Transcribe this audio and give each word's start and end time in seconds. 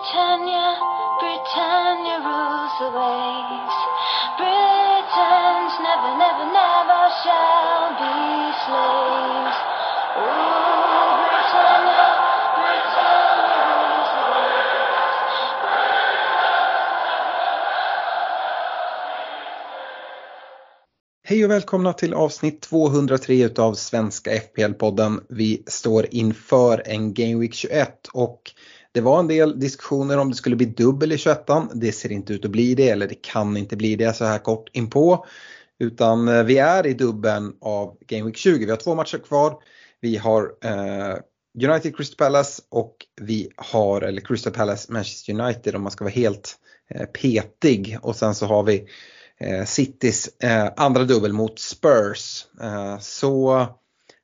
Britannia, 0.00 0.80
Britannia 1.20 2.16
rules 2.24 2.72
the 2.80 2.88
waves. 2.88 3.76
Britons 4.40 5.72
never, 5.84 6.12
never, 6.16 6.46
never 6.56 7.02
shall 7.20 7.92
be 8.00 8.16
slaves. 8.64 9.58
Oh, 10.16 11.20
Britannia, 11.20 12.08
Britannia 12.56 13.60
rules 13.68 14.10
the 14.16 14.24
waves. 14.32 15.20
Hej 21.24 21.44
och 21.44 21.50
välkomna 21.50 21.92
till 21.92 22.14
avsnitt 22.14 22.60
203 22.60 23.44
utav 23.44 23.74
Svenska 23.74 24.30
FPL-podden. 24.30 25.20
Vi 25.28 25.62
står 25.66 26.06
inför 26.10 26.82
en 26.86 27.14
Game 27.14 27.40
Week 27.40 27.54
21 27.54 28.08
och 28.12 28.52
det 28.92 29.00
var 29.00 29.18
en 29.18 29.28
del 29.28 29.60
diskussioner 29.60 30.18
om 30.18 30.28
det 30.28 30.36
skulle 30.36 30.56
bli 30.56 30.66
dubbel 30.66 31.12
i 31.12 31.18
21 31.18 31.46
Det 31.74 31.92
ser 31.92 32.12
inte 32.12 32.32
ut 32.32 32.44
att 32.44 32.50
bli 32.50 32.74
det 32.74 32.88
eller 32.88 33.08
det 33.08 33.22
kan 33.22 33.56
inte 33.56 33.76
bli 33.76 33.96
det 33.96 34.16
så 34.16 34.24
här 34.24 34.38
kort 34.38 34.68
inpå. 34.72 35.26
Utan 35.78 36.28
eh, 36.28 36.42
vi 36.42 36.58
är 36.58 36.86
i 36.86 36.94
dubben 36.94 37.56
av 37.60 37.96
Game 38.06 38.24
Week 38.24 38.36
20. 38.36 38.64
Vi 38.64 38.70
har 38.70 38.76
två 38.76 38.94
matcher 38.94 39.18
kvar. 39.18 39.54
Vi 40.00 40.16
har 40.16 40.52
eh, 40.64 41.16
United 41.64 41.96
Crystal 41.96 42.16
Palace 42.16 42.62
och 42.68 42.96
vi 43.20 43.50
har, 43.56 44.02
eller 44.02 44.20
Crystal 44.20 44.52
Palace 44.52 44.92
Manchester 44.92 45.40
United 45.40 45.74
om 45.74 45.82
man 45.82 45.92
ska 45.92 46.04
vara 46.04 46.14
helt 46.14 46.56
eh, 46.94 47.06
petig. 47.06 47.98
Och 48.02 48.16
sen 48.16 48.34
så 48.34 48.46
har 48.46 48.62
vi 48.62 48.86
eh, 49.40 49.64
Citys 49.64 50.28
eh, 50.42 50.68
andra 50.76 51.04
dubbel 51.04 51.32
mot 51.32 51.58
Spurs. 51.58 52.46
Eh, 52.62 52.98
så 52.98 53.66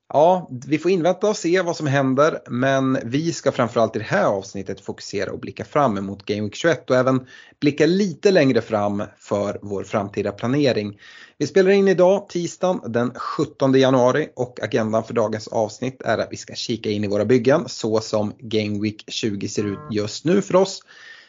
ja, 0.09 0.48
vi 0.66 0.78
får 0.78 0.91
invänta 0.91 1.28
och 1.28 1.37
se 1.37 1.60
vad 1.62 1.77
som 1.77 1.87
händer 1.87 2.38
men 2.51 2.98
vi 3.05 3.33
ska 3.33 3.52
framförallt 3.52 3.96
i 3.96 3.98
det 3.98 4.05
här 4.05 4.24
avsnittet 4.24 4.80
fokusera 4.80 5.32
och 5.32 5.41
blicka 5.41 5.65
fram 5.65 5.98
emot 5.98 6.24
Game 6.24 6.42
Week 6.42 6.55
21 6.55 6.91
och 6.91 6.96
även 6.96 7.27
blicka 7.60 7.87
lite 7.87 8.30
längre 8.30 8.60
fram 8.60 9.02
för 9.18 9.59
vår 9.63 9.85
framtida 9.85 10.32
planering. 10.32 10.98
Vi 11.38 11.46
spelar 11.46 11.71
in 11.71 11.88
idag 11.88 12.29
tisdagen 12.29 12.93
den 12.93 13.13
17 13.15 13.74
januari 13.74 14.29
och 14.37 14.63
agendan 14.63 15.04
för 15.04 15.15
dagens 15.15 15.48
avsnitt 15.48 16.02
är 16.02 16.18
att 16.18 16.29
vi 16.30 16.37
ska 16.37 16.54
kika 16.54 16.91
in 16.91 17.04
i 17.04 17.09
våra 17.09 17.24
byggen 17.24 17.65
så 17.66 18.01
som 18.01 18.32
Game 18.38 18.80
Week 18.82 19.04
20 19.07 19.48
ser 19.48 19.66
ut 19.66 19.79
just 19.91 20.24
nu 20.24 20.43
för 20.43 20.57
oss. 20.57 20.82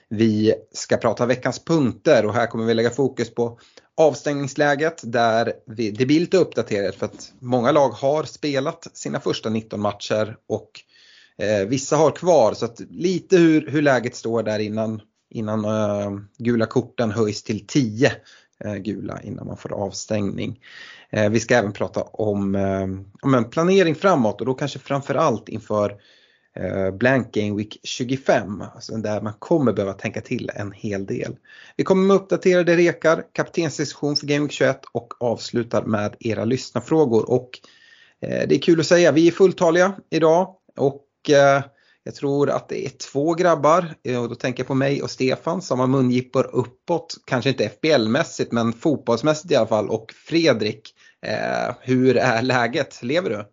Vi 0.10 0.54
ska 0.74 0.98
prata 0.98 1.26
veckans 1.26 1.66
punkter 1.66 2.26
och 2.26 2.34
här 2.34 2.48
kommer 2.48 2.66
vi 2.66 2.74
lägga 2.74 2.90
fokus 2.90 3.36
på 3.36 3.60
avstängningsläget 3.98 5.02
där 5.04 5.54
vi, 5.66 5.92
det 5.92 6.06
blir 6.06 6.20
lite 6.20 6.38
uppdaterat 6.38 6.96
för 6.96 7.06
att 7.06 7.34
många 7.40 7.72
lag 7.72 7.90
har 7.90 8.24
spelat 8.24 8.88
sina 8.94 9.20
första 9.20 9.50
19 9.50 9.80
matcher 9.80 10.38
och 10.48 10.72
eh, 11.38 11.68
vissa 11.68 11.96
har 11.96 12.12
kvar 12.12 12.54
så 12.54 12.66
att 12.66 12.80
lite 12.90 13.38
hur, 13.38 13.68
hur 13.68 13.82
läget 13.82 14.16
står 14.16 14.44
där 14.44 14.60
innan, 14.60 15.02
innan 15.30 15.66
eh, 15.66 16.20
gula 16.38 16.66
korten 16.66 17.12
höjs 17.12 17.44
till 17.44 17.68
10 17.68 18.12
eh, 18.66 18.76
gula 18.76 19.22
innan 19.22 19.48
man 19.48 19.58
får 19.58 19.74
avstängning. 19.74 20.60
Eh, 21.10 21.30
vi 21.30 21.40
ska 21.40 21.56
även 21.56 21.74
prata 21.74 22.02
om, 22.02 22.56
eh, 22.56 22.88
om 23.22 23.34
en 23.34 23.50
planering 23.50 23.96
framåt 23.96 24.42
och 24.42 24.48
då 24.48 24.54
kanske 24.54 24.80
framförallt 24.80 25.50
inför 25.50 25.96
Eh, 26.60 26.92
Blank 26.92 27.34
Game 27.34 27.58
Week 27.58 27.80
25, 27.84 28.64
alltså 28.76 28.98
där 28.98 29.22
man 29.22 29.34
kommer 29.40 29.74
behöva 29.74 29.94
tänka 29.94 30.22
till 30.22 30.52
en 30.56 30.72
hel 30.72 31.06
del. 31.06 31.36
Vi 31.76 31.84
kommer 31.84 32.04
med 32.04 32.16
uppdaterade 32.16 32.78
rekar, 32.78 33.24
kaptensdiskussion 33.34 34.16
för 34.16 34.28
Game 34.28 34.42
Week 34.46 34.52
21 34.52 34.82
och 34.92 35.14
avslutar 35.20 35.84
med 35.84 36.16
era 36.20 36.46
lyssnarfrågor. 36.46 37.30
Och 37.30 37.60
eh, 38.22 38.48
det 38.48 38.56
är 38.56 38.60
kul 38.60 38.80
att 38.80 38.86
säga, 38.86 39.12
vi 39.12 39.28
är 39.28 39.32
fulltaliga 39.32 39.94
idag 40.10 40.56
och 40.78 41.30
eh, 41.30 41.64
jag 42.04 42.16
tror 42.16 42.50
att 42.50 42.70
det 42.70 42.86
är 42.86 42.90
två 42.90 43.34
grabbar, 43.34 43.96
och 44.22 44.30
då 44.30 44.36
tänker 44.36 44.60
jag 44.60 44.68
på 44.68 44.76
mig 44.76 45.02
och 45.02 45.12
Stefan 45.12 45.62
som 45.62 45.80
har 45.80 45.88
mungippor 45.88 46.50
uppåt, 46.54 47.16
kanske 47.26 47.50
inte 47.50 47.70
FBL-mässigt 47.70 48.52
men 48.52 48.74
fotbollsmässigt 48.74 49.52
i 49.52 49.56
alla 49.56 49.68
fall 49.68 49.90
och 49.90 50.14
Fredrik, 50.28 50.94
hur 51.82 52.18
är 52.18 52.42
läget? 52.42 53.04
Lever 53.04 53.30
du? 53.30 53.46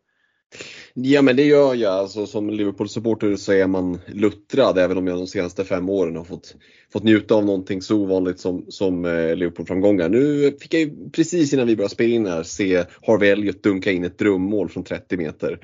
Ja 0.94 1.22
men 1.22 1.36
det 1.36 1.42
gör 1.42 1.74
jag. 1.74 1.92
Alltså, 1.92 2.26
som 2.26 2.50
Liverpool-supporter 2.50 3.36
så 3.36 3.52
är 3.52 3.66
man 3.66 4.00
luttrad 4.06 4.78
även 4.78 4.98
om 4.98 5.06
jag 5.06 5.18
de 5.18 5.26
senaste 5.26 5.64
fem 5.64 5.88
åren 5.88 6.16
har 6.16 6.24
fått, 6.24 6.54
fått 6.92 7.02
njuta 7.02 7.34
av 7.34 7.44
någonting 7.44 7.82
så 7.82 7.96
ovanligt 7.96 8.40
som, 8.40 8.64
som 8.68 9.04
eh, 9.04 9.36
Liverpool-framgångar. 9.36 10.08
Nu 10.08 10.56
fick 10.60 10.74
jag 10.74 10.80
ju 10.80 11.10
precis 11.10 11.52
innan 11.52 11.66
vi 11.66 11.76
började 11.76 11.94
spela 11.94 12.14
in 12.14 12.26
här 12.26 12.42
se 12.42 12.84
Harvey 13.02 13.30
Elliot 13.30 13.62
dunka 13.62 13.92
in 13.92 14.04
ett 14.04 14.18
drömmål 14.18 14.68
från 14.68 14.84
30 14.84 15.16
meter. 15.16 15.58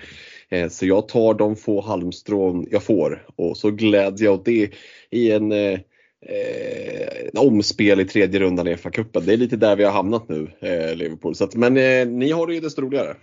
Eh, 0.49 0.69
så 0.69 0.87
jag 0.87 1.09
tar 1.09 1.35
de 1.35 1.57
få 1.57 1.81
halmstrån 1.81 2.67
jag 2.71 2.83
får 2.83 3.27
och 3.37 3.57
så 3.57 3.71
gläds 3.71 4.21
jag 4.21 4.35
åt 4.35 4.45
det 4.45 4.71
i 5.11 5.31
en 5.31 5.53
eh, 5.53 5.79
eh, 6.27 7.41
omspel 7.41 8.01
i 8.01 8.05
tredje 8.05 8.41
rundan 8.41 8.69
i 8.69 8.77
FA-cupen. 8.77 9.23
Det 9.27 9.33
är 9.33 9.37
lite 9.37 9.57
där 9.57 9.77
vi 9.77 9.85
har 9.85 9.93
hamnat 9.93 10.29
nu, 10.29 10.51
eh, 10.61 10.97
Liverpool. 10.97 11.35
Så 11.35 11.45
att, 11.45 11.55
men 11.55 11.77
eh, 11.77 12.07
ni 12.07 12.31
har 12.31 12.47
det 12.47 12.55
ju 12.55 12.61
desto 12.61 12.83
roligare. 12.83 13.15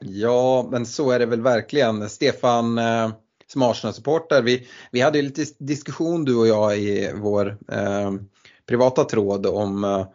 Ja, 0.00 0.68
men 0.70 0.86
så 0.86 1.10
är 1.10 1.18
det 1.18 1.26
väl 1.26 1.42
verkligen. 1.42 2.10
Stefan, 2.10 2.78
eh, 2.78 3.10
som 3.46 3.62
Arsenal-supporter, 3.62 4.42
vi, 4.42 4.68
vi 4.90 5.00
hade 5.00 5.18
ju 5.18 5.24
lite 5.24 5.44
diskussion 5.58 6.24
du 6.24 6.36
och 6.36 6.46
jag 6.46 6.78
i 6.78 7.12
vår 7.14 7.56
eh, 7.72 8.12
privata 8.66 9.04
tråd 9.04 9.46
om 9.46 9.84
eh, 9.84 10.06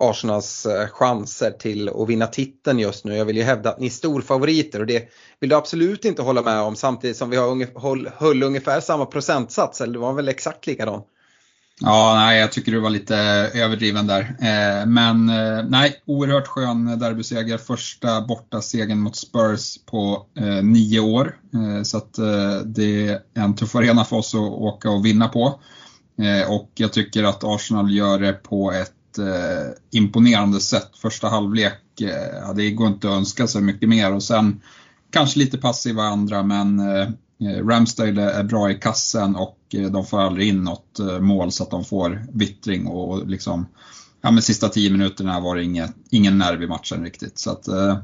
Arsenals 0.00 0.66
eh, 0.66 0.88
chanser 0.88 1.50
till 1.50 1.88
att 1.88 2.08
vinna 2.08 2.26
titeln 2.26 2.78
just 2.78 3.04
nu. 3.04 3.16
Jag 3.16 3.24
vill 3.24 3.36
ju 3.36 3.42
hävda 3.42 3.70
att 3.70 3.80
ni 3.80 3.86
är 3.86 3.90
storfavoriter 3.90 4.80
och 4.80 4.86
det 4.86 5.08
vill 5.40 5.50
du 5.50 5.56
absolut 5.56 6.04
inte 6.04 6.22
hålla 6.22 6.42
med 6.42 6.60
om 6.60 6.76
samtidigt 6.76 7.16
som 7.16 7.30
vi 7.30 7.36
har 7.36 7.48
unge, 7.48 7.68
håll, 7.74 8.10
höll 8.16 8.42
ungefär 8.42 8.80
samma 8.80 9.06
procentsats, 9.06 9.80
eller 9.80 9.92
det 9.92 9.98
var 9.98 10.12
väl 10.12 10.28
exakt 10.28 10.66
likadan? 10.66 11.02
Ja, 11.80 12.14
nej, 12.14 12.40
jag 12.40 12.52
tycker 12.52 12.72
du 12.72 12.80
var 12.80 12.90
lite 12.90 13.16
överdriven 13.54 14.06
där. 14.06 14.20
Eh, 14.20 14.86
men 14.86 15.28
eh, 15.28 15.64
nej, 15.68 16.02
oerhört 16.06 16.46
skön 16.46 16.98
derbyseger. 16.98 17.58
Första 17.58 18.20
borta 18.20 18.62
segern 18.62 19.00
mot 19.00 19.16
Spurs 19.16 19.78
på 19.86 20.26
eh, 20.38 20.62
nio 20.62 21.00
år. 21.00 21.36
Eh, 21.54 21.82
så 21.82 21.96
att 21.96 22.18
eh, 22.18 22.58
det 22.64 23.08
är 23.08 23.20
en 23.34 23.54
tuff 23.54 23.74
arena 23.74 24.04
för 24.04 24.16
oss 24.16 24.34
att 24.34 24.40
åka 24.40 24.90
och 24.90 25.06
vinna 25.06 25.28
på. 25.28 25.60
Eh, 26.18 26.52
och 26.52 26.70
jag 26.74 26.92
tycker 26.92 27.24
att 27.24 27.44
Arsenal 27.44 27.90
gör 27.90 28.18
det 28.18 28.32
på 28.32 28.72
ett 28.72 28.92
imponerande 29.92 30.60
sätt. 30.60 30.90
Första 31.02 31.28
halvlek, 31.28 31.82
ja, 32.42 32.52
det 32.52 32.70
går 32.70 32.86
inte 32.86 33.08
att 33.08 33.14
önska 33.14 33.46
sig 33.46 33.62
mycket 33.62 33.88
mer 33.88 34.14
och 34.14 34.22
sen 34.22 34.60
kanske 35.12 35.38
lite 35.38 35.58
passiva 35.58 36.02
andra 36.02 36.42
men 36.42 36.82
Ramsdale 37.68 38.30
är 38.30 38.44
bra 38.44 38.70
i 38.70 38.74
kassen 38.74 39.36
och 39.36 39.55
Eh, 39.76 39.90
de 39.90 40.06
får 40.06 40.20
aldrig 40.20 40.48
in 40.48 40.64
något 40.64 40.98
eh, 40.98 41.20
mål 41.20 41.52
så 41.52 41.62
att 41.62 41.70
de 41.70 41.84
får 41.84 42.26
vittring 42.32 42.86
och 42.86 43.26
liksom 43.26 43.66
Ja 44.26 44.30
men 44.30 44.42
sista 44.42 44.68
tio 44.68 44.90
minuterna 44.90 45.40
var 45.40 45.56
det 45.56 45.64
inget, 45.64 45.94
ingen 46.10 46.38
nerv 46.38 46.62
i 46.62 46.66
matchen 46.66 47.04
riktigt. 47.04 47.38
Så 47.38 47.50
att, 47.50 47.68
eh, 47.68 47.98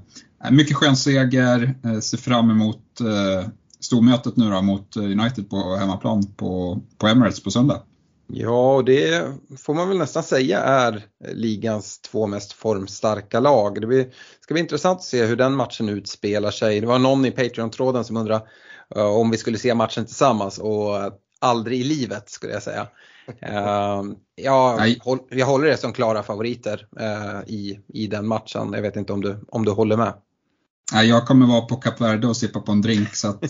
eh, 0.44 0.50
mycket 0.50 0.76
skön 0.76 0.96
seger, 0.96 1.74
eh, 1.84 1.98
ser 1.98 2.18
fram 2.18 2.50
emot 2.50 3.00
eh, 3.00 3.48
stormötet 3.80 4.36
nu 4.36 4.50
då 4.50 4.62
mot 4.62 4.96
United 4.96 5.50
på 5.50 5.76
hemmaplan 5.76 6.26
på, 6.36 6.80
på 6.98 7.06
Emirates 7.06 7.42
på 7.42 7.50
söndag. 7.50 7.82
Ja, 8.26 8.74
och 8.74 8.84
det 8.84 9.26
får 9.58 9.74
man 9.74 9.88
väl 9.88 9.98
nästan 9.98 10.22
säga 10.22 10.60
är 10.60 11.04
ligans 11.32 12.00
två 12.00 12.26
mest 12.26 12.52
formstarka 12.52 13.40
lag. 13.40 13.80
Det 13.80 13.86
blir, 13.86 14.06
ska 14.40 14.54
bli 14.54 14.60
intressant 14.60 14.98
att 14.98 15.04
se 15.04 15.24
hur 15.24 15.36
den 15.36 15.54
matchen 15.54 15.88
utspelar 15.88 16.50
sig. 16.50 16.80
Det 16.80 16.86
var 16.86 16.98
någon 16.98 17.24
i 17.24 17.30
Patreon-tråden 17.30 18.04
som 18.04 18.16
undrade 18.16 18.42
om 18.94 19.30
vi 19.30 19.36
skulle 19.36 19.58
se 19.58 19.74
matchen 19.74 20.06
tillsammans 20.06 20.58
och 20.58 20.96
aldrig 21.42 21.80
i 21.80 21.84
livet 21.84 22.30
skulle 22.30 22.52
jag 22.52 22.62
säga. 22.62 22.82
Uh, 22.82 24.12
ja, 24.34 24.80
håll, 25.00 25.18
jag 25.30 25.46
håller 25.46 25.66
det 25.66 25.76
som 25.76 25.92
klara 25.92 26.22
favoriter 26.22 26.86
i, 27.46 27.80
i 27.88 28.06
den 28.06 28.26
matchen. 28.26 28.72
Jag 28.72 28.82
vet 28.82 28.96
inte 28.96 29.12
om 29.12 29.20
du, 29.20 29.44
om 29.48 29.64
du 29.64 29.70
håller 29.70 29.96
med? 29.96 30.12
Jag 30.92 31.26
kommer 31.26 31.46
vara 31.46 31.60
på 31.60 31.76
Kap 31.76 32.00
Verde 32.00 32.26
och 32.26 32.36
sippa 32.36 32.60
på 32.60 32.72
en 32.72 32.82
drink 32.82 33.14
så 33.14 33.28
att 33.28 33.44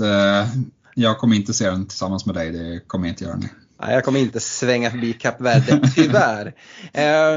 jag 0.94 1.18
kommer 1.18 1.36
inte 1.36 1.54
se 1.54 1.70
den 1.70 1.86
tillsammans 1.86 2.26
med 2.26 2.34
dig. 2.34 2.50
Det 2.52 2.80
kommer 2.86 3.06
jag 3.06 3.12
inte 3.12 3.24
göra. 3.24 3.36
Nu. 3.36 3.48
Nej, 3.82 3.94
jag 3.94 4.04
kommer 4.04 4.20
inte 4.20 4.40
svänga 4.40 4.90
förbi 4.90 5.12
Kap 5.12 5.40
Verde, 5.40 5.80
tyvärr. 5.94 6.54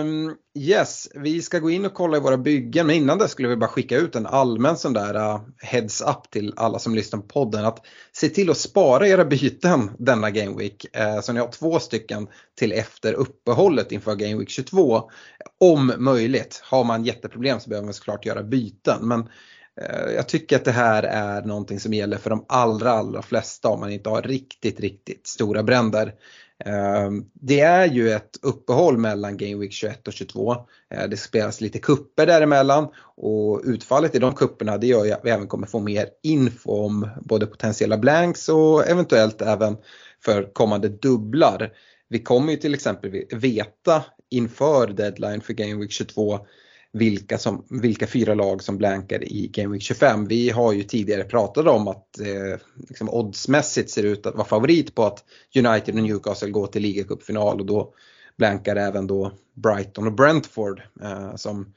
um, 0.02 0.36
yes, 0.56 1.08
vi 1.16 1.42
ska 1.42 1.60
gå 1.60 1.70
in 1.70 1.86
och 1.86 1.94
kolla 1.94 2.18
i 2.18 2.20
våra 2.20 2.38
byggen, 2.38 2.88
men 2.88 2.96
innan 2.96 3.18
det 3.18 3.28
skulle 3.28 3.48
vi 3.48 3.56
bara 3.56 3.70
skicka 3.70 3.98
ut 3.98 4.16
en 4.16 4.26
allmän 4.26 4.78
sån 4.78 4.94
där 4.94 5.16
uh, 5.16 5.42
heads 5.62 6.02
up 6.02 6.32
till 6.32 6.54
alla 6.56 6.80
som 6.80 6.96
lyssnar 6.96 7.20
på 7.20 7.28
podden. 7.28 7.66
Att 7.66 7.86
se 8.12 8.30
till 8.30 8.50
att 8.50 8.58
spara 8.58 9.08
era 9.08 9.26
byten 9.26 9.92
denna 10.00 10.32
Game 10.32 10.58
Week. 10.58 10.86
Uh, 10.98 11.22
så 11.22 11.34
ni 11.34 11.40
har 11.40 11.48
två 11.48 11.80
stycken 11.80 12.28
till 12.60 12.72
efter 12.72 13.14
uppehållet 13.14 13.92
inför 13.92 14.16
Game 14.16 14.38
Week 14.38 14.50
22. 14.50 15.10
Om 15.60 15.94
möjligt. 15.98 16.62
Har 16.64 16.84
man 16.84 17.06
jätteproblem 17.06 17.60
så 17.60 17.70
behöver 17.70 17.86
man 17.86 17.94
såklart 17.94 18.26
göra 18.26 18.44
byten. 18.44 19.08
Men 19.08 19.30
Eh, 19.82 20.14
jag 20.16 20.28
tycker 20.28 20.56
att 20.56 20.66
det 20.66 20.72
här 20.72 21.04
är 21.04 21.42
någonting 21.42 21.80
som 21.80 21.94
gäller 21.94 22.18
för 22.18 22.30
de 22.30 22.46
allra, 22.48 22.92
allra 22.92 23.22
flesta 23.22 23.70
om 23.70 23.80
man 23.80 23.92
inte 23.92 24.10
har 24.10 24.22
riktigt, 24.22 24.80
riktigt 24.80 25.28
stora 25.28 25.64
bränder. 25.64 26.14
Eh, 26.66 27.12
det 27.34 27.60
är 27.60 27.86
ju 27.86 28.12
ett 28.12 28.40
uppehåll 28.42 28.98
mellan 28.98 29.38
Game 29.38 29.56
Week 29.56 29.74
21 29.74 30.08
och 30.08 30.14
22. 30.14 30.56
Eh, 30.94 31.08
det 31.10 31.18
spelas 31.18 31.62
lite 31.62 31.80
kupper 31.80 32.26
däremellan 32.26 32.88
och 33.18 33.62
utfallet 33.66 34.16
i 34.16 34.20
de 34.20 34.34
kupperna 34.34 34.78
det 34.78 34.88
gör 34.88 35.06
ju 35.06 35.12
att 35.12 35.26
vi 35.26 35.30
även 35.30 35.48
kommer 35.48 35.68
få 35.68 35.80
mer 35.80 36.10
info 36.24 36.72
om 36.72 37.10
både 37.22 37.46
potentiella 37.46 37.98
blanks 37.98 38.50
och 38.50 38.88
eventuellt 38.88 39.42
även 39.42 39.78
för 40.26 40.54
kommande 40.54 40.90
dubblar. 40.90 41.72
vi 42.10 42.20
kommer 42.20 42.52
ju 42.52 42.58
till 42.58 42.74
exempel 42.74 43.24
veta 43.32 44.04
inför 44.30 44.88
deadline 44.88 45.42
för 45.42 45.54
Game 45.54 45.76
Week 45.76 45.92
22 45.92 46.40
vilka, 46.96 47.38
som, 47.38 47.66
vilka 47.70 48.08
fyra 48.08 48.34
lag 48.34 48.64
som 48.64 48.78
blankar 48.78 49.24
i 49.24 49.48
Game 49.48 49.74
Week 49.74 49.82
25. 49.82 50.28
Vi 50.28 50.50
har 50.50 50.74
ju 50.74 50.84
tidigare 50.84 51.24
pratat 51.24 51.68
om 51.68 51.88
att 51.88 52.20
eh, 52.20 52.60
liksom 52.90 53.10
oddsmässigt 53.10 53.90
ser 53.90 54.04
ut 54.04 54.26
att 54.26 54.36
vara 54.36 54.48
favorit 54.48 54.96
på 54.96 55.04
att 55.04 55.24
United 55.56 55.96
och 55.96 56.04
Newcastle 56.04 56.50
går 56.50 56.68
till 56.68 56.82
ligacupfinal 56.82 57.60
och 57.60 57.66
då 57.66 57.94
blankar 58.38 58.76
även 58.76 59.08
då 59.08 59.32
Brighton 59.56 60.08
och 60.08 60.14
Brentford 60.14 60.82
eh, 61.02 61.36
som, 61.36 61.74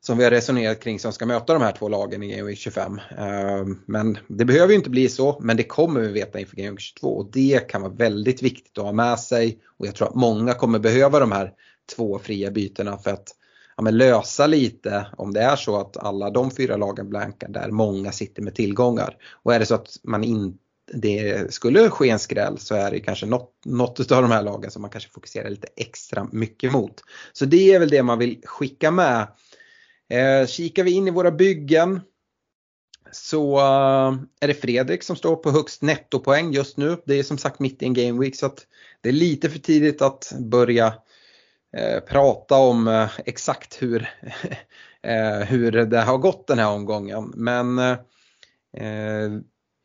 som 0.00 0.18
vi 0.18 0.24
har 0.24 0.30
resonerat 0.30 0.80
kring 0.80 0.98
som 0.98 1.12
ska 1.12 1.26
möta 1.26 1.52
de 1.52 1.62
här 1.62 1.72
två 1.72 1.88
lagen 1.88 2.22
i 2.22 2.36
Game 2.36 2.48
Week 2.48 2.58
25. 2.58 3.00
Eh, 3.18 3.66
men 3.86 4.18
det 4.28 4.44
behöver 4.44 4.68
ju 4.68 4.78
inte 4.78 4.90
bli 4.90 5.08
så, 5.08 5.38
men 5.40 5.56
det 5.56 5.64
kommer 5.64 6.00
vi 6.00 6.08
veta 6.08 6.40
inför 6.40 6.56
Game 6.56 6.70
Week 6.70 6.80
22 6.80 7.08
och 7.08 7.30
det 7.32 7.68
kan 7.68 7.82
vara 7.82 7.92
väldigt 7.92 8.42
viktigt 8.42 8.78
att 8.78 8.84
ha 8.84 8.92
med 8.92 9.20
sig 9.20 9.58
och 9.78 9.86
jag 9.86 9.94
tror 9.94 10.08
att 10.08 10.14
många 10.14 10.54
kommer 10.54 10.78
behöva 10.78 11.20
de 11.20 11.32
här 11.32 11.52
två 11.96 12.18
fria 12.18 12.50
bytena 12.50 12.98
för 12.98 13.10
att 13.10 13.36
ja, 13.82 13.84
men 13.84 13.98
lösa 13.98 14.46
lite 14.46 15.06
om 15.16 15.32
det 15.32 15.40
är 15.40 15.56
så 15.56 15.80
att 15.80 15.96
alla 15.96 16.30
de 16.30 16.50
fyra 16.50 16.76
lagen 16.76 17.08
blankar 17.08 17.48
där 17.48 17.70
många 17.70 18.12
sitter 18.12 18.42
med 18.42 18.54
tillgångar. 18.54 19.16
Och 19.42 19.54
är 19.54 19.58
det 19.58 19.66
så 19.66 19.74
att 19.74 19.96
man 20.02 20.24
inte 20.24 20.58
det 20.94 21.54
skulle 21.54 21.90
ske 21.90 22.10
en 22.10 22.18
skräll 22.18 22.58
så 22.58 22.74
är 22.74 22.90
det 22.90 23.00
kanske 23.00 23.26
något, 23.26 23.52
något 23.64 24.12
av 24.12 24.22
de 24.22 24.30
här 24.30 24.42
lagen 24.42 24.70
som 24.70 24.82
man 24.82 24.90
kanske 24.90 25.10
fokuserar 25.10 25.50
lite 25.50 25.68
extra 25.76 26.28
mycket 26.32 26.72
mot. 26.72 27.00
Så 27.32 27.44
det 27.44 27.74
är 27.74 27.78
väl 27.78 27.88
det 27.88 28.02
man 28.02 28.18
vill 28.18 28.42
skicka 28.44 28.90
med. 28.90 29.28
Eh, 30.10 30.46
kikar 30.46 30.84
vi 30.84 30.90
in 30.90 31.08
i 31.08 31.10
våra 31.10 31.30
byggen 31.30 32.00
så 33.12 33.58
eh, 33.58 34.14
är 34.40 34.48
det 34.48 34.54
Fredrik 34.54 35.02
som 35.02 35.16
står 35.16 35.36
på 35.36 35.50
högst 35.50 35.82
nettopoäng 35.82 36.52
just 36.52 36.76
nu. 36.76 36.96
Det 37.06 37.14
är 37.14 37.22
som 37.22 37.38
sagt 37.38 37.60
mitt 37.60 37.82
i 37.82 37.86
en 37.86 37.94
game 37.94 38.20
week 38.20 38.36
så 38.36 38.46
att 38.46 38.66
det 39.00 39.08
är 39.08 39.12
lite 39.12 39.50
för 39.50 39.58
tidigt 39.58 40.02
att 40.02 40.32
börja 40.38 40.94
prata 42.08 42.56
om 42.56 42.88
eh, 42.88 43.10
exakt 43.24 43.82
hur, 43.82 44.00
eh, 45.02 45.38
hur 45.38 45.72
det 45.72 46.00
har 46.00 46.18
gått 46.18 46.46
den 46.46 46.58
här 46.58 46.70
omgången. 46.70 47.32
Men 47.36 47.78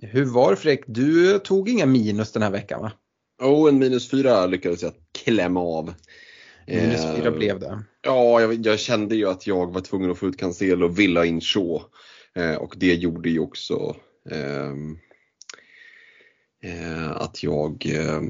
hur 0.02 0.26
var 0.26 0.52
det 0.52 0.58
Fredrik? 0.58 0.84
Du 0.88 1.40
tog 1.40 1.70
inga 1.70 1.86
minus 1.86 2.32
den 2.32 2.42
här 2.42 2.52
veckan 2.52 2.82
va? 2.82 2.92
Jo, 3.42 3.48
oh, 3.48 3.70
en 3.70 3.80
minus 3.80 4.12
fyra 4.12 4.46
lyckades 4.46 4.84
jag 4.84 4.94
klämma 5.24 5.60
av. 5.60 5.94
Minus 6.68 7.02
fyra 7.16 7.32
blev 7.32 7.60
det? 7.60 7.84
Ja, 8.02 8.42
jag, 8.42 8.66
jag, 8.66 8.80
kände 8.80 9.16
ju 9.16 9.30
att 9.30 9.48
jag 9.48 9.74
var 9.74 9.82
tvungen 9.82 10.12
att 10.12 10.18
få 10.18 10.28
ut 10.28 10.38
Cancelo 10.38 10.86
och 10.86 11.00
Villa 11.00 11.26
in 11.26 11.42
Shaw. 11.42 11.82
och 12.60 12.74
det 12.78 12.94
gjorde 12.94 13.30
ju 13.30 13.40
också 13.40 13.96
eh, 16.64 17.12
att 17.12 17.44
jag 17.44 17.86
eh, 17.86 18.22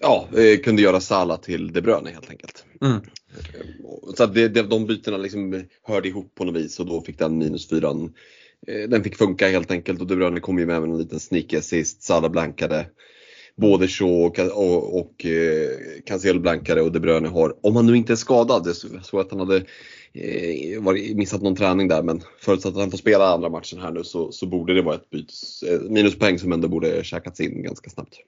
ja, 0.00 0.28
eh, 0.36 0.58
kunde 0.60 0.82
göra 0.82 1.00
Sala 1.00 1.36
till 1.36 1.72
De 1.72 1.80
Bruyne 1.80 2.10
helt 2.10 2.30
enkelt. 2.30 2.64
Mm. 2.80 2.96
Eh, 2.96 4.12
så 4.16 4.24
att 4.24 4.34
det, 4.34 4.48
de 4.48 4.86
bytena 4.86 5.16
liksom 5.16 5.64
hörde 5.82 6.08
ihop 6.08 6.34
på 6.34 6.44
något 6.44 6.56
vis 6.56 6.80
och 6.80 6.86
då 6.86 7.00
fick 7.00 7.18
den 7.18 7.38
minus 7.38 7.68
fyran 7.68 8.14
eh, 8.66 8.88
den 8.88 9.04
fick 9.04 9.16
funka 9.16 9.48
helt 9.48 9.70
enkelt 9.70 10.00
och 10.00 10.06
De 10.06 10.16
Bruyne 10.16 10.40
kom 10.40 10.58
ju 10.58 10.66
med 10.66 10.76
en 10.76 10.98
liten 10.98 11.20
sneaky 11.20 11.56
assist. 11.56 12.02
Salah 12.02 12.30
blankade. 12.30 12.86
Både 13.56 13.88
Shaw 13.88 14.24
och, 14.24 14.38
och, 14.38 15.00
och 15.00 15.26
Cancelo 16.06 16.40
blankade 16.40 16.82
och 16.82 16.92
De 16.92 17.00
Bruyne 17.00 17.28
har, 17.28 17.66
om 17.66 17.76
han 17.76 17.86
nu 17.86 17.96
inte 17.96 18.12
är 18.12 18.16
skadad, 18.16 18.64
det 18.64 18.74
så 19.02 19.20
att 19.20 19.30
han 19.30 19.40
hade 19.40 19.64
missat 21.14 21.42
någon 21.42 21.56
träning 21.56 21.88
där 21.88 22.02
men 22.02 22.22
förutsatt 22.40 22.72
att 22.72 22.80
han 22.80 22.90
får 22.90 22.98
spela 22.98 23.26
andra 23.26 23.48
matchen 23.48 23.80
här 23.80 23.90
nu 23.90 24.04
så, 24.04 24.32
så 24.32 24.46
borde 24.46 24.74
det 24.74 24.82
vara 24.82 24.94
ett 24.94 25.10
bytes, 25.10 25.64
minuspoäng 25.88 26.38
som 26.38 26.52
ändå 26.52 26.68
borde 26.68 27.04
käkats 27.04 27.40
in 27.40 27.62
ganska 27.62 27.90
snabbt. 27.90 28.18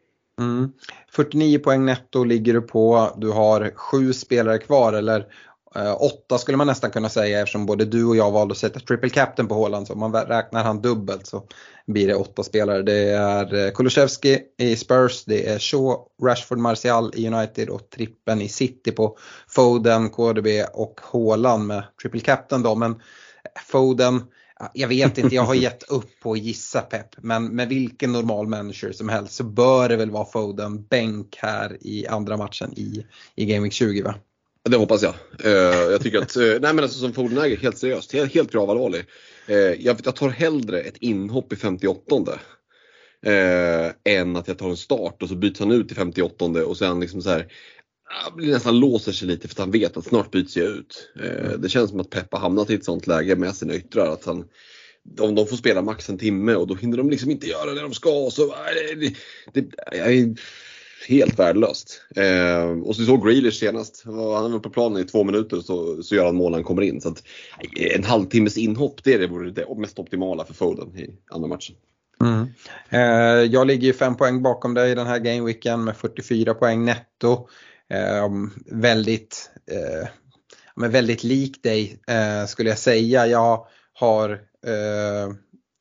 Mm. 0.40 0.72
49 1.12 1.58
poäng 1.58 1.84
netto 1.84 2.24
ligger 2.24 2.54
du 2.54 2.60
på. 2.60 3.14
Du 3.16 3.30
har 3.30 3.72
sju 3.74 4.12
spelare 4.12 4.58
kvar 4.58 4.92
eller 4.92 5.26
eh, 5.76 6.02
åtta 6.02 6.38
skulle 6.38 6.56
man 6.56 6.66
nästan 6.66 6.90
kunna 6.90 7.08
säga 7.08 7.40
eftersom 7.40 7.66
både 7.66 7.84
du 7.84 8.04
och 8.04 8.16
jag 8.16 8.30
valde 8.30 8.52
att 8.52 8.58
sätta 8.58 8.80
triple 8.80 9.10
captain 9.10 9.48
på 9.48 9.54
Håland. 9.54 9.86
Så 9.86 9.92
om 9.92 10.00
man 10.00 10.12
räknar 10.12 10.64
han 10.64 10.82
dubbelt 10.82 11.26
så 11.26 11.42
blir 11.86 12.06
det 12.06 12.14
åtta 12.14 12.42
spelare. 12.42 12.82
Det 12.82 13.10
är 13.10 13.66
eh, 13.66 13.70
Kulusevski 13.70 14.40
i 14.58 14.76
Spurs, 14.76 15.24
det 15.24 15.48
är 15.48 15.58
Shaw, 15.58 15.96
Rashford, 16.22 16.58
Martial 16.58 17.10
i 17.14 17.28
United 17.28 17.68
och 17.68 17.90
trippen 17.90 18.40
i 18.40 18.48
City 18.48 18.92
på 18.92 19.18
Foden, 19.48 20.10
KDB 20.10 20.46
och 20.72 21.00
Håland 21.02 21.66
med 21.66 21.84
triple 22.02 22.20
captain 22.20 22.62
då. 22.62 22.74
Men 22.74 23.00
Foden 23.66 24.22
jag 24.72 24.88
vet 24.88 25.18
inte, 25.18 25.34
jag 25.34 25.42
har 25.42 25.54
gett 25.54 25.82
upp 25.82 26.20
på 26.20 26.32
att 26.32 26.38
gissa 26.38 26.80
Pep. 26.80 27.06
Men 27.16 27.46
med 27.46 27.68
vilken 27.68 28.12
normal 28.12 28.46
manager 28.46 28.92
som 28.92 29.08
helst 29.08 29.34
så 29.34 29.44
bör 29.44 29.88
det 29.88 29.96
väl 29.96 30.10
vara 30.10 30.24
Foden 30.24 30.82
bänk 30.82 31.36
här 31.38 31.78
i 31.80 32.06
andra 32.06 32.36
matchen 32.36 32.72
i, 32.76 33.06
i 33.34 33.44
Game 33.46 33.62
Week 33.62 33.72
20 33.72 34.02
va? 34.02 34.14
Det 34.68 34.76
hoppas 34.76 35.02
jag. 35.02 35.14
Uh, 35.44 35.52
jag 35.92 36.02
tycker 36.02 36.18
att, 36.18 36.36
uh, 36.36 36.60
nej 36.60 36.74
men 36.74 36.78
alltså 36.78 36.98
som 36.98 37.12
Foden-ägare, 37.12 37.56
helt 37.56 37.78
seriöst, 37.78 38.12
helt, 38.12 38.34
helt 38.34 38.52
gravallvarlig. 38.52 39.04
Uh, 39.50 39.56
jag, 39.56 40.00
jag 40.04 40.16
tar 40.16 40.28
hellre 40.28 40.80
ett 40.80 40.96
inhopp 40.96 41.52
i 41.52 41.56
58 41.56 42.16
uh, 43.26 43.92
än 44.04 44.36
att 44.36 44.48
jag 44.48 44.58
tar 44.58 44.70
en 44.70 44.76
start 44.76 45.22
och 45.22 45.28
så 45.28 45.34
byts 45.34 45.60
han 45.60 45.72
ut 45.72 45.92
i 45.92 45.94
58 45.94 46.44
och 46.44 46.76
sen 46.76 47.00
liksom 47.00 47.22
så 47.22 47.30
här 47.30 47.46
blir 48.36 48.52
nästan 48.52 48.78
låser 48.78 49.12
sig 49.12 49.28
lite 49.28 49.48
för 49.48 49.54
att 49.54 49.58
han 49.58 49.70
vet 49.70 49.96
att 49.96 50.04
snart 50.04 50.30
byts 50.30 50.56
jag 50.56 50.66
ut. 50.66 51.12
Eh, 51.22 51.50
det 51.50 51.68
känns 51.68 51.90
som 51.90 52.00
att 52.00 52.10
Pep 52.10 52.32
har 52.32 52.40
hamnat 52.40 52.70
i 52.70 52.74
ett 52.74 52.84
sånt 52.84 53.06
läge 53.06 53.36
med 53.36 53.56
sina 53.56 53.74
yttrar 53.74 54.12
att 54.12 54.24
han 54.24 54.44
de, 55.04 55.34
de 55.34 55.46
får 55.46 55.56
spela 55.56 55.82
max 55.82 56.08
en 56.08 56.18
timme 56.18 56.54
och 56.54 56.66
då 56.66 56.74
hinner 56.74 56.96
de 56.96 57.10
liksom 57.10 57.30
inte 57.30 57.46
göra 57.46 57.74
det 57.74 57.80
de 57.80 57.94
ska. 57.94 58.28
Så, 58.32 58.54
det, 58.96 59.14
det, 59.52 59.66
jag 59.92 60.14
är 60.14 60.34
helt 61.08 61.38
värdelöst. 61.38 62.02
Eh, 62.16 62.64
och 62.64 62.96
så 62.96 63.04
såg 63.04 63.26
Grealish 63.26 63.58
senast. 63.58 64.02
Han 64.04 64.52
var 64.52 64.58
på 64.58 64.70
planen 64.70 65.02
i 65.02 65.04
två 65.04 65.24
minuter 65.24 65.60
så, 65.60 66.02
så 66.02 66.14
gör 66.14 66.26
han 66.26 66.36
mål 66.36 66.50
när 66.50 66.58
han 66.58 66.64
kommer 66.64 66.82
in. 66.82 67.00
Så 67.00 67.08
att, 67.08 67.22
en 67.76 68.04
halvtimmes 68.04 68.58
inhopp 68.58 69.04
det, 69.04 69.18
det 69.18 69.26
vore 69.26 69.50
det 69.50 69.66
mest 69.76 69.98
optimala 69.98 70.44
för 70.44 70.54
Foden 70.54 70.98
i 70.98 71.10
andra 71.30 71.48
matchen. 71.48 71.76
Mm. 72.20 72.46
Eh, 72.90 73.52
jag 73.52 73.66
ligger 73.66 73.86
ju 73.86 73.92
fem 73.92 74.16
poäng 74.16 74.42
bakom 74.42 74.74
dig 74.74 74.92
i 74.92 74.94
den 74.94 75.06
här 75.06 75.18
gameweeken 75.18 75.84
med 75.84 75.96
44 75.96 76.54
poäng 76.54 76.84
netto. 76.84 77.48
Eh, 77.90 78.28
väldigt, 78.66 79.50
eh, 79.70 80.08
men 80.76 80.90
väldigt 80.90 81.24
lik 81.24 81.62
dig 81.62 82.00
eh, 82.06 82.46
skulle 82.46 82.68
jag 82.68 82.78
säga. 82.78 83.26
Jag 83.26 83.66
har 83.92 84.40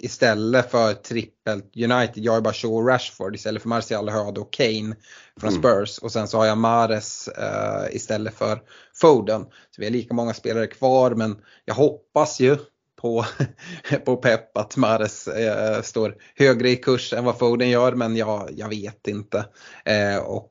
istället 0.04 0.72
för 0.72 0.94
trippelt 0.94 1.78
United, 1.78 2.24
jag 2.24 2.34
har 2.34 2.42
bara 2.42 2.54
Shaw 2.54 2.76
och 2.76 2.88
Rashford 2.88 3.36
istället 3.36 3.62
för 3.62 3.70
Martial 3.70 4.10
har 4.10 4.26
jag 4.26 4.34
då 4.34 4.44
Kane 4.44 4.96
från 5.40 5.50
mm. 5.50 5.62
Spurs 5.62 5.98
och 5.98 6.12
sen 6.12 6.28
så 6.28 6.38
har 6.38 6.46
jag 6.46 6.58
Mares 6.58 7.28
eh, 7.28 7.96
istället 7.96 8.34
för 8.34 8.62
Foden. 8.96 9.42
Så 9.44 9.82
vi 9.82 9.86
har 9.86 9.92
lika 9.92 10.14
många 10.14 10.34
spelare 10.34 10.68
kvar 10.68 11.12
men 11.12 11.42
jag 11.66 11.74
hoppas 11.74 12.40
ju 12.40 12.58
på, 13.02 13.26
på 14.06 14.16
Pep 14.16 14.58
att 14.58 14.78
Mares 14.78 15.28
eh, 15.28 15.82
står 15.82 16.16
högre 16.36 16.70
i 16.70 16.76
kurs 16.76 17.14
än 17.14 17.26
vad 17.26 17.38
Foden 17.38 17.70
gör 17.70 17.92
men 17.92 18.16
jag, 18.16 18.50
jag 18.54 18.70
vet 18.70 19.08
inte. 19.08 19.46
Eh, 19.86 20.18
och 20.18 20.50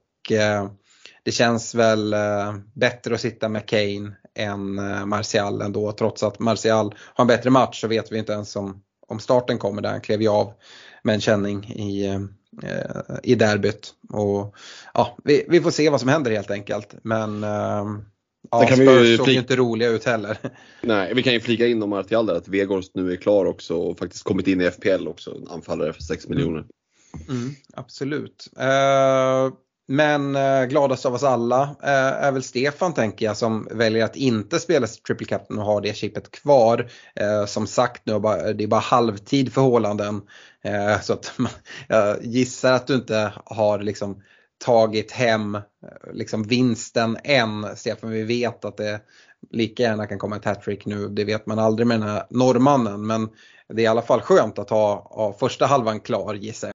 det 1.22 1.32
känns 1.32 1.74
väl 1.74 2.12
eh, 2.12 2.54
bättre 2.74 3.14
att 3.14 3.20
sitta 3.20 3.48
med 3.48 3.66
Kane 3.66 4.12
än 4.34 4.78
eh, 4.78 5.06
Martial 5.06 5.62
ändå. 5.62 5.92
Trots 5.92 6.22
att 6.22 6.38
Martial 6.38 6.94
har 6.98 7.22
en 7.22 7.28
bättre 7.28 7.50
match 7.50 7.80
så 7.80 7.88
vet 7.88 8.12
vi 8.12 8.18
inte 8.18 8.32
ens 8.32 8.56
om, 8.56 8.82
om 9.08 9.20
starten 9.20 9.58
kommer 9.58 9.82
där. 9.82 9.90
Han 9.90 10.00
klev 10.00 10.22
ju 10.22 10.28
av 10.28 10.52
med 11.02 11.14
en 11.14 11.20
känning 11.20 11.64
i, 11.64 12.06
eh, 12.06 12.20
i 13.22 13.34
derbyt. 13.34 13.94
Och, 14.08 14.54
ja, 14.94 15.16
vi, 15.24 15.44
vi 15.48 15.60
får 15.60 15.70
se 15.70 15.90
vad 15.90 16.00
som 16.00 16.08
händer 16.08 16.30
helt 16.30 16.50
enkelt. 16.50 16.94
Men 17.02 17.44
Ja, 18.50 18.66
kan 18.66 18.76
Spurs 18.76 19.02
vi 19.02 19.16
såg 19.16 19.28
ju 19.28 19.38
inte 19.38 19.56
roliga 19.56 19.88
ut 19.88 20.04
heller. 20.04 20.36
Nej, 20.80 21.14
vi 21.14 21.22
kan 21.22 21.32
ju 21.32 21.40
flika 21.40 21.66
in 21.66 21.82
om 21.82 21.90
Martial 21.90 22.26
där 22.26 22.34
att 22.34 22.48
Vegårst 22.48 22.90
nu 22.94 23.12
är 23.12 23.16
klar 23.16 23.44
också 23.46 23.76
och 23.76 23.98
faktiskt 23.98 24.24
kommit 24.24 24.46
in 24.46 24.60
i 24.60 24.70
FPL 24.70 25.08
också. 25.08 25.36
Anfallare 25.50 25.92
för 25.92 26.02
6 26.02 26.28
miljoner. 26.28 26.64
Mm, 27.28 27.54
absolut. 27.74 28.48
Uh, 28.58 29.54
men 29.88 30.36
eh, 30.36 30.64
gladast 30.64 31.06
av 31.06 31.14
oss 31.14 31.22
alla 31.22 31.62
eh, 31.82 32.24
är 32.24 32.32
väl 32.32 32.42
Stefan 32.42 32.94
tänker 32.94 33.26
jag 33.26 33.36
som 33.36 33.68
väljer 33.70 34.04
att 34.04 34.16
inte 34.16 34.60
spela 34.60 34.86
triple 34.86 35.26
captain 35.26 35.58
och 35.58 35.64
ha 35.64 35.80
det 35.80 35.96
chippet 35.96 36.30
kvar. 36.30 36.90
Eh, 37.14 37.46
som 37.46 37.66
sagt 37.66 38.02
nu, 38.06 38.12
det 38.54 38.64
är 38.64 38.66
bara 38.66 38.80
halvtid 38.80 39.52
för 39.52 39.60
Hålanden. 39.60 40.22
Eh, 40.64 41.00
så 41.00 41.12
att 41.12 41.32
jag 41.88 42.24
gissar 42.24 42.72
att 42.72 42.86
du 42.86 42.94
inte 42.94 43.32
har 43.44 43.78
liksom 43.78 44.22
tagit 44.64 45.12
hem 45.12 45.54
eh, 45.54 45.62
liksom 46.12 46.42
vinsten 46.42 47.18
än 47.24 47.76
Stefan. 47.76 48.10
Vi 48.10 48.22
vet 48.22 48.64
att 48.64 48.76
det 48.76 49.00
lika 49.50 49.82
gärna 49.82 50.06
kan 50.06 50.18
komma 50.18 50.36
ett 50.36 50.44
hattrick 50.44 50.86
nu. 50.86 51.08
Det 51.08 51.24
vet 51.24 51.46
man 51.46 51.58
aldrig 51.58 51.86
med 51.86 52.00
den 52.00 52.08
här 52.08 52.26
norrmannen. 52.30 53.06
Men 53.06 53.28
det 53.68 53.82
är 53.82 53.84
i 53.84 53.86
alla 53.86 54.02
fall 54.02 54.20
skönt 54.20 54.58
att 54.58 54.70
ha, 54.70 55.08
ha 55.10 55.32
första 55.32 55.66
halvan 55.66 56.00
klar 56.00 56.34
gissar 56.34 56.68
jag. 56.68 56.74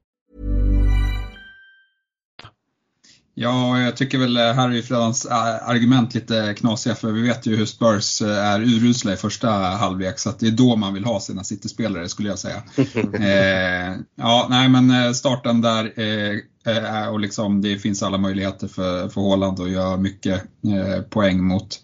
Ja, 3.33 3.79
jag 3.79 3.97
tycker 3.97 4.17
väl 4.17 4.37
här 4.37 4.69
är 4.69 4.81
Fredans 4.81 5.25
argument 5.25 6.13
lite 6.13 6.53
knasiga 6.57 6.95
för 6.95 7.11
vi 7.11 7.21
vet 7.21 7.45
ju 7.45 7.55
hur 7.55 7.65
Spurs 7.65 8.21
är 8.21 8.61
urusla 8.61 9.13
i 9.13 9.17
första 9.17 9.49
halvlek 9.49 10.19
så 10.19 10.33
det 10.39 10.47
är 10.47 10.51
då 10.51 10.75
man 10.75 10.93
vill 10.93 11.05
ha 11.05 11.19
sina 11.19 11.43
City-spelare 11.43 12.09
skulle 12.09 12.29
jag 12.29 12.39
säga. 12.39 12.63
eh, 13.13 13.97
ja, 14.15 14.47
nej 14.49 14.69
men 14.69 15.15
starten 15.15 15.61
där 15.61 15.99
eh, 15.99 17.07
och 17.11 17.19
liksom 17.19 17.61
det 17.61 17.77
finns 17.77 18.03
alla 18.03 18.17
möjligheter 18.17 18.67
för, 18.67 19.09
för 19.09 19.21
Haaland 19.21 19.59
att 19.59 19.71
göra 19.71 19.97
mycket 19.97 20.43
eh, 20.65 21.01
poäng 21.01 21.43
mot 21.43 21.79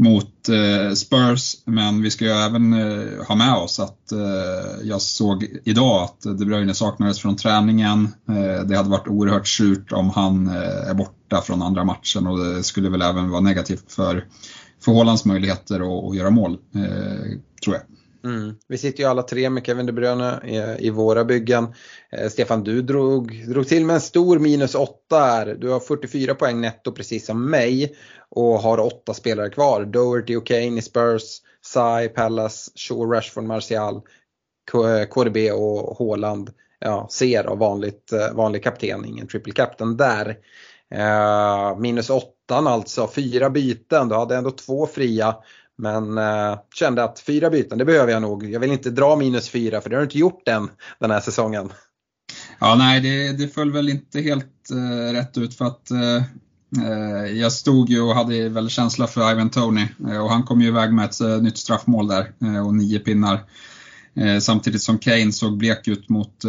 mot 0.00 0.48
eh, 0.48 0.94
Spurs. 0.94 1.56
Men 1.64 2.02
vi 2.02 2.10
ska 2.10 2.24
ju 2.24 2.30
även 2.30 2.72
eh, 2.72 3.26
ha 3.28 3.34
med 3.34 3.54
oss 3.54 3.80
att 3.80 4.12
eh, 4.12 4.80
jag 4.82 5.02
såg 5.02 5.46
idag 5.64 6.02
att 6.02 6.20
De 6.20 6.44
Bruyne 6.44 6.74
saknades 6.74 7.18
från 7.18 7.36
träningen. 7.36 8.08
Eh, 8.28 8.66
det 8.66 8.76
hade 8.76 8.90
varit 8.90 9.08
oerhört 9.08 9.48
surt 9.48 9.92
om 9.92 10.10
han 10.10 10.46
eh, 10.48 10.90
är 10.90 10.94
borta 10.94 11.40
från 11.40 11.62
andra 11.62 11.84
matchen 11.84 12.26
och 12.26 12.38
det 12.38 12.62
skulle 12.62 12.88
väl 12.88 13.02
även 13.02 13.30
vara 13.30 13.40
negativt 13.40 13.92
för, 13.92 14.24
för 14.84 14.92
Hålands 14.92 15.24
möjligheter 15.24 15.80
att, 15.80 16.10
att 16.10 16.16
göra 16.16 16.30
mål, 16.30 16.58
eh, 16.74 17.38
tror 17.64 17.76
jag. 17.76 17.82
Mm. 18.24 18.54
Vi 18.68 18.78
sitter 18.78 19.02
ju 19.02 19.10
alla 19.10 19.22
tre 19.22 19.50
med 19.50 19.66
Kevin 19.66 19.86
De 19.86 19.92
Bruyne 19.92 20.40
i, 20.44 20.86
i 20.86 20.90
våra 20.90 21.24
byggen. 21.24 21.74
Eh, 22.12 22.28
Stefan, 22.28 22.64
du 22.64 22.82
drog, 22.82 23.48
drog 23.48 23.68
till 23.68 23.86
med 23.86 23.94
en 23.94 24.00
stor 24.00 24.38
minus 24.38 24.74
8 24.74 25.18
här. 25.18 25.46
Du 25.46 25.68
har 25.68 25.80
44 25.80 26.34
poäng 26.34 26.60
netto 26.60 26.92
precis 26.92 27.26
som 27.26 27.50
mig 27.50 27.96
och 28.28 28.58
har 28.58 28.80
åtta 28.80 29.14
spelare 29.14 29.50
kvar. 29.50 29.84
Doherty 29.84 30.36
och 30.36 30.46
Kane 30.46 30.78
i 30.78 30.82
Spurs, 30.82 31.22
Sai, 31.62 32.08
Pallas, 32.08 32.70
Shaw, 32.74 33.16
Rashford, 33.16 33.44
Martial, 33.44 34.00
KDB 35.10 35.36
och 35.52 35.98
Haaland. 35.98 36.50
Ja, 36.78 37.08
ser 37.10 37.44
av 37.44 37.58
vanligt, 37.58 38.12
eh, 38.12 38.32
vanlig 38.32 38.64
kapten, 38.64 39.04
ingen 39.04 39.26
triple 39.26 39.52
captain 39.52 39.96
där. 39.96 40.36
Eh, 40.94 41.78
minus 41.78 42.10
8 42.10 42.34
alltså, 42.50 43.08
fyra 43.14 43.50
byten. 43.50 44.08
Du 44.08 44.14
hade 44.14 44.36
ändå 44.36 44.50
två 44.50 44.86
fria. 44.86 45.36
Men 45.80 46.18
eh, 46.18 46.58
kände 46.74 47.04
att 47.04 47.20
fyra 47.20 47.50
byten, 47.50 47.78
det 47.78 47.84
behöver 47.84 48.12
jag 48.12 48.22
nog. 48.22 48.50
Jag 48.50 48.60
vill 48.60 48.72
inte 48.72 48.90
dra 48.90 49.16
minus 49.16 49.48
fyra 49.48 49.80
för 49.80 49.90
det 49.90 49.96
har 49.96 50.00
du 50.00 50.04
inte 50.04 50.18
gjort 50.18 50.48
än 50.48 50.68
den 50.98 51.10
här 51.10 51.20
säsongen. 51.20 51.72
Ja, 52.58 52.74
nej, 52.74 53.00
det, 53.00 53.32
det 53.32 53.48
föll 53.48 53.72
väl 53.72 53.88
inte 53.88 54.20
helt 54.20 54.70
eh, 54.70 55.12
rätt 55.12 55.38
ut 55.38 55.54
för 55.54 55.64
att 55.64 55.90
eh, 55.90 56.16
eh 56.82 57.38
jag 57.40 57.52
stod 57.52 57.90
ju 57.90 58.00
och 58.00 58.14
hade 58.14 58.48
väl 58.48 58.68
känsla 58.68 59.06
för 59.06 59.32
Ivan 59.32 59.50
Tony 59.50 59.86
eh, 60.10 60.24
och 60.24 60.30
han 60.30 60.42
kom 60.42 60.60
ju 60.60 60.68
iväg 60.68 60.92
med 60.92 61.04
ett 61.04 61.20
eh, 61.20 61.42
nytt 61.42 61.58
straffmål 61.58 62.08
där 62.08 62.32
eh, 62.44 62.66
och 62.66 62.74
nio 62.74 62.98
pinnar. 62.98 63.44
Eh, 64.14 64.38
samtidigt 64.38 64.82
som 64.82 64.98
Kane 64.98 65.32
såg 65.32 65.56
blek 65.56 65.88
ut 65.88 66.08
mot, 66.08 66.44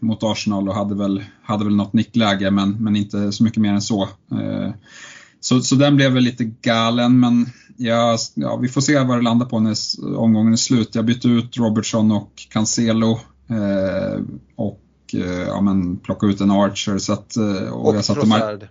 mot 0.00 0.22
Arsenal 0.22 0.68
och 0.68 0.74
hade 0.74 0.94
väl, 0.94 1.24
hade 1.42 1.64
väl 1.64 1.76
något 1.76 1.92
nickläge 1.92 2.50
men, 2.50 2.84
men 2.84 2.96
inte 2.96 3.32
så 3.32 3.44
mycket 3.44 3.62
mer 3.62 3.72
än 3.72 3.82
så. 3.82 4.08
Så, 5.40 5.60
så 5.60 5.74
den 5.74 5.96
blev 5.96 6.12
väl 6.12 6.22
lite 6.22 6.44
galen 6.44 7.20
men 7.20 7.46
ja, 7.76 8.18
ja, 8.34 8.56
vi 8.56 8.68
får 8.68 8.80
se 8.80 8.98
vad 8.98 9.18
det 9.18 9.22
landar 9.22 9.46
på 9.46 9.60
när 9.60 9.76
omgången 10.16 10.52
är 10.52 10.56
slut. 10.56 10.94
Jag 10.94 11.04
bytte 11.04 11.28
ut 11.28 11.56
Robertson 11.56 12.12
och 12.12 12.32
Cancelo 12.50 13.10
eh, 13.48 14.20
och 14.56 14.80
eh, 15.14 15.42
ja, 15.46 15.60
men, 15.60 15.96
plockade 15.96 16.32
ut 16.32 16.40
en 16.40 16.50
Archer. 16.50 16.98
Så 16.98 17.12
att, 17.12 17.36
och 17.72 17.88
och 17.88 17.96
jag 17.96 18.04
satte 18.04 18.20
Trossard. 18.20 18.68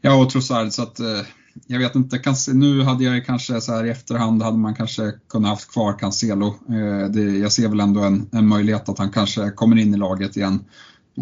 Ja, 0.00 0.22
och 0.22 0.30
Trossard. 0.30 0.72
Så 0.72 0.82
att, 0.82 1.00
eh, 1.00 1.20
jag 1.66 1.78
vet 1.78 1.94
inte, 1.94 2.34
nu 2.52 2.82
hade 2.82 3.04
jag 3.04 3.26
kanske 3.26 3.60
så 3.60 3.72
här 3.72 3.84
i 3.84 3.90
efterhand 3.90 4.42
hade 4.42 4.58
man 4.58 4.74
kanske 4.74 5.12
kunnat 5.28 5.50
haft 5.50 5.72
kvar 5.72 5.98
Cancelo. 5.98 6.46
Eh, 6.46 7.10
det, 7.10 7.22
jag 7.22 7.52
ser 7.52 7.68
väl 7.68 7.80
ändå 7.80 8.00
en, 8.00 8.28
en 8.32 8.46
möjlighet 8.46 8.88
att 8.88 8.98
han 8.98 9.10
kanske 9.10 9.50
kommer 9.50 9.78
in 9.78 9.94
i 9.94 9.96
laget 9.96 10.36
igen. 10.36 10.64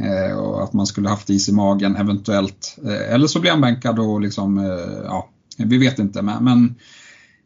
Eh, 0.05 0.39
och 0.39 0.63
att 0.63 0.73
man 0.73 0.87
skulle 0.87 1.09
haft 1.09 1.31
is 1.31 1.49
i 1.49 1.53
magen 1.53 1.97
eventuellt. 1.97 2.79
Eh, 2.85 3.15
eller 3.15 3.27
så 3.27 3.41
blir 3.41 3.51
han 3.51 3.61
bänkad 3.61 3.99
och 3.99 4.21
liksom, 4.21 4.59
eh, 4.59 5.05
ja, 5.05 5.29
Eh, 5.57 5.67
vi 5.67 5.79
vet 5.79 5.99
inte. 5.99 6.23
Men, 6.23 6.45
men 6.45 6.75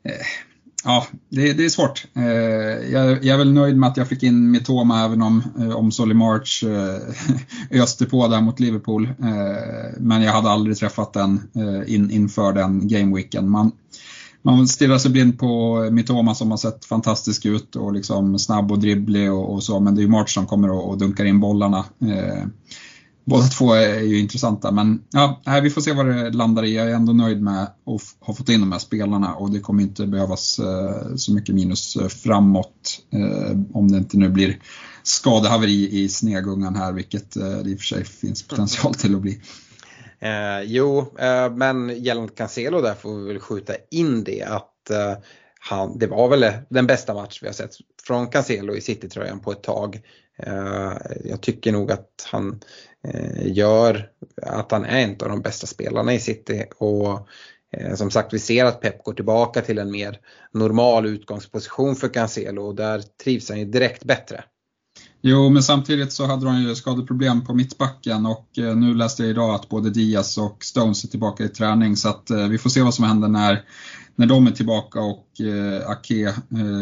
eh, 0.05 0.26
ja, 0.85 1.07
det, 1.29 1.52
det, 1.52 1.64
är 1.64 1.69
svårt. 1.69 2.07
Eh, 2.14 2.25
jag, 2.93 3.25
jag, 3.25 3.35
är 3.35 3.38
väl 3.38 3.52
nöjd 3.52 3.76
med 3.76 3.88
att 3.88 3.97
jag 3.97 4.09
fick 4.09 4.23
in 4.23 4.50
Mitoma 4.50 5.05
även 5.05 5.23
om, 5.23 5.43
om 5.75 5.93
Solly 5.93 6.14
March 6.14 6.64
öste 7.71 8.07
på 8.07 8.29
där 8.29 8.40
mot 8.40 8.61
Liverpool. 8.61 9.09
Men 9.99 10.23
jag 10.23 10.33
hade 10.33 10.50
aldrig 10.50 10.76
träffat 10.76 11.12
den 11.12 11.40
in, 11.87 12.11
inför 12.11 12.52
den 12.52 12.88
gameweeken. 12.88 13.50
Man, 13.50 13.73
man 14.43 14.69
stirrar 14.69 14.99
sig 14.99 15.11
blind 15.11 15.38
på 15.38 15.81
Mitoma 15.90 16.35
som 16.35 16.50
har 16.50 16.59
sett 16.59 16.85
fantastisk 16.85 17.47
ut 17.47 17.76
och 17.76 17.93
liksom 17.93 18.38
snabb 18.38 18.73
och 18.73 18.79
dribblig 18.79 19.33
och, 19.33 19.55
och 19.55 19.62
så 19.62 19.81
men 19.81 19.95
det 19.95 20.00
är 20.00 20.02
ju 20.02 20.09
March 20.09 20.35
som 20.35 20.47
kommer 20.47 20.71
och, 20.71 20.88
och 20.88 20.99
dunkar 20.99 21.25
in 21.25 21.40
bollarna. 21.40 21.85
Båda 23.31 23.47
två 23.47 23.73
är 23.73 24.01
ju 24.01 24.19
intressanta 24.19 24.71
men 24.71 25.03
ja, 25.11 25.43
vi 25.63 25.71
får 25.71 25.81
se 25.81 25.93
vad 25.93 26.07
det 26.07 26.31
landar 26.31 26.65
i. 26.65 26.77
Jag 26.77 26.91
är 26.91 26.95
ändå 26.95 27.13
nöjd 27.13 27.43
med 27.43 27.63
att 27.63 27.77
ha 28.21 28.35
fått 28.35 28.49
in 28.49 28.61
de 28.61 28.73
här 28.73 28.79
spelarna 28.79 29.35
och 29.35 29.51
det 29.51 29.61
kommer 29.61 29.83
inte 29.83 30.07
behövas 30.07 30.59
eh, 30.59 31.15
så 31.17 31.33
mycket 31.33 31.55
minus 31.55 31.97
eh, 31.97 32.09
framåt 32.09 33.01
eh, 33.13 33.59
om 33.73 33.93
det 33.93 33.99
inte 33.99 34.17
nu 34.17 34.29
blir 34.29 34.59
skadehaveri 35.03 36.03
i 36.03 36.09
snegungan 36.09 36.77
här 36.77 36.93
vilket 36.93 37.37
eh, 37.37 37.49
det 37.49 37.71
i 37.71 37.75
och 37.75 37.79
för 37.79 37.87
sig 37.87 38.05
finns 38.05 38.43
potential 38.43 38.95
till 38.95 39.15
att 39.15 39.21
bli. 39.23 39.41
Eh, 40.19 40.63
jo, 40.65 41.15
eh, 41.19 41.53
men 41.53 42.03
gällande 42.03 42.33
Cancelo 42.33 42.81
där 42.81 42.95
får 42.95 43.19
vi 43.19 43.27
väl 43.27 43.41
skjuta 43.41 43.73
in 43.91 44.25
det 44.25 44.43
att 44.43 44.91
eh, 44.91 45.15
han, 45.61 45.99
det 45.99 46.07
var 46.07 46.29
väl 46.29 46.53
den 46.69 46.87
bästa 46.87 47.15
match 47.15 47.39
vi 47.43 47.47
har 47.47 47.55
sett 47.55 47.71
från 48.07 48.27
Cancelo 48.27 48.75
i 48.75 48.81
City-tröjan 48.81 49.41
på 49.41 49.53
ett 49.53 49.63
tag. 49.63 50.01
Eh, 50.47 50.93
jag 51.25 51.41
tycker 51.41 51.73
nog 51.73 51.93
att 51.93 52.29
han 52.31 52.61
eh, 53.05 53.47
gör 53.57 54.11
att 54.43 54.73
han 54.73 54.85
är 54.85 55.05
en 55.05 55.11
av 55.11 55.29
de 55.29 55.43
bästa 55.43 55.67
spelarna 55.67 56.15
i 56.15 56.21
City 56.21 56.65
och 56.77 57.29
eh, 57.73 57.95
som 57.95 58.11
sagt 58.11 58.35
vi 58.35 58.39
ser 58.39 58.65
att 58.65 58.81
Pep 58.81 59.05
går 59.05 59.13
tillbaka 59.13 59.61
till 59.61 59.79
en 59.79 59.91
mer 59.91 60.19
normal 60.53 61.07
utgångsposition 61.07 61.97
för 61.97 62.09
Cancelo 62.09 62.63
och 62.63 62.75
där 62.75 63.03
trivs 63.25 63.49
han 63.49 63.59
ju 63.59 63.65
direkt 63.65 64.05
bättre. 64.05 64.45
Jo, 65.23 65.49
men 65.49 65.62
samtidigt 65.62 66.12
så 66.12 66.27
hade 66.27 66.45
de 66.45 66.62
ju 66.62 66.75
skadeproblem 66.75 67.45
på 67.45 67.55
mittbacken 67.55 68.27
och 68.27 68.59
eh, 68.59 68.77
nu 68.77 68.95
läste 68.95 69.23
jag 69.23 69.31
idag 69.31 69.55
att 69.55 69.69
både 69.69 69.91
Diaz 69.91 70.39
och 70.39 70.65
Stones 70.65 71.05
är 71.05 71.09
tillbaka 71.09 71.45
i 71.45 71.49
träning 71.49 71.97
så 71.97 72.09
att 72.09 72.31
eh, 72.31 72.49
vi 72.49 72.59
får 72.59 72.71
se 72.71 72.83
vad 72.83 72.95
som 72.95 73.05
händer 73.05 73.29
när, 73.29 73.65
när 74.17 74.27
de 74.27 74.47
är 74.47 74.50
tillbaka 74.50 75.00
och 75.00 75.41
eh, 75.41 75.91
Ake 75.91 76.35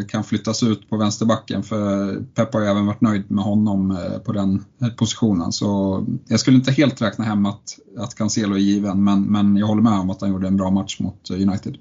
kan 0.09 0.25
flyttas 0.25 0.63
ut 0.63 0.91
på 0.91 0.97
vänsterbacken 0.97 1.63
för 1.63 2.15
Pep 2.35 2.55
har 2.55 2.61
ju 2.61 2.67
även 2.67 2.87
varit 2.87 3.01
nöjd 3.01 3.31
med 3.31 3.45
honom 3.45 3.99
på 4.25 4.33
den 4.33 4.65
positionen 4.97 5.53
så 5.53 6.05
jag 6.29 6.41
skulle 6.41 6.57
inte 6.57 6.73
helt 6.73 7.03
räkna 7.03 7.25
hem 7.25 7.47
att, 7.47 7.79
att 7.99 8.15
Cancelo 8.15 8.55
är 8.55 8.59
given 8.59 9.05
men, 9.05 9.23
men 9.23 9.57
jag 9.57 9.67
håller 9.67 9.83
med 9.83 10.01
om 10.01 10.11
att 10.11 10.21
han 10.21 10.31
gjorde 10.31 10.49
en 10.49 10.57
bra 10.57 10.71
match 10.71 11.01
mot 11.01 11.31
United. 11.31 11.77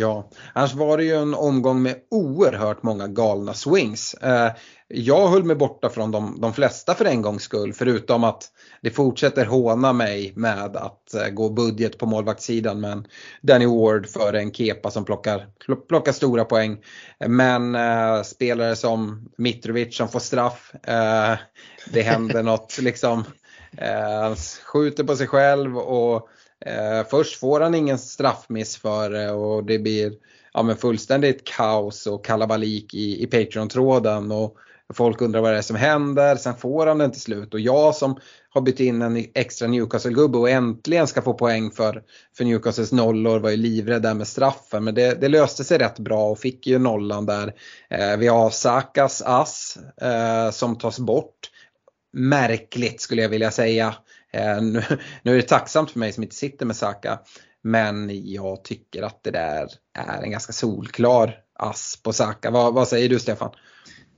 Ja, 0.00 0.30
annars 0.52 0.74
var 0.74 0.96
det 0.96 1.04
ju 1.04 1.14
en 1.14 1.34
omgång 1.34 1.82
med 1.82 1.96
oerhört 2.10 2.82
många 2.82 3.08
galna 3.08 3.54
swings. 3.54 4.14
Eh, 4.14 4.52
jag 4.88 5.28
höll 5.28 5.44
mig 5.44 5.56
borta 5.56 5.88
från 5.88 6.10
de, 6.10 6.40
de 6.40 6.52
flesta 6.52 6.94
för 6.94 7.04
en 7.04 7.22
gångs 7.22 7.42
skull 7.42 7.72
förutom 7.72 8.24
att 8.24 8.44
det 8.82 8.90
fortsätter 8.90 9.44
håna 9.44 9.92
mig 9.92 10.32
med 10.36 10.76
att 10.76 11.14
eh, 11.14 11.28
gå 11.28 11.50
budget 11.50 11.98
på 11.98 12.06
målvaktssidan 12.06 12.80
men 12.80 13.06
Danny 13.42 13.66
Ward 13.66 14.06
för 14.06 14.32
en 14.32 14.52
kepa 14.52 14.90
som 14.90 15.04
plockar, 15.04 15.46
plockar 15.88 16.12
stora 16.12 16.44
poäng. 16.44 16.78
Men 17.26 17.74
eh, 17.74 18.22
spelare 18.22 18.76
som 18.76 19.28
Mitrovic 19.38 19.96
som 19.96 20.08
får 20.08 20.20
straff, 20.20 20.74
eh, 20.82 21.34
det 21.92 22.02
händer 22.02 22.42
något 22.42 22.78
liksom. 22.78 23.24
Eh, 23.76 24.22
han 24.22 24.36
skjuter 24.64 25.04
på 25.04 25.16
sig 25.16 25.26
själv 25.26 25.78
och 25.78 26.28
Eh, 26.66 27.06
först 27.10 27.40
får 27.40 27.60
han 27.60 27.74
ingen 27.74 27.98
straffmiss 27.98 28.76
för 28.76 29.10
det 29.10 29.30
och 29.30 29.64
det 29.64 29.78
blir 29.78 30.12
ja, 30.52 30.62
men 30.62 30.76
fullständigt 30.76 31.44
kaos 31.44 32.06
och 32.06 32.24
kalabalik 32.24 32.94
i, 32.94 33.22
i 33.22 33.26
Patreon-tråden. 33.26 34.32
Och 34.32 34.56
folk 34.94 35.20
undrar 35.20 35.40
vad 35.40 35.52
det 35.52 35.58
är 35.58 35.62
som 35.62 35.76
händer. 35.76 36.36
Sen 36.36 36.56
får 36.56 36.86
han 36.86 36.98
den 36.98 37.12
till 37.12 37.20
slut 37.20 37.54
och 37.54 37.60
jag 37.60 37.94
som 37.94 38.20
har 38.48 38.60
bytt 38.60 38.80
in 38.80 39.02
en 39.02 39.24
extra 39.34 39.68
Newcastle-gubbe 39.68 40.38
och 40.38 40.50
äntligen 40.50 41.06
ska 41.06 41.22
få 41.22 41.34
poäng 41.34 41.70
för, 41.70 42.02
för 42.36 42.44
Newcastles 42.44 42.92
nollor 42.92 43.38
var 43.38 43.50
ju 43.50 43.56
livrädd 43.56 44.02
där 44.02 44.14
med 44.14 44.28
straffen. 44.28 44.84
Men 44.84 44.94
det, 44.94 45.20
det, 45.20 45.28
löste 45.28 45.64
sig 45.64 45.78
rätt 45.78 45.98
bra 45.98 46.30
och 46.30 46.38
fick 46.38 46.66
ju 46.66 46.78
nollan 46.78 47.26
där. 47.26 47.54
Eh, 47.90 48.16
vi 48.16 48.26
har 48.26 48.50
Sakas 48.50 49.22
ass 49.22 49.78
eh, 50.02 50.50
som 50.50 50.78
tas 50.78 50.98
bort. 50.98 51.50
Märkligt 52.12 53.00
skulle 53.00 53.22
jag 53.22 53.28
vilja 53.28 53.50
säga. 53.50 53.94
Eh, 54.32 54.62
nu, 54.62 54.82
nu, 55.22 55.32
är 55.32 55.36
det 55.36 55.42
tacksamt 55.42 55.90
för 55.90 55.98
mig 55.98 56.12
som 56.12 56.22
inte 56.22 56.36
sitter 56.36 56.66
med 56.66 56.76
Saka. 56.76 57.18
Men 57.62 58.10
jag 58.30 58.64
tycker 58.64 59.02
att 59.02 59.24
det 59.24 59.30
där 59.30 59.68
är 59.98 60.22
en 60.22 60.30
ganska 60.30 60.52
solklar 60.52 61.34
ass 61.58 62.00
på 62.02 62.12
Saka. 62.12 62.50
Vad, 62.50 62.74
vad 62.74 62.88
säger 62.88 63.08
du 63.08 63.18
Stefan? 63.18 63.50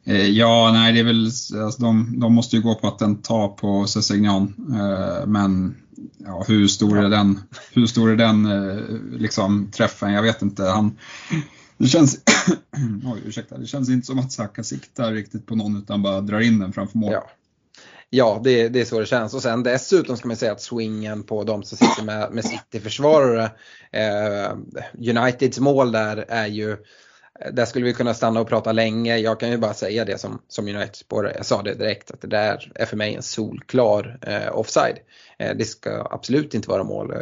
Eh, 0.04 0.26
ja, 0.26 0.70
nej 0.72 0.92
det 0.92 1.00
är 1.00 1.04
väl, 1.04 1.24
alltså 1.64 1.82
de, 1.82 2.20
de 2.20 2.34
måste 2.34 2.56
ju 2.56 2.62
gå 2.62 2.74
på 2.74 2.88
att 2.88 2.98
den 2.98 3.22
tar 3.22 3.48
på 3.48 3.86
Sessignan. 3.86 4.54
Eh, 4.72 5.26
men 5.26 5.76
ja, 6.18 6.44
hur 6.48 6.68
stor 6.68 6.98
är 6.98 7.08
den, 7.08 7.40
hur 7.72 7.86
stor 7.86 8.10
är 8.10 8.16
den 8.16 8.48
liksom, 9.18 9.70
träffen? 9.70 10.12
Jag 10.12 10.22
vet 10.22 10.42
inte. 10.42 10.64
Han, 10.64 10.98
det 11.78 11.88
känns, 11.88 12.20
oj, 13.04 13.20
ursäkta, 13.26 13.58
det 13.58 13.66
känns 13.66 13.90
inte 13.90 14.06
som 14.06 14.18
att 14.18 14.32
Saka 14.32 14.62
siktar 14.62 15.12
riktigt 15.12 15.46
på 15.46 15.56
någon 15.56 15.76
utan 15.76 16.02
bara 16.02 16.20
drar 16.20 16.40
in 16.40 16.58
den 16.58 16.72
framför 16.72 16.98
mål. 16.98 17.12
Ja. 17.12 17.30
Ja, 18.14 18.40
det, 18.44 18.68
det 18.68 18.80
är 18.80 18.84
så 18.84 19.00
det 19.00 19.06
känns. 19.06 19.34
Och 19.34 19.42
sen 19.42 19.62
dessutom 19.62 20.16
ska 20.16 20.28
man 20.28 20.36
säga 20.36 20.52
att 20.52 20.60
swingen 20.60 21.22
på 21.22 21.44
de 21.44 21.62
som 21.62 21.78
sitter 21.78 22.04
med, 22.04 22.32
med 22.32 22.44
City-försvarare, 22.44 23.50
eh, 23.92 24.52
Uniteds 24.98 25.58
mål 25.58 25.92
där 25.92 26.24
är 26.28 26.46
ju 26.46 26.76
där 27.52 27.64
skulle 27.64 27.84
vi 27.84 27.94
kunna 27.94 28.14
stanna 28.14 28.40
och 28.40 28.48
prata 28.48 28.72
länge. 28.72 29.16
Jag 29.18 29.40
kan 29.40 29.50
ju 29.50 29.58
bara 29.58 29.74
säga 29.74 30.04
det 30.04 30.18
som, 30.18 30.42
som 30.48 30.68
United-spårare. 30.68 31.32
Jag 31.36 31.46
sa 31.46 31.62
det 31.62 31.74
direkt 31.74 32.10
att 32.10 32.20
det 32.20 32.28
där 32.28 32.72
är 32.74 32.86
för 32.86 32.96
mig 32.96 33.14
en 33.14 33.22
solklar 33.22 34.18
eh, 34.22 34.58
offside. 34.58 34.98
Eh, 35.38 35.56
det 35.56 35.64
ska 35.64 36.08
absolut 36.10 36.54
inte 36.54 36.68
vara 36.68 36.84
mål. 36.84 37.14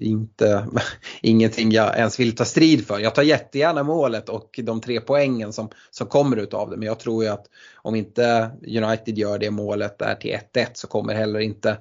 Inte, 0.00 0.66
ingenting 1.22 1.70
jag 1.70 1.96
ens 1.96 2.20
vill 2.20 2.36
ta 2.36 2.44
strid 2.44 2.86
för. 2.86 2.98
Jag 2.98 3.14
tar 3.14 3.22
jättegärna 3.22 3.82
målet 3.82 4.28
och 4.28 4.60
de 4.62 4.80
tre 4.80 5.00
poängen 5.00 5.52
som, 5.52 5.68
som 5.90 6.06
kommer 6.06 6.36
utav 6.36 6.70
det. 6.70 6.76
Men 6.76 6.86
jag 6.86 6.98
tror 6.98 7.24
ju 7.24 7.30
att 7.30 7.46
om 7.76 7.94
inte 7.94 8.50
United 8.66 9.18
gör 9.18 9.38
det 9.38 9.50
målet 9.50 9.98
där 9.98 10.14
till 10.14 10.38
1-1 10.54 10.66
så 10.74 10.86
kommer 10.86 11.14
heller 11.14 11.40
inte 11.40 11.78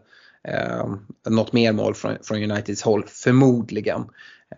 eh, 0.48 0.86
något 1.30 1.54
mer 1.54 1.72
mål 1.72 1.96
från, 1.96 2.18
från 2.24 2.52
Uniteds 2.52 2.82
håll 2.82 3.04
förmodligen. 3.08 4.06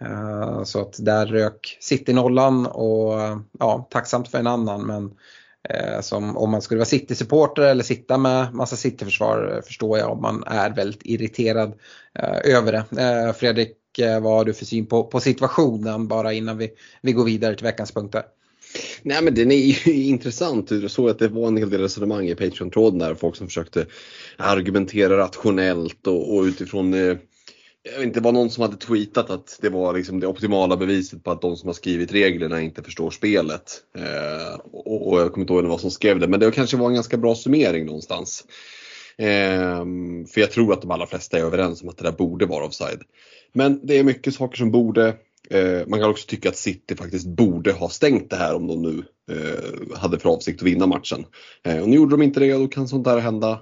Eh, 0.01 0.63
så 0.63 0.82
att 0.82 1.06
där 1.06 1.25
rök 1.25 1.77
City 1.80 2.13
nollan 2.13 2.66
och 2.66 3.13
ja, 3.60 3.88
tacksamt 3.92 4.27
för 4.27 4.38
en 4.38 4.48
annan 4.48 4.86
men 4.86 5.12
eh, 5.70 6.01
som 6.01 6.38
om 6.38 6.51
man 6.51 6.62
skulle 6.62 6.77
vara 6.77 6.86
City-supporter 6.86 7.62
eller 7.62 7.84
sitta 7.84 8.18
med 8.18 8.54
massa 8.54 8.75
City-försvar 8.75 9.54
eh, 9.56 9.62
förstår 9.62 9.98
jag 9.98 10.12
om 10.12 10.22
man 10.22 10.44
är 10.48 10.70
väldigt 10.75 11.01
irriterad 11.04 11.74
över 12.44 12.72
det. 12.72 13.34
Fredrik, 13.34 13.77
vad 14.22 14.34
har 14.34 14.46
du 14.46 14.54
för 14.54 14.66
syn 14.66 14.86
på, 14.86 15.04
på 15.04 15.20
situationen 15.20 16.08
bara 16.08 16.34
innan 16.34 16.58
vi, 16.58 16.70
vi 17.01 17.12
går 17.12 17.25
vidare 17.25 17.56
till 17.56 17.66
veckans 17.66 17.92
punkter? 17.92 18.24
Nej 19.01 19.24
men 19.24 19.36
den 19.36 19.51
är 19.51 19.56
ju 19.56 19.94
intressant. 20.04 20.72
Jag 20.72 20.92
såg 20.92 21.10
att 21.10 21.20
det 21.20 21.27
var 21.27 21.48
en 21.48 21.58
hel 21.58 21.70
del 21.70 21.82
resonemang 21.82 22.27
i 22.27 22.36
Patreon-tråden 22.36 23.00
där. 23.00 23.16
Folk 23.16 23.36
som 23.36 23.48
försökte 23.48 23.86
argumentera 24.38 25.18
rationellt 25.18 26.08
och, 26.08 26.36
och 26.36 26.44
utifrån 26.44 26.94
jag 27.91 27.98
vet 27.98 28.08
inte, 28.08 28.20
det 28.20 28.24
var 28.24 28.32
någon 28.32 28.50
som 28.50 28.62
hade 28.62 28.77
tweetat 28.77 29.29
att 29.29 29.58
det 29.62 29.70
var 29.70 29.94
liksom 29.94 30.20
det 30.20 30.27
optimala 30.27 30.77
beviset 30.77 31.24
på 31.24 31.32
att 31.32 31.41
de 31.41 31.56
som 31.56 31.67
har 31.67 31.74
skrivit 31.74 32.12
reglerna 32.12 32.62
inte 32.62 32.84
förstår 32.84 33.12
spelet. 33.12 33.82
Eh, 33.98 34.60
och, 34.72 35.08
och, 35.08 35.20
jag 35.20 35.34
kommer 35.34 35.44
inte 35.44 35.53
ihåg 35.53 35.65
vad 35.65 35.82
som 35.82 35.91
skrev 35.91 36.20
det, 36.20 36.27
men 36.27 36.39
det 36.39 36.51
kanske 36.51 36.77
var 36.77 36.88
en 36.88 36.94
ganska 36.94 37.17
bra 37.17 37.36
summering 37.36 37.86
någonstans. 37.86 38.46
Eh, 39.17 39.86
för 40.34 40.41
jag 40.41 40.51
tror 40.51 40.74
att 40.74 40.82
de 40.82 40.91
allra 40.91 41.08
flesta 41.08 41.38
är 41.38 41.41
överens 41.41 41.82
om 41.82 41.89
att 41.89 41.98
det 41.98 42.03
där 42.03 42.12
borde 42.12 42.46
vara 42.46 42.65
offside. 42.65 43.01
Men 43.53 43.79
det 43.84 43.98
är 43.98 44.03
mycket 44.03 44.36
saker 44.36 44.58
som 44.58 44.72
borde. 44.72 45.15
Eh, 45.50 45.88
man 45.88 46.00
kan 46.00 46.10
också 46.10 46.27
tycka 46.27 46.50
att 46.50 46.58
City 46.58 46.96
faktiskt 46.96 47.27
borde 47.27 47.72
ha 47.72 47.89
stängt 47.89 48.29
det 48.29 48.36
här 48.36 48.56
om 48.56 48.67
de 48.67 48.82
nu 48.82 49.03
eh, 49.32 49.98
hade 49.98 50.20
för 50.20 50.29
avsikt 50.29 50.62
att 50.62 50.67
vinna 50.67 50.88
matchen. 50.88 51.25
Eh, 51.63 51.82
och 51.82 51.89
nu 51.89 51.96
gjorde 51.96 52.12
de 52.12 52.22
inte 52.22 52.39
det 52.39 52.53
och 52.53 52.60
då 52.60 52.67
kan 52.67 52.88
sånt 52.88 53.06
där 53.06 53.17
hända. 53.17 53.60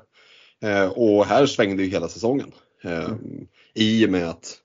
Eh, 0.64 0.88
och 0.88 1.26
här 1.26 1.46
svängde 1.46 1.84
ju 1.84 1.90
hela 1.90 2.08
säsongen. 2.08 2.52
Mm 2.86 3.48
i 3.76 4.06
och 4.06 4.10
med 4.10 4.30
att 4.30 4.58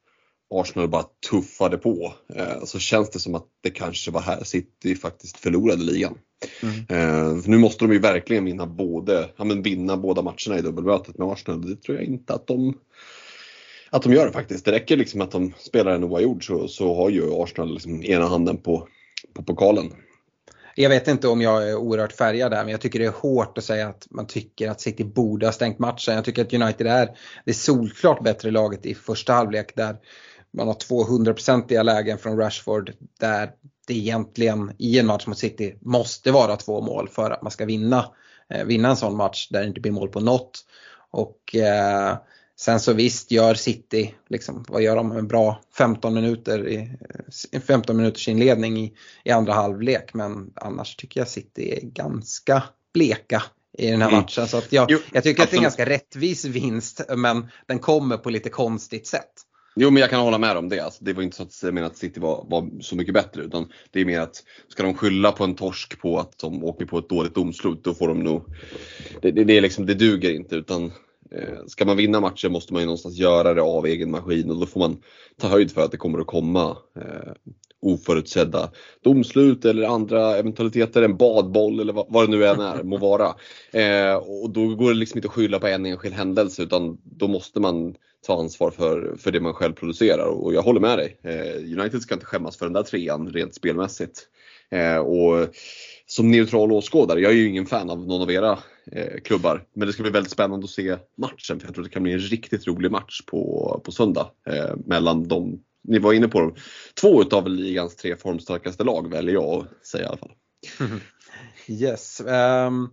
Arsenal 0.54 0.88
bara 0.88 1.04
tuffade 1.30 1.78
på 1.78 2.14
eh, 2.34 2.64
så 2.64 2.78
känns 2.78 3.10
det 3.10 3.18
som 3.18 3.34
att 3.34 3.46
det 3.60 3.70
kanske 3.70 4.10
var 4.10 4.20
här 4.20 4.44
City 4.44 4.94
faktiskt 4.96 5.36
förlorade 5.36 5.82
ligan. 5.82 6.18
Mm. 6.62 6.76
Eh, 6.88 7.42
nu 7.46 7.58
måste 7.58 7.84
de 7.84 7.92
ju 7.92 7.98
verkligen 7.98 8.44
vinna, 8.44 8.66
både, 8.66 9.30
ja, 9.36 9.44
men 9.44 9.62
vinna 9.62 9.96
båda 9.96 10.22
matcherna 10.22 10.58
i 10.58 10.62
dubbelmötet 10.62 11.18
med 11.18 11.28
Arsenal. 11.28 11.68
Det 11.70 11.76
tror 11.76 11.96
jag 11.96 12.06
inte 12.06 12.34
att 12.34 12.46
de, 12.46 12.78
att 13.90 14.02
de 14.02 14.12
gör 14.12 14.30
faktiskt. 14.30 14.64
Det 14.64 14.72
räcker 14.72 14.96
liksom 14.96 15.20
att 15.20 15.30
de 15.30 15.52
spelar 15.58 15.92
en 15.92 16.04
oavgjord 16.04 16.46
så, 16.46 16.68
så 16.68 16.94
har 16.94 17.10
ju 17.10 17.42
Arsenal 17.42 17.72
liksom 17.72 18.02
ena 18.02 18.26
handen 18.26 18.56
på, 18.56 18.88
på 19.34 19.42
pokalen. 19.42 19.92
Jag 20.74 20.90
vet 20.90 21.08
inte 21.08 21.28
om 21.28 21.40
jag 21.40 21.68
är 21.68 21.76
oerhört 21.76 22.12
färgad 22.12 22.50
där 22.50 22.64
men 22.64 22.70
jag 22.70 22.80
tycker 22.80 22.98
det 22.98 23.04
är 23.04 23.10
hårt 23.10 23.58
att 23.58 23.64
säga 23.64 23.88
att 23.88 24.06
man 24.10 24.26
tycker 24.26 24.70
att 24.70 24.80
City 24.80 25.04
borde 25.04 25.46
ha 25.46 25.52
stängt 25.52 25.78
matchen. 25.78 26.14
Jag 26.14 26.24
tycker 26.24 26.42
att 26.42 26.54
United 26.54 26.86
är 26.86 27.08
det 27.44 27.54
solklart 27.54 28.24
bättre 28.24 28.50
laget 28.50 28.86
i 28.86 28.94
första 28.94 29.32
halvlek 29.32 29.76
där 29.76 29.96
man 30.52 30.66
har 30.66 30.74
200-procentiga 30.74 31.82
lägen 31.82 32.18
från 32.18 32.38
Rashford 32.38 32.92
där 33.20 33.50
det 33.86 33.94
egentligen 33.94 34.72
i 34.78 34.98
en 34.98 35.06
match 35.06 35.26
mot 35.26 35.38
City 35.38 35.78
måste 35.80 36.30
vara 36.30 36.56
två 36.56 36.80
mål 36.80 37.08
för 37.08 37.30
att 37.30 37.42
man 37.42 37.50
ska 37.50 37.64
vinna, 37.64 38.04
eh, 38.50 38.64
vinna 38.64 38.88
en 38.88 38.96
sån 38.96 39.16
match 39.16 39.48
där 39.50 39.60
det 39.60 39.66
inte 39.66 39.80
blir 39.80 39.92
mål 39.92 40.08
på 40.08 40.20
något. 40.20 40.64
Och 41.10 41.56
eh, 41.56 42.16
Sen 42.60 42.80
så 42.80 42.92
visst 42.92 43.30
gör 43.30 43.54
City, 43.54 44.14
liksom, 44.28 44.64
vad 44.68 44.82
gör 44.82 44.96
de, 44.96 45.12
en 45.12 45.28
bra 45.28 45.60
15 45.78 46.14
minuter 46.14 46.68
i, 46.68 46.90
15 47.66 47.96
minuters 47.96 48.28
inledning 48.28 48.78
i, 48.78 48.92
i 49.24 49.30
andra 49.30 49.52
halvlek 49.52 50.14
men 50.14 50.52
annars 50.54 50.96
tycker 50.96 51.20
jag 51.20 51.28
City 51.28 51.70
är 51.70 51.80
ganska 51.80 52.62
bleka 52.94 53.42
i 53.78 53.90
den 53.90 54.02
här 54.02 54.08
mm. 54.08 54.20
matchen. 54.20 54.48
Så 54.48 54.56
att 54.56 54.72
jag, 54.72 54.90
jo, 54.90 54.98
jag 55.12 55.22
tycker 55.22 55.42
absolut. 55.42 55.44
att 55.44 55.50
det 55.50 55.54
är 55.54 55.58
en 55.58 55.62
ganska 55.62 55.86
rättvis 55.86 56.44
vinst 56.44 57.00
men 57.16 57.48
den 57.66 57.78
kommer 57.78 58.16
på 58.16 58.30
lite 58.30 58.48
konstigt 58.48 59.06
sätt. 59.06 59.32
Jo 59.76 59.90
men 59.90 60.00
jag 60.00 60.10
kan 60.10 60.20
hålla 60.20 60.38
med 60.38 60.56
om 60.56 60.68
det. 60.68 60.80
Alltså, 60.80 61.04
det 61.04 61.12
var 61.12 61.22
inte 61.22 61.36
så 61.36 61.42
att 61.42 61.62
jag 61.62 61.74
menar 61.74 61.86
att 61.86 61.96
City 61.96 62.20
var, 62.20 62.46
var, 62.48 62.82
så 62.82 62.96
mycket 62.96 63.14
bättre 63.14 63.42
utan 63.42 63.68
det 63.90 64.00
är 64.00 64.04
mer 64.04 64.20
att 64.20 64.42
ska 64.68 64.82
de 64.82 64.94
skylla 64.94 65.32
på 65.32 65.44
en 65.44 65.54
torsk 65.54 66.00
på 66.00 66.18
att 66.18 66.38
de 66.38 66.64
åker 66.64 66.86
på 66.86 66.98
ett 66.98 67.08
dåligt 67.08 67.34
domslut 67.34 67.84
då 67.84 67.94
får 67.94 68.08
de 68.08 68.18
nog 68.18 68.44
det, 69.22 69.30
det, 69.30 69.44
det, 69.44 69.56
är 69.56 69.60
liksom, 69.60 69.86
det 69.86 69.94
duger 69.94 70.30
inte 70.30 70.56
utan 70.56 70.84
Eh, 70.86 71.09
Eh, 71.34 71.66
ska 71.66 71.84
man 71.84 71.96
vinna 71.96 72.20
matcher 72.20 72.48
måste 72.48 72.72
man 72.72 72.82
ju 72.82 72.86
någonstans 72.86 73.16
göra 73.16 73.54
det 73.54 73.62
av 73.62 73.86
egen 73.86 74.10
maskin 74.10 74.50
och 74.50 74.60
då 74.60 74.66
får 74.66 74.80
man 74.80 75.02
ta 75.40 75.48
höjd 75.48 75.70
för 75.70 75.82
att 75.82 75.90
det 75.90 75.96
kommer 75.96 76.18
att 76.18 76.26
komma 76.26 76.76
eh, 76.96 77.32
oförutsedda 77.82 78.70
domslut 79.04 79.64
eller 79.64 79.88
andra 79.88 80.36
eventualiteter, 80.36 81.02
en 81.02 81.16
badboll 81.16 81.80
eller 81.80 81.92
vad, 81.92 82.06
vad 82.08 82.26
det 82.26 82.30
nu 82.30 82.46
än 82.46 82.60
är, 82.60 82.82
må 82.82 82.96
vara. 82.96 83.34
Eh, 83.72 84.14
och 84.14 84.50
då 84.50 84.74
går 84.74 84.88
det 84.88 84.96
liksom 84.96 85.18
inte 85.18 85.28
att 85.28 85.34
skylla 85.34 85.58
på 85.58 85.66
en 85.66 85.86
enskild 85.86 86.14
händelse 86.14 86.62
utan 86.62 86.98
då 87.04 87.28
måste 87.28 87.60
man 87.60 87.94
ta 88.26 88.38
ansvar 88.38 88.70
för, 88.70 89.16
för 89.18 89.30
det 89.30 89.40
man 89.40 89.54
själv 89.54 89.72
producerar 89.72 90.26
och 90.26 90.54
jag 90.54 90.62
håller 90.62 90.80
med 90.80 90.98
dig. 90.98 91.16
Eh, 91.22 91.80
United 91.80 92.02
ska 92.02 92.14
inte 92.14 92.26
skämmas 92.26 92.56
för 92.56 92.66
den 92.66 92.72
där 92.72 92.82
trean 92.82 93.28
rent 93.28 93.54
spelmässigt. 93.54 94.26
Eh, 94.70 94.96
och 94.96 95.48
som 96.06 96.30
neutral 96.30 96.72
åskådare, 96.72 97.20
jag 97.20 97.32
är 97.32 97.36
ju 97.36 97.48
ingen 97.48 97.66
fan 97.66 97.90
av 97.90 98.06
någon 98.06 98.22
av 98.22 98.30
era 98.30 98.58
eh, 98.92 99.20
klubbar. 99.24 99.64
Men 99.74 99.86
det 99.86 99.92
ska 99.92 100.02
bli 100.02 100.12
väldigt 100.12 100.32
spännande 100.32 100.64
att 100.64 100.70
se 100.70 100.96
matchen 101.16 101.60
för 101.60 101.66
jag 101.66 101.74
tror 101.74 101.84
det 101.84 101.90
kan 101.90 102.02
bli 102.02 102.12
en 102.12 102.18
riktigt 102.18 102.66
rolig 102.66 102.90
match 102.90 103.22
på, 103.26 103.80
på 103.84 103.92
söndag. 103.92 104.30
Eh, 104.46 104.76
mellan 104.86 105.28
de, 105.28 105.60
ni 105.88 105.98
var 105.98 106.12
inne 106.12 106.28
på 106.28 106.40
dem, 106.40 106.54
två 107.00 107.22
utav 107.22 107.48
ligans 107.48 107.96
tre 107.96 108.16
formstarkaste 108.16 108.84
lag 108.84 109.10
väljer 109.10 109.34
jag 109.34 109.66
att 109.80 109.86
säga 109.86 110.04
i 110.04 110.06
alla 110.06 110.16
fall. 110.16 110.32
Yes. 111.66 112.20
Um, 112.20 112.90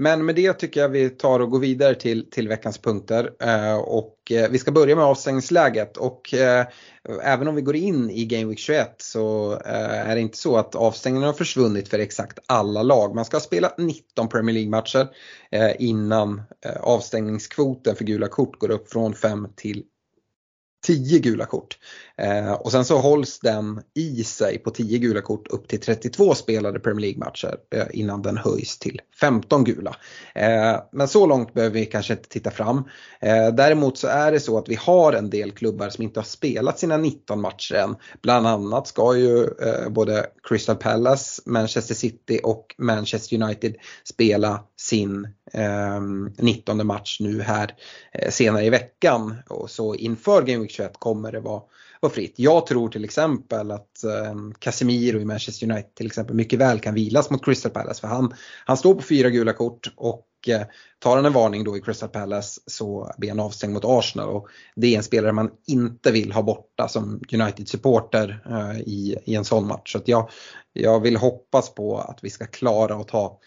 men 0.00 0.24
med 0.24 0.34
det 0.34 0.52
tycker 0.52 0.80
jag 0.80 0.88
vi 0.88 1.10
tar 1.10 1.40
och 1.40 1.50
går 1.50 1.58
vidare 1.58 1.94
till, 1.94 2.30
till 2.30 2.48
veckans 2.48 2.78
punkter. 2.78 3.30
Eh, 3.40 3.76
och 3.76 4.16
eh, 4.30 4.50
vi 4.50 4.58
ska 4.58 4.72
börja 4.72 4.96
med 4.96 5.04
avstängningsläget. 5.04 5.96
Och 5.96 6.34
eh, 6.34 6.66
även 7.22 7.48
om 7.48 7.54
vi 7.54 7.62
går 7.62 7.76
in 7.76 8.10
i 8.10 8.24
Game 8.24 8.44
Week 8.44 8.58
21 8.58 8.94
så 8.98 9.52
eh, 9.52 10.10
är 10.10 10.14
det 10.14 10.20
inte 10.20 10.38
så 10.38 10.56
att 10.56 10.74
avstängningen 10.74 11.26
har 11.26 11.34
försvunnit 11.34 11.88
för 11.88 11.98
exakt 11.98 12.38
alla 12.46 12.82
lag. 12.82 13.14
Man 13.14 13.24
ska 13.24 13.36
ha 13.36 13.42
spelat 13.42 13.78
19 13.78 14.28
Premier 14.28 14.54
League-matcher 14.54 15.08
eh, 15.50 15.70
innan 15.78 16.42
eh, 16.64 16.80
avstängningskvoten 16.80 17.96
för 17.96 18.04
gula 18.04 18.28
kort 18.28 18.58
går 18.58 18.70
upp 18.70 18.92
från 18.92 19.14
5 19.14 19.48
till 19.56 19.84
10 20.86 21.18
gula 21.18 21.46
kort. 21.46 21.78
Eh, 22.18 22.52
och 22.52 22.72
sen 22.72 22.84
så 22.84 22.98
hålls 22.98 23.38
den 23.38 23.80
i 23.94 24.24
sig 24.24 24.58
på 24.58 24.70
10 24.70 24.98
gula 24.98 25.20
kort 25.20 25.48
upp 25.48 25.68
till 25.68 25.80
32 25.80 26.34
spelade 26.34 26.80
Premier 26.80 27.00
League-matcher 27.00 27.56
eh, 27.74 27.86
innan 27.92 28.22
den 28.22 28.36
höjs 28.36 28.78
till 28.78 29.00
15 29.20 29.64
gula. 29.64 29.96
Eh, 30.34 30.76
men 30.92 31.08
så 31.08 31.26
långt 31.26 31.54
behöver 31.54 31.74
vi 31.74 31.86
kanske 31.86 32.12
inte 32.12 32.28
titta 32.28 32.50
fram. 32.50 32.84
Eh, 33.20 33.48
däremot 33.48 33.98
så 33.98 34.08
är 34.08 34.32
det 34.32 34.40
så 34.40 34.58
att 34.58 34.68
vi 34.68 34.74
har 34.74 35.12
en 35.12 35.30
del 35.30 35.50
klubbar 35.50 35.90
som 35.90 36.04
inte 36.04 36.20
har 36.20 36.24
spelat 36.24 36.78
sina 36.78 36.96
19 36.96 37.40
matcher 37.40 37.74
än. 37.74 37.96
Bland 38.22 38.46
annat 38.46 38.86
ska 38.86 39.16
ju 39.16 39.44
eh, 39.44 39.88
både 39.88 40.26
Crystal 40.48 40.76
Palace, 40.76 41.42
Manchester 41.46 41.94
City 41.94 42.40
och 42.42 42.74
Manchester 42.78 43.42
United 43.42 43.74
spela 44.04 44.64
sin 44.76 45.28
eh, 45.52 46.00
19 46.38 46.86
match 46.86 47.16
nu 47.20 47.42
här 47.42 47.74
eh, 48.12 48.30
senare 48.30 48.64
i 48.64 48.70
veckan. 48.70 49.36
Och 49.48 49.70
så 49.70 49.94
inför 49.94 50.42
Game 50.42 50.64
Week 50.70 50.76
21 50.76 50.98
kommer 50.98 51.32
det 51.32 51.40
vara, 51.40 51.62
vara 52.00 52.12
fritt. 52.12 52.34
Jag 52.36 52.66
tror 52.66 52.88
till 52.88 53.04
exempel 53.04 53.70
att 53.70 54.04
eh, 54.04 54.34
Casemiro 54.58 55.20
i 55.20 55.24
Manchester 55.24 55.70
United 55.70 55.94
till 55.94 56.06
exempel 56.06 56.36
mycket 56.36 56.58
väl 56.58 56.80
kan 56.80 56.94
vilas 56.94 57.30
mot 57.30 57.44
Crystal 57.44 57.72
Palace 57.72 58.00
för 58.00 58.08
han, 58.08 58.34
han 58.64 58.76
står 58.76 58.94
på 58.94 59.02
fyra 59.02 59.30
gula 59.30 59.52
kort 59.52 59.92
och 59.96 60.26
eh, 60.48 60.62
tar 60.98 61.16
han 61.16 61.26
en 61.26 61.32
varning 61.32 61.64
då 61.64 61.76
i 61.76 61.80
Crystal 61.80 62.08
Palace 62.08 62.60
så 62.66 63.14
blir 63.18 63.30
han 63.30 63.40
avstängd 63.40 63.72
mot 63.74 63.84
Arsenal 63.84 64.28
och 64.28 64.48
det 64.76 64.94
är 64.94 64.96
en 64.96 65.02
spelare 65.02 65.32
man 65.32 65.50
inte 65.66 66.12
vill 66.12 66.32
ha 66.32 66.42
borta 66.42 66.88
som 66.88 67.20
United-supporter 67.32 68.42
eh, 68.50 68.80
i, 68.80 69.16
i 69.24 69.34
en 69.34 69.44
sån 69.44 69.66
match. 69.66 69.92
Så 69.92 69.98
att 69.98 70.08
jag, 70.08 70.30
jag 70.72 71.00
vill 71.00 71.16
hoppas 71.16 71.74
på 71.74 71.98
att 71.98 72.18
vi 72.22 72.30
ska 72.30 72.46
klara 72.46 72.94
att 72.94 73.08
ta 73.08 73.38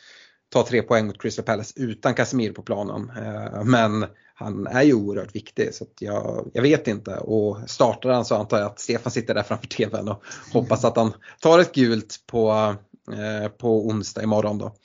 ta 0.54 0.64
tre 0.64 0.82
poäng 0.82 1.08
mot 1.08 1.22
Crystal 1.22 1.46
Palace 1.46 1.74
utan 1.78 2.14
Casemiro 2.14 2.54
på 2.54 2.62
planen. 2.62 3.12
Eh, 3.18 3.64
men 3.64 4.06
han 4.34 4.68
är 4.68 4.84
ju 4.84 4.94
oerhört 4.94 5.36
viktig 5.36 5.74
så 5.74 5.86
jag, 6.00 6.52
jag 6.54 6.62
vet 6.62 6.88
inte 6.88 7.16
och 7.16 7.58
startar 7.70 8.10
han 8.10 8.26
så 8.26 8.36
antar 8.36 8.58
jag 8.58 8.66
att 8.66 8.80
Stefan 8.80 9.12
sitter 9.12 9.34
där 9.34 9.44
framför 9.44 9.68
TVn 9.68 10.08
och 10.08 10.24
hoppas 10.54 10.86
att 10.86 10.98
han 10.98 11.14
tar 11.42 11.60
ett 11.60 11.74
gult 11.74 12.20
på, 12.28 12.76
eh, 13.12 13.50
på 13.50 13.88
onsdag 13.88 14.24
imorgon 14.24 14.58
då. 14.58 14.76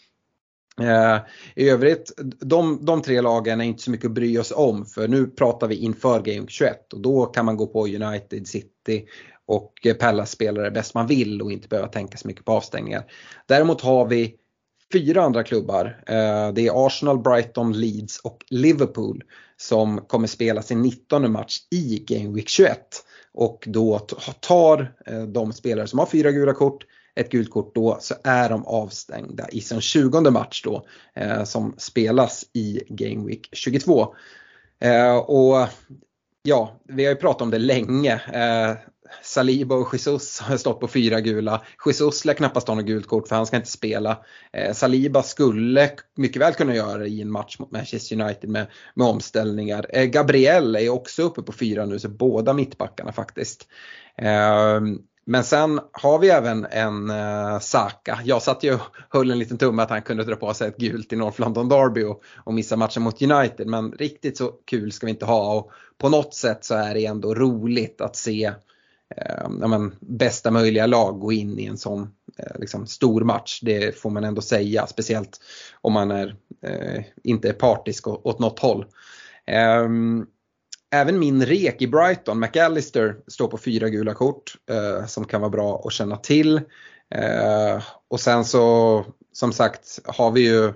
Eh, 0.81 1.18
I 1.54 1.70
övrigt, 1.70 2.12
de, 2.40 2.85
de 2.85 3.02
tre 3.02 3.20
lagen 3.20 3.61
är 3.61 3.64
inte 3.64 3.83
så 3.83 3.90
mycket 3.90 4.07
att 4.07 4.12
bry 4.12 4.38
oss 4.38 4.52
om 4.57 4.87
för 4.87 5.09
nu 5.09 5.26
pratar 5.26 5.66
vi 5.66 5.76
inför 5.76 6.20
Game 6.20 6.46
21 6.48 6.92
och 6.92 7.00
då 7.00 7.26
kan 7.26 7.44
man 7.44 7.57
gå 7.57 7.66
på 7.66 7.87
United 7.87 8.48
City 8.48 9.07
och 9.46 9.72
Pallas 10.00 10.31
spelare 10.31 10.70
bäst 10.70 10.94
man 10.94 11.07
vill 11.07 11.42
och 11.42 11.52
inte 11.52 11.68
behöva 11.68 11.88
tänka 11.88 12.18
så 12.18 12.28
mycket 12.28 12.44
på 12.44 12.52
avstängningar. 12.52 13.04
Däremot 13.46 13.81
har 13.81 14.07
vi 14.07 14.35
fyra 14.92 15.22
andra 15.22 15.42
klubbar. 15.44 16.03
Eh, 16.07 16.53
det 16.53 16.66
är 16.66 16.87
Arsenal, 16.87 17.18
Brighton, 17.18 17.72
Leeds 17.72 18.18
och 18.18 18.44
Liverpool 18.51 19.24
som 19.57 20.01
kommer 20.01 20.27
spela 20.27 20.62
sin 20.62 20.83
19 20.83 21.33
match 21.33 21.59
i 21.70 22.05
Game 22.07 22.35
Week 22.35 22.48
21. 22.48 22.79
Och 23.33 23.64
då 23.66 23.98
tar 24.40 24.94
eh, 25.07 25.22
de 25.22 25.53
spelare 25.53 25.87
som 25.87 25.98
har 25.98 26.07
fyra 26.07 26.33
gula 26.33 26.53
kort 26.53 26.85
ett 27.14 27.31
gult 27.31 27.51
kort 27.51 27.74
då 27.74 27.98
så 28.01 28.14
är 28.24 28.48
de 28.48 28.66
avstängda 28.66 29.48
i 29.48 29.61
sin 29.61 29.81
20 29.81 30.31
match 30.31 30.62
då 30.64 30.87
eh, 31.14 31.44
som 31.44 31.74
spelas 31.79 32.44
i 32.53 32.83
Game 32.88 33.27
Week 33.27 33.48
22. 33.53 34.14
och 35.27 35.68
ja, 36.42 36.81
vi 36.85 37.05
har 37.05 37.12
ju 37.12 37.16
pratat 37.16 37.42
om 37.42 37.51
det 37.51 37.59
länge. 37.59 38.20
Saliba 39.23 39.75
och 39.75 39.88
Jesus 39.92 40.40
har 40.40 40.57
stått 40.57 40.81
på 40.81 40.88
fyra 40.88 41.21
gula. 41.21 41.62
Jesus 41.87 42.25
lär 42.25 42.35
knappast 42.35 42.68
ha 42.68 42.75
något 42.75 42.85
gult 42.85 43.07
kort 43.07 43.29
för 43.29 43.37
han 43.37 43.47
ska 43.47 43.57
inte 43.57 43.71
spela. 43.71 44.18
Eh, 44.53 44.73
Saliba 44.73 45.23
skulle 45.23 45.90
mycket 46.16 46.42
väl 46.42 46.55
kunna 46.55 46.75
göra 46.75 46.99
det 46.99 47.09
i 47.09 47.23
en 47.23 47.31
match 47.31 47.59
mot 47.59 47.71
Manchester 47.71 48.21
United 48.21 48.51
med, 48.51 48.66
med 48.94 49.07
omställningar. 49.07 49.87
Eh, 49.88 50.05
Gabriel 50.05 50.77
är 50.77 50.88
också 50.88 51.23
uppe 51.23 51.42
på 51.42 51.53
fyra 51.53 51.87
nu 51.87 51.99
så 51.99 52.09
båda 52.09 52.53
mittbackarna 52.53 53.12
faktiskt. 53.12 53.68
Eh, 54.16 54.81
men 55.31 55.44
sen 55.44 55.81
har 55.92 56.18
vi 56.18 56.29
även 56.29 56.66
en 56.71 57.11
eh, 57.11 57.59
Saka. 57.59 58.21
Jag 58.25 58.42
satt 58.42 58.62
ju 58.64 58.75
och 58.75 58.81
höll 59.11 59.31
en 59.31 59.38
liten 59.38 59.59
tumme 59.59 59.83
att 59.83 59.90
han 59.90 60.03
kunde 60.03 60.25
dra 60.25 60.37
på 60.37 60.55
sig 60.55 60.68
ett 60.68 60.77
gult 60.77 61.12
i 61.12 61.16
North 61.16 61.40
London 61.40 61.68
Derby 61.68 62.05
och, 62.05 62.23
och 62.44 62.55
missa 62.55 62.77
matchen 62.77 63.03
mot 63.03 63.23
United. 63.23 63.66
Men 63.66 63.92
riktigt 63.92 64.37
så 64.37 64.53
kul 64.66 64.92
ska 64.92 65.07
vi 65.07 65.11
inte 65.11 65.25
ha 65.25 65.55
och 65.55 65.71
på 65.99 66.09
något 66.09 66.35
sätt 66.35 66.64
så 66.64 66.75
är 66.75 66.94
det 66.94 67.07
ändå 67.07 67.35
roligt 67.35 68.01
att 68.01 68.16
se 68.16 68.53
eh, 69.16 69.49
men, 69.49 69.94
bästa 70.01 70.51
möjliga 70.51 70.87
lag 70.87 71.21
gå 71.21 71.33
in 71.33 71.59
i 71.59 71.66
en 71.66 71.79
sån 71.79 72.03
eh, 72.38 72.59
liksom, 72.59 72.87
stor 72.87 73.21
match. 73.21 73.61
Det 73.62 73.99
får 73.99 74.11
man 74.11 74.25
ändå 74.25 74.40
säga, 74.40 74.87
speciellt 74.87 75.40
om 75.81 75.92
man 75.92 76.11
är, 76.11 76.37
eh, 76.62 77.05
inte 77.25 77.49
är 77.49 77.53
partisk 77.53 78.09
åt 78.09 78.38
något 78.38 78.59
håll. 78.59 78.87
Ehm, 79.47 80.27
även 80.90 81.18
min 81.18 81.47
rek 81.47 81.83
i 81.83 81.87
Brighton, 81.87 82.40
McAllister, 82.40 83.16
står 83.27 83.49
på 83.49 83.59
fyra 83.59 83.88
gula 83.88 84.14
kort 84.14 84.55
eh, 84.71 85.07
som 85.07 85.25
kan 85.25 85.40
vara 85.40 85.51
bra 85.51 85.83
att 85.85 85.92
känna 85.92 86.16
till. 86.16 86.61
Eh, 87.14 87.83
och 88.09 88.21
sen 88.21 88.44
så 88.44 89.05
som 89.33 89.53
sagt 89.53 90.01
har 90.05 90.31
vi 90.31 90.40
ju 90.40 90.66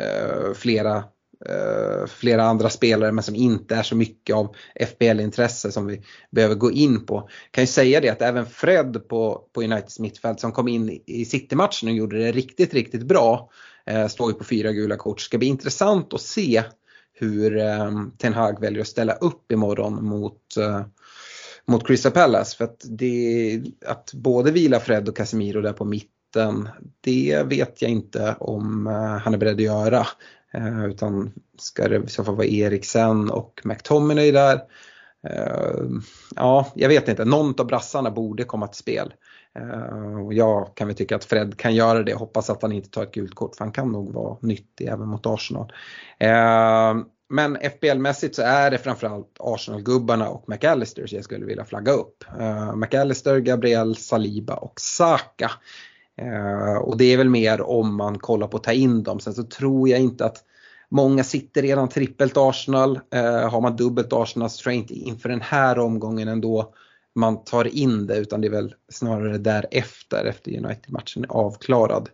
eh, 0.00 0.52
flera 0.54 1.04
Eh, 1.48 2.06
flera 2.06 2.42
andra 2.42 2.70
spelare 2.70 3.12
men 3.12 3.24
som 3.24 3.34
inte 3.34 3.74
är 3.74 3.82
så 3.82 3.96
mycket 3.96 4.36
av 4.36 4.54
FBL-intresse 4.74 5.72
som 5.72 5.86
vi 5.86 6.02
behöver 6.30 6.54
gå 6.54 6.72
in 6.72 7.06
på. 7.06 7.14
Jag 7.16 7.50
Kan 7.50 7.62
ju 7.62 7.68
säga 7.68 8.00
det 8.00 8.08
att 8.08 8.22
även 8.22 8.46
Fred 8.46 9.08
på, 9.08 9.44
på 9.52 9.62
Uniteds 9.62 9.98
mittfält 9.98 10.40
som 10.40 10.52
kom 10.52 10.68
in 10.68 11.00
i 11.06 11.24
City-matchen 11.24 11.88
och 11.88 11.94
gjorde 11.94 12.18
det 12.18 12.32
riktigt, 12.32 12.74
riktigt 12.74 13.02
bra. 13.02 13.50
Eh, 13.86 14.06
står 14.06 14.30
ju 14.30 14.38
på 14.38 14.44
fyra 14.44 14.72
gula 14.72 14.96
kort. 14.96 15.20
Ska 15.20 15.38
bli 15.38 15.46
intressant 15.46 16.14
att 16.14 16.20
se 16.20 16.62
hur 17.12 17.56
eh, 17.58 17.90
Ten 18.18 18.34
Hag 18.34 18.60
väljer 18.60 18.80
att 18.80 18.88
ställa 18.88 19.12
upp 19.12 19.52
imorgon 19.52 20.04
mot 20.04 20.56
eh, 20.56 20.82
mot 21.66 21.86
Crystal 21.86 22.12
Palace. 22.12 22.56
För 22.56 22.64
att, 22.64 22.84
det, 22.84 23.62
att 23.86 24.14
både 24.14 24.50
vila 24.50 24.80
Fred 24.80 25.08
och 25.08 25.16
Casemiro 25.16 25.60
där 25.60 25.72
på 25.72 25.84
mitten, 25.84 26.13
det 27.00 27.42
vet 27.46 27.82
jag 27.82 27.90
inte 27.90 28.36
om 28.40 28.86
eh, 28.86 28.92
han 28.92 29.34
är 29.34 29.38
beredd 29.38 29.54
att 29.54 29.62
göra. 29.62 30.06
Eh, 30.54 30.84
utan 30.84 31.32
ska 31.58 31.88
det 31.88 31.96
i 31.96 32.08
så 32.08 32.24
fall 32.24 32.36
vara 32.36 32.46
Eriksen 32.46 33.30
och 33.30 33.60
McTominay 33.64 34.30
där. 34.30 34.60
Eh, 35.28 35.84
ja, 36.36 36.66
jag 36.74 36.88
vet 36.88 37.08
inte, 37.08 37.24
någon 37.24 37.60
av 37.60 37.66
brassarna 37.66 38.10
borde 38.10 38.44
komma 38.44 38.66
till 38.66 38.78
spel. 38.78 39.14
Och 40.24 40.34
jag 40.34 40.76
kan 40.76 40.86
väl 40.86 40.96
tycka 40.96 41.16
att 41.16 41.24
Fred 41.24 41.58
kan 41.58 41.74
göra 41.74 42.02
det, 42.02 42.14
hoppas 42.14 42.50
att 42.50 42.62
han 42.62 42.72
inte 42.72 42.90
tar 42.90 43.02
ett 43.02 43.14
gult 43.14 43.34
kort 43.34 43.56
för 43.56 43.64
han 43.64 43.72
kan 43.72 43.92
nog 43.92 44.12
vara 44.12 44.36
nyttig 44.40 44.88
även 44.88 45.08
mot 45.08 45.26
Arsenal. 45.26 45.72
Men 47.28 47.56
FBL-mässigt 47.56 48.34
så 48.34 48.42
är 48.42 48.70
det 48.70 48.78
framförallt 48.78 49.36
Arsenal-gubbarna 49.38 50.28
och 50.28 50.48
McAllister 50.48 51.06
som 51.06 51.16
jag 51.16 51.24
skulle 51.24 51.46
vilja 51.46 51.64
flagga 51.64 51.92
upp. 51.92 52.24
McAllister, 52.74 53.38
Gabriel, 53.38 53.96
Saliba 53.96 54.54
och 54.54 54.80
Saka. 54.80 55.50
Eh, 56.16 56.76
och 56.76 56.96
det 56.96 57.04
är 57.04 57.16
väl 57.16 57.30
mer 57.30 57.60
om 57.60 57.96
man 57.96 58.18
kollar 58.18 58.46
på 58.46 58.56
att 58.56 58.62
ta 58.62 58.72
in 58.72 59.02
dem. 59.02 59.20
Sen 59.20 59.34
så 59.34 59.42
tror 59.42 59.88
jag 59.88 60.00
inte 60.00 60.24
att 60.24 60.44
många 60.88 61.24
sitter 61.24 61.62
redan 61.62 61.88
trippelt 61.88 62.36
Arsenal. 62.36 63.00
Eh, 63.14 63.50
har 63.50 63.60
man 63.60 63.76
dubbelt 63.76 64.12
Arsenal 64.12 64.50
så 64.50 64.62
tror 64.62 64.72
jag 64.72 64.82
inte 64.82 64.94
inför 64.94 65.28
den 65.28 65.40
här 65.40 65.78
omgången 65.78 66.28
ändå 66.28 66.74
man 67.14 67.44
tar 67.44 67.76
in 67.76 68.06
det 68.06 68.16
utan 68.16 68.40
det 68.40 68.46
är 68.46 68.50
väl 68.50 68.74
snarare 68.88 69.38
därefter 69.38 70.24
efter 70.24 70.56
United-matchen 70.56 71.24
är 71.24 71.28
avklarad. 71.28 72.08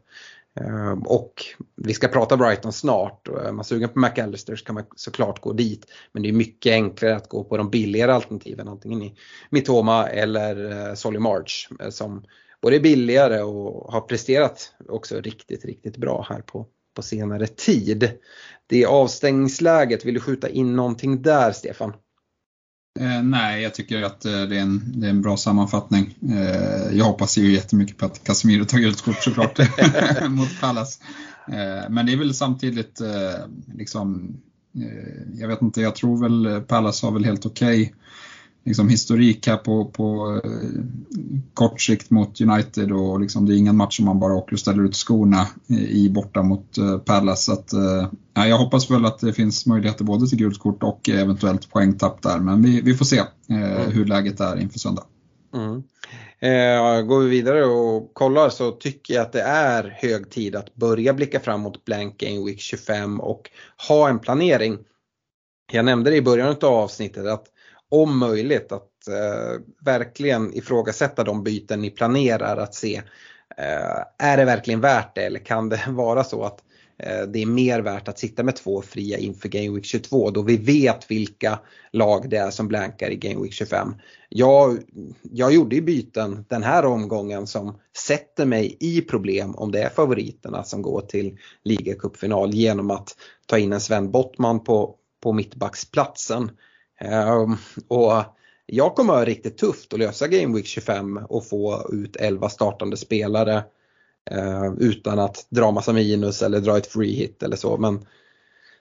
Eh, 0.61 0.93
och 1.05 1.45
vi 1.77 1.95
ska 1.95 2.09
prata 2.09 2.37
Brighton 2.37 2.73
snart. 2.73 3.29
Är 3.29 3.53
man 3.53 3.65
sugen 3.65 3.89
på 3.89 3.99
McAllister 3.99 4.57
så 4.57 4.65
kan 4.65 4.75
man 4.75 4.85
såklart 4.97 5.41
gå 5.41 5.53
dit. 5.53 5.87
Men 6.13 6.23
det 6.23 6.29
är 6.29 6.33
mycket 6.33 6.73
enklare 6.73 7.17
att 7.17 7.29
gå 7.29 7.45
på 7.45 7.57
de 7.57 7.71
billigare 7.71 8.13
alternativen 8.13 8.69
antingen 8.69 9.03
i 9.03 9.15
Mitoma 9.51 10.09
eller 10.09 10.95
Solly 10.95 11.19
March 11.19 11.69
som 11.91 12.25
både 12.63 12.81
billigare 12.81 13.43
och 13.43 13.93
har 13.93 14.01
presterat 14.01 14.73
också 14.89 15.21
riktigt, 15.21 15.65
riktigt 15.65 15.97
bra 15.97 16.27
här 16.29 16.41
på, 16.41 16.67
på 16.97 17.03
senare 17.03 17.47
tid. 17.47 18.11
Det 18.67 18.85
avstängningsläget, 18.85 20.05
vill 20.05 20.15
du 20.15 20.21
skjuta 20.21 20.49
in 20.49 20.77
någonting 20.77 21.23
där 21.23 21.53
Stefan? 21.53 21.93
Eh, 23.01 23.23
nej, 23.23 23.63
jag 23.63 23.75
tycker 23.75 24.03
att 24.03 24.25
eh, 24.25 24.43
det, 24.43 24.57
är 24.57 24.61
en, 24.61 25.01
det 25.01 25.07
är 25.07 25.11
en 25.11 25.23
bra 25.23 25.37
sammanfattning. 25.37 26.15
Eh, 26.31 26.99
jag 26.99 27.05
hoppas 27.05 27.39
ju 27.39 27.53
jättemycket 27.53 27.97
på 27.97 28.07
att 28.07 28.25
Casemiro 28.25 28.65
tar 28.65 28.79
gult 28.79 29.03
kort 29.03 29.23
såklart 29.23 29.59
mot 30.29 30.61
Pallas. 30.61 31.01
Eh, 31.49 31.91
men 31.91 32.07
det 32.07 32.13
är 32.13 32.17
väl 32.17 32.35
samtidigt 32.35 33.01
eh, 33.01 33.47
liksom, 33.75 34.37
eh, 34.75 35.41
jag 35.41 35.49
vet 35.49 35.63
inte, 35.63 35.81
jag 35.81 35.95
tror 35.95 36.23
väl 36.23 36.61
Pallas 36.61 37.03
har 37.03 37.13
väl 37.13 37.25
helt 37.25 37.47
okej 37.47 37.83
okay 37.83 37.95
liksom 38.65 38.89
historik 38.89 39.47
här 39.47 39.57
på, 39.57 39.85
på 39.85 40.41
eh, 40.45 40.51
kort 41.55 41.81
sikt 41.81 42.11
mot 42.11 42.41
United 42.41 42.93
och 42.93 43.21
liksom, 43.21 43.47
det 43.47 43.55
är 43.55 43.57
ingen 43.57 43.77
match 43.77 43.97
som 43.97 44.05
man 44.05 44.21
bara 44.21 44.35
åker 44.35 44.53
och 44.53 44.61
ställer 44.61 44.85
ut 44.85 44.97
skorna 44.97 45.47
i 45.69 46.09
borta 46.09 46.43
mot 46.43 46.79
eh, 46.79 46.99
Palace. 46.99 47.43
Så 47.43 47.53
att, 47.53 47.73
eh, 47.73 48.49
jag 48.49 48.59
hoppas 48.59 48.91
väl 48.91 49.07
att 49.07 49.19
det 49.19 49.33
finns 49.33 49.67
möjligheter 49.67 50.05
både 50.05 50.27
till 50.27 50.39
gult 50.39 50.59
kort 50.59 50.83
och 50.83 51.09
eventuellt 51.09 51.71
poängtapp 51.71 52.23
där 52.23 52.39
men 52.39 52.63
vi, 52.63 52.81
vi 52.81 52.95
får 52.95 53.05
se 53.05 53.19
eh, 53.19 53.27
mm. 53.49 53.91
hur 53.91 54.05
läget 54.05 54.41
är 54.41 54.61
inför 54.61 54.79
söndag. 54.79 55.05
Mm. 55.55 55.83
Eh, 56.43 57.03
går 57.03 57.21
vi 57.21 57.29
vidare 57.29 57.65
och 57.65 58.15
kollar 58.15 58.49
så 58.49 58.71
tycker 58.71 59.15
jag 59.15 59.23
att 59.23 59.33
det 59.33 59.43
är 59.43 59.99
hög 60.03 60.31
tid 60.31 60.57
att 60.57 60.75
börja 60.75 61.15
blicka 61.15 61.41
fram 61.41 61.61
mot 61.61 61.85
Blank 61.85 62.19
Game 62.19 62.47
Week 62.47 62.61
25 62.61 63.21
och 63.21 63.51
ha 63.89 64.09
en 64.09 64.19
planering. 64.19 64.79
Jag 65.73 65.85
nämnde 65.85 66.11
det 66.11 66.17
i 66.17 66.23
början 66.23 66.49
av 66.49 66.75
avsnittet 66.75 67.27
att 67.27 67.47
om 67.91 68.19
möjligt 68.19 68.73
att 68.73 69.09
eh, 69.09 69.61
verkligen 69.85 70.57
ifrågasätta 70.57 71.25
de 71.25 71.45
byten 71.45 71.81
ni 71.81 71.91
planerar 71.91 72.57
att 72.57 72.75
se. 72.75 73.03
Eh, 73.57 74.29
är 74.29 74.37
det 74.37 74.45
verkligen 74.45 74.81
värt 74.81 75.15
det 75.15 75.23
eller 75.23 75.39
kan 75.39 75.69
det 75.69 75.81
vara 75.89 76.25
så 76.25 76.45
att 76.45 76.61
eh, 76.99 77.23
det 77.23 77.43
är 77.43 77.47
mer 77.47 77.81
värt 77.81 78.09
att 78.09 78.19
sitta 78.19 78.43
med 78.43 78.57
två 78.57 78.83
fria 78.83 79.19
inför 79.19 79.49
Game 79.49 79.75
Week 79.75 79.85
22 79.85 80.31
då 80.31 80.43
vi 80.43 80.57
vet 80.57 81.11
vilka 81.11 81.59
lag 81.93 82.31
det 82.31 82.37
är 82.37 82.51
som 82.51 82.69
blankar 82.69 83.11
i 83.11 83.17
Game 83.17 83.43
Week 83.43 83.53
25. 83.53 83.95
Jag, 84.29 84.79
jag 85.23 85.53
gjorde 85.53 85.77
ju 85.77 85.83
byten 85.83 86.45
den 86.49 86.63
här 86.63 86.85
omgången 86.85 87.47
som 87.47 87.79
sätter 87.97 88.47
mig 88.47 88.77
i 88.81 89.01
problem 89.01 89.55
om 89.55 89.73
det 89.73 89.83
är 89.83 89.89
favoriterna 89.89 90.65
som 90.65 90.83
går 90.83 91.01
till 91.01 91.39
ligacupfinal 91.65 92.55
genom 92.55 92.91
att 92.91 93.17
ta 93.47 93.59
in 93.59 93.73
en 93.73 93.81
Sven 93.81 94.11
Bottman 94.11 94.65
på, 94.65 94.95
på 95.23 95.33
mittbacksplatsen. 95.33 96.51
Ehm, 97.01 97.57
och 97.89 98.25
jag 98.67 98.95
kommer 98.95 99.13
ha 99.13 99.25
riktigt 99.25 99.59
tufft 99.59 99.93
att 99.93 99.99
lösa 99.99 100.29
Game 100.29 100.57
Week 100.57 100.67
25 100.67 101.17
och 101.17 101.49
få 101.49 101.89
ut 101.93 102.17
11 102.17 102.49
startande 102.49 102.97
spelare 102.97 103.65
ehm, 104.31 104.79
utan 104.79 105.19
att 105.19 105.47
dra 105.51 105.71
massa 105.71 105.93
minus 105.93 106.43
eller 106.43 106.61
dra 106.61 106.77
ett 106.77 106.87
free 106.87 107.15
hit 107.15 107.43
eller 107.43 107.57
så. 107.57 107.77
Men 107.77 108.07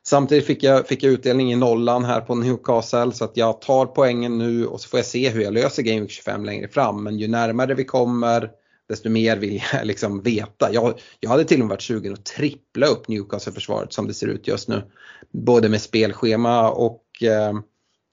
Samtidigt 0.03 0.45
fick 0.45 0.63
jag, 0.63 0.87
fick 0.87 1.03
jag 1.03 1.13
utdelning 1.13 1.51
i 1.51 1.55
nollan 1.55 2.05
här 2.05 2.21
på 2.21 2.35
Newcastle 2.35 3.11
så 3.11 3.25
att 3.25 3.37
jag 3.37 3.61
tar 3.61 3.85
poängen 3.85 4.37
nu 4.37 4.67
och 4.67 4.81
så 4.81 4.89
får 4.89 4.99
jag 4.99 5.05
se 5.05 5.29
hur 5.29 5.41
jag 5.41 5.53
löser 5.53 5.83
Game 5.83 6.01
Week 6.01 6.11
25 6.11 6.45
längre 6.45 6.67
fram. 6.67 7.03
Men 7.03 7.19
ju 7.19 7.27
närmare 7.27 7.73
vi 7.75 7.83
kommer 7.83 8.49
desto 8.89 9.09
mer 9.09 9.37
vill 9.37 9.63
jag 9.73 9.87
liksom 9.87 10.21
veta. 10.21 10.73
Jag, 10.73 10.99
jag 11.19 11.29
hade 11.29 11.43
till 11.43 11.61
och 11.61 11.65
med 11.65 11.69
varit 11.69 11.81
sugen 11.81 12.13
att 12.13 12.25
trippla 12.25 12.87
upp 12.87 13.07
Newcastle-försvaret 13.07 13.93
som 13.93 14.07
det 14.07 14.13
ser 14.13 14.27
ut 14.27 14.47
just 14.47 14.67
nu. 14.67 14.83
Både 15.31 15.69
med 15.69 15.81
spelschema 15.81 16.69
och 16.69 17.03
eh, 17.23 17.53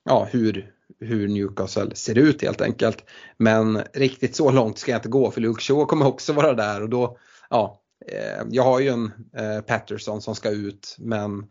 ja, 0.07 0.27
hur, 0.31 0.71
hur 0.99 1.27
Newcastle 1.27 1.95
ser 1.95 2.17
ut 2.17 2.41
helt 2.41 2.61
enkelt. 2.61 3.03
Men 3.37 3.81
riktigt 3.93 4.35
så 4.35 4.51
långt 4.51 4.77
ska 4.77 4.91
jag 4.91 4.99
inte 4.99 5.09
gå 5.09 5.31
för 5.31 5.41
Luke 5.41 5.61
Shaw 5.61 5.85
kommer 5.85 6.07
också 6.07 6.33
vara 6.33 6.53
där 6.53 6.83
och 6.83 6.89
då, 6.89 7.17
ja, 7.49 7.81
eh, 8.11 8.45
jag 8.49 8.63
har 8.63 8.79
ju 8.79 8.87
en 8.87 9.11
eh, 9.37 9.61
Patterson 9.61 10.21
som 10.21 10.35
ska 10.35 10.49
ut 10.49 10.95
men 10.99 11.45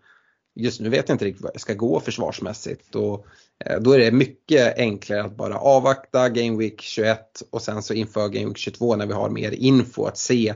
just 0.55 0.81
nu 0.81 0.89
vet 0.89 1.09
jag 1.09 1.15
inte 1.15 1.25
riktigt 1.25 1.43
vad 1.43 1.55
jag 1.55 1.61
ska 1.61 1.75
gå 1.75 2.01
försvarsmässigt. 2.01 2.95
Och, 2.95 3.27
eh, 3.65 3.81
då 3.81 3.93
är 3.93 3.99
det 3.99 4.13
mycket 4.13 4.79
enklare 4.79 5.25
att 5.25 5.37
bara 5.37 5.59
avvakta 5.59 6.29
Game 6.29 6.59
Week 6.59 6.81
21 6.81 7.43
och 7.51 7.63
sen 7.63 7.83
så 7.83 7.95
inför 7.95 8.29
Game 8.29 8.47
Week 8.47 8.59
22 8.59 8.97
när 8.97 9.07
vi 9.07 9.13
har 9.13 9.31
mer 9.31 9.51
info 9.51 10.05
att 10.05 10.19
se 10.19 10.55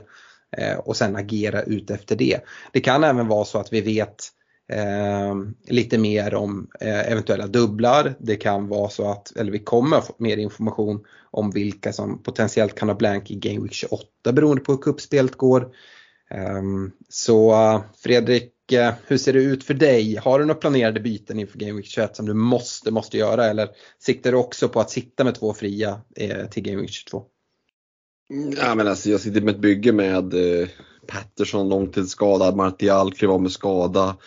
och 0.83 0.97
sen 0.97 1.15
agera 1.15 1.63
ut 1.63 1.91
efter 1.91 2.15
det. 2.15 2.39
Det 2.71 2.79
kan 2.79 3.03
även 3.03 3.27
vara 3.27 3.45
så 3.45 3.59
att 3.59 3.73
vi 3.73 3.81
vet 3.81 4.31
eh, 4.71 5.35
lite 5.67 5.97
mer 5.97 6.35
om 6.35 6.67
eh, 6.79 7.11
eventuella 7.11 7.47
dubblar. 7.47 8.15
Det 8.19 8.35
kan 8.35 8.67
vara 8.67 8.89
så 8.89 9.11
att, 9.11 9.35
eller 9.35 9.51
vi 9.51 9.59
kommer 9.59 10.01
få 10.01 10.13
mer 10.17 10.37
information 10.37 11.05
om 11.31 11.51
vilka 11.51 11.93
som 11.93 12.23
potentiellt 12.23 12.75
kan 12.75 12.89
ha 12.89 12.95
blank 12.95 13.31
i 13.31 13.35
Game 13.35 13.59
Week 13.59 13.73
28 13.73 14.05
beroende 14.33 14.63
på 14.63 14.71
hur 14.71 14.79
kuppspelet 14.79 15.35
går. 15.35 15.61
Eh, 16.31 16.61
så 17.09 17.81
Fredrik, 18.03 18.71
eh, 18.71 18.93
hur 19.07 19.17
ser 19.17 19.33
det 19.33 19.39
ut 19.39 19.63
för 19.63 19.73
dig? 19.73 20.15
Har 20.15 20.39
du 20.39 20.45
några 20.45 20.59
planerade 20.59 20.99
byten 20.99 21.39
inför 21.39 21.59
Game 21.59 21.73
Week 21.73 21.85
21 21.85 22.15
som 22.15 22.25
du 22.25 22.33
måste, 22.33 22.91
måste 22.91 23.17
göra 23.17 23.45
eller 23.45 23.69
siktar 23.99 24.31
du 24.31 24.37
också 24.37 24.69
på 24.69 24.79
att 24.79 24.89
sitta 24.89 25.23
med 25.23 25.35
två 25.35 25.53
fria 25.53 26.01
eh, 26.15 26.45
till 26.49 26.63
Game 26.63 26.81
Week 26.81 26.91
22? 26.91 27.23
Ja, 28.57 28.75
men 28.75 28.87
alltså, 28.87 29.09
jag 29.09 29.19
sitter 29.19 29.41
med 29.41 29.55
ett 29.55 29.61
bygge 29.61 29.91
med 29.91 30.33
eh, 30.33 30.67
Patterson 31.07 31.69
långtidsskadad, 31.69 32.55
Martial 32.55 33.13
klev 33.13 33.31
av 33.31 33.41
med 33.41 33.51
skada 33.51 34.17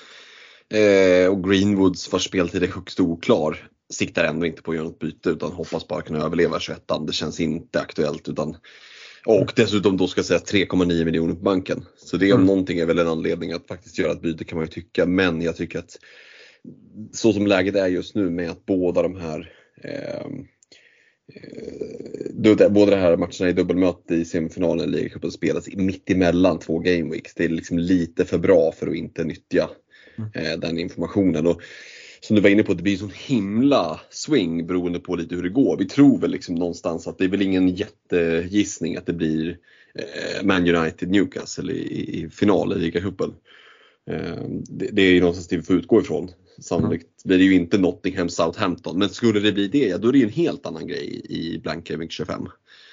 eh, 0.74 1.28
och 1.28 1.50
Greenwoods 1.50 2.12
vars 2.12 2.24
speltid 2.24 2.62
är 2.62 2.68
högst 2.68 3.00
oklar. 3.00 3.68
Siktar 3.92 4.24
ändå 4.24 4.46
inte 4.46 4.62
på 4.62 4.70
att 4.70 4.76
göra 4.76 4.86
något 4.86 4.98
byte 4.98 5.30
utan 5.30 5.52
hoppas 5.52 5.88
bara 5.88 6.02
kunna 6.02 6.24
överleva 6.24 6.60
21 6.60 6.82
Det 7.06 7.12
känns 7.12 7.40
inte 7.40 7.80
aktuellt 7.80 8.28
utan 8.28 8.56
och 9.26 9.52
dessutom 9.56 9.96
då 9.96 10.06
ska 10.06 10.22
sägas 10.22 10.52
3,9 10.52 11.04
miljoner 11.04 11.34
på 11.34 11.40
banken. 11.40 11.84
Så 11.96 12.16
det 12.16 12.32
om 12.32 12.40
mm. 12.40 12.46
någonting 12.46 12.78
är 12.78 12.86
väl 12.86 12.98
en 12.98 13.08
anledning 13.08 13.52
att 13.52 13.66
faktiskt 13.68 13.98
göra 13.98 14.12
ett 14.12 14.22
byte 14.22 14.44
kan 14.44 14.58
man 14.58 14.66
ju 14.66 14.72
tycka. 14.72 15.06
Men 15.06 15.42
jag 15.42 15.56
tycker 15.56 15.78
att 15.78 15.98
så 17.12 17.32
som 17.32 17.46
läget 17.46 17.76
är 17.76 17.86
just 17.86 18.14
nu 18.14 18.30
med 18.30 18.50
att 18.50 18.66
båda 18.66 19.02
de 19.02 19.16
här 19.16 19.52
eh, 19.82 20.26
eh, 21.34 22.70
Båda 22.70 22.90
de 22.90 22.96
här 22.96 23.16
matcherna 23.16 23.48
i 23.48 23.52
dubbelmöte 23.52 24.14
i 24.14 24.24
semifinalen 24.24 24.88
i 24.88 24.92
ligacupen 24.92 25.30
spelas 25.30 25.68
mitt 25.68 26.10
emellan 26.10 26.58
två 26.58 26.78
gameweeks. 26.78 27.34
Det 27.34 27.44
är 27.44 27.48
liksom 27.48 27.78
lite 27.78 28.24
för 28.24 28.38
bra 28.38 28.72
för 28.72 28.86
att 28.86 28.94
inte 28.94 29.24
nyttja 29.24 29.70
mm. 30.18 30.30
eh, 30.34 30.58
den 30.58 30.78
informationen. 30.78 31.46
Och 31.46 31.62
som 32.20 32.36
du 32.36 32.42
var 32.42 32.50
inne 32.50 32.62
på, 32.62 32.74
det 32.74 32.82
blir 32.82 32.96
sån 32.96 33.10
himla 33.14 34.00
swing 34.10 34.66
beroende 34.66 35.00
på 35.00 35.16
lite 35.16 35.34
hur 35.34 35.42
det 35.42 35.48
går. 35.48 35.76
Vi 35.76 35.84
tror 35.84 36.18
väl 36.18 36.30
liksom 36.30 36.54
någonstans 36.54 37.06
att 37.06 37.18
det 37.18 37.24
är 37.24 37.28
väl 37.28 37.42
ingen 37.42 37.68
jättegissning 37.68 38.96
att 38.96 39.06
det 39.06 39.12
blir 39.12 39.58
eh, 39.94 40.44
Man 40.44 40.76
United 40.76 41.10
Newcastle 41.10 41.72
i, 41.72 42.22
i 42.24 42.30
final 42.30 42.72
i 42.72 42.78
ligacupen. 42.78 43.34
Eh, 44.10 44.44
det, 44.68 44.88
det 44.92 45.02
är 45.02 45.12
ju 45.12 45.20
någonstans 45.20 45.48
det 45.48 45.56
vi 45.56 45.62
får 45.62 45.76
utgå 45.76 46.00
ifrån. 46.00 46.30
Sannolikt 46.58 47.24
blir 47.24 47.38
det 47.38 47.44
ju 47.44 47.54
inte 47.54 47.78
Nottingham 47.78 48.28
Southampton 48.28 48.98
men 48.98 49.08
skulle 49.08 49.40
det 49.40 49.52
bli 49.52 49.68
det, 49.68 49.88
ja, 49.88 49.98
då 49.98 50.08
är 50.08 50.12
det 50.12 50.18
ju 50.18 50.24
en 50.24 50.30
helt 50.30 50.66
annan 50.66 50.86
grej 50.86 51.26
i 51.28 51.58
Blank 51.58 51.86
Gaming 51.86 52.08
25. 52.08 52.48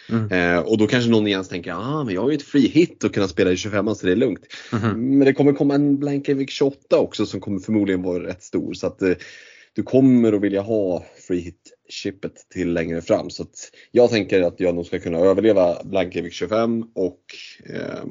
Mm. 0.10 0.32
Eh, 0.32 0.60
och 0.60 0.78
då 0.78 0.88
kanske 0.88 1.12
någon 1.12 1.28
igen 1.28 1.44
tänker, 1.44 1.72
ah, 1.72 2.04
men 2.04 2.16
jag 2.16 2.22
har 2.22 2.30
ju 2.30 2.36
ett 2.36 2.44
free 2.44 2.68
hit 2.68 3.04
och 3.04 3.14
kunna 3.14 3.28
spela 3.28 3.52
i 3.52 3.58
25 3.58 3.96
så 3.96 4.06
det 4.06 4.12
är 4.12 4.16
lugnt. 4.16 4.46
Mm. 4.74 5.18
Men 5.18 5.26
det 5.26 5.34
kommer 5.34 5.54
komma 5.54 5.76
en 5.76 6.00
Blankevic 6.00 6.50
28 6.50 7.00
också 7.00 7.26
som 7.26 7.42
kommer 7.42 7.60
förmodligen 7.60 8.02
vara 8.02 8.24
rätt 8.24 8.44
stor. 8.44 8.74
Så 8.74 8.88
att 8.88 9.02
eh, 9.02 9.14
du 9.74 9.84
kommer 9.84 10.34
att 10.34 10.42
vilja 10.42 10.62
ha 10.62 11.06
free 11.28 11.40
hit 11.40 11.78
chippet 11.90 12.34
till 12.50 12.74
längre 12.74 13.02
fram. 13.02 13.30
Så 13.30 13.44
att 13.44 13.72
jag 13.92 14.10
tänker 14.10 14.42
att 14.42 14.60
jag 14.60 14.76
nog 14.76 14.86
ska 14.86 15.00
kunna 15.00 15.18
överleva 15.18 15.84
Blankevic 15.84 16.34
25 16.34 16.84
och 16.96 17.22
eh, 17.70 18.04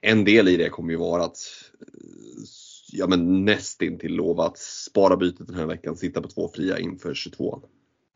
en 0.00 0.24
del 0.24 0.48
i 0.48 0.56
det 0.56 0.68
kommer 0.68 0.90
ju 0.90 0.98
vara 0.98 1.24
att 1.24 1.38
ja, 2.92 3.06
men 3.06 3.44
nästintill 3.44 4.14
lova 4.14 4.44
att 4.44 4.58
spara 4.58 5.16
bytet 5.16 5.46
den 5.46 5.56
här 5.56 5.66
veckan, 5.66 5.96
sitta 5.96 6.22
på 6.22 6.28
två 6.28 6.50
fria 6.54 6.78
inför 6.78 7.14
22. 7.14 7.62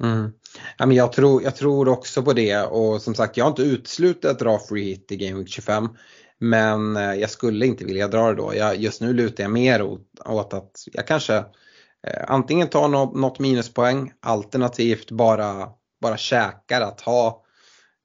Mm. 0.03 0.33
Ja, 0.79 0.87
men 0.87 0.97
jag, 0.97 1.13
tror, 1.13 1.43
jag 1.43 1.57
tror 1.57 1.89
också 1.89 2.23
på 2.23 2.33
det 2.33 2.63
och 2.63 3.03
som 3.03 3.15
sagt 3.15 3.37
jag 3.37 3.45
har 3.45 3.51
inte 3.51 3.63
uteslutit 3.63 4.25
att 4.25 4.39
dra 4.39 4.59
free 4.59 4.85
hit 4.85 5.13
i 5.13 5.17
Game 5.17 5.39
Week 5.39 5.49
25. 5.49 5.89
Men 6.39 6.97
eh, 6.97 7.15
jag 7.15 7.31
skulle 7.31 7.67
inte 7.67 7.85
vilja 7.85 8.09
dra 8.09 8.29
det 8.29 8.35
då. 8.35 8.55
Jag, 8.55 8.77
just 8.77 9.01
nu 9.01 9.13
lutar 9.13 9.45
jag 9.45 9.51
mer 9.51 9.83
åt, 9.83 10.01
åt 10.25 10.55
att 10.55 10.85
jag 10.93 11.07
kanske 11.07 11.37
eh, 12.07 12.25
antingen 12.29 12.69
tar 12.69 12.89
något, 12.89 13.17
något 13.17 13.39
minuspoäng 13.39 14.13
alternativt 14.21 15.11
bara, 15.11 15.69
bara 16.01 16.17
käkar 16.17 16.81
att 16.81 17.01
ha 17.01 17.45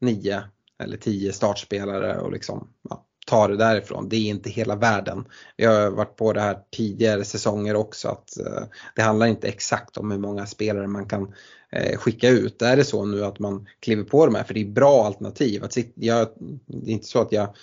9 0.02 0.44
eller 0.84 0.98
10 0.98 1.34
startspelare 1.34 2.20
och 2.20 2.32
liksom 2.32 2.70
ja, 2.90 3.06
ta 3.28 3.48
det 3.48 3.58
därifrån. 3.58 4.10
Det 4.10 4.16
är 4.16 4.30
inte 4.30 4.50
hela 4.50 4.76
världen. 4.76 5.26
Vi 5.58 5.66
har 5.66 5.90
varit 5.90 6.16
på 6.16 6.34
det 6.34 6.42
här 6.42 6.58
tidigare 6.72 7.26
säsonger 7.26 7.76
också 7.76 8.08
att 8.08 8.38
eh, 8.40 8.64
det 8.96 9.02
handlar 9.02 9.28
inte 9.28 9.48
exakt 9.48 9.98
om 9.98 10.12
hur 10.12 10.20
många 10.20 10.46
spelare 10.46 10.88
man 10.88 11.08
kan 11.08 11.34
Eh, 11.76 11.98
skicka 11.98 12.30
ut. 12.30 12.62
Är 12.62 12.78
det 12.78 12.86
så 12.86 13.06
nu 13.06 13.26
att 13.26 13.40
man 13.40 13.68
kliver 13.80 14.04
på 14.04 14.26
de 14.26 14.36
här, 14.36 14.44
för 14.44 14.54
det 14.54 14.62
är 14.62 14.66
bra 14.66 15.06
alternativ. 15.06 15.64
Att 15.64 15.74
sitta, 15.74 15.92
jag, 15.96 16.28
det 16.66 16.92
är 16.92 16.94
inte 16.94 17.08
så 17.08 17.22
att 17.22 17.32
jag 17.32 17.56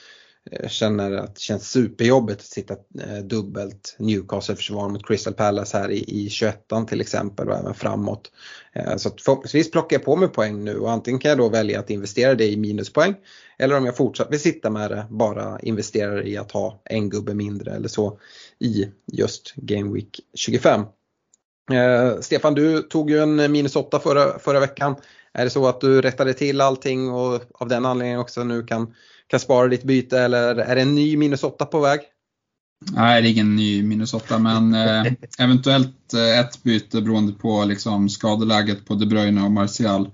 eh, 0.51 0.69
känner 0.69 1.13
att 1.13 1.35
det 1.35 1.41
känns 1.41 1.71
superjobbigt 1.71 2.41
att 2.41 2.47
sitta 2.47 2.75
eh, 2.75 3.19
dubbelt 3.25 3.97
Newcastle-försvar 3.99 4.89
mot 4.89 5.07
Crystal 5.07 5.35
Palace 5.35 5.79
här 5.79 5.91
i, 5.91 6.25
i 6.25 6.31
21 6.31 6.67
till 6.89 7.01
exempel 7.01 7.49
och 7.49 7.57
även 7.57 7.75
framåt. 7.75 8.31
Så 8.97 9.09
att 9.09 9.21
förhoppningsvis 9.21 9.71
plockar 9.71 9.97
jag 9.97 10.05
på 10.05 10.17
mig 10.17 10.29
poäng 10.29 10.65
nu 10.65 10.79
och 10.79 10.91
antingen 10.91 11.21
kan 11.21 11.29
jag 11.29 11.39
då 11.39 11.49
välja 11.49 11.81
att 11.81 11.91
investera 11.91 12.35
det 12.35 12.47
i 12.47 12.57
minuspoäng 12.57 13.15
eller 13.59 13.77
om 13.77 13.85
jag 13.85 13.97
fortsatt 13.97 14.33
vill 14.33 14.41
sitta 14.41 14.71
med 14.71 14.91
det 14.91 15.07
bara 15.11 15.61
investera 15.61 16.25
i 16.25 16.37
att 16.37 16.53
ha 16.53 16.83
en 16.85 17.11
gubbe 17.11 17.35
mindre 17.35 17.73
eller 17.73 17.89
så 17.89 18.19
i 18.59 18.89
just 19.13 19.55
Game 19.57 19.93
Week 19.93 20.21
25. 20.35 20.85
Eh, 21.73 22.21
Stefan, 22.21 22.55
du 22.55 22.83
tog 22.83 23.11
ju 23.11 23.23
en 23.23 23.53
minus 23.53 23.77
8 23.77 24.01
förra, 24.01 24.39
förra 24.39 24.61
veckan. 24.61 24.97
Är 25.33 25.45
det 25.45 25.51
så 25.51 25.69
att 25.69 25.81
du 25.81 26.01
rättade 26.01 26.35
till 26.35 26.61
allting 26.61 27.11
och 27.11 27.43
av 27.55 27.69
den 27.69 27.87
anledningen 27.87 28.21
också 28.21 28.45
nu 28.45 28.63
kan 28.63 28.95
kan 29.27 29.41
spara 29.41 29.69
ditt 29.69 29.83
byte 29.83 30.21
eller 30.21 30.57
är 30.57 30.75
det 30.75 30.83
en 30.83 30.95
ny 30.95 31.17
minus 31.17 31.45
8 31.45 31.67
på 31.67 31.81
väg? 31.81 32.01
Nej, 32.93 33.23
det 33.23 33.29
är 33.29 33.33
ingen 33.33 33.57
ny 33.57 33.83
minus 33.83 34.15
8 34.15 34.39
men 34.39 34.75
eh, 34.75 35.13
eventuellt 35.39 36.15
eh, 36.15 36.41
ett 36.41 36.63
byte 36.63 37.01
beroende 37.01 37.33
på 37.33 37.65
liksom, 37.65 38.09
skadeläget 38.09 38.87
på 38.87 38.95
De 38.95 39.07
Bruyne 39.07 39.43
och 39.43 39.51
Martial. 39.51 40.11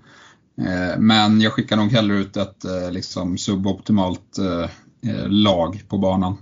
Eh, 0.61 0.99
men 0.99 1.41
jag 1.41 1.53
skickar 1.53 1.75
nog 1.77 1.91
hellre 1.91 2.17
ut 2.17 2.37
ett 2.37 2.65
eh, 2.65 2.91
liksom, 2.91 3.37
suboptimalt 3.37 4.37
eh, 4.37 4.69
lag 5.27 5.83
på 5.87 5.97
banan 5.97 6.37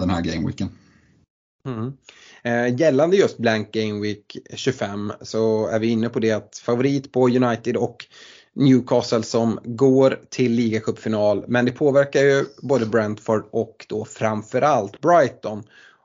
den 0.00 0.10
här 0.10 0.20
gameweeken. 0.20 0.68
Mm. 1.66 1.92
Eh, 2.42 2.80
gällande 2.80 3.16
just 3.16 3.38
blank 3.38 3.72
game 3.72 4.00
week 4.00 4.36
25 4.54 5.12
så 5.20 5.66
är 5.66 5.78
vi 5.78 5.86
inne 5.86 6.08
på 6.08 6.18
det 6.18 6.32
att 6.32 6.58
favorit 6.64 7.12
på 7.12 7.28
United 7.28 7.76
och 7.76 8.06
Newcastle 8.54 9.22
som 9.22 9.58
går 9.64 10.20
till 10.28 10.52
ligacupfinal. 10.52 11.44
Men 11.48 11.64
det 11.64 11.72
påverkar 11.72 12.20
ju 12.20 12.44
både 12.62 12.86
Brentford 12.86 13.44
och 13.50 13.86
då 13.88 14.04
framförallt 14.04 15.00
Brighton. 15.00 15.62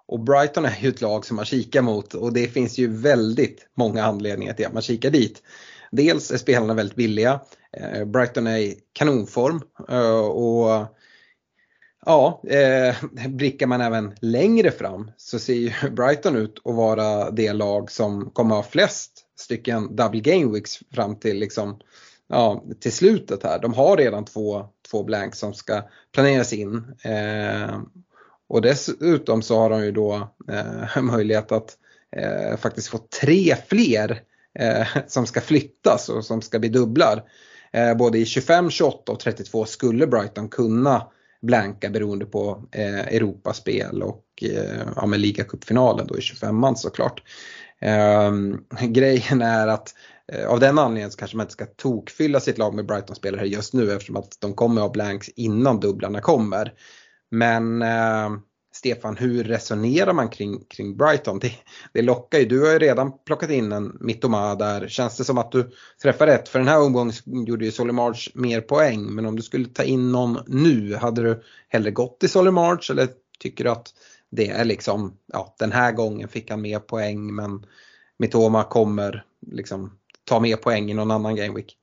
Och 0.08 0.20
Brighton 0.20 0.66
är 0.66 0.78
ju 0.82 0.90
ett 0.90 1.02
lag 1.02 1.26
som 1.26 1.36
man 1.36 1.46
kikar 1.46 1.82
mot 1.82 2.14
och 2.14 2.34
det 2.34 2.48
finns 2.48 2.78
ju 2.78 2.88
väldigt 2.88 3.68
många 3.76 4.06
anledningar 4.06 4.54
till 4.54 4.66
att 4.66 4.74
man 4.74 4.82
kikar 4.82 5.10
dit. 5.10 5.44
Dels 5.92 6.32
är 6.32 6.38
spelarna 6.38 6.74
väldigt 6.74 6.96
billiga. 6.96 7.40
Eh, 7.78 8.06
Brighton 8.06 8.48
är 8.48 8.58
i 8.58 8.80
kanonform 8.94 9.62
eh, 9.90 10.20
och 10.20 10.86
ja, 12.06 12.42
eh, 12.48 12.96
blickar 13.30 13.68
man 13.68 13.82
även 13.82 14.16
längre 14.22 14.72
fram 14.72 15.12
så 15.18 15.40
ser 15.40 15.54
ju 15.54 15.72
Brighton 15.92 16.36
ut 16.36 16.62
att 16.66 16.76
vara 16.76 17.32
det 17.32 17.54
lag 17.54 17.92
som 17.92 18.32
kommer 18.32 18.56
ha 18.56 18.64
flest 18.64 19.12
stycken 19.40 19.96
double 19.96 20.22
game 20.22 20.54
weeks 20.54 20.80
fram 20.92 21.16
till 21.16 21.40
liksom 21.40 21.80
ja, 22.28 22.64
till 22.80 22.92
slutet 22.92 23.44
här. 23.44 23.60
De 23.60 23.74
har 23.74 23.98
redan 23.98 24.26
två, 24.26 24.66
två 24.92 25.04
blanks 25.04 25.40
som 25.40 25.54
ska 25.54 25.82
planeras 26.14 26.54
in. 26.54 26.84
Eh, 27.04 27.80
och 28.48 28.62
dessutom 28.62 29.42
så 29.42 29.60
har 29.60 29.70
de 29.70 29.86
ju 29.86 29.92
då 29.92 30.36
eh, 30.52 31.02
möjlighet 31.02 31.52
att 31.52 31.78
eh, 32.16 32.58
faktiskt 32.58 32.88
få 32.88 32.98
tre 33.22 33.56
fler 33.68 34.22
eh, 34.60 34.88
som 35.08 35.26
ska 35.26 35.42
flyttas 35.42 36.10
och 36.10 36.26
som 36.26 36.42
ska 36.42 36.60
bli 36.60 36.70
dubblar. 36.70 37.24
Eh, 37.74 37.96
både 37.96 38.18
i 38.18 38.26
25, 38.26 38.70
28 38.70 39.12
och 39.12 39.20
32 39.20 39.66
skulle 39.66 40.08
Brighton 40.08 40.50
kunna 40.50 41.08
blanka 41.46 41.90
beroende 41.90 42.26
på 42.26 42.64
eh, 42.72 43.00
Europaspel 43.00 44.04
och 44.04 44.26
eh, 44.42 44.88
ja, 44.96 45.06
med 45.06 45.20
ligacupfinalen 45.20 46.08
då 46.08 46.18
i 46.18 46.20
25an 46.20 46.76
såklart. 46.76 47.24
Eh, 47.82 48.32
grejen 48.88 49.42
är 49.42 49.68
att 49.68 49.94
eh, 50.32 50.48
av 50.48 50.60
den 50.60 50.80
anledningen 50.80 51.12
så 51.12 51.18
kanske 51.18 51.38
man 51.38 51.44
inte 51.44 51.54
ska 51.54 51.66
tokfylla 51.66 52.40
sitt 52.40 52.58
lag 52.58 52.74
med 52.74 52.86
Brighton-spelare 52.86 53.48
just 53.48 53.74
nu 53.74 53.92
eftersom 53.92 54.16
att 54.16 54.38
de 54.42 54.54
kommer 54.54 54.82
att 54.82 54.88
ha 54.88 54.94
blanks 54.94 55.30
innan 55.30 55.80
dubblarna 55.80 56.22
kommer. 56.22 56.74
Men 57.32 57.82
eh, 57.82 58.30
Stefan, 58.76 59.18
hur 59.18 59.44
resonerar 59.44 60.14
man 60.14 60.30
kring, 60.30 60.64
kring 60.70 60.98
Brighton? 60.98 61.40
Det, 61.40 61.52
det 61.94 62.02
lockar 62.02 62.40
ju. 62.40 62.46
Du 62.46 62.66
har 62.66 62.72
ju 62.72 62.80
redan 62.80 63.12
plockat 63.26 63.50
in 63.50 63.72
en 63.72 63.98
Mittoma 64.00 64.56
där. 64.56 64.88
Känns 64.88 65.18
det 65.18 65.24
som 65.24 65.38
att 65.38 65.52
du 65.52 65.72
träffar 66.02 66.28
rätt? 66.28 66.50
För 66.50 66.60
den 66.60 66.68
här 66.68 66.82
omgången 66.82 67.14
gjorde 67.26 67.66
ju 67.66 67.72
Solimarch 67.72 68.32
mer 68.34 68.62
poäng. 68.62 69.16
Men 69.16 69.26
om 69.26 69.36
du 69.36 69.42
skulle 69.42 69.68
ta 69.68 69.84
in 69.84 70.12
någon 70.12 70.40
nu, 70.48 70.96
hade 70.96 71.22
du 71.22 71.44
hellre 71.70 71.92
gått 71.92 72.20
till 72.20 72.30
Solimarch 72.30 72.92
eller 72.92 73.08
tycker 73.40 73.64
du 73.64 73.70
att 73.70 73.94
det 74.32 74.50
är 74.50 74.66
liksom, 74.66 75.18
ja 75.34 75.56
den 75.60 75.72
här 75.72 75.92
gången 75.92 76.28
fick 76.28 76.50
han 76.50 76.62
mer 76.62 76.80
poäng 76.80 77.36
men 77.36 77.66
Mittoma 78.20 78.64
kommer 78.64 79.26
liksom 79.52 79.98
ta 80.24 80.40
mer 80.40 80.56
poäng 80.56 80.92
i 80.92 80.94
någon 80.94 81.12
annan 81.12 81.36
gameweek? 81.36 81.78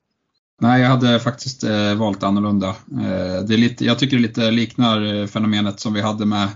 Nej, 0.61 0.83
jag 0.83 0.89
hade 0.89 1.21
faktiskt 1.21 1.65
eh, 1.65 1.95
valt 1.95 2.23
annorlunda. 2.23 2.69
Eh, 2.69 3.45
det 3.45 3.55
är 3.55 3.59
lite, 3.59 3.85
jag 3.85 3.99
tycker 3.99 4.17
det 4.17 4.23
lite 4.23 4.51
liknar 4.51 5.15
eh, 5.15 5.27
fenomenet 5.27 5.81
som 5.81 5.95
vi 5.95 6.01
hade 6.01 6.27
med 6.27 6.49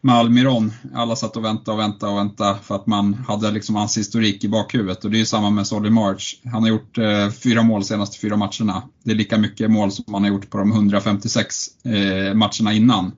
med 0.00 0.14
Almiron. 0.14 0.72
Alla 0.94 1.16
satt 1.16 1.36
och 1.36 1.44
väntade 1.44 1.72
och 1.72 1.78
väntade 1.80 2.12
och 2.12 2.18
väntade 2.18 2.58
för 2.62 2.74
att 2.74 2.86
man 2.86 3.14
hade 3.14 3.50
liksom 3.50 3.74
hans 3.74 3.98
historik 3.98 4.44
i 4.44 4.48
bakhuvudet. 4.48 5.04
Och 5.04 5.10
det 5.10 5.16
är 5.16 5.18
ju 5.18 5.26
samma 5.26 5.50
med 5.50 5.66
Solly 5.66 5.90
March. 5.90 6.40
Han 6.44 6.62
har 6.62 6.68
gjort 6.68 6.98
eh, 6.98 7.30
fyra 7.30 7.62
mål 7.62 7.84
senaste 7.84 8.18
fyra 8.18 8.36
matcherna. 8.36 8.82
Det 9.04 9.10
är 9.10 9.14
lika 9.14 9.38
mycket 9.38 9.70
mål 9.70 9.92
som 9.92 10.14
han 10.14 10.22
har 10.22 10.30
gjort 10.30 10.50
på 10.50 10.58
de 10.58 10.72
156 10.72 11.56
eh, 11.84 12.34
matcherna 12.34 12.72
innan. 12.72 13.12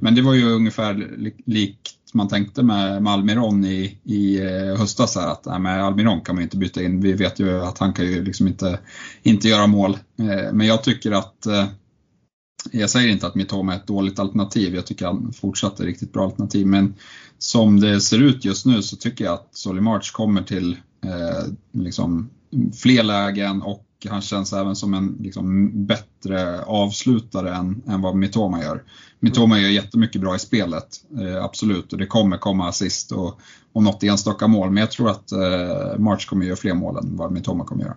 Men 0.00 0.14
det 0.14 0.22
var 0.22 0.34
ju 0.34 0.52
ungefär 0.52 0.94
li 0.94 1.34
likt 1.46 1.98
man 2.14 2.28
tänkte 2.28 2.62
med, 2.62 3.02
med 3.02 3.12
Almiron 3.12 3.64
i, 3.64 3.98
i 4.04 4.40
eh, 4.40 4.78
höstas. 4.78 5.16
Här, 5.16 5.28
att 5.28 5.46
äh, 5.46 5.58
med 5.58 5.84
Almiron 5.84 6.20
kan 6.20 6.34
man 6.34 6.42
inte 6.42 6.56
byta 6.56 6.82
in. 6.82 7.00
Vi 7.00 7.12
vet 7.12 7.40
ju 7.40 7.62
att 7.62 7.78
han 7.78 7.92
kan 7.92 8.06
ju 8.06 8.24
liksom 8.24 8.46
inte, 8.46 8.78
inte 9.22 9.48
göra 9.48 9.66
mål. 9.66 9.98
Eh, 10.18 10.52
men 10.52 10.66
jag 10.66 10.82
tycker 10.84 11.12
att 11.12 11.46
eh, 11.46 11.66
jag 12.70 12.90
säger 12.90 13.08
inte 13.08 13.26
att 13.26 13.34
Mitoma 13.34 13.72
är 13.72 13.76
ett 13.76 13.86
dåligt 13.86 14.18
alternativ, 14.18 14.74
jag 14.74 14.86
tycker 14.86 15.06
han 15.06 15.32
fortsatt 15.32 15.80
är 15.80 15.84
riktigt 15.84 16.12
bra 16.12 16.24
alternativ. 16.24 16.66
Men 16.66 16.94
som 17.38 17.80
det 17.80 18.00
ser 18.00 18.18
ut 18.18 18.44
just 18.44 18.66
nu 18.66 18.82
så 18.82 18.96
tycker 18.96 19.24
jag 19.24 19.34
att 19.34 19.48
Solly 19.52 19.80
March 19.80 20.12
kommer 20.12 20.42
till 20.42 20.76
eh, 21.04 21.52
liksom 21.72 22.30
fler 22.74 23.02
lägen 23.02 23.62
och 23.62 23.86
han 24.10 24.20
känns 24.20 24.52
även 24.52 24.76
som 24.76 24.94
en 24.94 25.16
liksom, 25.20 25.70
bättre 25.86 26.62
avslutare 26.62 27.54
än, 27.54 27.82
än 27.86 28.02
vad 28.02 28.16
Mitoma 28.16 28.62
gör. 28.62 28.82
Mitoma 29.20 29.58
gör 29.58 29.68
jättemycket 29.68 30.20
bra 30.20 30.36
i 30.36 30.38
spelet, 30.38 30.88
eh, 31.20 31.44
absolut, 31.44 31.92
och 31.92 31.98
det 31.98 32.06
kommer 32.06 32.36
komma 32.36 32.68
assist 32.68 33.12
och, 33.12 33.40
och 33.72 33.82
något 33.82 34.02
enstaka 34.02 34.46
mål. 34.46 34.70
Men 34.70 34.80
jag 34.80 34.90
tror 34.90 35.10
att 35.10 35.32
eh, 35.32 35.98
March 35.98 36.28
kommer 36.28 36.46
göra 36.46 36.56
fler 36.56 36.74
mål 36.74 36.96
än 36.96 37.16
vad 37.16 37.32
Mitoma 37.32 37.64
kommer 37.64 37.82
göra. 37.82 37.96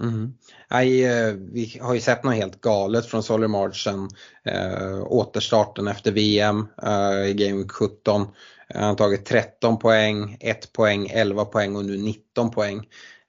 Mm. 0.00 0.34
Nej, 0.70 1.04
eh, 1.04 1.34
vi 1.52 1.78
har 1.82 1.94
ju 1.94 2.00
sett 2.00 2.24
något 2.24 2.34
helt 2.34 2.60
galet 2.60 3.06
från 3.06 3.22
Solar 3.22 3.48
March 3.48 3.84
sen 3.84 4.08
eh, 4.44 5.02
återstarten 5.02 5.88
efter 5.88 6.12
VM 6.12 6.66
eh, 6.82 7.30
i 7.30 7.34
Game 7.34 7.58
Week 7.58 7.70
17. 7.70 8.26
Han 8.74 8.84
har 8.84 8.94
tagit 8.94 9.26
13 9.26 9.78
poäng, 9.78 10.36
1 10.40 10.72
poäng, 10.72 11.10
11 11.10 11.44
poäng 11.44 11.76
och 11.76 11.84
nu 11.84 11.96
19 11.96 12.50
poäng. 12.50 12.78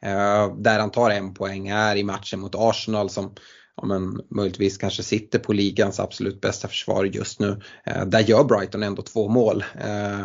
Eh, 0.01 0.55
där 0.55 0.79
han 0.79 0.91
tar 0.91 1.10
en 1.10 1.34
poäng 1.34 1.67
är 1.67 1.95
i 1.95 2.03
matchen 2.03 2.39
mot 2.39 2.55
Arsenal 2.55 3.10
som 3.10 3.36
ja, 3.77 3.86
men, 3.86 4.21
möjligtvis 4.29 4.77
kanske 4.77 5.03
sitter 5.03 5.39
på 5.39 5.53
ligans 5.53 5.99
absolut 5.99 6.41
bästa 6.41 6.67
försvar 6.67 7.05
just 7.05 7.39
nu. 7.39 7.62
Eh, 7.86 8.05
där 8.05 8.19
gör 8.19 8.43
Brighton 8.43 8.84
ändå 8.84 9.01
två 9.01 9.27
mål. 9.27 9.63
Eh, 9.79 10.21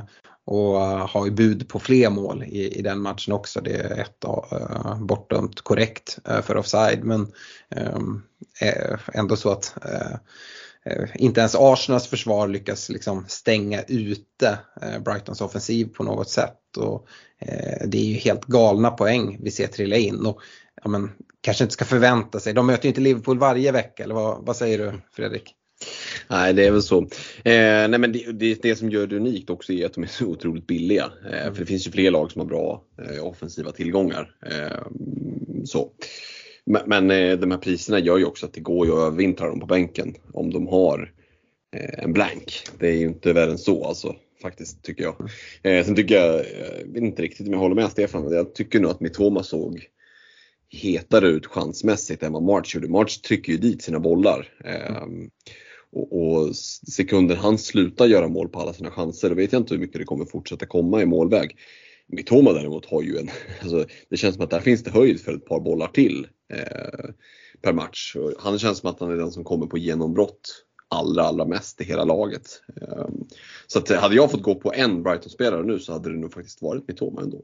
och 0.47 0.83
eh, 0.83 1.09
har 1.09 1.25
ju 1.25 1.31
bud 1.31 1.69
på 1.69 1.79
fler 1.79 2.11
mål 2.11 2.43
i, 2.43 2.79
i 2.79 2.83
den 2.83 3.01
matchen 3.01 3.33
också. 3.33 3.61
Det 3.61 3.73
är 3.73 4.01
ett 4.01 4.25
uh, 4.25 5.03
bortdömt 5.03 5.61
korrekt 5.61 6.19
uh, 6.31 6.41
för 6.41 6.57
offside 6.57 7.05
men 7.05 7.33
um, 7.77 8.23
ändå 9.15 9.37
så 9.37 9.51
att 9.51 9.75
uh, 9.85 10.17
inte 11.15 11.41
ens 11.41 11.55
Arsenals 11.55 12.07
försvar 12.07 12.49
lyckas 12.49 12.89
liksom 12.89 13.25
stänga 13.29 13.83
ute 13.83 14.59
Brightons 15.05 15.41
offensiv 15.41 15.85
på 15.85 16.03
något 16.03 16.31
sätt. 16.31 16.77
Och, 16.77 17.07
det 17.85 17.99
är 17.99 18.05
ju 18.05 18.15
helt 18.15 18.45
galna 18.45 18.91
poäng 18.91 19.39
vi 19.43 19.51
ser 19.51 19.67
trilla 19.67 19.97
in. 19.97 20.27
Och, 20.27 20.41
ja, 20.83 20.89
men, 20.89 21.13
kanske 21.41 21.65
inte 21.65 21.73
ska 21.73 21.85
förvänta 21.85 22.41
sig, 22.41 22.53
de 22.53 22.67
möter 22.67 22.85
ju 22.85 22.89
inte 22.89 23.01
Liverpool 23.01 23.39
varje 23.39 23.73
vecka, 23.73 24.03
eller 24.03 24.15
vad, 24.15 24.47
vad 24.47 24.57
säger 24.57 24.79
du 24.79 25.01
Fredrik? 25.13 25.55
Nej, 26.29 26.53
det 26.53 26.67
är 26.67 26.71
väl 26.71 26.83
så. 26.83 26.99
Eh, 27.45 27.89
nej, 27.89 27.99
men 27.99 28.13
det, 28.13 28.33
det, 28.33 28.63
det, 28.63 28.77
som 28.77 28.91
gör 28.91 29.07
det 29.07 29.17
unikt 29.17 29.51
också 29.51 29.73
är 29.73 29.87
att 29.87 29.95
de 29.95 30.03
är 30.03 30.09
så 30.09 30.27
otroligt 30.27 30.67
billiga. 30.67 31.05
Eh, 31.05 31.53
för 31.53 31.61
det 31.61 31.67
finns 31.67 31.87
ju 31.87 31.91
fler 31.91 32.11
lag 32.11 32.33
som 32.33 32.41
har 32.41 32.47
bra 32.47 32.85
eh, 33.03 33.27
offensiva 33.27 33.73
tillgångar. 33.73 34.31
Eh, 34.47 34.87
så. 35.65 35.91
Men, 36.67 36.83
men 36.87 37.11
eh, 37.11 37.39
de 37.39 37.51
här 37.51 37.59
priserna 37.59 37.99
gör 37.99 38.19
ju 38.19 38.25
också 38.25 38.47
att 38.47 38.53
det 38.53 38.61
går 38.61 38.87
att 38.87 39.07
övervintra 39.07 39.49
dem 39.49 39.61
på 39.61 39.67
bänken 39.67 40.15
om 40.33 40.53
de 40.53 40.67
har 40.67 41.13
eh, 41.77 42.05
en 42.05 42.13
blank. 42.13 42.63
Det 42.79 42.89
är 42.89 42.97
ju 42.97 43.07
inte 43.07 43.33
värre 43.33 43.51
än 43.51 43.59
så 43.59 43.85
alltså. 43.85 44.17
Faktiskt 44.43 44.83
tycker 44.83 45.05
jag. 45.05 45.31
sen 45.85 45.97
tycker 45.97 46.15
jag, 46.15 46.45
jag 46.95 47.05
inte 47.05 47.23
riktigt 47.23 47.47
om 47.47 47.53
jag 47.53 47.61
håller 47.61 47.75
med 47.75 47.91
Stefan, 47.91 48.25
men 48.25 48.33
jag 48.33 48.55
tycker 48.55 48.81
nog 48.81 48.91
att 48.91 49.01
Mitoma 49.01 49.43
såg 49.43 49.87
hetare 50.69 51.29
ut 51.29 51.47
chansmässigt 51.47 52.23
än 52.23 52.33
vad 52.33 52.43
March 52.43 52.75
gjorde. 52.75 52.89
March 52.89 53.23
trycker 53.23 53.53
ju 53.53 53.59
dit 53.59 53.83
sina 53.83 54.01
bollar. 54.01 54.49
Mm. 54.65 55.31
Och, 55.97 56.13
och 56.13 56.57
sekunden 56.93 57.37
han 57.37 57.59
slutar 57.59 58.07
göra 58.07 58.29
mål 58.29 58.49
på 58.49 58.61
alla 58.61 58.73
sina 58.73 58.91
chanser, 58.91 59.29
då 59.29 59.35
vet 59.35 59.53
jag 59.53 59.61
inte 59.61 59.75
hur 59.75 59.81
mycket 59.81 59.99
det 59.99 60.05
kommer 60.05 60.25
fortsätta 60.25 60.67
komma 60.67 61.03
i 61.03 61.07
målväg. 61.07 61.57
Mitoma 62.07 62.53
däremot 62.53 62.87
har 62.87 63.03
ju 63.03 63.19
en, 63.19 63.31
alltså, 63.63 63.87
det 64.11 64.17
känns 64.17 64.35
som 64.35 64.45
att 64.45 64.51
där 64.51 64.61
finns 64.61 64.83
det 64.83 64.91
höjd 64.91 65.21
för 65.21 65.35
ett 65.35 65.47
par 65.47 65.61
bollar 65.61 65.89
till 65.89 66.27
eh, 66.53 67.11
per 67.63 67.73
match. 67.73 68.17
Och 68.17 68.33
han 68.39 68.59
känns 68.59 68.79
som 68.79 68.91
att 68.91 69.01
han 69.01 69.11
är 69.11 69.17
den 69.17 69.33
som 69.33 69.45
kommer 69.45 69.67
på 69.67 69.79
genombrott 69.79 70.65
allra, 70.89 71.23
allra 71.23 71.45
mest 71.45 71.81
i 71.81 71.85
hela 71.85 72.05
laget. 72.05 72.63
Eh, 72.83 73.09
så 73.67 73.79
att 73.79 73.89
hade 73.89 74.15
jag 74.15 74.31
fått 74.31 74.43
gå 74.43 74.55
på 74.55 74.73
en 74.73 75.03
Brighton-spelare 75.03 75.63
nu 75.63 75.79
så 75.79 75.93
hade 75.93 76.13
det 76.13 76.19
nog 76.19 76.33
faktiskt 76.33 76.63
varit 76.63 76.89
Mitoma 76.89 77.23
ändå. 77.23 77.43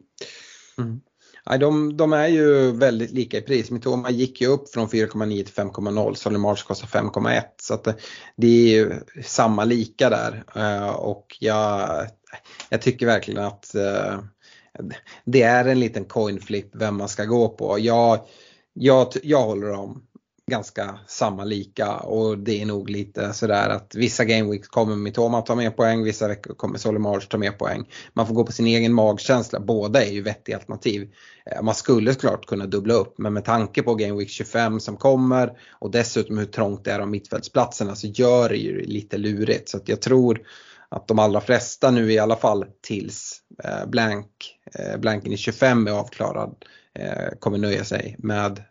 Mm. 0.78 1.00
Nej, 1.46 1.58
de, 1.58 1.96
de, 1.96 2.12
är 2.12 2.26
ju 2.26 2.72
väldigt 2.72 3.10
lika 3.10 3.38
i 3.38 3.42
pris. 3.42 3.70
Mitoma 3.70 4.10
gick 4.10 4.40
ju 4.40 4.46
upp 4.46 4.68
från 4.68 4.88
4,9 4.88 5.44
till 5.44 5.54
5,0. 5.54 6.14
Solimars 6.14 6.62
kostar 6.62 6.86
5,1. 6.86 7.42
Så 7.56 7.74
att 7.74 7.86
eh, 7.86 7.94
det 8.36 8.46
är 8.46 8.74
ju 8.74 8.92
samma 9.24 9.64
lika 9.64 10.10
där. 10.10 10.44
Eh, 10.56 10.90
och 10.90 11.36
jag, 11.40 12.06
jag 12.68 12.82
tycker 12.82 13.06
verkligen 13.06 13.44
att 13.44 13.74
eh, 13.74 14.20
det 15.24 15.42
är 15.42 15.64
en 15.64 15.80
liten 15.80 16.04
coin 16.04 16.40
flip 16.40 16.70
vem 16.72 16.96
man 16.96 17.08
ska 17.08 17.24
gå 17.24 17.48
på. 17.48 17.78
Jag, 17.78 18.20
jag, 18.72 19.08
jag 19.22 19.42
håller 19.42 19.66
dem 19.66 20.02
ganska 20.50 20.98
samma 21.06 21.44
lika 21.44 21.96
och 21.96 22.38
det 22.38 22.62
är 22.62 22.66
nog 22.66 22.90
lite 22.90 23.32
sådär 23.32 23.68
att 23.68 23.94
vissa 23.94 24.24
gameweeks 24.24 24.68
kommer 24.68 24.96
Mitoma 24.96 25.42
ta 25.42 25.54
mer 25.54 25.70
poäng, 25.70 26.02
vissa 26.02 26.28
veckor 26.28 26.54
kommer 26.54 26.78
Solimars 26.78 27.28
ta 27.28 27.38
mer 27.38 27.50
poäng. 27.50 27.88
Man 28.12 28.26
får 28.26 28.34
gå 28.34 28.44
på 28.44 28.52
sin 28.52 28.66
egen 28.66 28.92
magkänsla, 28.92 29.60
båda 29.60 30.04
är 30.04 30.10
ju 30.10 30.22
vettiga 30.22 30.56
alternativ. 30.56 31.10
Eh, 31.46 31.62
man 31.62 31.74
skulle 31.74 32.12
såklart 32.12 32.46
kunna 32.46 32.66
dubbla 32.66 32.94
upp 32.94 33.18
men 33.18 33.32
med 33.32 33.44
tanke 33.44 33.82
på 33.82 33.94
gameweek 33.94 34.28
25 34.28 34.80
som 34.80 34.96
kommer 34.96 35.52
och 35.70 35.90
dessutom 35.90 36.38
hur 36.38 36.46
trångt 36.46 36.84
det 36.84 36.92
är 36.92 37.00
om 37.00 37.10
mittfältsplatserna 37.10 37.96
så 37.96 38.06
gör 38.06 38.48
det 38.48 38.56
ju 38.56 38.82
lite 38.82 39.18
lurigt. 39.18 39.68
Så 39.68 39.76
att 39.76 39.88
jag 39.88 40.00
tror 40.00 40.40
att 40.92 41.08
de 41.08 41.18
allra 41.18 41.40
flesta 41.40 41.90
nu 41.90 42.12
i 42.12 42.18
alla 42.18 42.36
fall 42.36 42.64
tills 42.82 43.40
eh, 43.64 43.86
blank, 43.86 44.28
eh, 44.74 45.00
blanken 45.00 45.32
i 45.32 45.36
25 45.36 45.86
är 45.86 45.92
avklarad 45.92 46.54
kommer 47.38 47.58
nöja 47.58 47.84
sig 47.84 48.16
med 48.18 48.62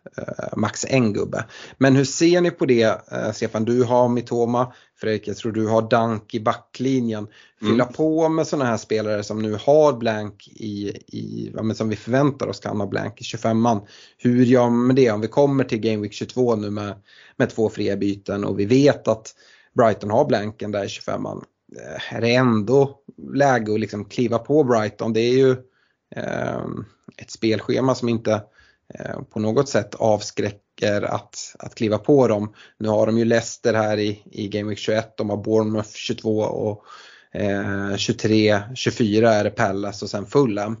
max 0.56 0.84
en 0.88 1.12
gubbe. 1.12 1.44
Men 1.78 1.96
hur 1.96 2.04
ser 2.04 2.40
ni 2.40 2.50
på 2.50 2.66
det 2.66 3.00
Stefan? 3.34 3.64
Du 3.64 3.84
har 3.84 4.08
Mitoma, 4.08 4.72
Fredrik 5.00 5.28
jag 5.28 5.36
tror 5.36 5.52
du 5.52 5.66
har 5.66 5.90
Dank 5.90 6.34
i 6.34 6.40
backlinjen. 6.40 7.26
Fylla 7.60 7.84
mm. 7.84 7.92
på 7.92 8.28
med 8.28 8.46
sådana 8.46 8.70
här 8.70 8.76
spelare 8.76 9.22
som 9.22 9.42
nu 9.42 9.58
har 9.60 9.92
blank 9.92 10.48
i, 10.48 10.88
i 11.06 11.52
ja, 11.54 11.74
som 11.74 11.88
vi 11.88 11.96
förväntar 11.96 12.46
oss 12.46 12.60
kan 12.60 12.80
ha 12.80 12.86
blank 12.86 13.20
i 13.20 13.24
25an. 13.24 13.86
Hur 14.18 14.44
gör 14.44 14.70
man 14.70 14.86
med 14.86 14.96
det 14.96 15.10
om 15.10 15.20
vi 15.20 15.28
kommer 15.28 15.64
till 15.64 15.80
Game 15.80 16.02
Week 16.02 16.12
22 16.12 16.56
nu 16.56 16.70
med, 16.70 16.94
med 17.36 17.50
två 17.50 17.68
fria 17.70 17.96
byten 17.96 18.44
och 18.44 18.60
vi 18.60 18.64
vet 18.64 19.08
att 19.08 19.34
Brighton 19.76 20.10
har 20.10 20.24
blanken 20.24 20.72
där 20.72 20.84
i 20.84 20.86
25an. 20.86 21.42
Eh, 21.80 22.14
är 22.14 22.20
det 22.20 22.34
ändå 22.34 22.98
läge 23.34 23.74
att 23.74 23.80
liksom 23.80 24.04
kliva 24.04 24.38
på 24.38 24.64
Brighton? 24.64 25.12
Det 25.12 25.20
är 25.20 25.34
ju 25.34 25.50
eh, 26.16 26.64
ett 27.16 27.30
spelschema 27.30 27.94
som 27.94 28.08
inte 28.08 28.42
eh, 28.94 29.22
på 29.30 29.40
något 29.40 29.68
sätt 29.68 29.94
avskräcker 29.94 31.02
att, 31.02 31.56
att 31.58 31.74
kliva 31.74 31.98
på 31.98 32.28
dem. 32.28 32.54
Nu 32.78 32.88
har 32.88 33.06
de 33.06 33.18
ju 33.18 33.24
Leicester 33.24 33.74
här 33.74 33.98
i, 33.98 34.22
i 34.30 34.48
Game 34.48 34.68
Week 34.68 34.78
21, 34.78 35.16
de 35.16 35.30
har 35.30 35.36
Bournemouth 35.36 35.90
22 35.94 36.38
och 36.38 36.84
eh, 37.32 37.96
23, 37.96 38.62
24 38.74 39.32
är 39.32 39.44
det 39.44 39.50
Palace 39.50 40.04
och 40.04 40.10
sen 40.10 40.26
Fulham. 40.26 40.76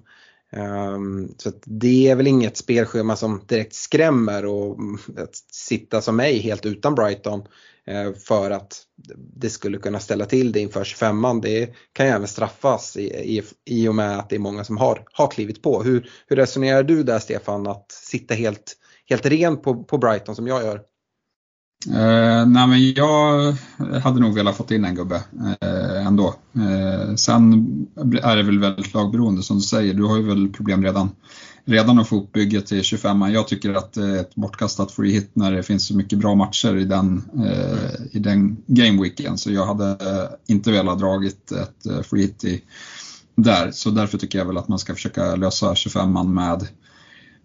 Um, 0.56 1.34
så 1.38 1.52
det 1.64 2.10
är 2.10 2.16
väl 2.16 2.26
inget 2.26 2.56
spelschema 2.56 3.16
som 3.16 3.44
direkt 3.46 3.74
skrämmer 3.74 4.46
och 4.46 4.78
mm, 4.78 4.98
att 5.16 5.36
sitta 5.52 6.00
som 6.00 6.16
mig 6.16 6.38
helt 6.38 6.66
utan 6.66 6.94
Brighton 6.94 7.40
eh, 7.40 7.46
Eh, 7.86 8.12
för 8.12 8.50
att 8.50 8.82
det 9.36 9.50
skulle 9.50 9.78
kunna 9.78 9.98
ställa 10.00 10.24
till 10.24 10.52
det 10.52 10.60
inför 10.60 10.84
25an. 10.84 11.42
Det 11.42 11.74
kan 11.92 12.06
ju 12.06 12.12
även 12.12 12.28
straffas 12.28 12.96
i, 12.96 13.06
i, 13.38 13.42
i 13.64 13.88
och 13.88 13.94
med 13.94 14.18
att 14.18 14.30
det 14.30 14.36
är 14.36 14.40
många 14.40 14.64
som 14.64 14.76
har, 14.76 15.04
har 15.12 15.30
klivit 15.30 15.62
på. 15.62 15.82
Hur, 15.82 16.10
hur 16.26 16.36
resonerar 16.36 16.82
du 16.82 17.02
där 17.02 17.18
Stefan 17.18 17.66
att 17.66 17.92
sitta 17.92 18.34
helt, 18.34 18.76
helt 19.08 19.26
ren 19.26 19.56
på, 19.56 19.84
på 19.84 19.98
Brighton 19.98 20.36
som 20.36 20.46
jag 20.46 20.62
gör? 20.62 20.80
Eh, 21.86 22.46
nej 22.46 22.68
men 22.68 22.92
jag 22.92 23.52
hade 24.02 24.20
nog 24.20 24.34
velat 24.34 24.56
fått 24.56 24.70
in 24.70 24.84
en 24.84 24.94
gubbe 24.94 25.22
eh, 25.60 26.06
ändå. 26.06 26.34
Eh, 26.54 27.14
sen 27.14 27.52
är 28.22 28.36
det 28.36 28.42
väl 28.42 28.58
väldigt 28.58 28.94
lagberoende 28.94 29.42
som 29.42 29.56
du 29.56 29.62
säger. 29.62 29.94
Du 29.94 30.04
har 30.04 30.16
ju 30.16 30.22
väl 30.22 30.48
problem 30.48 30.82
redan, 30.82 31.10
redan 31.64 31.98
att 31.98 32.08
få 32.08 32.16
upp 32.16 32.32
bygget 32.32 32.66
till 32.66 32.82
25 32.82 33.32
Jag 33.32 33.48
tycker 33.48 33.74
att 33.74 33.92
det 33.92 34.06
är 34.06 34.20
ett 34.20 34.34
bortkastat 34.34 34.92
free 34.92 35.12
hit 35.12 35.30
när 35.32 35.52
det 35.52 35.62
finns 35.62 35.86
så 35.86 35.96
mycket 35.96 36.18
bra 36.18 36.34
matcher 36.34 36.76
i 36.76 36.84
den, 36.84 37.22
eh, 37.44 38.16
i 38.16 38.18
den 38.18 38.56
gameweeken. 38.66 39.38
Så 39.38 39.52
jag 39.52 39.66
hade 39.66 39.90
eh, 39.90 40.54
inte 40.54 40.70
velat 40.70 40.98
dragit 40.98 41.52
ett 41.52 41.86
eh, 41.86 42.02
free 42.02 42.22
hit 42.22 42.44
i, 42.44 42.62
där. 43.34 43.70
Så 43.70 43.90
därför 43.90 44.18
tycker 44.18 44.38
jag 44.38 44.46
väl 44.46 44.58
att 44.58 44.68
man 44.68 44.78
ska 44.78 44.94
försöka 44.94 45.36
lösa 45.36 45.74
25 45.74 46.34
med 46.34 46.66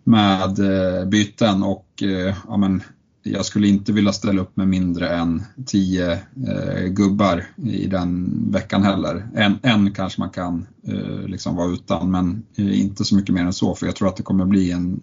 med 0.08 0.60
eh, 0.60 1.06
byten 1.06 1.64
och 1.64 2.04
eh, 2.04 2.36
ja, 2.48 2.58
men, 2.58 2.84
jag 3.32 3.46
skulle 3.46 3.68
inte 3.68 3.94
vilja 3.94 4.14
ställa 4.14 4.42
upp 4.42 4.58
med 4.58 4.68
mindre 4.68 5.10
än 5.10 5.44
10 5.66 6.12
eh, 6.12 6.84
gubbar 6.88 7.46
i 7.56 7.88
den 7.88 8.34
veckan 8.52 8.84
heller. 8.84 9.28
En, 9.36 9.60
en 9.62 9.94
kanske 9.94 10.22
man 10.22 10.30
kan 10.30 10.68
eh, 10.84 11.28
liksom 11.28 11.56
vara 11.56 11.74
utan 11.74 12.12
men 12.12 12.44
eh, 12.58 12.80
inte 12.82 13.06
så 13.06 13.16
mycket 13.16 13.36
mer 13.36 13.46
än 13.46 13.54
så 13.54 13.76
för 13.76 13.86
jag 13.86 13.96
tror 13.96 14.08
att 14.08 14.18
det 14.18 14.24
kommer 14.24 14.46
bli 14.46 14.72
en, 14.72 15.02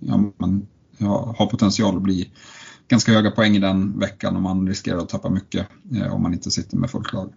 ja, 0.00 0.32
man 0.36 0.66
ja, 0.98 1.34
har 1.38 1.46
potential 1.46 1.96
att 1.96 2.02
bli 2.02 2.30
ganska 2.88 3.12
höga 3.12 3.30
poäng 3.30 3.56
i 3.56 3.58
den 3.58 3.98
veckan 3.98 4.36
och 4.36 4.42
man 4.42 4.68
riskerar 4.68 4.98
att 4.98 5.08
tappa 5.08 5.30
mycket 5.30 5.66
eh, 5.96 6.14
om 6.14 6.22
man 6.22 6.32
inte 6.32 6.50
sitter 6.50 6.76
med 6.76 6.90
fullt 6.90 7.12
lag. 7.12 7.32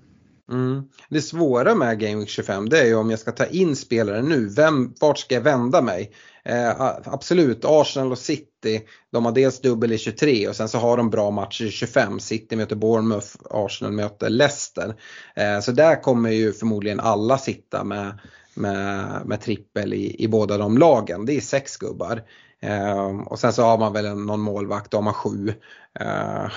Mm. 0.51 0.83
Det 1.09 1.21
svåra 1.21 1.75
med 1.75 1.99
Game 1.99 2.15
Week 2.15 2.29
25 2.29 2.69
det 2.69 2.79
är 2.79 2.85
ju 2.85 2.95
om 2.95 3.09
jag 3.09 3.19
ska 3.19 3.31
ta 3.31 3.45
in 3.45 3.75
spelare 3.75 4.21
nu, 4.21 4.49
vem, 4.49 4.93
vart 4.99 5.17
ska 5.17 5.35
jag 5.35 5.41
vända 5.41 5.81
mig? 5.81 6.11
Eh, 6.45 6.81
absolut, 7.03 7.65
Arsenal 7.65 8.11
och 8.11 8.17
City, 8.17 8.81
de 9.11 9.25
har 9.25 9.31
dels 9.31 9.61
dubbel 9.61 9.91
i 9.91 9.97
23 9.97 10.47
och 10.47 10.55
sen 10.55 10.69
så 10.69 10.77
har 10.77 10.97
de 10.97 11.09
bra 11.09 11.31
matcher 11.31 11.65
i 11.65 11.71
25. 11.71 12.19
City 12.19 12.55
möter 12.55 12.75
Bournemouth, 12.75 13.27
Arsenal 13.49 13.93
möter 13.93 14.29
Leicester. 14.29 14.95
Eh, 15.35 15.59
så 15.59 15.71
där 15.71 16.01
kommer 16.01 16.29
ju 16.29 16.53
förmodligen 16.53 16.99
alla 16.99 17.37
sitta 17.37 17.83
med, 17.83 18.19
med, 18.53 19.21
med 19.25 19.41
trippel 19.41 19.93
i, 19.93 20.23
i 20.23 20.27
båda 20.27 20.57
de 20.57 20.77
lagen. 20.77 21.25
Det 21.25 21.37
är 21.37 21.41
sex 21.41 21.77
gubbar. 21.77 22.23
Eh, 22.61 23.07
och 23.07 23.39
sen 23.39 23.53
så 23.53 23.63
har 23.63 23.77
man 23.77 23.93
väl 23.93 24.15
någon 24.15 24.41
målvakt, 24.41 24.91
då 24.91 24.97
har 24.97 25.03
man 25.03 25.13
sju. 25.13 25.53
Eh, 25.99 26.49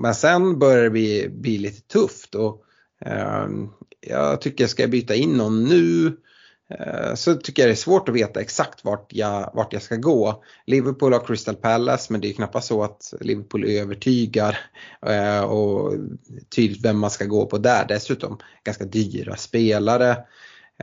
men 0.00 0.14
sen 0.14 0.58
börjar 0.58 0.84
det 0.84 0.90
bli, 0.90 1.28
bli 1.28 1.58
lite 1.58 1.80
tufft. 1.80 2.34
Och, 2.34 2.64
Ehm, 3.00 3.68
jag 4.00 4.40
tycker 4.40 4.66
ska 4.66 4.82
jag 4.82 4.90
byta 4.90 5.14
in 5.14 5.36
någon 5.36 5.64
nu 5.64 6.16
eh, 6.70 7.14
så 7.14 7.34
tycker 7.34 7.62
jag 7.62 7.68
det 7.68 7.74
är 7.74 7.76
svårt 7.76 8.08
att 8.08 8.14
veta 8.14 8.40
exakt 8.40 8.84
vart 8.84 9.12
jag, 9.12 9.50
vart 9.54 9.72
jag 9.72 9.82
ska 9.82 9.96
gå. 9.96 10.44
Liverpool 10.66 11.12
har 11.12 11.26
Crystal 11.26 11.56
Palace 11.56 12.12
men 12.12 12.20
det 12.20 12.28
är 12.28 12.32
knappast 12.32 12.68
så 12.68 12.82
att 12.82 13.14
Liverpool 13.20 13.64
övertygar 13.64 14.58
eh, 15.06 15.40
och 15.40 15.94
tydligt 16.56 16.84
vem 16.84 16.98
man 16.98 17.10
ska 17.10 17.24
gå 17.24 17.46
på 17.46 17.58
där. 17.58 17.84
Dessutom 17.88 18.38
ganska 18.64 18.84
dyra 18.84 19.36
spelare. 19.36 20.16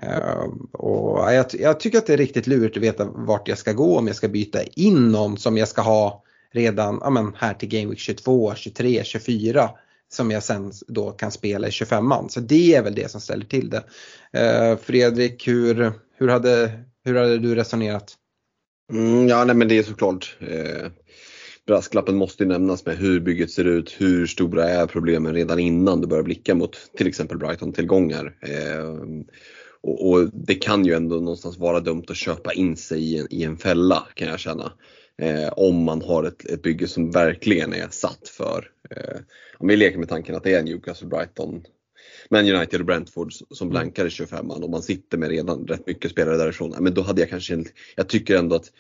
Ehm, 0.02 0.52
och 0.72 1.34
jag, 1.34 1.46
jag 1.54 1.80
tycker 1.80 1.98
att 1.98 2.08
det 2.08 2.14
är 2.14 2.18
riktigt 2.18 2.48
lurigt 2.48 2.78
att 2.78 2.84
veta 2.84 3.06
vart 3.06 3.48
jag 3.48 3.58
ska 3.58 3.74
gå 3.74 3.98
om 3.98 4.08
jag 4.08 4.16
ska 4.16 4.28
byta 4.28 4.64
in 4.64 5.12
någon 5.12 5.38
som 5.38 5.58
jag 5.58 5.68
ska 5.68 5.82
ha 5.82 6.24
redan 6.52 7.00
ja, 7.02 7.10
men 7.10 7.36
här 7.38 7.54
till 7.54 7.70
Game 7.70 7.90
Week 7.90 8.00
22, 8.00 8.56
23, 8.56 9.04
24 9.04 9.70
som 10.16 10.32
jag 10.32 10.44
sen 10.44 10.72
då 10.88 11.12
kan 11.12 11.32
spela 11.32 11.68
i 11.68 11.72
25an. 11.72 12.28
Så 12.28 12.40
det 12.40 12.76
är 12.76 12.84
väl 12.84 12.96
det 12.96 13.12
som 13.12 13.22
ställer 13.22 13.46
till 13.46 13.70
det. 13.70 13.84
Eh, 14.40 14.78
Fredrik, 14.78 15.48
hur, 15.48 15.92
hur, 16.18 16.28
hade, 16.28 16.72
hur 17.04 17.16
hade 17.16 17.38
du 17.38 17.56
resonerat? 17.56 18.16
Mm, 18.94 19.28
ja, 19.28 19.46
nej, 19.46 19.56
men 19.56 19.68
det 19.68 19.78
är 19.78 19.84
såklart. 19.84 20.38
Eh, 20.40 20.92
brasklappen 21.68 22.16
måste 22.16 22.44
ju 22.44 22.50
nämnas 22.50 22.86
med 22.86 22.98
hur 22.98 23.20
bygget 23.20 23.52
ser 23.52 23.66
ut, 23.66 23.96
hur 23.98 24.28
stora 24.28 24.70
är 24.70 24.88
problemen 24.88 25.34
redan 25.34 25.60
innan 25.60 26.02
du 26.02 26.08
börjar 26.08 26.24
blicka 26.24 26.56
mot 26.56 26.78
till 26.98 27.08
exempel 27.08 27.38
Brighton-tillgångar. 27.38 28.38
Eh, 28.42 28.90
och, 29.82 30.10
och, 30.10 30.30
det 30.34 30.56
kan 30.56 30.86
ju 30.86 30.94
ändå 30.94 31.16
någonstans 31.16 31.58
vara 31.58 31.80
dumt 31.80 32.04
att 32.08 32.18
köpa 32.18 32.54
in 32.54 32.78
sig 32.78 33.14
i 33.14 33.18
en, 33.18 33.28
i 33.30 33.44
en 33.44 33.58
fälla 33.58 34.08
kan 34.14 34.28
jag 34.28 34.40
känna. 34.40 34.72
Eh, 35.22 35.54
om 35.54 35.84
man 35.84 36.02
har 36.02 36.24
ett, 36.24 36.46
ett 36.46 36.62
bygge 36.62 36.88
som 36.88 37.12
verkligen 37.12 37.74
är 37.74 37.88
satt 37.92 38.28
för, 38.28 38.68
om 39.58 39.68
vi 39.68 39.76
leker 39.76 39.98
med 39.98 40.10
tanken 40.10 40.36
att 40.36 40.44
det 40.44 40.54
är 40.54 40.64
Newcastle, 40.64 41.08
Brighton, 41.08 41.64
Man 42.30 42.50
United 42.50 42.80
och 42.80 42.86
Brentford 42.86 43.34
som 43.34 43.70
blankar 43.70 44.06
i 44.06 44.10
25 44.10 44.52
och 44.52 44.70
man 44.70 44.82
sitter 44.82 45.18
med 45.18 45.30
redan 45.30 45.68
rätt 45.68 45.88
mycket 45.88 46.12
spelare 46.12 46.38
därifrån, 46.38 46.76
men 46.80 46.94
då 46.94 47.02
hade 47.02 47.22
jag 47.22 47.30
kanske, 47.30 47.64
jag 47.96 48.10
tycker 48.10 48.38
ändå 48.38 48.56
att 48.56 48.72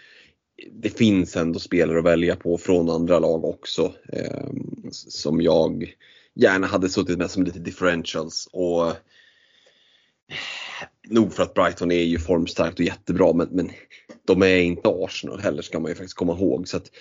det 0.72 0.90
finns 0.90 1.36
ändå 1.36 1.60
spelare 1.60 2.00
att 2.00 2.06
välja 2.06 2.36
på 2.36 2.58
från 2.58 2.90
andra 2.90 3.20
lag 3.20 3.46
också 3.46 3.94
eh, 4.14 4.48
som 4.92 5.42
jag 5.42 5.96
gärna 6.34 6.68
hade 6.68 6.90
suttit 6.90 7.18
med 7.18 7.32
som 7.32 7.44
lite 7.44 7.60
differentials 7.60 8.50
och 8.52 8.92
nog 11.08 11.34
för 11.34 11.44
att 11.44 11.54
Brighton 11.54 11.92
är 11.92 12.04
ju 12.04 12.20
formstarkt 12.20 12.80
och 12.80 12.86
jättebra 12.86 13.34
men, 13.34 13.48
men 13.52 13.72
de 14.28 14.42
är 14.42 14.58
inte 14.58 14.90
Arsenal 14.90 15.40
heller 15.40 15.62
ska 15.62 15.80
man 15.80 15.92
ju 15.92 15.96
faktiskt 15.96 16.18
komma 16.18 16.34
ihåg. 16.34 16.68
Så 16.68 16.78
att 16.78 16.92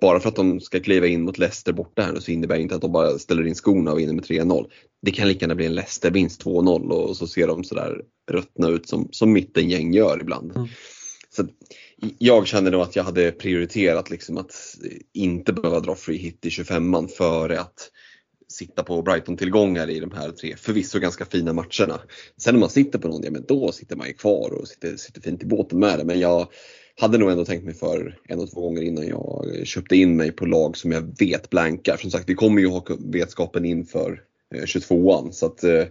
bara 0.00 0.20
för 0.20 0.28
att 0.28 0.36
de 0.36 0.60
ska 0.60 0.80
kliva 0.80 1.06
in 1.06 1.22
mot 1.22 1.38
Leicester 1.38 1.72
borta 1.72 2.02
här 2.02 2.12
nu 2.12 2.20
så 2.20 2.30
innebär 2.30 2.56
det 2.56 2.62
inte 2.62 2.74
att 2.74 2.80
de 2.80 2.92
bara 2.92 3.18
ställer 3.18 3.46
in 3.46 3.54
skorna 3.54 3.92
och 3.92 3.98
vinner 3.98 4.12
med 4.12 4.24
3-0. 4.24 4.66
Det 5.02 5.10
kan 5.10 5.28
lika 5.28 5.40
gärna 5.40 5.54
bli 5.54 5.66
en 5.66 5.74
Leicester-vinst 5.74 6.44
2-0 6.44 6.90
och 6.90 7.16
så 7.16 7.26
ser 7.26 7.46
de 7.46 7.64
sådär 7.64 8.02
ruttna 8.30 8.68
ut 8.68 8.88
som, 8.88 9.08
som 9.12 9.32
mittengäng 9.32 9.94
gör 9.94 10.20
ibland. 10.20 10.56
Mm. 10.56 10.68
Så 11.30 11.46
jag 12.18 12.46
känner 12.46 12.70
nog 12.70 12.80
att 12.80 12.96
jag 12.96 13.04
hade 13.04 13.32
prioriterat 13.32 14.10
liksom 14.10 14.38
att 14.38 14.52
inte 15.12 15.52
behöva 15.52 15.80
dra 15.80 15.94
free 15.94 16.18
hit 16.18 16.46
i 16.46 16.48
25an 16.48 17.08
före 17.08 17.60
att 17.60 17.90
sitta 18.58 18.82
på 18.82 19.02
Brighton-tillgångar 19.02 19.90
i 19.90 20.00
de 20.00 20.12
här 20.12 20.30
tre 20.30 20.56
förvisso 20.56 20.98
ganska 20.98 21.24
fina 21.24 21.52
matcherna. 21.52 22.00
Sen 22.36 22.54
när 22.54 22.60
man 22.60 22.70
sitter 22.70 22.98
på 22.98 23.08
någon, 23.08 23.22
ja 23.22 23.30
men 23.30 23.44
då 23.48 23.72
sitter 23.72 23.96
man 23.96 24.06
ju 24.06 24.12
kvar 24.12 24.50
och 24.50 24.68
sitter, 24.68 24.96
sitter 24.96 25.20
fint 25.20 25.42
i 25.42 25.46
båten 25.46 25.78
med 25.78 25.98
det. 25.98 26.04
Men 26.04 26.20
jag 26.20 26.48
hade 27.00 27.18
nog 27.18 27.30
ändå 27.30 27.44
tänkt 27.44 27.64
mig 27.64 27.74
för 27.74 28.18
en 28.24 28.40
och 28.40 28.50
två 28.50 28.60
gånger 28.60 28.82
innan 28.82 29.06
jag 29.06 29.60
köpte 29.64 29.96
in 29.96 30.16
mig 30.16 30.32
på 30.32 30.46
lag 30.46 30.76
som 30.76 30.92
jag 30.92 31.18
vet 31.18 31.50
blankar. 31.50 31.96
Som 31.96 32.10
sagt, 32.10 32.28
vi 32.28 32.34
kommer 32.34 32.60
ju 32.60 32.68
ha 32.68 32.84
vetskapen 32.98 33.64
inför 33.64 34.22
eh, 34.54 34.62
22an 34.62 35.30
så 35.30 35.46
att 35.46 35.64
eh, 35.64 35.72
eh 35.72 35.88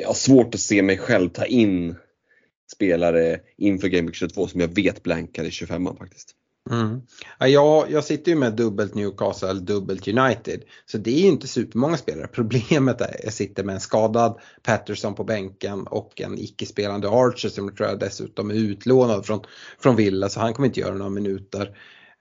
jag 0.00 0.08
har 0.08 0.14
svårt 0.14 0.54
att 0.54 0.60
se 0.60 0.82
mig 0.82 0.98
själv 0.98 1.28
ta 1.28 1.46
in 1.46 1.94
spelare 2.72 3.40
inför 3.56 3.88
Game 3.88 4.12
22 4.12 4.46
som 4.46 4.60
jag 4.60 4.74
vet 4.74 5.02
blankar 5.02 5.44
i 5.44 5.50
25an 5.50 5.98
faktiskt. 5.98 6.34
Mm. 6.70 7.02
Ja, 7.38 7.86
jag, 7.88 8.04
sitter 8.04 8.32
ju 8.32 8.38
med 8.38 8.52
dubbelt 8.52 8.94
Newcastle, 8.94 9.52
dubbelt 9.52 10.08
United. 10.08 10.62
Så 10.86 10.98
det 10.98 11.10
är 11.10 11.20
ju 11.20 11.28
inte 11.28 11.48
supermånga 11.48 11.96
spelare. 11.96 12.26
Problemet 12.32 13.00
är 13.00 13.04
att 13.04 13.24
jag 13.24 13.32
sitter 13.32 13.64
med 13.64 13.74
en 13.74 13.80
skadad 13.80 14.40
Patterson 14.62 15.14
på 15.14 15.24
bänken 15.24 15.86
och 15.86 16.20
en 16.20 16.38
icke-spelande 16.38 17.08
Archer 17.08 17.48
som 17.48 17.74
tror 17.74 17.88
jag 17.88 17.98
dessutom 17.98 18.50
är 18.50 18.54
utlånad 18.54 19.26
från, 19.26 19.40
från 19.78 19.96
Villa 19.96 20.28
så 20.28 20.40
han 20.40 20.54
kommer 20.54 20.66
inte 20.66 20.80
göra 20.80 20.94
några 20.94 21.10
minuter. 21.10 21.76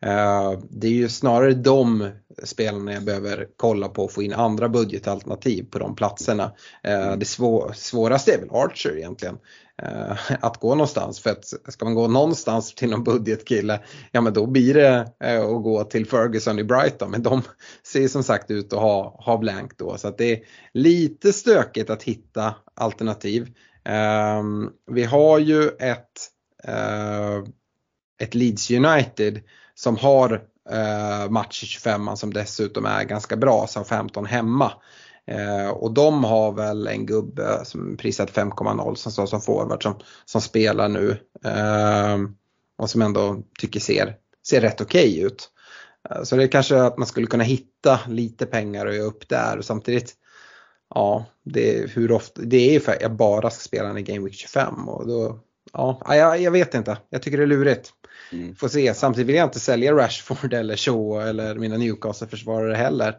Uh, 0.05 0.59
det 0.69 0.87
är 0.87 0.91
ju 0.91 1.09
snarare 1.09 1.53
de 1.53 2.09
spelarna 2.43 2.93
jag 2.93 3.03
behöver 3.03 3.47
kolla 3.57 3.87
på 3.89 4.03
och 4.03 4.11
få 4.11 4.23
in 4.23 4.33
andra 4.33 4.69
budgetalternativ 4.69 5.65
på 5.71 5.79
de 5.79 5.95
platserna. 5.95 6.51
Uh, 6.87 7.17
det 7.17 7.25
svå 7.25 7.71
svåraste 7.75 8.33
är 8.33 8.39
väl 8.39 8.49
Archer 8.51 8.97
egentligen. 8.97 9.37
Eh, 9.83 10.17
att 10.41 10.57
gå 10.57 10.75
någonstans. 10.75 11.19
För 11.19 11.29
att 11.29 11.45
ska 11.45 11.85
man 11.85 11.95
gå 11.95 12.07
någonstans 12.07 12.75
till 12.75 12.89
någon 12.89 13.03
budgetkille, 13.03 13.79
ja 14.11 14.21
men 14.21 14.33
då 14.33 14.45
blir 14.45 14.73
det 14.73 15.13
eh, 15.23 15.41
att 15.41 15.63
gå 15.63 15.83
till 15.83 16.05
Ferguson 16.05 16.59
i 16.59 16.63
Brighton. 16.63 17.11
Men 17.11 17.23
de 17.23 17.41
ser 17.83 18.07
som 18.07 18.23
sagt 18.23 18.51
ut 18.51 18.73
att 18.73 18.79
ha, 18.79 19.23
ha 19.25 19.37
blank 19.37 19.77
då. 19.77 19.97
Så 19.97 20.07
att 20.07 20.17
det 20.17 20.31
är 20.31 20.39
lite 20.73 21.33
stökigt 21.33 21.89
att 21.89 22.03
hitta 22.03 22.55
alternativ. 22.75 23.53
Ehm, 23.85 24.69
vi 24.91 25.03
har 25.03 25.39
ju 25.39 25.67
ett, 25.67 26.29
eh, 26.63 27.37
ett 28.21 28.35
Leeds 28.35 28.71
United 28.71 29.41
som 29.75 29.97
har 29.97 30.41
eh, 30.71 31.29
match 31.29 31.63
i 31.63 31.65
25 31.65 32.15
som 32.15 32.33
dessutom 32.33 32.85
är 32.85 33.03
ganska 33.03 33.35
bra, 33.35 33.67
så 33.67 33.83
15 33.83 34.25
hemma. 34.25 34.71
Eh, 35.29 35.69
och 35.69 35.93
de 35.93 36.23
har 36.23 36.51
väl 36.51 36.87
en 36.87 37.05
gubbe 37.05 37.65
som 37.65 37.97
prisat 37.97 38.31
5,0 38.31 38.95
som 38.95 39.11
står 39.11 39.25
som 39.25 39.41
forward 39.41 39.83
som, 39.83 39.95
som 40.25 40.41
spelar 40.41 40.89
nu. 40.89 41.17
Eh, 41.45 42.17
och 42.77 42.89
som 42.89 43.01
ändå 43.01 43.43
tycker 43.59 43.79
ser, 43.79 44.15
ser 44.47 44.61
rätt 44.61 44.81
okej 44.81 45.09
okay 45.09 45.25
ut. 45.25 45.49
Eh, 46.09 46.23
så 46.23 46.35
det 46.35 46.43
är 46.43 46.47
kanske 46.47 46.81
att 46.81 46.97
man 46.97 47.07
skulle 47.07 47.27
kunna 47.27 47.43
hitta 47.43 47.99
lite 48.07 48.45
pengar 48.45 48.85
och 48.85 48.95
göra 48.95 49.05
upp 49.05 49.29
där 49.29 49.57
och 49.57 49.65
samtidigt 49.65 50.15
Ja, 50.95 51.25
det 51.43 51.77
är, 51.77 51.87
hur 51.87 52.11
ofta, 52.11 52.41
det 52.41 52.75
är 52.75 52.79
för 52.79 52.91
att 52.91 53.01
jag 53.01 53.15
bara 53.15 53.49
ska 53.49 53.61
spela 53.61 53.99
i 53.99 54.01
Game 54.01 54.25
Week 54.25 54.33
25 54.33 54.89
och 54.89 55.07
då, 55.07 55.39
ja, 55.73 56.01
jag, 56.07 56.41
jag 56.41 56.51
vet 56.51 56.73
inte. 56.73 56.97
Jag 57.09 57.21
tycker 57.21 57.37
det 57.37 57.43
är 57.43 57.47
lurigt. 57.47 57.93
mm. 58.31 58.55
får 58.55 58.67
se. 58.67 58.93
Samtidigt 58.93 59.27
vill 59.27 59.35
jag 59.35 59.47
inte 59.47 59.59
sälja 59.59 59.93
Rashford 59.93 60.53
eller 60.53 60.75
Shaw 60.75 61.29
eller 61.29 61.55
mina 61.55 61.77
Newcastle-försvarare 61.77 62.75
heller. 62.75 63.15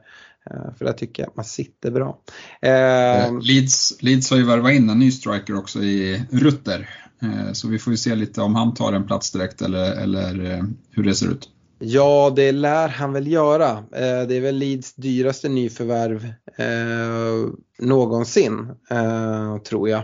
Eh, 0.51 0.75
för 0.79 0.85
där 0.85 0.93
tycker 0.93 1.23
jag 1.23 1.31
att 1.31 1.37
man 1.37 1.45
sitter 1.45 1.91
bra. 1.91 2.19
Eh, 2.63 3.41
Leeds, 3.41 4.03
Leeds 4.03 4.31
har 4.31 4.37
ju 4.37 4.45
värvat 4.45 4.73
in 4.73 4.91
en 4.91 4.99
ny 4.99 5.11
striker 5.11 5.59
också 5.59 5.83
i 5.83 6.23
Rutter. 6.31 6.89
Eh, 7.23 7.53
så 7.53 7.69
vi 7.69 7.79
får 7.79 7.93
ju 7.93 7.97
se 7.97 8.15
lite 8.15 8.43
om 8.43 8.55
han 8.55 8.75
tar 8.75 8.93
en 8.93 9.07
plats 9.07 9.31
direkt 9.31 9.63
eller, 9.63 9.93
eller 9.93 10.51
eh, 10.51 10.65
hur 10.91 11.05
det 11.05 11.15
ser 11.15 11.31
ut. 11.31 11.49
Ja, 11.83 12.33
det 12.37 12.53
lär 12.53 12.89
han 12.89 13.13
väl 13.13 13.27
göra. 13.27 13.71
Eh, 13.71 14.27
det 14.29 14.37
är 14.37 14.41
väl 14.41 14.57
Leeds 14.57 14.95
dyraste 14.95 15.49
nyförvärv 15.49 16.25
eh, 16.57 17.53
någonsin, 17.79 18.71
eh, 18.91 19.59
tror 19.59 19.89
jag. 19.89 20.03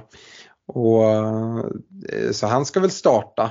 Och, 0.69 1.05
så 2.33 2.47
han 2.47 2.67
ska 2.67 2.81
väl 2.81 2.91
starta. 2.91 3.51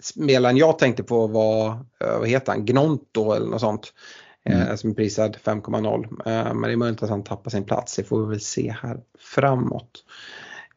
Spelaren 0.00 0.56
jag 0.56 0.78
tänkte 0.78 1.02
på 1.02 1.26
var, 1.26 1.84
vad 1.98 2.28
heter 2.28 2.52
han, 2.52 2.64
Gnonto 2.64 3.32
eller 3.32 3.46
något 3.46 3.60
sånt. 3.60 3.92
Mm. 4.44 4.68
Eh, 4.68 4.74
som 4.74 4.90
är 4.90 4.94
prisad 4.94 5.36
5,0. 5.44 6.04
Eh, 6.04 6.54
men 6.54 6.62
det 6.62 6.72
är 6.72 6.76
möjligt 6.76 7.02
att 7.02 7.10
han 7.10 7.24
tappar 7.24 7.50
sin 7.50 7.64
plats, 7.64 7.96
det 7.96 8.04
får 8.04 8.22
vi 8.22 8.30
väl 8.30 8.40
se 8.40 8.74
här 8.82 9.00
framåt. 9.18 10.04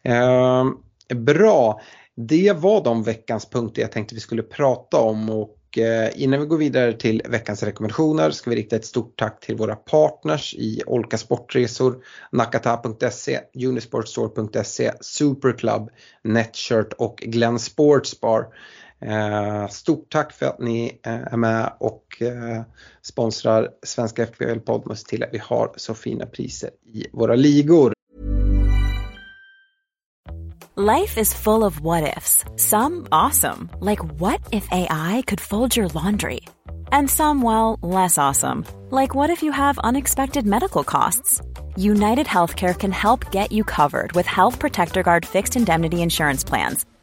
Ehm, 0.04 0.78
bra, 1.16 1.82
det 2.16 2.54
var 2.54 2.84
de 2.84 3.04
veckans 3.04 3.50
punkter 3.50 3.82
jag 3.82 3.92
tänkte 3.92 4.16
vi 4.16 4.22
skulle 4.22 4.44
prata 4.44 4.98
om 4.98 5.30
och 5.30 5.78
eh, 5.78 6.10
innan 6.16 6.40
vi 6.40 6.46
går 6.46 6.58
vidare 6.58 6.94
till 6.94 7.22
veckans 7.26 7.64
rekommendationer 7.64 8.32
ska 8.32 8.50
vi 8.50 8.56
rikta 8.56 8.76
ett 8.76 8.86
stort 8.86 9.20
tack 9.20 9.40
till 9.40 9.56
våra 9.56 9.76
partners 9.76 10.54
i 10.54 10.82
Olka 10.86 11.18
Sportresor, 11.18 12.04
Nakata.se, 12.32 13.40
Unisportstore.se, 13.68 14.92
Superclub, 15.02 15.90
Netshirt 16.24 16.94
och 16.94 17.18
Glenn 17.18 17.60
Sportsbar. 17.60 18.48
Eh, 19.06 19.68
stort 19.68 20.10
tack 20.10 20.34
för 20.34 20.46
att 20.46 20.60
ni 20.60 21.00
eh, 21.06 21.34
är 21.34 21.38
med 21.38 21.74
och 21.80 22.22
eh, 22.22 22.62
sponsrar 23.02 23.70
Svenska 23.84 24.28
FBL 24.28 24.60
Podd. 24.60 24.84
och 24.88 24.98
till 24.98 25.24
att 25.24 25.30
vi 25.32 25.38
har 25.38 25.72
så 25.76 25.94
fina 25.94 26.26
priser 26.26 26.70
i 26.94 27.06
våra 27.14 27.36
ligor. 27.36 27.94
Life 30.76 31.22
is 31.22 31.34
full 31.34 31.64
of 31.64 31.80
what 31.82 32.18
ifs. 32.18 32.44
Some 32.58 33.08
awesome, 33.12 33.70
like 33.80 34.04
what 34.20 34.42
if 34.52 34.68
AI 34.72 35.24
could 35.28 35.42
fold 35.42 35.78
your 35.78 35.88
laundry? 35.94 36.40
And 36.92 37.10
some, 37.10 37.44
well, 37.44 37.78
less 37.82 38.18
awesome, 38.18 38.66
like 38.92 39.16
what 39.16 39.30
if 39.30 39.44
you 39.44 39.52
have 39.52 39.78
unexpected 39.84 40.46
medical 40.46 40.84
costs? 40.84 41.42
United 41.78 42.28
Healthcare 42.28 42.74
can 42.74 42.92
help 42.92 43.32
get 43.32 43.52
you 43.52 43.64
covered 43.64 44.14
with 44.14 44.26
Health 44.26 44.60
Protector 44.60 45.04
Guard 45.04 45.26
fixed 45.26 45.56
indemnity 45.56 46.02
insurance 46.02 46.44
plans. 46.44 46.86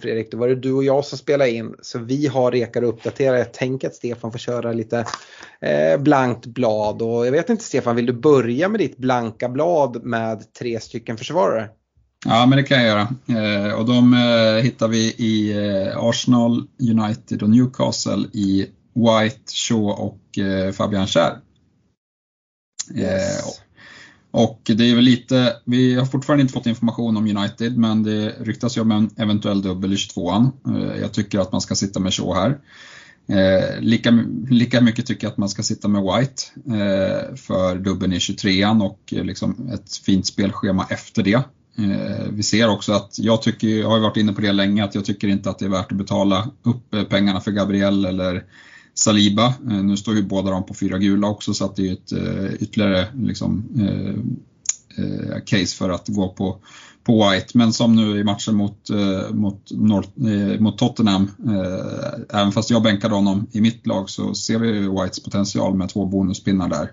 Fredrik, 0.00 0.30
då 0.30 0.38
var 0.38 0.48
det 0.48 0.54
du 0.54 0.72
och 0.72 0.84
jag 0.84 1.04
som 1.04 1.18
spelade 1.18 1.50
in 1.50 1.74
så 1.82 1.98
vi 1.98 2.26
har 2.26 2.50
rekar 2.50 2.82
uppdaterade. 2.82 3.38
Jag 3.38 3.52
tänker 3.52 3.88
att 3.88 3.94
Stefan 3.94 4.32
får 4.32 4.38
köra 4.38 4.72
lite 4.72 5.04
eh, 5.60 6.00
blankt 6.00 6.46
blad 6.46 7.02
och 7.02 7.26
jag 7.26 7.32
vet 7.32 7.50
inte 7.50 7.64
Stefan, 7.64 7.96
vill 7.96 8.06
du 8.06 8.12
börja 8.12 8.68
med 8.68 8.80
ditt 8.80 8.96
blanka 8.96 9.48
blad 9.48 10.04
med 10.04 10.52
tre 10.52 10.80
stycken 10.80 11.16
försvarare? 11.16 11.68
Ja, 12.24 12.46
men 12.46 12.56
det 12.56 12.62
kan 12.62 12.78
jag 12.78 12.86
göra. 12.86 13.08
Eh, 13.28 13.72
och 13.72 13.86
de 13.86 14.14
eh, 14.14 14.62
hittar 14.62 14.88
vi 14.88 15.14
i 15.18 15.52
eh, 15.52 15.98
Arsenal, 15.98 16.66
United 16.90 17.42
och 17.42 17.50
Newcastle 17.50 18.28
i 18.32 18.66
White, 18.94 19.40
Shaw 19.52 19.92
och 19.92 20.38
eh, 20.38 20.72
Fabian 20.72 21.06
Schär. 21.06 21.38
Yes. 22.94 23.60
Och 24.36 24.60
det 24.64 24.90
är 24.90 24.94
väl 24.94 25.04
lite, 25.04 25.56
vi 25.64 25.94
har 25.94 26.06
fortfarande 26.06 26.42
inte 26.42 26.54
fått 26.54 26.66
information 26.66 27.16
om 27.16 27.36
United 27.36 27.78
men 27.78 28.02
det 28.02 28.34
ryktas 28.40 28.76
ju 28.76 28.80
om 28.80 28.90
en 28.90 29.10
eventuell 29.16 29.62
dubbel 29.62 29.92
i 29.92 29.96
22an. 29.96 30.50
Eh, 30.66 31.00
jag 31.00 31.12
tycker 31.12 31.38
att 31.38 31.52
man 31.52 31.60
ska 31.60 31.74
sitta 31.74 32.00
med 32.00 32.14
Shaw 32.14 32.34
här. 32.34 32.58
Eh, 33.28 33.80
lika, 33.80 34.24
lika 34.50 34.80
mycket 34.80 35.06
tycker 35.06 35.26
jag 35.26 35.30
att 35.30 35.36
man 35.38 35.48
ska 35.48 35.62
sitta 35.62 35.88
med 35.88 36.02
White 36.02 36.42
eh, 36.66 37.34
för 37.36 37.78
dubbeln 37.78 38.12
i 38.12 38.18
23an 38.18 38.82
och 38.82 39.14
eh, 39.16 39.24
liksom 39.24 39.70
ett 39.74 39.96
fint 39.96 40.26
spelschema 40.26 40.86
efter 40.90 41.22
det. 41.22 41.42
Eh, 41.78 42.26
vi 42.30 42.42
ser 42.42 42.68
också 42.68 42.92
att 42.92 43.18
jag 43.18 43.42
tycker, 43.42 43.68
jag 43.68 43.88
har 43.88 44.00
varit 44.00 44.16
inne 44.16 44.32
på 44.32 44.40
det 44.40 44.52
länge, 44.52 44.84
att 44.84 44.94
jag 44.94 45.04
tycker 45.04 45.28
inte 45.28 45.50
att 45.50 45.58
det 45.58 45.64
är 45.64 45.68
värt 45.68 45.92
att 45.92 45.98
betala 45.98 46.50
upp 46.62 47.08
pengarna 47.08 47.40
för 47.40 47.50
Gabriel 47.50 48.04
eller 48.04 48.44
Saliba. 48.98 49.46
Eh, 49.46 49.82
nu 49.82 49.96
står 49.96 50.14
ju 50.14 50.22
båda 50.22 50.50
de 50.50 50.66
på 50.66 50.74
fyra 50.74 50.98
gula 50.98 51.28
också 51.28 51.54
så 51.54 51.64
att 51.64 51.76
det 51.76 51.88
är 51.88 51.92
ett 51.92 52.12
eh, 52.12 52.54
ytterligare 52.62 53.06
liksom, 53.16 53.64
eh, 53.78 55.40
case 55.44 55.76
för 55.76 55.90
att 55.90 56.08
gå 56.08 56.28
på, 56.28 56.58
på 57.04 57.30
White. 57.30 57.58
Men 57.58 57.72
som 57.72 57.96
nu 57.96 58.20
i 58.20 58.24
matchen 58.24 58.54
mot, 58.54 58.90
mot, 59.30 59.70
North, 59.70 60.08
mot 60.60 60.78
Tottenham, 60.78 61.30
även 62.30 62.52
fast 62.52 62.70
jag 62.70 62.82
bänkade 62.82 63.14
honom 63.14 63.46
i 63.52 63.60
mitt 63.60 63.86
lag 63.86 64.10
så 64.10 64.34
ser 64.34 64.58
vi 64.58 64.72
Whites 64.72 65.20
potential 65.20 65.74
med 65.74 65.88
två 65.88 66.06
bonuspinnar 66.06 66.68
där. 66.68 66.92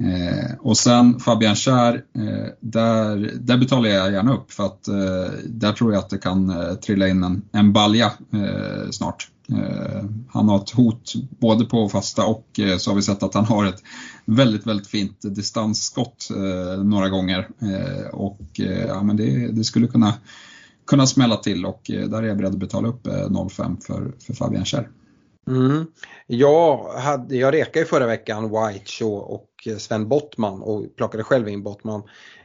Eh, 0.00 0.54
och 0.60 0.76
sen 0.76 1.20
Fabian 1.20 1.56
Schär, 1.56 1.94
eh, 2.14 2.48
där, 2.60 3.30
där 3.40 3.56
betalar 3.56 3.88
jag 3.88 4.12
gärna 4.12 4.34
upp 4.34 4.52
för 4.52 4.66
att 4.66 4.88
eh, 4.88 5.34
där 5.46 5.72
tror 5.72 5.92
jag 5.92 5.98
att 5.98 6.10
det 6.10 6.18
kan 6.18 6.50
eh, 6.50 6.74
trilla 6.74 7.08
in 7.08 7.24
en, 7.24 7.42
en 7.52 7.72
balja 7.72 8.12
eh, 8.32 8.90
snart. 8.90 9.28
Eh, 9.48 10.04
han 10.28 10.48
har 10.48 10.56
ett 10.56 10.70
hot 10.70 11.12
både 11.38 11.64
på 11.64 11.88
fasta 11.88 12.26
och 12.26 12.60
eh, 12.60 12.76
så 12.76 12.90
har 12.90 12.96
vi 12.96 13.02
sett 13.02 13.22
att 13.22 13.34
han 13.34 13.44
har 13.44 13.66
ett 13.66 13.82
väldigt, 14.24 14.66
väldigt 14.66 14.86
fint 14.86 15.16
distansskott 15.22 16.28
eh, 16.30 16.84
några 16.84 17.08
gånger. 17.08 17.48
Eh, 17.62 18.06
och 18.06 18.40
ja, 18.88 19.02
men 19.02 19.16
det, 19.16 19.52
det, 19.52 19.64
skulle 19.64 19.86
kunna, 19.86 20.14
kunna 20.86 21.06
smälla 21.06 21.36
till 21.36 21.66
och 21.66 21.80
där 21.86 22.22
är 22.22 22.26
jag 22.26 22.36
beredd 22.36 22.52
att 22.52 22.58
betala 22.58 22.88
upp 22.88 23.06
0,5 23.06 23.80
för, 23.80 24.12
för 24.26 24.34
Fabian 24.34 24.64
Kär. 24.64 24.88
Mm. 25.46 25.86
Jag, 26.26 26.92
hade, 26.92 27.36
jag 27.36 27.54
rekade 27.54 27.78
ju 27.78 27.84
förra 27.84 28.06
veckan 28.06 28.42
White 28.44 29.04
och 29.04 29.68
Sven 29.78 30.08
Bottman 30.08 30.62
och 30.62 30.96
plockade 30.96 31.24
själv 31.24 31.48
in 31.48 31.62
Bottman. 31.62 32.02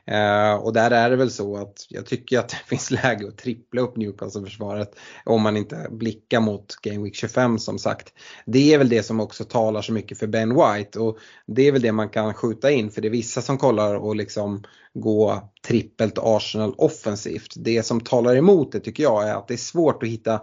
Eh, 0.07 0.53
och 0.53 0.73
där 0.73 0.91
är 0.91 1.09
det 1.09 1.15
väl 1.15 1.31
så 1.31 1.57
att 1.57 1.85
jag 1.89 2.05
tycker 2.05 2.39
att 2.39 2.49
det 2.49 2.55
finns 2.65 2.91
läge 2.91 3.27
att 3.27 3.37
trippla 3.37 3.81
upp 3.81 3.97
Newcastle-försvaret 3.97 4.95
om 5.25 5.41
man 5.41 5.57
inte 5.57 5.87
blickar 5.91 6.39
mot 6.39 6.75
Game 6.81 7.03
Week 7.03 7.15
25 7.15 7.59
som 7.59 7.79
sagt. 7.79 8.13
Det 8.45 8.73
är 8.73 8.77
väl 8.77 8.89
det 8.89 9.03
som 9.03 9.19
också 9.19 9.43
talar 9.43 9.81
så 9.81 9.93
mycket 9.93 10.19
för 10.19 10.27
Ben 10.27 10.49
White 10.49 10.99
och 10.99 11.17
det 11.47 11.67
är 11.67 11.71
väl 11.71 11.81
det 11.81 11.91
man 11.91 12.09
kan 12.09 12.33
skjuta 12.33 12.71
in 12.71 12.91
för 12.91 13.01
det 13.01 13.07
är 13.07 13.09
vissa 13.09 13.41
som 13.41 13.57
kollar 13.57 13.95
och 13.95 14.15
liksom 14.15 14.63
gå 14.93 15.51
trippelt 15.67 16.17
Arsenal 16.17 16.75
offensivt. 16.77 17.53
Det 17.55 17.83
som 17.83 18.01
talar 18.01 18.35
emot 18.35 18.71
det 18.71 18.79
tycker 18.79 19.03
jag 19.03 19.29
är 19.29 19.35
att 19.35 19.47
det 19.47 19.53
är 19.53 19.57
svårt 19.57 20.03
att 20.03 20.09
hitta 20.09 20.41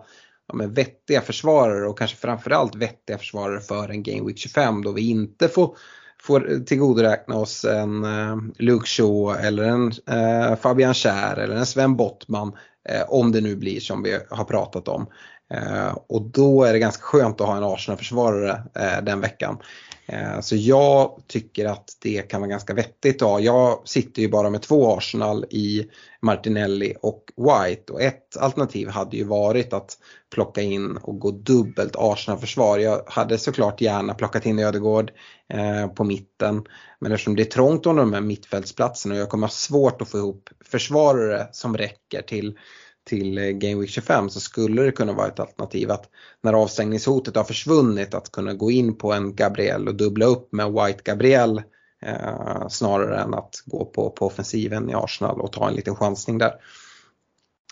ja, 0.52 0.56
men 0.56 0.74
vettiga 0.74 1.20
försvarare 1.20 1.88
och 1.88 1.98
kanske 1.98 2.16
framförallt 2.16 2.74
vettiga 2.74 3.18
försvarare 3.18 3.60
för 3.60 3.88
en 3.88 4.02
Game 4.02 4.26
Week 4.26 4.38
25 4.38 4.84
då 4.84 4.92
vi 4.92 5.10
inte 5.10 5.48
får 5.48 5.76
får 6.22 6.64
tillgodoräkna 6.64 7.36
oss 7.36 7.64
en 7.64 8.04
eh, 8.04 8.36
Luke 8.58 8.86
Shaw 8.86 9.46
eller 9.46 9.62
en 9.62 9.92
eh, 10.10 10.56
Fabian 10.56 10.94
Schär 10.94 11.36
eller 11.36 11.54
en 11.54 11.66
Sven 11.66 11.96
Bottman 11.96 12.52
eh, 12.88 13.02
om 13.08 13.32
det 13.32 13.40
nu 13.40 13.56
blir 13.56 13.80
som 13.80 14.02
vi 14.02 14.18
har 14.30 14.44
pratat 14.44 14.88
om. 14.88 15.06
Eh, 15.54 15.98
och 16.08 16.22
då 16.22 16.64
är 16.64 16.72
det 16.72 16.78
ganska 16.78 17.02
skönt 17.02 17.40
att 17.40 17.46
ha 17.46 17.56
en 17.56 17.64
Arsenal-försvarare 17.64 18.62
eh, 18.74 19.04
den 19.04 19.20
veckan. 19.20 19.58
Eh, 20.06 20.40
så 20.40 20.56
jag 20.56 21.22
tycker 21.26 21.66
att 21.66 21.96
det 22.00 22.22
kan 22.22 22.40
vara 22.40 22.50
ganska 22.50 22.74
vettigt. 22.74 23.22
att 23.22 23.28
ha. 23.28 23.40
Jag 23.40 23.82
sitter 23.84 24.22
ju 24.22 24.28
bara 24.28 24.50
med 24.50 24.62
två 24.62 24.96
Arsenal 24.96 25.44
i 25.50 25.86
Martinelli 26.20 26.94
och 27.02 27.24
White 27.36 27.92
och 27.92 28.02
ett 28.02 28.36
alternativ 28.36 28.88
hade 28.88 29.16
ju 29.16 29.24
varit 29.24 29.72
att 29.72 29.98
plocka 30.34 30.60
in 30.60 30.96
och 30.96 31.18
gå 31.18 31.30
dubbelt 31.30 31.96
Arsenal-försvar. 31.96 32.78
Jag 32.78 33.02
hade 33.06 33.38
såklart 33.38 33.80
gärna 33.80 34.14
plockat 34.14 34.46
in 34.46 34.58
Ödegård 34.58 35.12
eh, 35.48 35.86
på 35.86 36.04
mitten 36.04 36.64
men 37.00 37.12
eftersom 37.12 37.36
det 37.36 37.42
är 37.42 37.50
trångt 37.50 37.86
om 37.86 37.96
de 37.96 38.12
här 38.12 38.20
mittfältsplatserna 38.20 39.14
och 39.14 39.20
jag 39.20 39.28
kommer 39.28 39.46
ha 39.46 39.52
svårt 39.52 40.02
att 40.02 40.08
få 40.08 40.18
ihop 40.18 40.50
försvarare 40.64 41.48
som 41.52 41.76
räcker 41.76 42.22
till 42.22 42.58
till 43.04 43.38
eh, 43.38 43.44
Game 43.44 43.80
Week 43.80 43.90
25 43.90 44.30
så 44.30 44.40
skulle 44.40 44.82
det 44.82 44.92
kunna 44.92 45.12
vara 45.12 45.28
ett 45.28 45.40
alternativ 45.40 45.90
att 45.90 46.08
när 46.40 46.52
avstängningshotet 46.52 47.36
har 47.36 47.44
försvunnit 47.44 48.14
att 48.14 48.32
kunna 48.32 48.54
gå 48.54 48.70
in 48.70 48.98
på 48.98 49.12
en 49.12 49.34
Gabriel 49.34 49.88
och 49.88 49.94
dubbla 49.94 50.26
upp 50.26 50.52
med 50.52 50.72
White 50.72 51.02
Gabriel 51.04 51.62
eh, 52.02 52.68
snarare 52.68 53.20
än 53.20 53.34
att 53.34 53.62
gå 53.66 53.84
på, 53.84 54.10
på 54.10 54.26
offensiven 54.26 54.90
i 54.90 54.94
Arsenal 54.94 55.40
och 55.40 55.52
ta 55.52 55.68
en 55.68 55.74
liten 55.74 55.96
chansning 55.96 56.38
där. 56.38 56.54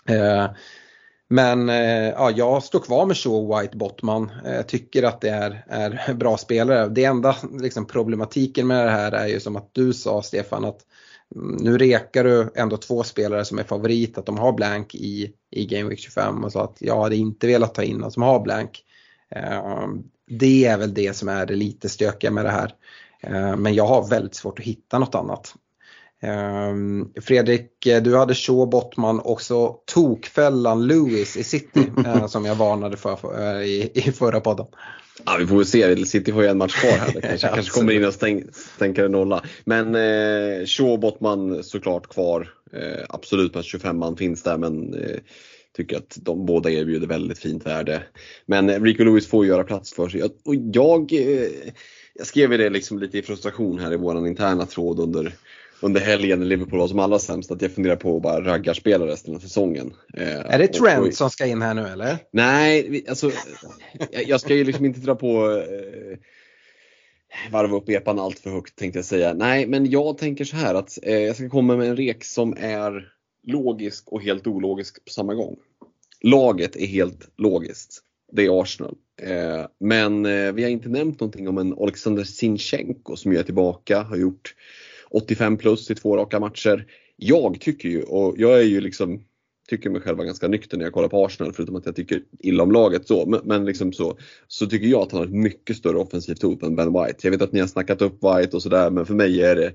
Eh, 0.05 0.51
men 1.31 1.69
eh, 1.69 2.09
ja, 2.09 2.31
jag 2.31 2.63
står 2.63 2.79
kvar 2.79 3.05
med 3.05 3.17
Shaw 3.17 3.61
White 3.61 3.77
Bottman. 3.77 4.31
Jag 4.43 4.55
eh, 4.55 4.61
tycker 4.61 5.03
att 5.03 5.21
det 5.21 5.29
är, 5.29 5.65
är 5.67 6.13
bra 6.13 6.37
spelare. 6.37 6.87
Det 6.87 7.05
enda 7.05 7.35
liksom, 7.59 7.87
problematiken 7.87 8.67
med 8.67 8.85
det 8.85 8.91
här 8.91 9.11
är 9.11 9.27
ju 9.27 9.39
som 9.39 9.55
att 9.55 9.69
du 9.73 9.93
sa 9.93 10.21
Stefan 10.21 10.65
att 10.65 10.79
nu 11.35 11.77
rekar 11.77 12.23
du 12.23 12.51
ändå 12.55 12.77
två 12.77 13.03
spelare 13.03 13.45
som 13.45 13.59
är 13.59 13.63
favorit 13.63 14.17
att 14.17 14.25
de 14.25 14.37
har 14.37 14.53
blank 14.53 14.95
i, 14.95 15.31
i 15.51 15.65
Game 15.65 15.89
Week 15.89 15.99
25 15.99 16.43
och 16.43 16.51
så 16.51 16.59
att 16.59 16.77
jag 16.79 17.01
hade 17.01 17.15
inte 17.15 17.47
velat 17.47 17.75
ta 17.75 17.83
in 17.83 17.97
någon 17.97 18.11
som 18.11 18.23
har 18.23 18.39
blank. 18.39 18.83
Eh, 19.35 19.87
det 20.27 20.65
är 20.65 20.77
väl 20.77 20.93
det 20.93 21.15
som 21.15 21.29
är 21.29 21.45
det 21.45 21.55
lite 21.55 21.89
stökiga 21.89 22.31
med 22.31 22.45
det 22.45 22.51
här. 22.51 22.73
Eh, 23.19 23.55
men 23.55 23.73
jag 23.73 23.85
har 23.85 24.09
väldigt 24.09 24.35
svårt 24.35 24.59
att 24.59 24.65
hitta 24.65 24.99
något 24.99 25.15
annat. 25.15 25.53
Eh, 26.21 26.73
Fredrik, 27.21 27.71
du 28.01 28.17
hade 28.17 28.35
Shaw 28.35 28.69
Bottman 28.69 29.19
och 29.19 29.41
så 29.41 29.79
tokfällan 29.93 30.87
Lewis 30.87 31.37
i 31.37 31.43
City 31.43 31.91
som 32.27 32.45
jag 32.45 32.55
varnade 32.55 32.97
för 32.97 33.61
i 33.97 34.11
förra 34.15 34.41
podden. 34.41 34.65
Ja, 35.25 35.37
vi 35.39 35.47
får 35.47 35.55
väl 35.55 35.65
se. 35.65 36.05
City 36.05 36.31
har 36.31 36.41
ju 36.41 36.47
en 36.47 36.57
match 36.57 36.81
kvar 36.81 36.91
här. 36.91 37.21
Kanske, 37.21 37.47
kanske 37.47 37.71
kommer 37.71 37.93
in 37.93 38.05
och 38.05 38.13
stäng, 38.13 38.43
stänker 38.75 39.05
en 39.05 39.11
nolla. 39.11 39.43
Men 39.63 39.95
eh, 39.95 40.65
Shaw 40.65 40.97
Bottman 40.97 41.63
såklart 41.63 42.07
kvar. 42.07 42.49
Eh, 42.73 43.05
absolut 43.09 43.55
att 43.55 43.65
25 43.65 43.97
man 43.97 44.17
finns 44.17 44.43
där 44.43 44.57
men 44.57 44.93
eh, 44.93 45.17
tycker 45.75 45.97
att 45.97 46.17
de 46.21 46.45
båda 46.45 46.69
erbjuder 46.71 47.07
väldigt 47.07 47.39
fint 47.39 47.65
värde. 47.65 48.03
Men 48.45 48.83
Rico 48.83 49.03
Lewis 49.03 49.27
får 49.27 49.45
göra 49.45 49.63
plats 49.63 49.93
för 49.93 50.09
sig. 50.09 50.23
Och 50.23 50.55
jag, 50.55 51.13
eh, 51.13 51.49
jag 52.13 52.27
skrev 52.27 52.49
det 52.49 52.69
liksom 52.69 52.99
lite 52.99 53.17
i 53.17 53.21
frustration 53.21 53.79
här 53.79 53.93
i 53.93 53.97
våran 53.97 54.27
interna 54.27 54.65
tråd 54.65 54.99
under 54.99 55.33
under 55.81 56.01
helgen 56.01 56.39
när 56.39 56.45
Liverpool 56.45 56.79
var 56.79 56.87
som 56.87 56.99
allra 56.99 57.19
sämst 57.19 57.51
att 57.51 57.61
jag 57.61 57.71
funderar 57.71 57.95
på 57.95 58.15
att 58.15 58.21
bara 58.21 58.41
raggarspela 58.41 59.07
resten 59.07 59.35
av 59.35 59.39
säsongen. 59.39 59.93
Eh, 60.13 60.53
är 60.53 60.59
det 60.59 60.67
Trent 60.67 61.15
som 61.15 61.29
ska 61.29 61.45
in 61.45 61.61
här 61.61 61.73
nu 61.73 61.87
eller? 61.87 62.17
Nej, 62.31 63.05
alltså 63.09 63.31
jag 64.27 64.41
ska 64.41 64.55
ju 64.55 64.63
liksom 64.63 64.85
inte 64.85 64.99
dra 64.99 65.15
på 65.15 65.51
eh, 65.51 66.17
varva 67.51 67.77
upp 67.77 67.89
epan 67.89 68.19
allt 68.19 68.39
för 68.39 68.49
högt 68.49 68.75
tänkte 68.75 68.99
jag 68.99 69.05
säga. 69.05 69.33
Nej, 69.33 69.67
men 69.67 69.91
jag 69.91 70.17
tänker 70.17 70.45
så 70.45 70.55
här 70.55 70.75
att 70.75 70.99
eh, 71.03 71.19
jag 71.19 71.35
ska 71.35 71.49
komma 71.49 71.77
med 71.77 71.89
en 71.89 71.97
rek 71.97 72.23
som 72.23 72.55
är 72.59 73.07
logisk 73.47 74.11
och 74.11 74.21
helt 74.21 74.47
ologisk 74.47 75.05
på 75.05 75.11
samma 75.11 75.33
gång. 75.33 75.55
Laget 76.21 76.75
är 76.75 76.85
helt 76.85 77.29
logiskt. 77.37 78.03
Det 78.31 78.45
är 78.45 78.61
Arsenal. 78.61 78.95
Eh, 79.21 79.65
men 79.79 80.25
eh, 80.25 80.51
vi 80.51 80.63
har 80.63 80.69
inte 80.69 80.89
nämnt 80.89 81.19
någonting 81.19 81.47
om 81.47 81.57
en 81.57 81.73
Alexander 81.73 82.23
Sinchenko 82.23 83.15
som 83.15 83.31
är 83.31 83.43
tillbaka, 83.43 84.01
har 84.01 84.17
gjort 84.17 84.55
85 85.11 85.57
plus 85.57 85.91
i 85.91 85.95
två 85.95 86.17
raka 86.17 86.39
matcher. 86.39 86.85
Jag 87.15 87.59
tycker 87.61 87.89
ju, 87.89 88.03
och 88.03 88.35
jag 88.37 88.59
är 88.59 88.63
ju 88.63 88.81
liksom 88.81 89.23
tycker 89.69 89.89
mig 89.89 90.01
själv 90.01 90.17
vara 90.17 90.25
ganska 90.25 90.47
nykter 90.47 90.77
när 90.77 90.85
jag 90.85 90.93
kollar 90.93 91.07
på 91.07 91.25
Arsenal 91.25 91.53
förutom 91.53 91.75
att 91.75 91.85
jag 91.85 91.95
tycker 91.95 92.21
illa 92.39 92.63
om 92.63 92.71
laget 92.71 93.07
så. 93.07 93.25
Men, 93.25 93.39
men 93.43 93.65
liksom 93.65 93.93
så, 93.93 94.17
så 94.47 94.65
tycker 94.65 94.87
jag 94.87 95.01
att 95.01 95.11
han 95.11 95.19
har 95.19 95.27
ett 95.27 95.33
mycket 95.33 95.77
större 95.77 95.97
offensivt 95.97 96.41
hot 96.41 96.63
än 96.63 96.75
Ben 96.75 96.93
White. 96.93 97.17
Jag 97.23 97.31
vet 97.31 97.41
att 97.41 97.51
ni 97.51 97.59
har 97.59 97.67
snackat 97.67 98.01
upp 98.01 98.13
White 98.13 98.55
och 98.55 98.63
sådär 98.63 98.89
men 98.89 99.05
för 99.05 99.13
mig 99.13 99.41
är 99.43 99.55
det 99.55 99.73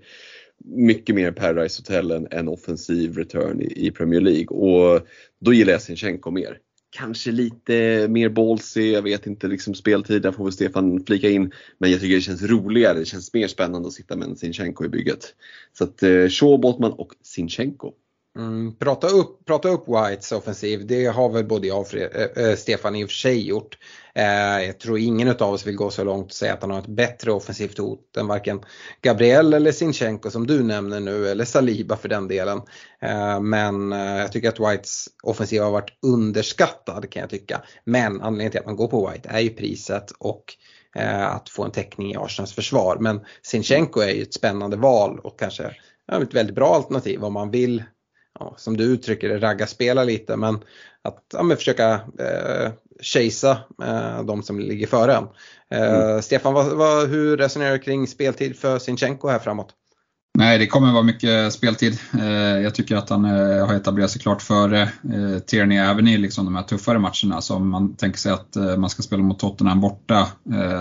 mycket 0.65 1.15
mer 1.15 1.33
Paradise 1.33 1.81
Hotel 1.81 2.11
än, 2.11 2.27
än 2.31 2.49
offensiv 2.49 3.17
return 3.17 3.63
i, 3.63 3.87
i 3.87 3.91
Premier 3.91 4.21
League 4.21 4.47
och 4.47 5.07
då 5.41 5.53
gillar 5.53 5.73
jag 5.73 5.83
Sinchenko 5.83 6.31
mer 6.31 6.59
kanske 6.97 7.33
lite 7.33 8.07
mer 8.09 8.29
ballsy, 8.29 8.93
jag 8.93 9.03
vet 9.03 9.27
inte, 9.27 9.49
liksom 9.49 9.75
speltid, 9.75 10.23
där 10.23 10.33
får 10.33 10.45
väl 10.45 10.53
Stefan 10.53 11.05
flika 11.07 11.29
in. 11.31 11.53
Men 11.79 11.91
jag 11.91 12.01
tycker 12.01 12.15
det 12.15 12.21
känns 12.21 12.43
roligare, 12.43 12.99
det 12.99 13.05
känns 13.05 13.35
mer 13.35 13.49
spännande 13.49 13.89
att 13.89 13.95
sitta 13.95 14.17
med 14.17 14.29
en 14.29 14.37
Sinchenko 14.37 14.85
i 14.85 14.89
bygget. 14.89 15.35
Så 15.79 15.85
att 15.85 16.03
eh, 16.03 16.29
Shaw, 16.29 16.59
Botman 16.59 16.93
och 16.93 17.13
Sinchenko. 17.23 17.93
Mm, 18.37 18.77
prata, 18.77 19.07
upp, 19.07 19.45
prata 19.45 19.69
upp 19.69 19.85
Whites 19.89 20.33
offensiv, 20.33 20.87
det 20.87 21.07
har 21.07 21.29
väl 21.29 21.45
både 21.45 21.67
jag 21.67 21.81
och 21.81 21.95
äh, 21.95 22.57
Stefan 22.57 22.97
i 22.97 23.05
och 23.05 23.09
för 23.09 23.15
sig 23.15 23.49
gjort. 23.49 23.79
Äh, 24.15 24.25
jag 24.67 24.81
tror 24.81 24.99
ingen 24.99 25.29
av 25.29 25.43
oss 25.43 25.67
vill 25.67 25.77
gå 25.77 25.91
så 25.91 26.05
långt 26.05 26.27
och 26.27 26.33
säga 26.33 26.55
att 26.55 26.63
han 26.63 26.71
har 26.71 26.79
ett 26.79 26.87
bättre 26.87 27.33
offensivt 27.33 27.79
hot 27.79 28.17
än 28.17 28.27
varken 28.27 28.61
Gabriel 29.03 29.55
eller 29.55 29.73
Sinchenko 29.73 30.31
som 30.31 30.47
du 30.47 30.63
nämner 30.63 31.01
nu 31.01 31.29
eller 31.29 31.45
Saliba 31.45 31.97
för 31.97 32.09
den 32.09 32.29
delen. 32.29 32.61
Äh, 33.03 33.41
men 33.41 33.93
jag 33.93 34.33
tycker 34.33 34.49
att 34.49 34.61
Whites 34.61 35.07
offensiv 35.23 35.63
har 35.63 35.71
varit 35.71 35.99
underskattad 36.03 37.11
kan 37.11 37.21
jag 37.21 37.31
tycka. 37.31 37.63
Men 37.85 38.23
anledningen 38.23 38.51
till 38.51 38.61
att 38.61 38.67
man 38.67 38.77
går 38.77 38.89
på 38.89 39.11
White 39.11 39.29
är 39.29 39.41
ju 39.41 39.51
priset 39.51 40.11
och 40.19 40.45
att 41.29 41.49
få 41.49 41.65
en 41.65 41.71
täckning 41.71 42.13
i 42.13 42.17
Arsenals 42.17 42.53
försvar. 42.53 42.97
Men 43.01 43.21
Sinchenko 43.43 44.01
är 44.01 44.15
ju 44.15 44.23
ett 44.23 44.35
spännande 44.35 44.77
val 44.77 45.19
och 45.19 45.39
kanske 45.39 45.65
ett 46.13 46.35
väldigt 46.35 46.55
bra 46.55 46.75
alternativ 46.75 47.25
om 47.25 47.33
man 47.33 47.51
vill 47.51 47.83
ja, 48.41 48.55
som 48.57 48.77
du 48.77 48.85
uttrycker 48.85 49.29
det, 49.29 49.39
ragga 49.39 49.67
spela 49.67 50.05
lite 50.05 50.37
men 50.37 50.59
att 51.03 51.25
ja, 51.33 51.43
men 51.43 51.57
försöka 51.57 52.01
eh, 52.19 52.73
chasea 53.01 53.59
eh, 53.83 54.23
de 54.23 54.43
som 54.43 54.61
ligger 54.61 54.87
före 54.87 55.15
en. 55.15 55.29
Eh, 55.71 55.95
mm. 55.95 56.23
Stefan, 56.23 56.55
vad, 56.55 56.77
vad, 56.77 57.09
hur 57.09 57.37
resonerar 57.37 57.73
du 57.73 57.79
kring 57.79 58.07
speltid 58.07 58.57
för 58.57 58.79
Sinchenko 58.79 59.29
här 59.29 59.39
framåt? 59.39 59.75
Nej, 60.39 60.59
det 60.59 60.67
kommer 60.67 60.93
vara 60.93 61.03
mycket 61.03 61.53
speltid. 61.53 61.99
Eh, 62.19 62.59
jag 62.63 62.75
tycker 62.75 62.97
att 62.97 63.11
han 63.11 63.25
eh, 63.25 63.67
har 63.67 63.75
etablerat 63.75 64.11
sig 64.11 64.21
klart 64.21 64.43
före 64.43 64.83
eh, 64.83 65.39
Tierney 65.47 65.79
även 65.79 66.09
i 66.09 66.19
liksom 66.19 66.45
de 66.45 66.57
här 66.57 66.63
tuffare 66.63 66.99
matcherna. 66.99 67.41
Så 67.41 67.55
om 67.55 67.69
man 67.69 67.95
tänker 67.95 68.19
sig 68.19 68.33
att 68.33 68.57
man 68.79 68.91
ska 68.91 69.03
spela 69.03 69.23
mot 69.23 69.39
Tottenham 69.39 69.81
borta, 69.81 70.29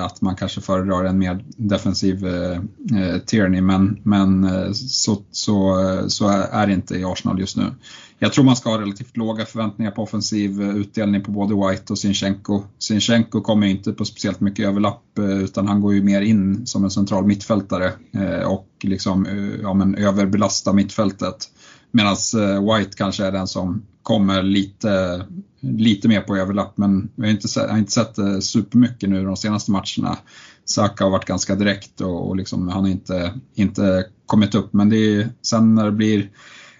att 0.06 0.22
man 0.22 0.36
kanske 0.36 0.62
föredrar 0.62 1.04
en 1.04 1.18
mer 1.18 1.44
defensiv 1.58 2.26
Tierney. 3.26 3.62
Men, 3.62 4.00
men 4.04 4.50
så, 4.76 5.22
så, 5.32 5.76
så 6.08 6.28
är 6.52 6.68
det 6.68 6.74
inte 6.74 6.96
i 6.96 7.06
Arsenal 7.06 7.40
just 7.40 7.58
nu. 7.58 7.72
Jag 8.20 8.34
tror 8.34 8.46
man 8.46 8.56
ska 8.56 8.70
ha 8.70 8.82
relativt 8.82 9.18
låga 9.18 9.46
förväntningar 9.46 9.92
på 9.92 10.04
offensiv 10.04 10.62
eh, 10.62 10.76
utdelning 10.76 11.24
på 11.24 11.32
både 11.32 11.56
White 11.56 11.94
och 11.94 12.00
Sinchenko. 12.00 12.64
Sinchenko 12.80 13.42
kommer 13.42 13.68
inte 13.68 13.94
på 13.94 14.06
speciellt 14.06 14.40
mycket 14.40 14.66
överlapp 14.66 15.18
eh, 15.20 15.44
utan 15.44 15.68
han 15.68 15.82
går 15.82 15.94
ju 15.94 16.04
mer 16.04 16.22
in 16.22 16.68
som 16.68 16.84
en 16.84 16.92
central 16.92 17.26
mittfältare 17.26 17.92
eh, 18.14 18.48
och 18.48 18.68
liksom, 18.82 19.28
ja, 19.62 19.74
men 19.74 19.96
överbelasta 19.96 20.74
mittfältet. 20.74 21.36
Medan 21.92 22.16
White 22.62 22.98
kanske 22.98 23.26
är 23.26 23.32
den 23.32 23.48
som 23.48 23.86
kommer 24.04 24.44
lite, 24.44 25.26
lite 25.60 26.08
mer 26.08 26.22
på 26.22 26.36
överlapp 26.36 26.78
men 26.78 27.10
jag 27.16 27.26
har 27.26 27.32
inte, 27.32 27.48
jag 27.56 27.70
har 27.70 27.78
inte 27.78 27.92
sett 27.92 28.16
det 28.16 28.42
supermycket 28.42 29.10
nu 29.10 29.24
de 29.24 29.38
senaste 29.38 29.72
matcherna. 29.72 30.18
Saka 30.66 31.04
har 31.04 31.12
varit 31.12 31.26
ganska 31.26 31.56
direkt 31.56 32.02
och, 32.02 32.28
och 32.28 32.36
liksom, 32.36 32.68
han 32.68 32.84
har 32.84 32.92
inte, 32.92 33.34
inte 33.56 34.06
kommit 34.26 34.56
upp 34.56 34.74
men 34.74 34.90
det 34.90 34.98
är, 34.98 35.30
sen 35.42 35.76
när 35.76 35.86
det 35.86 35.92
blir 35.92 36.30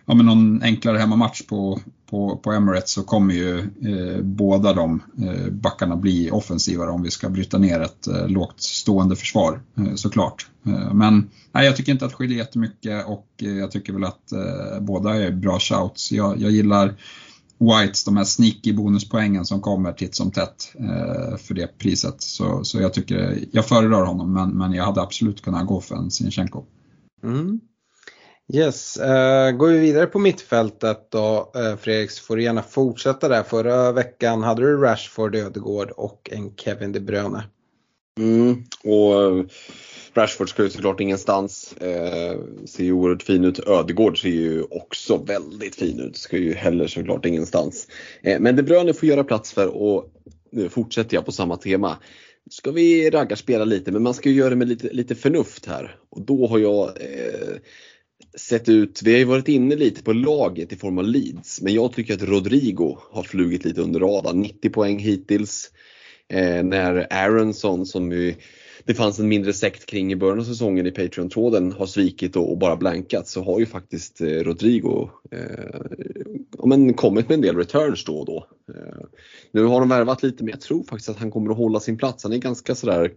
ja, 0.06 0.16
men 0.16 0.26
någon 0.26 0.62
enklare 0.62 0.98
hemmamatch 0.98 1.42
på, 1.48 1.80
på, 2.10 2.38
på 2.38 2.52
Emirates 2.52 2.92
så 2.92 3.04
kommer 3.04 3.34
ju 3.34 3.60
eh, 3.60 4.22
båda 4.22 4.74
de 4.74 5.04
eh, 5.24 5.52
backarna 5.52 5.96
bli 5.96 6.32
offensivare 6.32 6.90
om 6.90 7.04
vi 7.04 7.12
ska 7.12 7.30
bryta 7.30 7.58
ner 7.58 7.80
ett 7.80 8.08
eh, 8.08 8.28
lågt 8.28 8.62
stående 8.62 9.16
försvar 9.16 9.62
eh, 9.78 9.96
såklart. 9.96 10.48
Eh, 10.66 10.94
men 10.94 11.30
nej, 11.52 11.66
jag 11.66 11.76
tycker 11.76 11.92
inte 11.92 12.06
att 12.06 12.12
det 12.12 12.18
skiljer 12.18 12.38
jättemycket 12.38 13.06
och 13.06 13.28
eh, 13.42 13.58
jag 13.58 13.72
tycker 13.72 13.94
väl 13.94 14.04
att 14.04 14.32
eh, 14.32 14.80
båda 14.82 15.16
är 15.16 15.32
bra 15.32 15.60
shouts. 15.60 16.12
Jag, 16.12 16.42
jag 16.42 16.52
gillar 16.52 16.96
Whites, 17.58 18.04
de 18.04 18.18
här 18.18 18.24
sneaky 18.24 18.74
bonuspoängen 18.74 19.46
som 19.46 19.62
kommer 19.62 19.92
titt 19.92 20.16
som 20.16 20.32
tätt 20.32 20.74
eh, 20.80 21.38
för 21.38 21.54
det 21.54 21.78
priset. 21.78 22.22
Så, 22.22 22.64
så 22.64 22.82
jag 22.82 22.94
tycker, 22.94 23.40
jag 23.52 23.66
föredrar 23.66 24.06
honom 24.06 24.34
men, 24.34 24.50
men 24.50 24.74
jag 24.74 24.86
hade 24.86 25.02
absolut 25.02 25.42
kunnat 25.42 25.68
gå 25.68 25.82
för 25.82 25.96
en 25.96 26.12
Sinchenko. 26.12 26.64
Mm. 27.24 27.60
Yes, 28.54 29.00
uh, 29.00 29.58
går 29.58 29.68
vi 29.68 29.80
vidare 29.80 30.06
på 30.06 30.20
mittfältet 30.20 31.12
då 31.12 31.52
uh, 31.56 31.76
Fredrik 31.76 32.12
så 32.12 32.24
får 32.24 32.36
du 32.36 32.44
gärna 32.44 32.64
fortsätta 32.64 33.30
där. 33.30 33.44
Förra 33.44 33.92
veckan 33.92 34.44
hade 34.44 34.62
du 34.62 34.78
Rashford, 34.78 35.36
Ödegård 35.36 35.92
och 35.92 36.30
en 36.32 36.56
Kevin 36.56 36.92
De 36.92 37.00
Bruyne. 37.00 37.44
Mm, 38.20 38.64
och 38.84 39.32
uh, 39.32 39.46
Rashford 40.18 40.50
ska 40.50 40.64
ju 40.64 40.70
såklart 40.70 41.00
ingenstans. 41.00 41.74
Eh, 41.74 42.40
ser 42.66 42.84
ju 42.84 42.92
oerhört 42.92 43.24
fin 43.24 43.46
ut. 43.46 43.60
Ödegård 43.60 44.22
ser 44.22 44.30
ju 44.30 44.64
också 44.64 45.18
väldigt 45.18 45.76
fin 45.76 46.00
ut. 46.00 46.18
Ska 46.18 46.38
ju 46.38 46.54
heller 46.54 46.88
såklart 46.88 47.26
ingenstans. 47.26 47.88
Eh, 48.22 48.40
men 48.40 48.56
De 48.56 48.64
Bruyne 48.64 48.94
får 48.94 49.10
göra 49.10 49.24
plats 49.24 49.54
för 49.54 49.68
och 49.68 50.12
nu 50.52 50.70
fortsätter 50.70 51.16
jag 51.16 51.26
på 51.26 51.32
samma 51.32 51.58
tema. 51.58 51.98
ska 52.50 52.72
vi 52.72 53.10
raggarspela 53.10 53.66
lite 53.66 53.92
men 53.92 54.04
man 54.04 54.14
ska 54.14 54.30
ju 54.30 54.36
göra 54.36 54.50
det 54.50 54.56
med 54.56 54.68
lite, 54.68 54.90
lite 54.94 55.16
förnuft 55.16 55.66
här. 55.66 55.96
Och 56.10 56.22
då 56.22 56.48
har 56.48 56.60
jag 56.60 56.88
eh, 56.88 57.58
sett 58.36 58.70
ut, 58.70 59.02
vi 59.04 59.12
har 59.12 59.20
ju 59.20 59.26
varit 59.26 59.48
inne 59.48 59.76
lite 59.76 60.04
på 60.04 60.14
laget 60.14 60.74
i 60.74 60.76
form 60.76 60.98
av 60.98 61.04
leads, 61.04 61.62
men 61.62 61.74
jag 61.74 61.94
tycker 61.94 62.14
att 62.14 62.24
Rodrigo 62.24 62.98
har 63.12 63.24
flugit 63.24 63.66
lite 63.66 63.82
under 63.82 64.00
radarn. 64.00 64.42
90 64.42 64.70
poäng 64.70 65.00
hittills. 65.00 65.72
Eh, 66.30 66.64
när 66.64 67.14
Aronson 67.14 67.86
som 67.86 68.12
ju 68.12 68.36
det 68.86 68.94
fanns 68.94 69.20
en 69.20 69.28
mindre 69.28 69.54
sekt 69.54 69.86
kring 69.86 70.12
i 70.12 70.16
början 70.16 70.40
av 70.40 70.44
säsongen 70.44 70.88
i 70.88 70.92
Patreon-tråden 70.92 71.72
har 71.72 71.86
svikit 71.86 72.36
och, 72.36 72.52
och, 72.52 72.58
bara 72.58 72.76
blankat 72.76 73.28
så 73.28 73.44
har 73.44 73.60
ju 73.60 73.66
faktiskt 73.66 74.22
eh, 74.22 74.28
Rodrigo 74.28 75.10
eh, 75.32 76.66
men 76.66 76.94
kommit 76.94 77.30
med 77.30 77.36
en 77.36 77.42
del 77.42 77.58
returns 77.58 78.06
då 78.06 78.20
och 78.20 78.26
då. 78.26 78.48
Eh, 78.70 79.06
nu 79.52 79.64
har 79.64 79.80
de 79.80 79.90
värvat 79.90 80.24
lite 80.24 80.44
men 80.44 80.52
jag 80.52 80.62
tror 80.62 80.84
faktiskt 80.84 81.10
att 81.10 81.18
han 81.18 81.32
kommer 81.32 81.52
att 81.52 81.58
hålla 81.58 81.80
sin 81.80 81.98
plats. 81.98 82.24
Han 82.24 82.34
är 82.34 82.38
ganska 82.38 82.76
sådär 82.76 83.12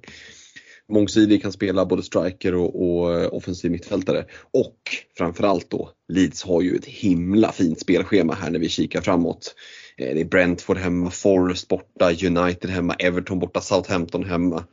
mångsidig, 0.92 1.42
kan 1.42 1.52
spela 1.52 1.86
både 1.86 2.02
striker 2.02 2.54
och, 2.54 2.82
och 2.82 3.14
eh, 3.14 3.28
offensiv 3.34 3.70
mittfältare. 3.70 4.24
Och 4.50 4.78
framförallt 5.18 5.70
då, 5.70 5.90
Leeds 6.08 6.42
har 6.42 6.62
ju 6.62 6.76
ett 6.76 6.86
himla 6.86 7.52
fint 7.52 7.80
spelschema 7.80 8.34
här 8.34 8.50
när 8.50 8.58
vi 8.58 8.68
kikar 8.68 9.00
framåt. 9.00 9.54
Eh, 9.96 10.14
det 10.14 10.20
är 10.20 10.24
Brentford 10.24 10.78
hemma, 10.78 11.10
Forest 11.10 11.68
borta, 11.68 12.10
United 12.10 12.70
hemma, 12.70 12.94
Everton 12.94 13.38
borta, 13.38 13.60
Southampton 13.60 14.24
hemma. 14.24 14.64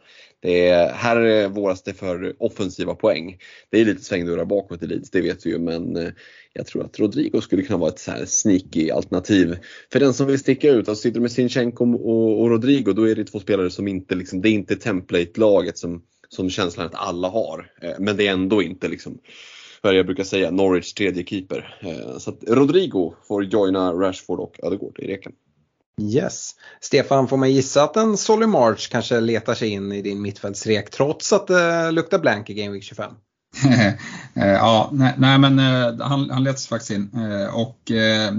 Det 0.42 0.70
är, 0.70 0.94
här 0.94 1.48
våras 1.48 1.84
det 1.84 1.94
för 1.94 2.36
offensiva 2.40 2.96
poäng. 2.96 3.38
Det 3.70 3.82
är 3.82 3.86
lite 3.86 4.04
svängdörrar 4.04 4.46
bakåt 4.46 4.84
i 4.84 4.88
Leeds, 4.88 5.12
det 5.12 5.22
vet 5.22 5.46
vi 5.46 5.50
ju, 5.50 5.60
men 5.60 5.96
eh, 5.96 6.10
jag 6.54 6.66
tror 6.66 6.86
att 6.86 7.00
Rodrigo 7.00 7.42
skulle 7.42 7.62
kunna 7.62 7.80
vara 7.80 7.90
ett 7.90 8.00
så 8.00 8.12
här 8.12 8.26
sneaky 8.26 8.90
alternativ. 8.90 9.58
För 9.92 10.00
den 10.00 10.14
som 10.14 10.28
vill 10.28 10.40
sticka 10.40 10.70
ut, 10.70 10.90
alltså 10.90 11.02
sitter 11.02 11.20
med 11.20 11.32
Sinchenko 11.32 11.94
och, 11.94 12.42
och 12.42 12.50
Rodrigo, 12.50 12.94
då 12.94 13.10
är 13.10 13.16
det 13.16 13.24
två 13.24 13.40
spelare 13.40 13.70
som 13.70 13.88
inte, 13.88 14.16
liksom, 14.16 14.42
det 14.42 14.50
är 14.50 14.54
inte 14.54 14.76
template-laget 14.76 15.78
som, 15.78 16.02
som 16.30 16.50
känslan 16.50 16.86
att 16.86 16.96
alla 16.96 17.30
har. 17.30 17.72
Eh, 17.82 17.94
men 18.00 18.18
det 18.18 18.28
är 18.28 18.32
ändå 18.32 18.62
inte 18.62 18.88
liksom 18.88 19.20
vad 19.82 19.96
jag 19.96 20.06
brukar 20.06 20.24
säga, 20.24 20.52
Norwich 20.52 20.94
tredje 20.94 21.24
keeper. 21.24 21.78
Eh, 21.82 22.18
så 22.18 22.30
att 22.30 22.44
Rodrigo 22.48 23.14
får 23.28 23.44
joina 23.46 23.94
Rashford 23.94 24.40
och 24.40 24.60
Ödegård 24.64 25.00
i 25.00 25.08
reken. 25.08 25.32
Yes. 26.02 26.52
Stefan, 26.82 27.28
får 27.28 27.38
man 27.38 27.52
gissa 27.52 27.84
att 27.84 27.98
en 27.98 28.18
Solly 28.18 28.46
March 28.46 28.90
kanske 28.92 29.20
letar 29.20 29.56
sig 29.56 29.70
in 29.70 29.92
i 29.92 30.02
din 30.02 30.22
mittfältsrek 30.22 30.92
trots 30.92 31.34
att 31.34 31.48
det 31.48 31.92
luktar 31.92 32.20
blank 32.20 32.50
i 32.50 32.54
Game 32.54 32.74
Week 32.74 32.84
25? 32.84 33.12
Eh, 34.38 34.48
ja, 34.48 34.90
nej, 34.92 35.14
nej 35.18 35.40
men 35.40 35.60
eh, 35.60 36.08
han, 36.08 36.30
han 36.30 36.44
sig 36.44 36.70
faktiskt 36.70 36.92
in 36.92 37.10
eh, 37.14 37.56
och 37.56 37.80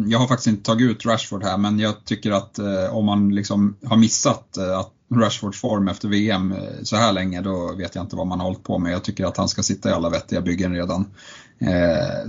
jag 0.07 0.19
har 0.19 0.29
faktiskt 0.29 0.47
inte 0.47 0.63
tagit 0.63 0.91
ut 0.91 1.07
Rashford 1.07 1.45
här 1.45 1.57
men 1.57 1.79
jag 1.79 2.05
tycker 2.05 2.33
att 2.33 2.59
om 2.91 3.07
man 3.07 3.35
liksom 3.35 3.77
har 3.85 3.97
missat 3.97 4.59
att 4.59 4.93
Rashfords 5.15 5.61
form 5.61 5.89
efter 5.89 6.09
VM 6.09 6.55
så 6.83 6.97
här 6.97 7.13
länge 7.13 7.41
då 7.41 7.75
vet 7.75 7.95
jag 7.95 8.05
inte 8.05 8.17
vad 8.17 8.27
man 8.27 8.41
har 8.41 8.47
hållit 8.47 8.63
på 8.63 8.79
med. 8.79 8.93
Jag 8.93 9.05
tycker 9.05 9.25
att 9.25 9.37
han 9.37 9.49
ska 9.49 9.63
sitta 9.63 9.91
i 9.91 9.93
alla 9.93 10.11
vettiga 10.11 10.41
byggen 10.41 10.75
redan. 10.75 11.05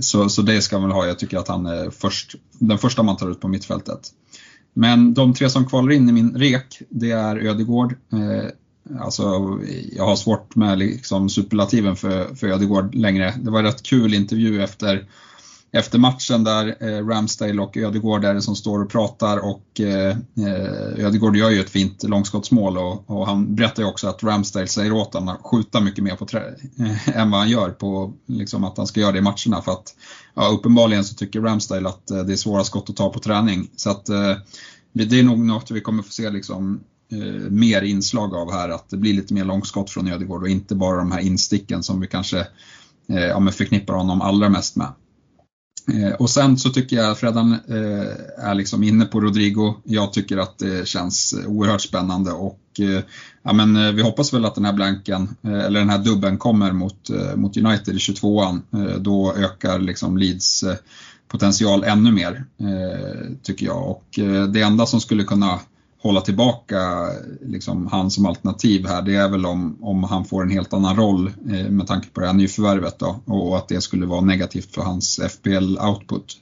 Så, 0.00 0.28
så 0.28 0.42
det 0.42 0.62
ska 0.62 0.78
man 0.78 0.90
ha. 0.90 1.06
Jag 1.06 1.18
tycker 1.18 1.38
att 1.38 1.48
han 1.48 1.66
är 1.66 1.90
först, 1.90 2.34
den 2.52 2.78
första 2.78 3.02
man 3.02 3.16
tar 3.16 3.30
ut 3.30 3.40
på 3.40 3.48
mittfältet. 3.48 4.00
Men 4.78 5.14
de 5.14 5.34
tre 5.34 5.50
som 5.50 5.66
kvalar 5.66 5.92
in 5.92 6.08
i 6.08 6.12
min 6.12 6.34
rek, 6.36 6.82
det 6.88 7.10
är 7.10 7.36
Ödegård. 7.36 7.94
Eh, 8.12 9.00
alltså, 9.00 9.22
jag 9.96 10.04
har 10.04 10.16
svårt 10.16 10.56
med 10.56 10.78
liksom 10.78 11.28
superlativen 11.28 11.96
för, 11.96 12.34
för 12.34 12.48
Ödegård 12.48 12.94
längre. 12.94 13.34
Det 13.42 13.50
var 13.50 13.58
en 13.58 13.64
rätt 13.64 13.82
kul 13.82 14.14
intervju 14.14 14.62
efter, 14.62 15.06
efter 15.72 15.98
matchen 15.98 16.44
där 16.44 16.76
eh, 16.80 17.06
Ramsdale 17.06 17.62
och 17.62 17.76
Ödegård 17.76 18.24
är 18.24 18.34
det 18.34 18.42
som 18.42 18.56
står 18.56 18.82
och 18.82 18.90
pratar 18.90 19.38
och 19.38 19.80
eh, 19.80 20.16
eh, 20.36 21.04
Ödegård 21.04 21.36
gör 21.36 21.50
ju 21.50 21.60
ett 21.60 21.70
fint 21.70 22.02
långskottsmål 22.02 22.78
och, 22.78 23.10
och 23.10 23.26
han 23.26 23.54
berättar 23.54 23.82
ju 23.82 23.88
också 23.88 24.08
att 24.08 24.22
Ramsdale 24.22 24.66
säger 24.66 24.92
åt 24.92 25.14
honom 25.14 25.28
att 25.28 25.42
skjuta 25.42 25.80
mycket 25.80 26.04
mer 26.04 26.16
på 26.16 26.26
trä, 26.26 26.54
eh, 26.78 27.08
än 27.18 27.30
vad 27.30 27.40
han 27.40 27.50
gör 27.50 27.70
på 27.70 28.12
liksom 28.26 28.64
att 28.64 28.76
han 28.76 28.86
ska 28.86 29.00
göra 29.00 29.12
det 29.12 29.18
i 29.18 29.22
matcherna 29.22 29.62
för 29.64 29.72
att 29.72 29.94
ja, 30.34 30.48
uppenbarligen 30.48 31.04
så 31.04 31.14
tycker 31.14 31.40
Ramsdale 31.40 31.88
att 31.88 32.10
eh, 32.10 32.18
det 32.18 32.32
är 32.32 32.36
svåra 32.36 32.64
skott 32.64 32.90
att 32.90 32.96
ta 32.96 33.12
på 33.12 33.18
träning. 33.18 33.70
Så 33.76 33.90
att 33.90 34.08
eh, 34.08 34.36
det 34.92 35.18
är 35.18 35.22
nog 35.22 35.38
något 35.38 35.70
vi 35.70 35.80
kommer 35.80 36.02
få 36.02 36.12
se 36.12 36.30
liksom, 36.30 36.80
eh, 37.12 37.50
mer 37.50 37.82
inslag 37.82 38.34
av 38.34 38.52
här, 38.52 38.68
att 38.68 38.88
det 38.90 38.96
blir 38.96 39.14
lite 39.14 39.34
mer 39.34 39.44
långskott 39.44 39.90
från 39.90 40.08
Ödegård 40.08 40.42
och 40.42 40.48
inte 40.48 40.74
bara 40.74 40.96
de 40.96 41.12
här 41.12 41.20
insticken 41.20 41.82
som 41.82 42.00
vi 42.00 42.06
kanske 42.06 42.38
eh, 43.08 43.24
ja, 43.24 43.50
förknippar 43.50 43.94
honom 43.94 44.20
allra 44.20 44.48
mest 44.48 44.76
med. 44.76 44.92
Eh, 45.94 46.12
och 46.12 46.30
sen 46.30 46.58
så 46.58 46.70
tycker 46.70 46.96
jag 46.96 47.18
Fredan 47.18 47.52
eh, 47.52 48.46
är 48.48 48.54
liksom 48.54 48.82
inne 48.82 49.04
på 49.04 49.20
Rodrigo. 49.20 49.74
Jag 49.84 50.12
tycker 50.12 50.36
att 50.36 50.58
det 50.58 50.88
känns 50.88 51.34
oerhört 51.46 51.80
spännande 51.80 52.32
och 52.32 52.60
eh, 52.78 53.02
ja, 53.42 53.52
men, 53.52 53.76
eh, 53.76 53.92
vi 53.92 54.02
hoppas 54.02 54.34
väl 54.34 54.44
att 54.44 54.54
den 54.54 54.64
här 54.64 54.72
blanken, 54.72 55.36
eh, 55.42 55.60
eller 55.60 55.80
den 55.80 55.90
här 55.90 55.98
dubben 55.98 56.38
kommer 56.38 56.72
mot, 56.72 57.10
eh, 57.10 57.36
mot 57.36 57.56
United 57.56 57.94
i 57.94 57.98
22an. 57.98 58.60
Eh, 58.72 58.98
då 58.98 59.34
ökar 59.36 59.78
liksom 59.78 60.16
Leeds 60.16 60.64
potential 61.28 61.84
ännu 61.84 62.12
mer, 62.12 62.44
tycker 63.42 63.66
jag. 63.66 63.90
Och 63.90 64.04
det 64.52 64.60
enda 64.62 64.86
som 64.86 65.00
skulle 65.00 65.24
kunna 65.24 65.60
hålla 66.02 66.20
tillbaka 66.20 67.08
liksom, 67.40 67.86
han 67.86 68.10
som 68.10 68.26
alternativ 68.26 68.86
här 68.86 69.02
det 69.02 69.14
är 69.14 69.28
väl 69.28 69.46
om, 69.46 69.78
om 69.80 70.04
han 70.04 70.24
får 70.24 70.42
en 70.42 70.50
helt 70.50 70.72
annan 70.72 70.96
roll 70.96 71.32
eh, 71.50 71.70
med 71.70 71.86
tanke 71.86 72.08
på 72.08 72.20
det 72.20 72.26
här 72.26 72.34
nyförvärvet 72.34 72.98
då, 72.98 73.20
och 73.24 73.56
att 73.56 73.68
det 73.68 73.80
skulle 73.80 74.06
vara 74.06 74.20
negativt 74.20 74.74
för 74.74 74.82
hans 74.82 75.20
FPL-output. 75.20 76.36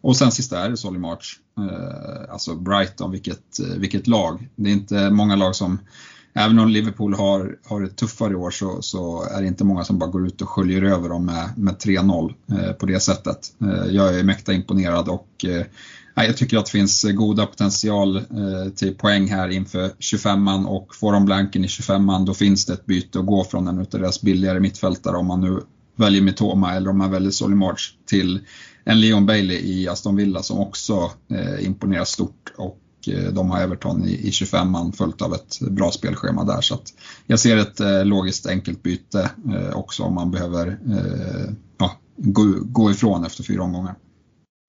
Och 0.00 0.16
sen 0.16 0.32
sista 0.32 0.64
är 0.64 0.70
det 0.70 0.76
Solly 0.76 0.98
March, 0.98 1.38
eh, 1.58 2.32
alltså 2.32 2.54
Brighton, 2.54 3.10
vilket, 3.10 3.60
eh, 3.60 3.78
vilket 3.78 4.06
lag. 4.06 4.48
Det 4.56 4.70
är 4.70 4.72
inte 4.72 5.10
många 5.10 5.36
lag 5.36 5.56
som, 5.56 5.78
även 6.34 6.58
om 6.58 6.68
Liverpool 6.68 7.14
har, 7.14 7.56
har 7.64 7.82
ett 7.82 7.96
tuffare 7.96 8.32
i 8.32 8.36
år 8.36 8.50
så, 8.50 8.82
så 8.82 9.22
är 9.22 9.40
det 9.40 9.46
inte 9.46 9.64
många 9.64 9.84
som 9.84 9.98
bara 9.98 10.10
går 10.10 10.26
ut 10.26 10.42
och 10.42 10.48
sköljer 10.48 10.82
över 10.82 11.08
dem 11.08 11.26
med, 11.26 11.50
med 11.56 11.74
3-0 11.74 12.34
eh, 12.50 12.72
på 12.72 12.86
det 12.86 13.00
sättet. 13.00 13.52
Eh, 13.62 13.94
jag 13.94 14.18
är 14.18 14.22
mäkta 14.22 14.52
imponerad 14.52 15.08
och 15.08 15.44
eh, 15.44 15.66
jag 16.14 16.36
tycker 16.36 16.58
att 16.58 16.66
det 16.66 16.72
finns 16.72 17.04
eh, 17.04 17.12
goda 17.12 17.46
potential 17.46 18.16
eh, 18.16 18.72
till 18.76 18.94
poäng 18.94 19.28
här 19.28 19.48
inför 19.48 19.88
25an 19.88 20.66
och 20.66 20.94
får 20.94 21.12
de 21.12 21.24
blanken 21.24 21.64
i 21.64 21.66
25an 21.66 22.26
då 22.26 22.34
finns 22.34 22.66
det 22.66 22.72
ett 22.72 22.86
byte 22.86 23.18
att 23.18 23.26
gå 23.26 23.44
från 23.44 23.68
en 23.68 23.78
av 23.78 23.86
deras 23.90 24.22
billigare 24.22 24.60
mittfältare 24.60 25.16
om 25.16 25.26
man 25.26 25.40
nu 25.40 25.60
väljer 25.96 26.22
Mitoma 26.22 26.74
eller 26.74 26.90
om 26.90 26.98
man 26.98 27.10
väljer 27.10 27.30
Solimarch 27.30 27.94
till 28.06 28.40
en 28.84 29.00
Leon 29.00 29.26
Bailey 29.26 29.56
i 29.56 29.88
Aston 29.88 30.16
Villa 30.16 30.42
som 30.42 30.58
också 30.58 31.10
eh, 31.30 31.66
imponerar 31.66 32.04
stort 32.04 32.52
och 32.56 32.80
eh, 33.08 33.32
de 33.32 33.50
har 33.50 33.60
Everton 33.60 34.04
i, 34.04 34.30
25an 34.30 34.92
följt 34.92 35.22
av 35.22 35.34
ett 35.34 35.60
bra 35.60 35.90
spelschema 35.90 36.44
där. 36.44 36.60
Så 36.60 36.78
jag 37.26 37.40
ser 37.40 37.56
ett 37.56 37.80
eh, 37.80 38.04
logiskt 38.04 38.46
enkelt 38.46 38.82
byte 38.82 39.30
eh, 39.54 39.76
också 39.76 40.02
om 40.02 40.14
man 40.14 40.30
behöver 40.30 40.78
ja, 41.78 41.98
gå, 42.16 42.42
gå 42.62 42.90
ifrån 42.90 43.24
efter 43.24 43.42
fyra 43.42 43.62
omgångar. 43.62 43.94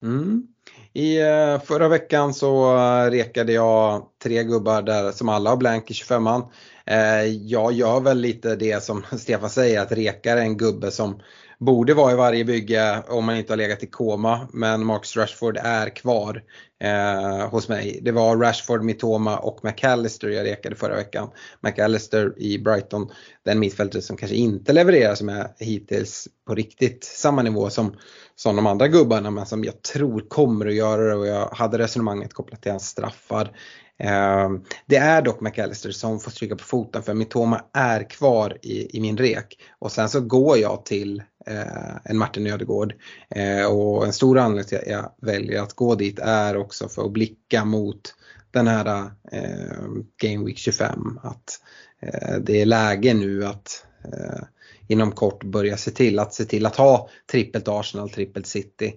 Mm. 0.04 0.46
I 0.92 1.20
eh, 1.20 1.60
förra 1.60 1.88
veckan 1.88 2.34
så 2.34 2.76
eh, 2.76 3.10
rekade 3.10 3.52
jag 3.52 4.06
tre 4.22 4.44
gubbar 4.44 4.82
där 4.82 5.12
som 5.12 5.28
alla 5.28 5.50
har 5.50 5.56
blank 5.56 5.90
i 5.90 5.94
25an. 5.94 6.42
Eh, 6.86 7.24
jag 7.24 7.72
gör 7.72 8.00
väl 8.00 8.18
lite 8.18 8.56
det 8.56 8.82
som 8.82 9.02
Stefan 9.18 9.50
säger 9.50 9.80
att 9.80 9.92
rekar 9.92 10.36
en 10.36 10.56
gubbe 10.56 10.90
som 10.90 11.20
borde 11.58 11.94
vara 11.94 12.12
i 12.12 12.16
varje 12.16 12.44
bygge 12.44 13.02
om 13.08 13.24
man 13.24 13.36
inte 13.36 13.52
har 13.52 13.56
legat 13.56 13.82
i 13.82 13.86
koma. 13.86 14.48
Men 14.52 14.86
Marcus 14.86 15.16
Rashford 15.16 15.56
är 15.56 15.88
kvar 15.88 16.42
eh, 16.78 17.48
hos 17.50 17.68
mig. 17.68 18.00
Det 18.02 18.12
var 18.12 18.36
Rashford, 18.36 18.82
Mitoma 18.82 19.36
och 19.36 19.64
McAllister 19.64 20.28
jag 20.28 20.46
rekade 20.46 20.76
förra 20.76 20.96
veckan. 20.96 21.30
McAllister 21.60 22.34
i 22.36 22.58
Brighton, 22.58 23.10
den 23.44 23.58
mittfältare 23.58 24.02
som 24.02 24.16
kanske 24.16 24.36
inte 24.36 24.72
levererar 24.72 25.14
som 25.14 25.28
är 25.28 25.48
hittills 25.58 26.28
på 26.46 26.54
riktigt 26.54 27.04
samma 27.04 27.42
nivå 27.42 27.70
som, 27.70 27.96
som 28.34 28.56
de 28.56 28.66
andra 28.66 28.88
gubbarna 28.88 29.30
men 29.30 29.46
som 29.46 29.64
jag 29.64 29.82
tror 29.82 30.20
kommer 30.28 30.66
att 30.66 30.74
göra 30.74 31.02
det 31.02 31.14
och 31.14 31.26
jag 31.26 31.48
hade 31.48 31.78
resonemanget 31.78 32.34
kopplat 32.34 32.62
till 32.62 32.70
hans 32.72 32.88
straffar. 32.88 33.52
Eh, 33.98 34.50
det 34.86 34.96
är 34.96 35.22
dock 35.22 35.40
McAllister 35.40 35.90
som 35.90 36.20
får 36.20 36.30
stryka 36.30 36.56
på 36.56 36.64
foten 36.64 37.02
för 37.02 37.14
Mitoma 37.14 37.64
är 37.72 38.10
kvar 38.10 38.58
i, 38.62 38.96
i 38.96 39.00
min 39.00 39.16
rek. 39.16 39.58
Och 39.78 39.92
sen 39.92 40.08
så 40.08 40.20
går 40.20 40.58
jag 40.58 40.84
till 40.84 41.22
eh, 41.46 41.96
en 42.04 42.18
Martin 42.18 42.46
Ödegård. 42.46 42.94
Eh, 43.30 43.66
och 43.66 44.06
en 44.06 44.12
stor 44.12 44.38
anledning 44.38 44.68
till 44.68 44.78
att 44.78 44.86
jag 44.86 45.12
väljer 45.22 45.62
att 45.62 45.72
gå 45.72 45.94
dit 45.94 46.18
är 46.18 46.56
också 46.66 46.88
för 46.88 47.04
att 47.04 47.12
blicka 47.12 47.64
mot 47.64 48.14
den 48.50 48.66
här 48.66 49.10
eh, 49.32 49.86
Game 50.22 50.44
Week 50.44 50.58
25. 50.58 51.18
Att 51.22 51.60
eh, 52.00 52.36
det 52.40 52.60
är 52.60 52.66
läge 52.66 53.14
nu 53.14 53.46
att 53.46 53.86
eh, 54.04 54.42
inom 54.88 55.12
kort 55.12 55.44
börja 55.44 55.76
se 55.76 55.90
till 55.90 56.18
att 56.18 56.34
se 56.34 56.44
till 56.44 56.66
att 56.66 56.76
ha 56.76 57.08
trippelt 57.30 57.68
Arsenal, 57.68 58.10
trippelt 58.10 58.46
City. 58.46 58.94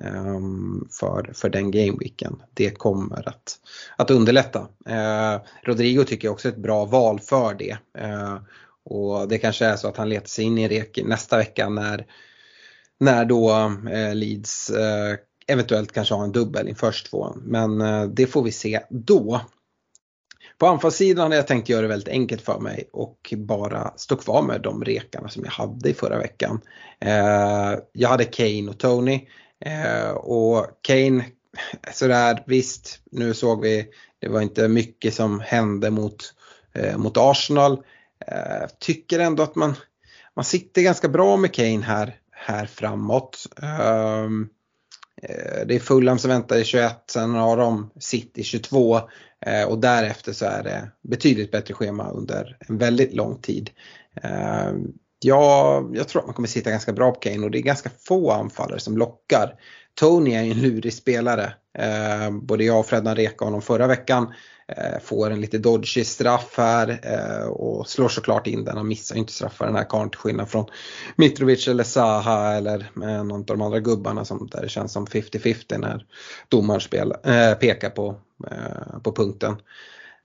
Ehm, 0.00 0.88
för, 1.00 1.30
för 1.34 1.48
den 1.48 1.70
gameweeken. 1.70 2.42
Det 2.54 2.70
kommer 2.70 3.28
att, 3.28 3.58
att 3.96 4.10
underlätta. 4.10 4.68
Eh, 4.86 5.40
Rodrigo 5.62 6.04
tycker 6.04 6.28
jag 6.28 6.32
också 6.32 6.48
är 6.48 6.52
ett 6.52 6.58
bra 6.58 6.84
val 6.84 7.20
för 7.20 7.54
det. 7.54 7.78
Eh, 7.98 8.38
och 8.84 9.28
det 9.28 9.38
kanske 9.38 9.66
är 9.66 9.76
så 9.76 9.88
att 9.88 9.96
han 9.96 10.08
letar 10.08 10.26
sig 10.26 10.44
in 10.44 10.58
i 10.58 10.68
rek 10.68 10.98
nästa 11.04 11.36
vecka 11.36 11.68
när, 11.68 12.06
när 13.00 13.24
då 13.24 13.50
eh, 13.90 14.14
Leeds 14.14 14.70
eh, 14.70 15.16
eventuellt 15.50 15.92
kanske 15.92 16.14
ha 16.14 16.24
en 16.24 16.32
dubbel 16.32 16.68
inför 16.68 17.04
två, 17.10 17.36
Men 17.42 17.80
eh, 17.80 18.04
det 18.04 18.26
får 18.26 18.42
vi 18.42 18.52
se 18.52 18.80
då. 18.90 19.40
på 20.58 20.66
anfallssidan 20.66 21.22
hade 21.22 21.36
jag 21.36 21.46
tänkt 21.46 21.68
göra 21.68 21.82
det 21.82 21.88
väldigt 21.88 22.08
enkelt 22.08 22.42
för 22.42 22.60
mig 22.60 22.88
och 22.92 23.34
bara 23.36 23.92
stå 23.96 24.16
kvar 24.16 24.42
med 24.42 24.60
de 24.62 24.84
rekarna 24.84 25.28
som 25.28 25.44
jag 25.44 25.52
hade 25.52 25.90
i 25.90 25.94
förra 25.94 26.18
veckan. 26.18 26.60
Eh, 27.00 27.78
jag 27.92 28.08
hade 28.08 28.24
Kane 28.24 28.68
och 28.68 28.78
Tony 28.78 29.28
eh, 29.64 30.10
och 30.10 30.66
Kane, 30.82 31.24
sådär 31.92 32.42
visst, 32.46 33.00
nu 33.10 33.34
såg 33.34 33.62
vi, 33.62 33.86
det 34.18 34.28
var 34.28 34.40
inte 34.40 34.68
mycket 34.68 35.14
som 35.14 35.40
hände 35.40 35.90
mot, 35.90 36.34
mot 36.96 37.16
Arsenal. 37.16 37.82
Tycker 38.78 39.18
ändå 39.18 39.42
att 39.42 39.54
man, 39.54 39.74
man 40.36 40.44
sitter 40.44 40.82
ganska 40.82 41.08
bra 41.08 41.36
med 41.36 41.54
Kane 41.54 41.82
här, 41.82 42.16
här 42.30 42.66
framåt. 42.66 43.46
Um, 44.24 44.48
Eh, 45.22 45.66
det 45.66 45.74
är 45.74 45.78
Fulham 45.78 46.18
som 46.18 46.30
väntar 46.30 46.56
i 46.56 46.64
21, 46.64 47.04
sen 47.10 47.34
har 47.34 47.56
de 47.56 47.90
City 48.00 48.42
22 48.42 49.00
eh, 49.46 49.64
och 49.68 49.78
därefter 49.78 50.32
så 50.32 50.44
är 50.44 50.62
det 50.62 50.90
betydligt 51.02 51.50
bättre 51.50 51.74
schema 51.74 52.10
under 52.10 52.56
en 52.68 52.78
väldigt 52.78 53.14
lång 53.14 53.40
tid. 53.40 53.70
Eh, 54.22 54.72
ja, 55.22 55.82
jag 55.92 56.08
tror 56.08 56.20
att 56.20 56.26
man 56.26 56.34
kommer 56.34 56.48
sitta 56.48 56.70
ganska 56.70 56.92
bra 56.92 57.10
på 57.10 57.20
Kane 57.20 57.44
och 57.44 57.50
det 57.50 57.58
är 57.58 57.62
ganska 57.62 57.90
få 58.00 58.30
anfallare 58.30 58.80
som 58.80 58.98
lockar. 58.98 59.54
Tony 59.94 60.34
är 60.34 60.42
en 60.42 60.60
lurig 60.60 60.94
spelare. 60.94 61.54
Både 62.42 62.64
jag 62.64 62.78
och 62.78 62.86
Freddan 62.86 63.16
rekade 63.16 63.44
honom 63.44 63.62
förra 63.62 63.86
veckan. 63.86 64.34
Eh, 64.76 65.00
får 65.02 65.30
en 65.30 65.40
lite 65.40 65.58
dodgy 65.58 66.04
straff 66.04 66.54
här 66.56 67.00
eh, 67.02 67.46
och 67.46 67.88
slår 67.88 68.08
såklart 68.08 68.46
in 68.46 68.64
den. 68.64 68.76
Han 68.76 68.88
missar 68.88 69.16
inte 69.16 69.32
straffar 69.32 69.66
den 69.66 69.76
här 69.76 69.84
karln 69.84 70.10
till 70.10 70.18
skillnad 70.18 70.48
från 70.48 70.66
Mitrovic 71.16 71.68
eller 71.68 71.84
Zaha 71.84 72.52
eller 72.52 72.90
eh, 73.02 73.24
någon 73.24 73.40
av 73.40 73.44
de 73.44 73.62
andra 73.62 73.80
gubbarna 73.80 74.24
som 74.24 74.48
där 74.52 74.62
det 74.62 74.68
känns 74.68 74.92
som 74.92 75.06
50-50 75.06 75.78
när 75.78 76.06
domaren 76.48 76.80
spel, 76.80 77.14
äh, 77.24 77.54
pekar 77.54 77.90
på, 77.90 78.16
äh, 78.50 78.98
på 79.02 79.12
punkten. 79.12 79.56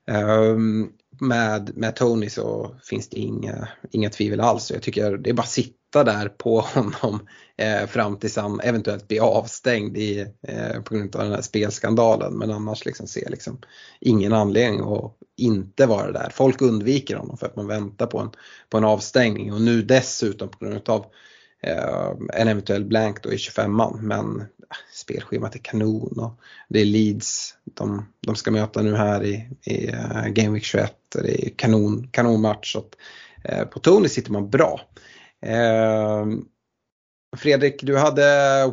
Um, 0.08 0.91
med, 1.20 1.78
med 1.78 1.96
Tony 1.96 2.30
så 2.30 2.76
finns 2.84 3.10
det 3.10 3.18
inga, 3.18 3.68
inga 3.91 4.10
tvivel 4.10 4.39
alls. 4.39 4.72
Jag 4.72 4.82
tycker 4.82 5.18
det 5.18 5.30
är 5.30 5.34
bara 5.34 5.48
sitt 5.48 5.76
sitta 5.96 6.04
där 6.04 6.30
på 6.30 6.60
honom 6.60 7.28
eh, 7.58 7.88
fram 7.88 8.18
tills 8.18 8.36
han 8.36 8.60
eventuellt 8.60 9.08
blir 9.08 9.22
avstängd 9.22 9.98
i, 9.98 10.28
eh, 10.48 10.82
på 10.82 10.96
grund 10.96 11.16
av 11.16 11.24
den 11.24 11.32
här 11.32 11.41
spelskandalen. 11.41 12.34
Men 12.34 12.52
annars 12.52 12.86
liksom 12.86 13.08
ser 13.08 13.30
liksom 13.30 13.58
ingen 14.00 14.34
anledning 14.34 14.82
att 14.82 15.16
inte 15.38 15.86
vara 15.86 16.12
där. 16.12 16.30
Folk 16.34 16.62
undviker 16.62 17.16
honom 17.16 17.38
för 17.38 17.46
att 17.46 17.56
man 17.56 17.68
väntar 17.68 18.06
på 18.06 18.20
en, 18.20 18.30
på 18.70 18.78
en 18.78 18.84
avstängning 18.84 19.54
och 19.54 19.62
nu 19.62 19.82
dessutom 19.82 20.50
på 20.50 20.66
grund 20.66 20.89
av 20.89 21.06
eh, 21.64 22.12
en 22.34 22.48
eventuell 22.48 22.86
blank 22.86 23.24
då 23.24 23.34
i 23.34 23.38
25an. 23.38 24.02
Men 24.02 24.41
eh, 24.41 24.46
spelschemat 24.93 25.56
är 25.56 25.60
kanon 25.60 26.20
och 26.20 26.39
det 26.70 26.82
är 26.82 26.86
Leeds 26.86 27.54
de, 27.74 28.06
de 28.22 28.36
ska 28.36 28.52
möta 28.52 28.82
nu 28.82 28.96
här 28.96 29.24
i, 29.24 29.50
i 29.64 29.88
uh, 29.88 30.28
Game 30.28 30.54
Week 30.54 30.64
21. 30.64 30.93
Det 31.14 31.46
är 31.46 31.50
kanon, 31.50 32.08
kanonmatch. 32.12 32.74
Så 32.74 32.80
att, 32.80 32.96
eh, 33.43 33.66
på 33.66 33.80
Tony 33.80 34.10
sitter 34.10 34.32
man 34.32 34.50
bra. 34.50 34.82
Ehm, 35.41 36.45
Fredrik, 37.38 37.83
du 37.83 37.97
hade 37.97 38.23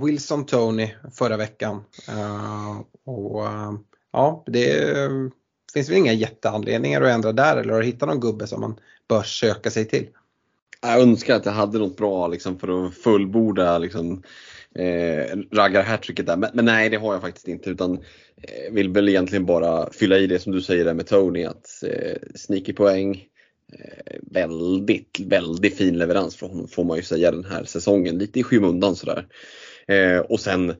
Wilson 0.02 0.46
Tony 0.46 0.94
förra 1.12 1.36
veckan. 1.36 1.84
Ehm, 2.08 2.84
och 3.04 3.46
ehm, 3.46 3.78
ja, 4.12 4.44
det 4.46 4.98
finns 5.74 5.90
väl 5.90 5.96
inga 5.96 6.12
jätteanledningar 6.12 7.02
att 7.02 7.10
ändra 7.10 7.32
där 7.32 7.56
eller 7.56 7.80
att 7.80 7.84
hitta 7.84 8.06
någon 8.06 8.20
gubbe 8.20 8.46
som 8.46 8.60
man 8.60 8.80
bör 9.08 9.22
söka 9.22 9.70
sig 9.70 9.84
till? 9.84 10.08
Jag 10.82 11.00
önskar 11.00 11.36
att 11.36 11.46
jag 11.46 11.52
hade 11.52 11.78
något 11.78 11.96
bra 11.96 12.28
liksom, 12.28 12.58
för 12.58 12.86
att 12.86 12.94
fullborda 12.94 13.78
liksom, 13.78 14.22
eh, 14.74 15.38
raggar 15.52 15.82
hattricket 15.82 16.26
där. 16.26 16.36
Men, 16.36 16.50
men, 16.54 16.64
nej, 16.64 16.88
det 16.88 16.96
har 16.96 17.12
jag 17.12 17.22
faktiskt 17.22 17.48
inte 17.48 17.70
utan 17.70 17.92
eh, 18.36 18.72
vill 18.72 18.88
väl 18.88 19.08
egentligen 19.08 19.46
bara 19.46 19.92
fylla 19.92 20.18
i 20.18 20.26
det 20.26 20.38
som 20.38 20.52
du 20.52 20.62
säger 20.62 20.84
där 20.84 20.94
med 20.94 21.06
Tony 21.06 21.44
att 21.44 21.82
eh, 21.86 22.16
sneaky 22.34 22.72
poäng. 22.72 23.24
Eh, 23.73 24.16
väldigt, 24.23 25.20
väldigt 25.20 25.77
fin 25.77 25.99
leverans 25.99 26.37
från 26.37 26.51
honom 26.51 26.68
får 26.68 26.85
man 26.85 26.97
ju 26.97 27.03
säga 27.03 27.31
den 27.31 27.45
här 27.45 27.64
säsongen. 27.64 28.18
Lite 28.18 28.41
i 28.41 28.43
skymundan 28.43 28.97
sådär. 28.97 29.27
Eh, 29.87 30.18
och 30.18 30.41
sen 30.41 30.75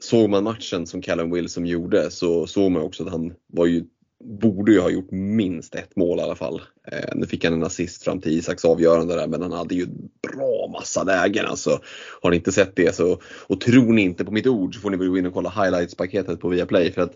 såg 0.00 0.30
man 0.30 0.44
matchen 0.44 0.86
som 0.86 1.02
Callum 1.02 1.30
Wilson 1.30 1.66
gjorde 1.66 2.10
så 2.10 2.46
såg 2.46 2.70
man 2.70 2.82
också 2.82 3.04
att 3.04 3.10
han 3.10 3.34
var 3.46 3.66
ju 3.66 3.84
borde 4.24 4.72
ju 4.72 4.80
ha 4.80 4.90
gjort 4.90 5.10
minst 5.10 5.74
ett 5.74 5.96
mål 5.96 6.18
i 6.18 6.22
alla 6.22 6.34
fall. 6.34 6.62
Eh, 6.92 7.14
nu 7.14 7.26
fick 7.26 7.44
han 7.44 7.54
en 7.54 7.62
assist 7.62 8.04
fram 8.04 8.20
till 8.20 8.32
Isaks 8.32 8.64
avgörande 8.64 9.14
där 9.14 9.26
men 9.26 9.42
han 9.42 9.52
hade 9.52 9.74
ju 9.74 9.86
bra 10.22 10.70
massa 10.72 11.02
lägen 11.02 11.46
alltså. 11.46 11.80
Har 12.22 12.30
ni 12.30 12.36
inte 12.36 12.52
sett 12.52 12.76
det 12.76 12.94
så, 12.94 13.20
och 13.46 13.60
tror 13.60 13.92
ni 13.92 14.02
inte 14.02 14.24
på 14.24 14.30
mitt 14.30 14.46
ord 14.46 14.74
så 14.74 14.80
får 14.80 14.90
ni 14.90 14.96
väl 14.96 15.08
gå 15.08 15.18
in 15.18 15.26
och 15.26 15.34
kolla 15.34 15.50
highlights-paketet 15.50 16.40
på 16.40 16.48
Viaplay 16.48 16.92
för 16.92 17.02
att 17.02 17.14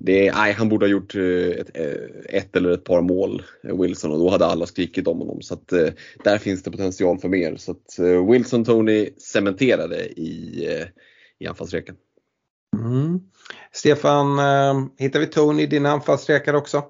det, 0.00 0.32
nej, 0.32 0.52
han 0.52 0.68
borde 0.68 0.86
ha 0.86 0.90
gjort 0.90 1.14
eh, 1.14 1.22
ett, 1.60 1.70
eh, 1.74 2.38
ett, 2.38 2.56
eller 2.56 2.70
ett 2.70 2.84
par 2.84 3.02
mål, 3.02 3.42
eh, 3.68 3.80
Wilson, 3.80 4.10
och 4.10 4.18
då 4.18 4.28
hade 4.28 4.46
alla 4.46 4.66
skrikit 4.66 5.08
om 5.08 5.18
honom. 5.18 5.42
Så 5.42 5.54
att, 5.54 5.68
där 6.24 6.38
finns 6.38 6.62
det 6.62 6.70
potential 6.70 7.18
för 7.18 7.28
mer. 7.28 7.56
Så 7.56 7.72
att 7.72 7.98
Wilson 8.30 8.64
Tony 8.64 9.10
cementerade 9.18 10.06
i, 10.06 10.68
i 11.38 11.46
anfallsreken. 11.46 11.96
Mm. 12.74 13.20
Stefan, 13.72 14.38
eh, 14.38 14.86
hittar 14.98 15.20
vi 15.20 15.26
Tony 15.26 15.62
i 15.62 15.66
dina 15.66 15.90
anfallsrekar 15.90 16.54
också? 16.54 16.82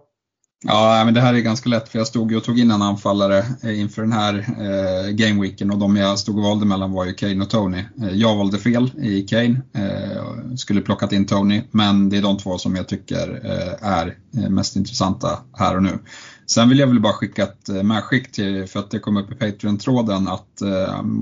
Ja, 0.67 1.03
men 1.05 1.15
det 1.15 1.21
här 1.21 1.35
är 1.35 1.39
ganska 1.39 1.69
lätt 1.69 1.89
för 1.89 1.99
jag 1.99 2.07
stod 2.07 2.35
och 2.35 2.45
tog 2.45 2.59
in 2.59 2.71
en 2.71 2.83
anfallare 2.83 3.45
eh, 3.63 3.81
inför 3.81 4.03
den 4.03 4.13
här 4.13 4.35
eh, 4.35 5.11
gameweeken 5.11 5.71
och 5.71 5.79
de 5.79 5.97
jag 5.97 6.19
stod 6.19 6.39
och 6.39 6.45
valde 6.45 6.67
mellan 6.67 6.93
var 6.93 7.05
ju 7.05 7.15
Kane 7.15 7.43
och 7.43 7.51
Tony. 7.51 7.85
Eh, 8.03 8.11
jag 8.13 8.37
valde 8.37 8.59
fel 8.59 8.91
i 8.99 9.23
Kane, 9.23 9.63
eh, 9.75 10.55
skulle 10.57 10.81
plockat 10.81 11.13
in 11.13 11.27
Tony, 11.27 11.63
men 11.71 12.09
det 12.09 12.17
är 12.17 12.23
de 12.23 12.39
två 12.39 12.59
som 12.59 12.77
jag 12.77 12.89
tycker 12.89 13.41
eh, 13.45 13.89
är 13.89 14.17
mest 14.51 14.77
intressanta 14.77 15.39
här 15.53 15.77
och 15.77 15.83
nu. 15.83 15.99
Sen 16.47 16.69
vill 16.69 16.79
jag 16.79 16.87
väl 16.87 17.01
bara 17.01 17.13
skicka 17.13 17.43
ett 17.43 17.85
medskick 17.85 18.33
till, 18.33 18.67
för 18.67 18.81
att 18.81 18.91
det 18.91 18.99
kom 18.99 19.17
upp 19.17 19.33
i 19.33 19.35
Patreon-tråden 19.35 20.29
att, 20.29 20.63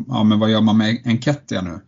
ja 0.08 0.24
men 0.24 0.38
vad 0.38 0.50
gör 0.50 0.60
man 0.60 0.78
med 0.78 1.02
Enketia 1.04 1.62
nu? 1.62 1.80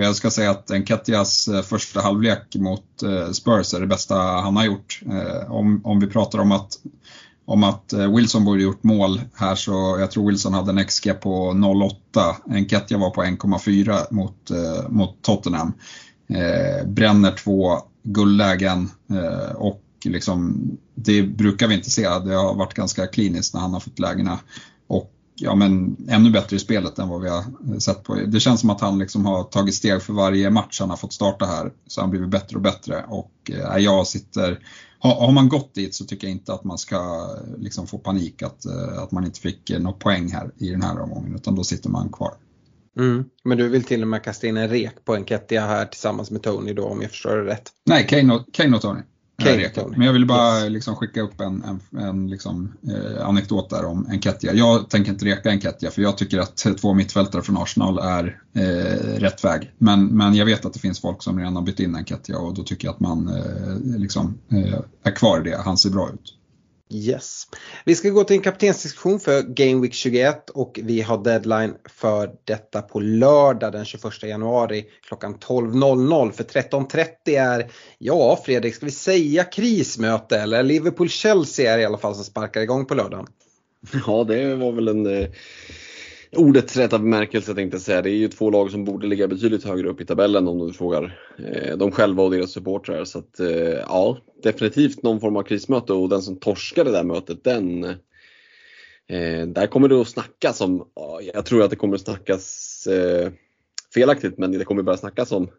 Och 0.00 0.06
jag 0.06 0.16
ska 0.16 0.30
säga 0.30 0.50
att 0.50 0.70
Enketias 0.70 1.48
eh, 1.48 1.62
första 1.62 2.00
halvlek 2.00 2.56
mot 2.56 3.02
eh, 3.02 3.30
Spurs 3.30 3.74
är 3.74 3.80
det 3.80 3.86
bästa 3.86 4.14
han 4.16 4.56
har 4.56 4.64
gjort. 4.64 5.00
Eh, 5.06 5.52
om, 5.52 5.80
om 5.84 6.00
vi 6.00 6.06
pratar 6.06 6.38
om 6.38 6.52
att, 6.52 6.78
om 7.44 7.64
att 7.64 7.92
Wilson 8.16 8.44
borde 8.44 8.62
gjort 8.62 8.82
mål 8.82 9.20
här 9.34 9.54
så 9.54 9.96
jag 10.00 10.10
tror 10.10 10.30
Wilson 10.30 10.54
hade 10.54 10.70
en 10.70 10.84
XG 10.84 11.20
på 11.20 11.52
0,8. 11.52 12.34
Enketia 12.50 12.98
var 12.98 13.10
på 13.10 13.22
1,4 13.22 14.06
mot, 14.10 14.50
mot 14.88 15.22
Tottenham. 15.22 15.72
Bränner 16.86 17.32
två 17.32 17.78
guldlägen 18.02 18.90
och 19.54 19.82
liksom, 20.04 20.60
det 20.94 21.22
brukar 21.22 21.68
vi 21.68 21.74
inte 21.74 21.90
se. 21.90 22.02
Det 22.02 22.34
har 22.34 22.54
varit 22.54 22.74
ganska 22.74 23.06
kliniskt 23.06 23.54
när 23.54 23.60
han 23.60 23.72
har 23.72 23.80
fått 23.80 23.98
lägena. 23.98 24.38
Och 24.86 25.12
ja, 25.40 25.54
men 25.54 25.96
ännu 26.08 26.30
bättre 26.30 26.56
i 26.56 26.58
spelet 26.58 26.98
än 26.98 27.08
vad 27.08 27.22
vi 27.22 27.28
har 27.28 27.44
sett 27.80 28.02
på. 28.02 28.14
Det 28.14 28.40
känns 28.40 28.60
som 28.60 28.70
att 28.70 28.80
han 28.80 28.98
liksom 28.98 29.26
har 29.26 29.44
tagit 29.44 29.74
steg 29.74 30.02
för 30.02 30.12
varje 30.12 30.50
match 30.50 30.80
han 30.80 30.90
har 30.90 30.96
fått 30.96 31.12
starta 31.12 31.46
här. 31.46 31.72
Så 31.86 32.00
han 32.00 32.08
har 32.08 32.10
blivit 32.10 32.30
bättre 32.30 32.56
och 32.56 32.62
bättre 32.62 33.04
och 33.08 33.32
eh, 33.50 33.76
jag 33.78 34.06
sitter 34.06 34.58
har, 35.00 35.14
har 35.14 35.32
man 35.32 35.48
gått 35.48 35.74
dit 35.74 35.94
så 35.94 36.04
tycker 36.04 36.26
jag 36.26 36.32
inte 36.32 36.52
att 36.52 36.64
man 36.64 36.78
ska 36.78 37.28
liksom 37.58 37.86
få 37.86 37.98
panik 37.98 38.42
att, 38.42 38.66
eh, 38.66 39.02
att 39.02 39.10
man 39.10 39.24
inte 39.24 39.40
fick 39.40 39.70
något 39.78 39.98
poäng 39.98 40.32
här 40.32 40.50
i 40.58 40.70
den 40.70 40.82
här 40.82 41.00
omgången 41.00 41.34
utan 41.34 41.54
då 41.54 41.64
sitter 41.64 41.90
man 41.90 42.12
kvar. 42.12 42.34
Mm. 42.98 43.24
Men 43.44 43.58
du 43.58 43.68
vill 43.68 43.84
till 43.84 44.02
och 44.02 44.08
med 44.08 44.24
kasta 44.24 44.46
in 44.46 44.56
en 44.56 44.68
rek 44.68 45.04
på 45.04 45.16
en 45.16 45.24
Kettia 45.24 45.66
här 45.66 45.86
tillsammans 45.86 46.30
med 46.30 46.42
Tony 46.42 46.72
då 46.72 46.84
om 46.84 47.02
jag 47.02 47.10
förstår 47.10 47.36
det 47.36 47.44
rätt? 47.44 47.70
Nej, 47.86 48.06
Kane 48.06 48.34
och, 48.34 48.52
Kane 48.52 48.76
och 48.76 48.82
Tony. 48.82 49.00
Men 49.96 50.06
jag 50.06 50.12
vill 50.12 50.26
bara 50.26 50.60
yes. 50.60 50.70
liksom 50.70 50.96
skicka 50.96 51.20
upp 51.20 51.40
en, 51.40 51.62
en, 51.62 52.00
en 52.00 52.30
liksom, 52.30 52.72
eh, 52.88 53.26
anekdot 53.26 53.70
där 53.70 53.84
om 53.84 54.06
Enketia. 54.10 54.54
Jag 54.54 54.88
tänker 54.88 55.12
inte 55.12 55.24
reka 55.24 55.50
Enketia 55.50 55.90
för 55.90 56.02
jag 56.02 56.18
tycker 56.18 56.38
att 56.38 56.56
två 56.56 56.94
mittfältare 56.94 57.42
från 57.42 57.56
Arsenal 57.56 57.98
är 57.98 58.40
eh, 58.54 59.20
rätt 59.20 59.44
väg. 59.44 59.72
Men, 59.78 60.06
men 60.06 60.34
jag 60.34 60.46
vet 60.46 60.64
att 60.64 60.72
det 60.72 60.80
finns 60.80 61.00
folk 61.00 61.22
som 61.22 61.38
redan 61.38 61.56
har 61.56 61.62
bytt 61.62 61.80
in 61.80 61.96
Enketia 61.96 62.38
och 62.38 62.54
då 62.54 62.62
tycker 62.62 62.88
jag 62.88 62.92
att 62.92 63.00
man 63.00 63.28
eh, 63.28 63.98
liksom, 63.98 64.38
eh, 64.52 64.80
är 65.02 65.16
kvar 65.16 65.40
i 65.40 65.50
det. 65.50 65.60
Han 65.64 65.78
ser 65.78 65.90
bra 65.90 66.10
ut. 66.14 66.36
Yes. 66.92 67.46
Vi 67.84 67.94
ska 67.94 68.10
gå 68.10 68.24
till 68.24 68.36
en 68.36 68.42
kaptensdiskussion 68.42 69.20
för 69.20 69.42
Game 69.42 69.82
Week 69.82 69.94
21 69.94 70.50
och 70.50 70.80
vi 70.82 71.00
har 71.00 71.24
deadline 71.24 71.74
för 71.88 72.30
detta 72.44 72.82
på 72.82 73.00
lördag 73.00 73.72
den 73.72 73.84
21 73.84 74.22
januari 74.22 74.84
klockan 75.08 75.38
12.00 75.38 76.32
för 76.32 76.44
13.30 76.44 77.06
är, 77.26 77.70
ja 77.98 78.42
Fredrik, 78.44 78.74
ska 78.74 78.86
vi 78.86 78.92
säga 78.92 79.44
krismöte 79.44 80.38
eller 80.38 80.62
Liverpool-Chelsea 80.62 81.74
är 81.74 81.78
i 81.78 81.84
alla 81.84 81.98
fall 81.98 82.14
som 82.14 82.24
sparkar 82.24 82.60
igång 82.60 82.86
på 82.86 82.94
lördagen. 82.94 83.26
Ja, 84.06 84.24
det 84.24 84.54
var 84.54 84.72
väl 84.72 84.88
en 84.88 85.06
eh, 85.06 85.28
ordets 86.36 86.76
rätta 86.76 86.98
bemärkelse 86.98 87.54
tänkte 87.54 87.74
jag 87.74 87.82
säga. 87.82 88.02
Det 88.02 88.10
är 88.10 88.16
ju 88.16 88.28
två 88.28 88.50
lag 88.50 88.70
som 88.70 88.84
borde 88.84 89.06
ligga 89.06 89.28
betydligt 89.28 89.64
högre 89.64 89.88
upp 89.88 90.00
i 90.00 90.06
tabellen 90.06 90.48
om 90.48 90.66
du 90.66 90.72
frågar 90.72 91.18
eh, 91.38 91.76
dem 91.76 91.92
själva 91.92 92.22
och 92.22 92.30
deras 92.30 92.50
supportrar. 92.50 93.04
Så 93.04 93.18
att, 93.18 93.40
eh, 93.40 93.48
ja, 93.68 94.18
definitivt 94.42 95.02
någon 95.02 95.20
form 95.20 95.36
av 95.36 95.42
krismöte 95.42 95.92
och 95.92 96.08
den 96.08 96.22
som 96.22 96.36
torskar 96.36 96.84
det 96.84 96.92
där 96.92 97.04
mötet 97.04 97.44
den 97.44 97.84
eh, 99.08 99.46
där 99.46 99.66
kommer 99.66 99.88
det 99.88 100.00
att 100.00 100.08
snackas 100.08 100.60
om, 100.60 100.86
jag 101.34 101.46
tror 101.46 101.62
att 101.62 101.70
det 101.70 101.76
kommer 101.76 101.94
att 101.94 102.00
snackas 102.00 102.86
eh, 102.86 103.30
felaktigt 103.94 104.38
men 104.38 104.52
det 104.52 104.64
kommer 104.64 104.82
börja 104.82 104.98
snackas 104.98 105.32
om 105.32 105.50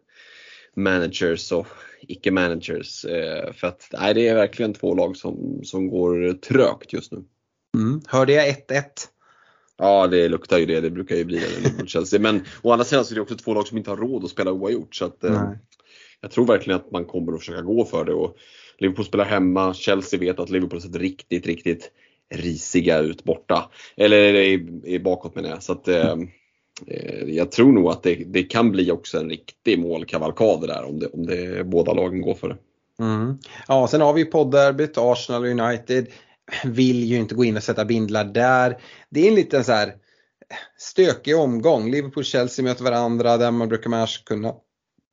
managers 0.76 1.52
och 1.52 1.66
icke-managers. 2.00 3.04
Eh, 3.04 3.52
för 3.52 3.66
att 3.66 3.88
nej, 3.92 4.14
det 4.14 4.28
är 4.28 4.34
verkligen 4.34 4.74
två 4.74 4.94
lag 4.94 5.16
som, 5.16 5.60
som 5.64 5.88
går 5.88 6.32
trögt 6.32 6.92
just 6.92 7.12
nu. 7.12 7.24
Mm. 7.76 8.00
Hörde 8.06 8.32
jag 8.32 8.48
1-1? 8.48 8.84
Ja, 9.78 10.06
det 10.06 10.28
luktar 10.28 10.58
ju 10.58 10.66
det. 10.66 10.80
Det 10.80 10.90
brukar 10.90 11.16
ju 11.16 11.24
bli 11.24 11.38
det 11.38 11.78
mot 11.78 11.88
Chelsea. 11.88 12.20
Men 12.20 12.44
å 12.62 12.72
andra 12.72 12.84
sidan 12.84 13.04
så 13.04 13.14
är 13.14 13.14
det 13.14 13.20
också 13.20 13.36
två 13.36 13.54
lag 13.54 13.68
som 13.68 13.78
inte 13.78 13.90
har 13.90 13.96
råd 13.96 14.24
att 14.24 14.30
spela 14.30 14.52
oavgjort. 14.52 14.94
Så 14.94 15.04
att, 15.04 15.24
eh, 15.24 15.50
jag 16.20 16.30
tror 16.30 16.46
verkligen 16.46 16.80
att 16.80 16.90
man 16.90 17.04
kommer 17.04 17.32
att 17.32 17.38
försöka 17.38 17.62
gå 17.62 17.84
för 17.84 18.04
det. 18.04 18.14
Och 18.14 18.36
Liverpool 18.78 19.04
spelar 19.04 19.24
hemma. 19.24 19.74
Chelsea 19.74 20.20
vet 20.20 20.40
att 20.40 20.50
Liverpool 20.50 20.76
har 20.76 20.88
sett 20.88 20.96
riktigt, 20.96 21.46
riktigt 21.46 21.90
risiga 22.34 22.98
ut 22.98 23.24
borta. 23.24 23.70
Eller 23.96 24.34
i, 24.34 24.80
i 24.84 24.98
bakåt 24.98 25.34
menar 25.34 25.48
jag. 25.48 25.62
Så 25.62 25.72
att, 25.72 25.88
eh, 25.88 26.16
eh, 26.86 27.24
jag 27.26 27.52
tror 27.52 27.72
nog 27.72 27.88
att 27.88 28.02
det, 28.02 28.14
det, 28.14 28.42
kan 28.42 28.70
bli 28.70 28.90
också 28.90 29.18
en 29.18 29.30
riktig 29.30 29.78
målkavalkad 29.78 30.60
där 30.68 30.84
om, 30.84 30.98
det, 30.98 31.06
om 31.06 31.26
det, 31.26 31.64
båda 31.64 31.92
lagen 31.92 32.20
går 32.20 32.34
för 32.34 32.48
det. 32.48 32.56
Mm. 32.98 33.38
Ja, 33.68 33.88
sen 33.90 34.00
har 34.00 34.12
vi 34.12 34.24
podderbyt 34.24 34.98
Arsenal 34.98 35.44
United. 35.44 36.06
Vill 36.64 37.04
ju 37.04 37.16
inte 37.16 37.34
gå 37.34 37.44
in 37.44 37.56
och 37.56 37.62
sätta 37.62 37.84
bindlar 37.84 38.24
där. 38.24 38.78
Det 39.10 39.20
är 39.20 39.28
en 39.28 39.34
liten 39.34 39.64
så 39.64 39.72
här 39.72 39.94
stökig 40.78 41.36
omgång. 41.36 41.90
Liverpool-Chelsea 41.90 42.64
möter 42.64 42.84
varandra 42.84 43.36
där 43.36 43.50
man 43.50 43.68
brukar 43.68 43.90
man 43.90 44.06
kunna 44.26 44.54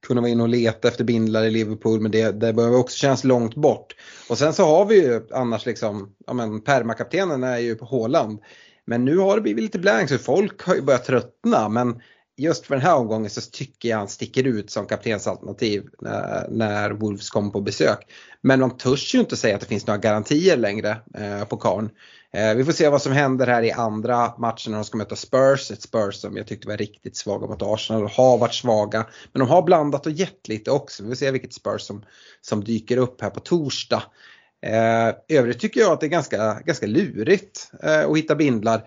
kunna 0.07 0.21
vara 0.21 0.31
inne 0.31 0.43
och 0.43 0.49
leta 0.49 0.87
efter 0.87 1.03
bindlar 1.03 1.43
i 1.43 1.51
Liverpool 1.51 2.01
men 2.01 2.11
det, 2.11 2.31
det 2.31 2.53
behöver 2.53 2.77
också 2.77 2.97
kännas 2.97 3.23
långt 3.23 3.55
bort. 3.55 3.95
Och 4.29 4.37
sen 4.37 4.53
så 4.53 4.65
har 4.65 4.85
vi 4.85 4.95
ju 4.95 5.27
annars 5.31 5.65
liksom, 5.65 6.15
ja 6.27 6.33
men 6.33 6.61
permakaptenen 6.61 7.43
är 7.43 7.57
ju 7.57 7.75
på 7.75 7.85
Håland. 7.85 8.39
Men 8.85 9.05
nu 9.05 9.17
har 9.17 9.35
det 9.35 9.41
blivit 9.41 9.63
lite 9.63 9.79
blank 9.79 10.09
så 10.09 10.17
folk 10.17 10.61
har 10.61 10.75
ju 10.75 10.81
börjat 10.81 11.05
tröttna 11.05 11.69
men 11.69 12.01
just 12.39 12.65
för 12.65 12.75
den 12.75 12.83
här 12.83 12.95
omgången 12.95 13.29
så 13.29 13.41
tycker 13.41 13.89
jag 13.89 13.97
han 13.97 14.07
sticker 14.07 14.43
ut 14.43 14.71
som 14.71 14.85
kaptensalternativ 14.85 15.83
när, 16.01 16.47
när 16.49 16.91
Wolves 16.91 17.29
kommer 17.29 17.49
på 17.49 17.61
besök. 17.61 17.99
Men 18.41 18.59
de 18.59 18.77
törs 18.77 19.15
ju 19.15 19.19
inte 19.19 19.37
säga 19.37 19.55
att 19.55 19.61
det 19.61 19.67
finns 19.67 19.87
några 19.87 19.97
garantier 19.97 20.57
längre 20.57 20.97
eh, 21.17 21.45
på 21.45 21.57
karn. 21.57 21.89
Eh, 22.33 22.53
vi 22.55 22.65
får 22.65 22.71
se 22.71 22.89
vad 22.89 23.01
som 23.01 23.11
händer 23.11 23.47
här 23.47 23.63
i 23.63 23.71
andra 23.71 24.37
matchen 24.37 24.71
när 24.71 24.77
de 24.77 24.85
ska 24.85 24.97
möta 24.97 25.15
Spurs. 25.15 25.71
Ett 25.71 25.81
Spurs 25.81 26.15
som 26.15 26.37
jag 26.37 26.47
tyckte 26.47 26.67
var 26.67 26.77
riktigt 26.77 27.17
svaga 27.17 27.47
mot 27.47 27.61
Arsenal 27.61 28.03
och 28.03 28.11
har 28.11 28.37
varit 28.37 28.53
svaga. 28.53 29.05
Men 29.33 29.39
de 29.39 29.49
har 29.49 29.61
blandat 29.61 30.05
och 30.05 30.11
gett 30.11 30.47
lite 30.47 30.71
också. 30.71 31.03
Vi 31.03 31.09
får 31.09 31.15
se 31.15 31.31
vilket 31.31 31.53
Spurs 31.53 31.81
som, 31.81 32.05
som 32.41 32.63
dyker 32.63 32.97
upp 32.97 33.21
här 33.21 33.29
på 33.29 33.39
torsdag. 33.39 34.03
Eh, 34.65 35.37
övrigt 35.37 35.59
tycker 35.59 35.81
jag 35.81 35.91
att 35.91 35.99
det 35.99 36.05
är 36.05 36.09
ganska, 36.09 36.59
ganska 36.65 36.87
lurigt 36.87 37.71
eh, 37.83 38.09
att 38.09 38.17
hitta 38.17 38.35
bindlar. 38.35 38.83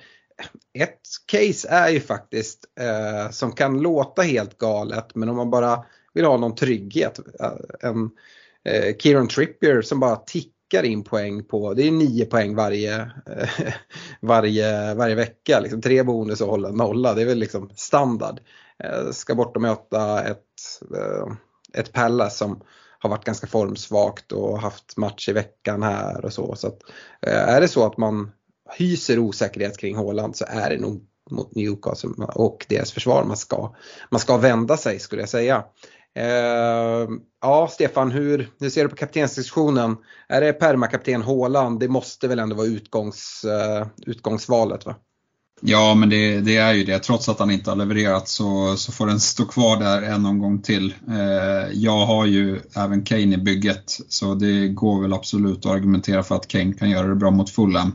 Ett 0.78 1.00
case 1.26 1.68
är 1.68 1.88
ju 1.88 2.00
faktiskt 2.00 2.64
eh, 2.80 3.30
som 3.30 3.52
kan 3.52 3.78
låta 3.78 4.22
helt 4.22 4.58
galet 4.58 5.14
men 5.14 5.28
om 5.28 5.36
man 5.36 5.50
bara 5.50 5.84
vill 6.14 6.24
ha 6.24 6.36
någon 6.36 6.54
trygghet. 6.54 7.20
Eh, 7.40 7.52
en 7.80 8.10
eh, 8.64 8.96
Kieran 8.96 9.28
Trippier 9.28 9.82
som 9.82 10.00
bara 10.00 10.16
tickar 10.16 10.82
in 10.82 11.04
poäng 11.04 11.44
på, 11.44 11.74
det 11.74 11.86
är 11.86 11.90
9 11.90 12.24
poäng 12.24 12.54
varje, 12.54 13.00
eh, 13.00 13.48
varje, 14.20 14.94
varje 14.94 15.14
vecka. 15.14 15.60
Liksom, 15.60 15.80
tre 15.80 16.02
bonus 16.02 16.40
och 16.40 16.48
hålla 16.48 16.70
nolla, 16.70 17.14
det 17.14 17.22
är 17.22 17.26
väl 17.26 17.38
liksom 17.38 17.70
standard. 17.76 18.40
Eh, 18.84 19.10
ska 19.10 19.34
bort 19.34 19.56
och 19.56 19.62
möta 19.62 20.24
ett, 20.24 20.38
eh, 20.96 21.32
ett 21.74 21.92
Pallas 21.92 22.38
som 22.38 22.62
har 22.98 23.10
varit 23.10 23.24
ganska 23.24 23.46
formsvagt 23.46 24.32
och 24.32 24.58
haft 24.58 24.96
match 24.96 25.28
i 25.28 25.32
veckan 25.32 25.82
här 25.82 26.24
och 26.24 26.32
så. 26.32 26.54
så 26.54 26.66
att, 26.66 26.78
eh, 27.26 27.48
är 27.48 27.60
det 27.60 27.68
så 27.68 27.86
att 27.86 27.96
man 27.96 28.30
hyser 28.78 29.18
osäkerhet 29.18 29.78
kring 29.78 29.96
Håland 29.96 30.36
så 30.36 30.44
är 30.48 30.70
det 30.70 30.78
nog 30.78 31.06
mot 31.30 31.54
Newcastle 31.54 32.10
och 32.34 32.66
deras 32.68 32.92
försvar 32.92 33.24
man 33.24 33.36
ska, 33.36 33.74
man 34.10 34.20
ska 34.20 34.36
vända 34.36 34.76
sig 34.76 34.98
skulle 34.98 35.22
jag 35.22 35.28
säga. 35.28 35.64
Eh, 36.14 37.08
ja, 37.42 37.68
Stefan, 37.70 38.10
hur, 38.10 38.50
hur 38.60 38.70
ser 38.70 38.82
du 38.82 38.88
på 38.88 38.96
kaptensdiskussionen? 38.96 39.96
Är 40.28 40.40
det 40.40 40.52
permakapten 40.52 41.22
Håland? 41.22 41.80
Det 41.80 41.88
måste 41.88 42.28
väl 42.28 42.38
ändå 42.38 42.56
vara 42.56 42.66
utgångs, 42.66 43.44
uh, 43.46 43.86
utgångsvalet 44.06 44.86
va? 44.86 44.94
Ja, 45.64 45.94
men 45.94 46.08
det, 46.08 46.40
det, 46.40 46.56
är 46.56 46.72
ju 46.72 46.84
det. 46.84 46.98
Trots 46.98 47.28
att 47.28 47.38
han 47.38 47.50
inte 47.50 47.70
har 47.70 47.76
levererat 47.76 48.28
så, 48.28 48.76
så 48.76 48.92
får 48.92 49.06
den 49.06 49.20
stå 49.20 49.44
kvar 49.44 49.76
där 49.76 50.02
en 50.02 50.26
omgång 50.26 50.62
till. 50.62 50.94
Eh, 51.08 51.72
jag 51.72 52.06
har 52.06 52.26
ju 52.26 52.60
även 52.76 53.04
Kane 53.04 53.34
i 53.34 53.38
bygget 53.38 53.98
så 54.08 54.34
det 54.34 54.68
går 54.68 55.02
väl 55.02 55.12
absolut 55.12 55.66
att 55.66 55.72
argumentera 55.72 56.22
för 56.22 56.34
att 56.34 56.48
Kane 56.48 56.72
kan 56.72 56.90
göra 56.90 57.08
det 57.08 57.14
bra 57.14 57.30
mot 57.30 57.50
Fulham. 57.50 57.92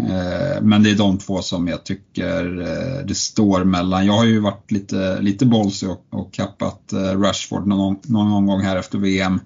Eh, 0.00 0.62
men 0.62 0.82
det 0.82 0.90
är 0.90 0.94
de 0.94 1.18
två 1.18 1.42
som 1.42 1.68
jag 1.68 1.84
tycker 1.84 2.60
eh, 2.60 3.06
det 3.06 3.14
står 3.14 3.64
mellan. 3.64 4.06
Jag 4.06 4.12
har 4.12 4.24
ju 4.24 4.40
varit 4.40 4.70
lite, 4.70 5.20
lite 5.20 5.46
bollsy 5.46 5.86
och, 5.86 6.06
och 6.10 6.32
kappat 6.32 6.92
eh, 6.92 7.20
Rashford 7.20 7.66
någon, 7.66 7.96
någon 8.02 8.46
gång 8.46 8.60
här 8.60 8.76
efter 8.76 8.98
VM. 8.98 9.40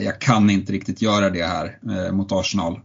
Jag 0.00 0.20
kan 0.20 0.50
inte 0.50 0.72
riktigt 0.72 1.02
göra 1.02 1.30
det 1.30 1.44
här 1.44 1.78
mot 2.12 2.32
Arsenal. 2.32 2.80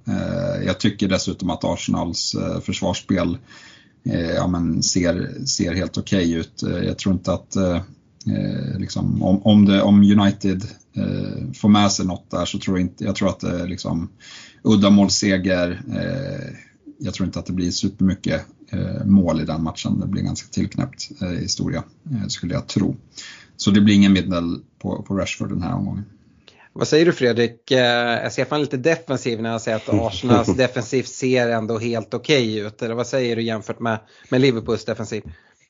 Jag 0.65 0.79
tycker 0.79 1.07
dessutom 1.07 1.49
att 1.49 1.63
Arsenals 1.63 2.35
försvarsspel 2.61 3.37
ja, 4.35 4.47
men 4.47 4.83
ser, 4.83 5.45
ser 5.45 5.73
helt 5.73 5.97
okej 5.97 6.29
okay 6.29 6.39
ut. 6.39 6.63
Jag 6.85 6.97
tror 6.97 7.13
inte 7.13 7.33
att 7.33 7.57
liksom, 8.77 9.23
om, 9.23 9.41
om, 9.43 9.65
det, 9.65 9.81
om 9.81 10.01
United 10.19 10.63
får 11.53 11.69
med 11.69 11.91
sig 11.91 12.05
något 12.05 12.31
där 12.31 12.45
så 12.45 12.59
tror 12.59 12.77
jag 12.77 12.85
inte, 12.85 13.03
jag 13.03 13.15
tror 13.15 13.29
att 13.29 13.39
det 13.39 13.65
liksom 13.65 14.09
uddamålsseger. 14.65 15.81
Eh, 15.95 16.55
jag 16.97 17.13
tror 17.13 17.25
inte 17.25 17.39
att 17.39 17.45
det 17.45 17.53
blir 17.53 17.71
supermycket 17.71 18.41
eh, 18.71 19.05
mål 19.05 19.41
i 19.41 19.45
den 19.45 19.63
matchen. 19.63 19.99
Det 19.99 20.07
blir 20.07 20.23
ganska 20.23 20.47
tillknäppt 20.51 21.09
eh, 21.21 21.27
historia 21.27 21.83
skulle 22.27 22.53
jag 22.53 22.67
tro. 22.67 22.95
Så 23.57 23.71
det 23.71 23.81
blir 23.81 23.95
ingen 23.95 24.13
middel 24.13 24.59
på, 24.79 25.03
på 25.03 25.15
Rashford 25.15 25.49
den 25.49 25.61
här 25.61 25.73
omgången. 25.73 26.05
Vad 26.73 26.87
säger 26.87 27.05
du 27.05 27.11
Fredrik? 27.11 27.71
Jag 27.71 28.33
ser 28.33 28.45
fan 28.45 28.61
lite 28.61 28.77
defensiv 28.77 29.41
när 29.41 29.51
jag 29.51 29.61
säger 29.61 29.77
att 29.77 29.89
Arsenals 29.89 30.47
defensiv 30.57 31.03
ser 31.03 31.49
ändå 31.49 31.77
helt 31.77 32.13
okej 32.13 32.51
okay 32.51 32.67
ut. 32.67 32.81
Eller 32.81 32.95
vad 32.95 33.07
säger 33.07 33.35
du 33.35 33.41
jämfört 33.41 33.79
med, 33.79 33.99
med 34.29 34.41
Liverpools 34.41 34.85
defensiv? 34.85 35.23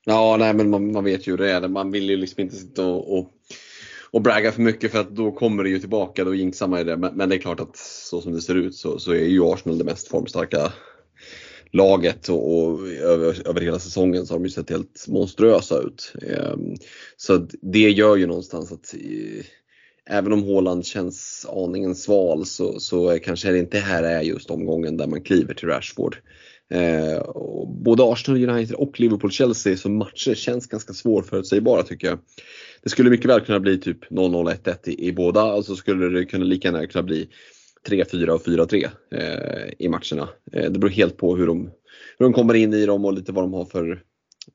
Ja, 0.05 0.37
nej 0.39 0.53
men 0.53 0.69
man, 0.69 0.91
man 0.91 1.03
vet 1.03 1.27
ju 1.27 1.31
hur 1.31 1.37
det 1.37 1.51
är. 1.51 1.67
Man 1.67 1.91
vill 1.91 2.09
ju 2.09 2.17
liksom 2.17 2.41
inte 2.41 2.55
sitta 2.55 2.85
och, 2.85 3.19
och 3.19 3.31
och 4.15 4.21
bragga 4.21 4.51
för 4.51 4.61
mycket 4.61 4.91
för 4.91 4.99
att 4.99 5.15
då 5.15 5.31
kommer 5.31 5.63
det 5.63 5.69
ju 5.69 5.79
tillbaka, 5.79 6.23
då 6.23 6.35
jinxar 6.35 6.67
man 6.67 6.79
ju 6.79 6.85
det. 6.85 6.97
Men, 6.97 7.15
men, 7.15 7.29
det 7.29 7.35
är 7.35 7.39
klart 7.39 7.59
att 7.59 7.77
så 7.77 8.21
som 8.21 8.33
det 8.33 8.41
ser 8.41 8.55
ut 8.55 8.75
så, 8.75 8.99
så 8.99 9.11
är 9.11 9.25
ju 9.25 9.43
Arsenal 9.43 9.77
det 9.77 9.83
mest 9.83 10.07
formstarka 10.07 10.73
laget 11.71 12.29
och, 12.29 12.57
och 12.57 12.87
över, 12.87 13.47
över, 13.47 13.61
hela 13.61 13.79
säsongen 13.79 14.25
så 14.25 14.33
har 14.33 14.39
de 14.39 14.45
ju 14.45 14.51
sett 14.51 14.69
helt 14.69 15.05
monstruösa 15.07 15.79
ut. 15.79 16.13
Ehm, 16.21 16.75
så 17.17 17.47
det 17.61 17.89
gör 17.89 18.15
ju 18.15 18.27
någonstans 18.27 18.71
att 18.71 18.93
eh, 18.93 19.45
även 20.09 20.33
om 20.33 20.43
Haaland 20.43 20.85
känns 20.85 21.45
aningen 21.49 21.95
sval 21.95 22.45
så, 22.45 22.79
så 22.79 23.19
kanske 23.19 23.51
det 23.51 23.59
inte 23.59 23.79
här 23.79 24.03
är 24.03 24.21
just 24.21 24.51
omgången 24.51 24.97
där 24.97 25.07
man 25.07 25.21
kliver 25.21 25.53
till 25.53 25.67
Rashford. 25.67 26.17
Eh, 26.69 27.21
både 27.67 28.03
Arsenal 28.03 28.49
United 28.49 28.75
och 28.75 28.99
Liverpool-Chelsea 28.99 29.77
som 29.77 29.97
matcher 29.97 30.33
känns 30.35 30.67
ganska 30.67 30.93
svårförutsägbara 30.93 31.83
tycker 31.83 32.07
jag. 32.07 32.19
Det 32.83 32.89
skulle 32.89 33.09
mycket 33.09 33.29
väl 33.29 33.41
kunna 33.41 33.59
bli 33.59 33.77
typ 33.77 34.11
0-0, 34.11 34.55
1-1 34.63 34.89
i, 34.89 35.07
i 35.07 35.11
båda, 35.11 35.41
alltså 35.41 35.75
skulle 35.75 36.09
det 36.09 36.25
kunna 36.25 36.45
lika 36.45 36.67
gärna 36.67 36.87
kunna 36.87 37.03
bli 37.03 37.29
3-4 37.87 38.29
och 38.29 38.45
4-3 38.45 38.89
eh, 39.11 39.73
i 39.79 39.89
matcherna. 39.89 40.29
Eh, 40.51 40.71
det 40.71 40.79
beror 40.79 40.89
helt 40.89 41.17
på 41.17 41.35
hur 41.35 41.47
de, 41.47 41.71
hur 42.17 42.25
de 42.25 42.33
kommer 42.33 42.53
in 42.53 42.73
i 42.73 42.85
dem 42.85 43.05
och 43.05 43.13
lite 43.13 43.31
vad 43.31 43.43
de 43.43 43.53
har 43.53 43.65
för, 43.65 44.03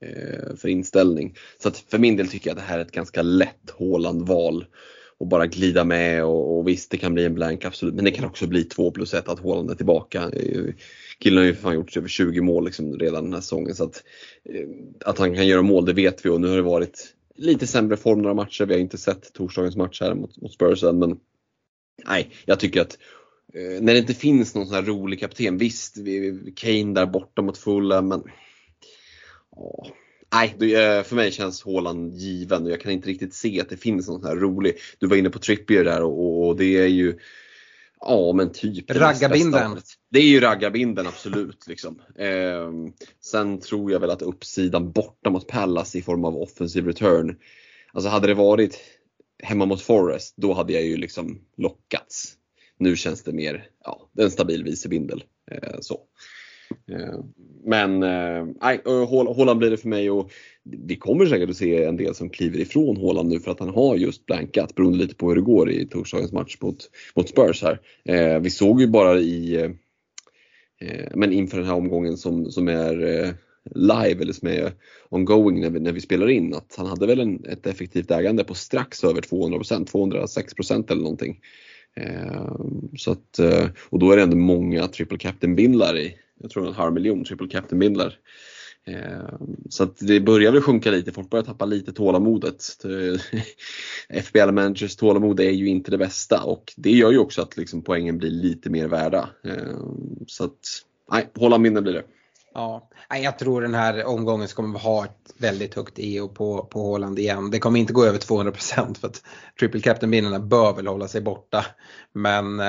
eh, 0.01 0.57
för 0.57 0.69
inställning. 0.69 1.35
Så 1.63 1.69
att 1.69 1.79
för 1.79 1.99
min 1.99 2.17
del 2.17 2.29
tycker 2.29 2.51
jag 2.51 2.55
att 2.55 2.65
det 2.65 2.69
här 2.69 2.79
är 2.79 2.83
ett 2.83 2.93
ganska 2.93 3.23
lätt 3.23 3.71
Håland-val 3.71 4.65
och 5.19 5.27
bara 5.27 5.47
glida 5.47 5.85
med 5.85 6.25
och, 6.25 6.59
och, 6.59 6.69
visst 6.69 6.91
det 6.91 6.97
kan 6.97 7.15
bli 7.15 7.25
en 7.25 7.35
blank 7.35 7.65
absolut 7.65 7.95
men 7.95 8.05
det 8.05 8.11
kan 8.11 8.25
också 8.25 8.47
bli 8.47 8.65
2 8.65 8.91
plus 8.91 9.15
1 9.15 9.29
att 9.29 9.39
Håland 9.39 9.71
är 9.71 9.75
tillbaka. 9.75 10.23
Eh, 10.23 10.75
Killen 11.21 11.39
har 11.39 11.47
ju 11.47 11.55
fan 11.55 11.75
gjort 11.75 11.97
över 11.97 12.09
20 12.09 12.41
mål 12.41 12.65
liksom 12.65 12.99
redan 12.99 13.25
den 13.25 13.33
här 13.33 13.41
säsongen 13.41 13.75
så 13.75 13.85
att, 13.85 14.03
eh, 14.45 14.69
att 15.05 15.19
han 15.19 15.35
kan 15.35 15.47
göra 15.47 15.63
mål 15.63 15.85
det 15.85 15.93
vet 15.93 16.27
vi 16.27 16.31
och 16.31 16.41
nu 16.41 16.49
har 16.49 16.57
det 16.57 16.63
varit 16.63 17.15
lite 17.37 17.67
sämre 17.67 17.97
form 17.97 18.23
några 18.23 18.35
matcher. 18.35 18.65
Vi 18.65 18.75
har 18.75 18.81
inte 18.81 18.99
sett 18.99 19.33
torsdagens 19.33 19.77
match 19.77 20.01
här 20.01 20.15
mot, 20.15 20.43
mot 20.43 20.53
Spurs 20.53 20.83
än 20.83 20.99
men 20.99 21.19
nej, 22.07 22.31
jag 22.45 22.61
tycker 22.61 22.81
att 22.81 22.99
eh, 23.55 23.83
när 23.83 23.93
det 23.93 23.99
inte 23.99 24.15
finns 24.15 24.55
någon 24.55 24.67
sån 24.67 24.75
här 24.75 24.83
rolig 24.83 25.21
kapten, 25.21 25.59
visst 25.59 25.97
vi, 25.97 26.53
Kane 26.57 26.95
där 26.95 27.07
borta 27.07 27.43
mot 27.43 27.59
Fulham 27.59 28.09
men 28.09 28.23
åh, 29.51 29.87
Nej, 30.33 30.75
eh, 30.75 31.03
för 31.03 31.17
mig 31.17 31.33
känns 31.33 31.63
Håland 31.63 32.15
given 32.15 32.65
och 32.65 32.71
jag 32.71 32.81
kan 32.81 32.93
inte 32.93 33.09
riktigt 33.09 33.35
se 33.35 33.61
att 33.61 33.69
det 33.69 33.77
finns 33.77 34.09
någon 34.09 34.21
sån 34.21 34.29
här 34.29 34.37
rolig. 34.37 34.75
Du 34.99 35.07
var 35.07 35.17
inne 35.17 35.31
på 35.31 35.39
Trippier 35.39 35.85
där 35.85 36.03
och, 36.03 36.47
och 36.47 36.57
det 36.57 36.79
är 36.79 36.87
ju 36.87 37.19
Ja 38.01 38.33
men 38.33 38.53
typ. 38.53 38.91
Raggarbinden. 38.91 39.81
Det 40.11 40.19
är 40.19 40.29
ju 40.29 40.41
raggarbinden 40.41 41.07
absolut. 41.07 41.67
Liksom. 41.67 42.03
Eh, 42.19 42.71
sen 43.25 43.61
tror 43.61 43.93
jag 43.93 44.01
väl 44.01 44.11
att 44.11 44.23
uppsidan 44.23 44.93
borta 44.93 45.31
mot 45.31 45.47
Pallas 45.47 45.95
i 45.95 46.03
form 46.03 46.25
av 46.25 46.37
offensiv 46.37 46.87
return. 46.87 47.37
Alltså 47.93 48.11
hade 48.11 48.27
det 48.27 48.35
varit 48.35 48.81
hemma 49.43 49.67
mot 49.67 49.83
Forest 49.83 50.35
då 50.37 50.53
hade 50.53 50.73
jag 50.73 50.83
ju 50.83 50.97
liksom 50.97 51.41
lockats. 51.57 52.35
Nu 52.79 52.97
känns 52.97 53.23
det 53.23 53.33
mer, 53.33 53.67
ja, 53.85 54.11
en 54.19 54.31
stabil 54.31 54.65
vicebindel. 54.65 55.25
Eh, 55.51 55.81
så. 55.81 56.01
Eh, 56.91 57.21
men 57.65 58.03
eh, 58.03 58.47
nej, 58.63 58.81
Håland 58.85 59.59
blir 59.59 59.71
det 59.71 59.77
för 59.77 59.89
mig 59.89 60.11
och 60.11 60.31
vi 60.63 60.97
kommer 60.97 61.27
säkert 61.27 61.51
att 61.51 61.57
se 61.57 61.85
en 61.85 61.97
del 61.97 62.15
som 62.15 62.31
kliver 62.31 62.59
ifrån 62.59 62.97
Håland 62.97 63.29
nu 63.29 63.41
för 63.41 63.51
att 63.51 63.61
han 63.61 63.75
har 63.75 63.97
just 63.97 64.27
blankat 64.27 64.75
beroende 64.75 64.99
lite 64.99 65.15
på 65.15 65.29
hur 65.29 65.37
det 65.37 65.43
går 65.43 65.71
i 65.71 65.87
torsdagens 65.87 66.33
match 66.33 66.57
mot, 66.61 66.91
mot 67.15 67.29
Spurs 67.29 67.63
här. 67.63 67.81
Eh, 68.05 68.41
vi 68.41 68.51
såg 68.51 68.81
ju 68.81 68.87
bara 68.87 69.19
i, 69.19 69.69
men 71.15 71.33
inför 71.33 71.59
den 71.59 71.67
här 71.67 71.75
omgången 71.75 72.17
som, 72.17 72.51
som 72.51 72.69
är 72.69 72.95
live 73.75 74.23
eller 74.23 74.33
som 74.33 74.49
är 74.49 74.73
ongoing 75.09 75.61
när 75.61 75.71
vi, 75.71 75.81
när 75.81 75.93
vi 75.93 76.01
spelar 76.01 76.29
in 76.29 76.55
att 76.55 76.75
han 76.77 76.87
hade 76.87 77.07
väl 77.07 77.21
en, 77.21 77.45
ett 77.45 77.67
effektivt 77.67 78.11
ägande 78.11 78.45
på 78.45 78.55
strax 78.55 79.05
över 79.05 79.21
200%, 79.21 79.93
206% 79.93 80.93
eller 80.93 81.03
någonting. 81.03 81.41
Eh, 81.97 82.57
så 82.97 83.13
att, 83.13 83.41
och 83.91 83.99
då 83.99 84.13
är 84.13 84.17
det 84.17 84.23
ändå 84.23 84.37
många 84.37 84.89
triple 84.89 85.19
captain 85.19 85.55
bindlar 85.57 85.99
i, 85.99 86.17
jag 86.41 86.51
tror 86.51 86.69
en 86.69 86.75
halv 86.75 86.93
miljon 86.93 87.25
triple 87.25 87.49
captain 87.49 87.79
bindlar. 87.79 88.19
Eh, 88.85 89.35
så 89.69 89.83
att 89.83 89.97
det 89.99 90.21
börjar 90.21 90.53
väl 90.53 90.63
sjunka 90.63 90.91
lite, 90.91 91.13
folk 91.13 91.31
börjar 91.31 91.45
tappa 91.45 91.65
lite 91.65 91.93
tålamodet. 91.93 92.65
Eh, 92.85 94.21
FBL 94.23 94.51
managers 94.51 94.97
tålamod 94.97 95.41
är 95.41 95.51
ju 95.51 95.69
inte 95.69 95.91
det 95.91 95.99
bästa 95.99 96.43
och 96.43 96.73
det 96.77 96.91
gör 96.91 97.11
ju 97.11 97.19
också 97.19 97.43
att 97.43 97.57
liksom 97.57 97.83
poängen 97.83 98.19
blir 98.19 98.31
lite 98.31 98.71
mer 98.71 98.89
värda. 98.89 99.29
Eh, 99.45 99.79
så 100.27 100.45
att, 100.45 100.83
nej, 101.13 101.31
hålla 101.35 101.59
minnen 101.59 101.83
blir 101.83 101.93
det. 101.93 102.05
Ja, 102.55 102.89
jag 103.23 103.39
tror 103.39 103.63
den 103.63 103.75
här 103.75 104.05
omgången 104.05 104.49
så 104.49 104.57
kommer 104.57 104.79
vi 104.79 104.85
ha 104.85 105.05
ett 105.05 105.35
väldigt 105.37 105.75
högt 105.75 105.99
EO 105.99 106.29
på, 106.29 106.65
på 106.65 106.83
Håland 106.83 107.19
igen. 107.19 107.51
Det 107.51 107.59
kommer 107.59 107.81
inte 107.81 107.93
gå 107.93 108.05
över 108.05 108.19
200% 108.19 109.01
för 109.01 109.09
att 109.09 109.23
triple 109.59 109.81
captain-vinnarna 109.81 110.41
bör 110.41 110.73
väl 110.73 110.87
hålla 110.87 111.09
sig 111.09 111.21
borta. 111.21 111.67
Men 112.13 112.61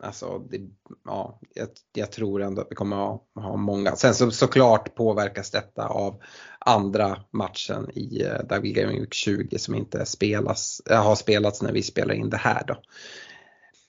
alltså, 0.00 0.38
det, 0.38 0.60
ja, 1.04 1.40
jag, 1.54 1.68
jag, 1.94 2.12
tror 2.12 2.42
ändå 2.42 2.60
att 2.60 2.66
vi 2.70 2.74
kommer 2.74 2.96
ha, 2.96 3.24
ha 3.34 3.56
många. 3.56 3.96
Sen 3.96 4.14
så, 4.14 4.30
såklart 4.30 4.94
påverkas 4.94 5.50
detta 5.50 5.86
av 5.86 6.22
andra 6.58 7.24
matchen 7.30 7.90
i 7.94 8.22
eh, 8.22 8.32
uh, 8.32 8.46
Devil 8.48 8.72
Gaming 8.74 9.00
Week 9.00 9.14
20 9.14 9.58
som 9.58 9.74
inte 9.74 10.06
spelas, 10.06 10.82
eh, 10.90 11.02
har 11.04 11.14
spelats 11.14 11.62
när 11.62 11.72
vi 11.72 11.82
spelar 11.82 12.14
in 12.14 12.30
det 12.30 12.36
här 12.36 12.64
då. 12.66 12.76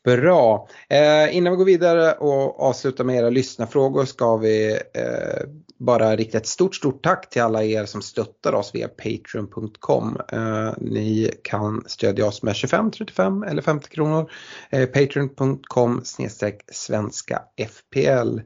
Bra. 0.05 0.67
Eh, 0.89 1.35
innan 1.35 1.53
vi 1.53 1.57
går 1.57 1.65
vidare 1.65 2.13
och 2.13 2.59
avslutar 2.59 3.03
med 3.03 3.15
era 3.15 3.29
lyssnarfrågor 3.29 4.05
ska 4.05 4.37
vi 4.37 4.71
eh, 4.93 5.49
bara 5.79 6.15
rikta 6.15 6.37
ett 6.37 6.47
stort, 6.47 6.75
stort 6.75 7.03
tack 7.03 7.29
till 7.29 7.41
alla 7.41 7.63
er 7.63 7.85
som 7.85 8.01
stöttar 8.01 8.53
oss 8.53 8.75
via 8.75 8.87
Patreon.com. 8.87 10.17
Eh, 10.31 10.73
ni 10.77 11.31
kan 11.43 11.83
stödja 11.87 12.25
oss 12.25 12.43
med 12.43 12.55
25, 12.55 12.91
35 12.91 13.43
eller 13.43 13.61
50 13.61 13.89
kronor. 13.89 14.31
Eh, 14.69 14.85
Patreon.com 14.85 16.01
snedstreck 16.03 16.61
svenska 16.71 17.41
FPL. 17.57 18.39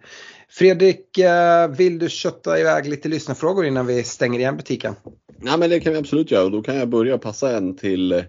Fredrik, 0.50 1.18
eh, 1.18 1.68
vill 1.68 2.00
du 2.00 2.10
kötta 2.10 2.60
iväg 2.60 2.88
lite 2.88 3.10
lyssnarfrågor 3.10 3.66
innan 3.66 3.86
vi 3.86 4.04
stänger 4.04 4.40
igen 4.40 4.58
butiken? 4.58 4.96
Nej 5.38 5.58
men 5.58 5.70
det 5.70 5.80
kan 5.80 5.94
vi 5.94 6.00
absolut 6.00 6.32
göra 6.32 6.46
och 6.46 6.52
då 6.52 6.62
kan 6.62 6.76
jag 6.76 6.90
börja 6.90 7.18
passa 7.18 7.58
en 7.58 7.78
till 7.78 8.12
eh, 8.12 8.24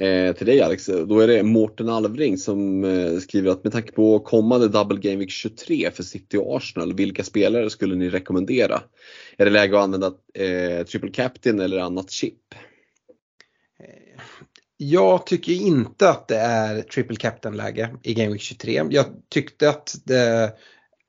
Eh, 0.00 0.32
till 0.32 0.46
dig 0.46 0.60
Alex, 0.62 0.86
då 0.86 1.20
är 1.20 1.26
det 1.26 1.42
Mårten 1.42 1.88
Alvring 1.88 2.38
som 2.38 2.84
eh, 2.84 3.18
skriver 3.18 3.50
att 3.50 3.64
med 3.64 3.72
tanke 3.72 3.92
på 3.92 4.18
kommande 4.20 4.68
Double 4.68 4.98
Game 4.98 5.16
Week 5.16 5.30
23 5.30 5.90
för 5.90 6.02
City 6.02 6.36
och 6.36 6.56
Arsenal, 6.56 6.94
vilka 6.94 7.24
spelare 7.24 7.70
skulle 7.70 7.94
ni 7.94 8.10
rekommendera? 8.10 8.82
Är 9.36 9.44
det 9.44 9.50
läge 9.50 9.78
att 9.78 9.84
använda 9.84 10.12
eh, 10.34 10.86
Triple 10.86 11.10
Captain 11.10 11.60
eller 11.60 11.78
annat 11.78 12.10
chip? 12.10 12.54
Eh, 13.80 14.22
jag 14.76 15.26
tycker 15.26 15.52
inte 15.52 16.08
att 16.08 16.28
det 16.28 16.38
är 16.38 16.82
Triple 16.82 17.16
Captain 17.16 17.56
läge 17.56 17.96
i 18.02 18.14
Game 18.14 18.32
Week 18.32 18.42
23. 18.42 18.82
Jag 18.90 19.06
tyckte 19.28 19.68
att 19.68 19.94
det, 20.04 20.52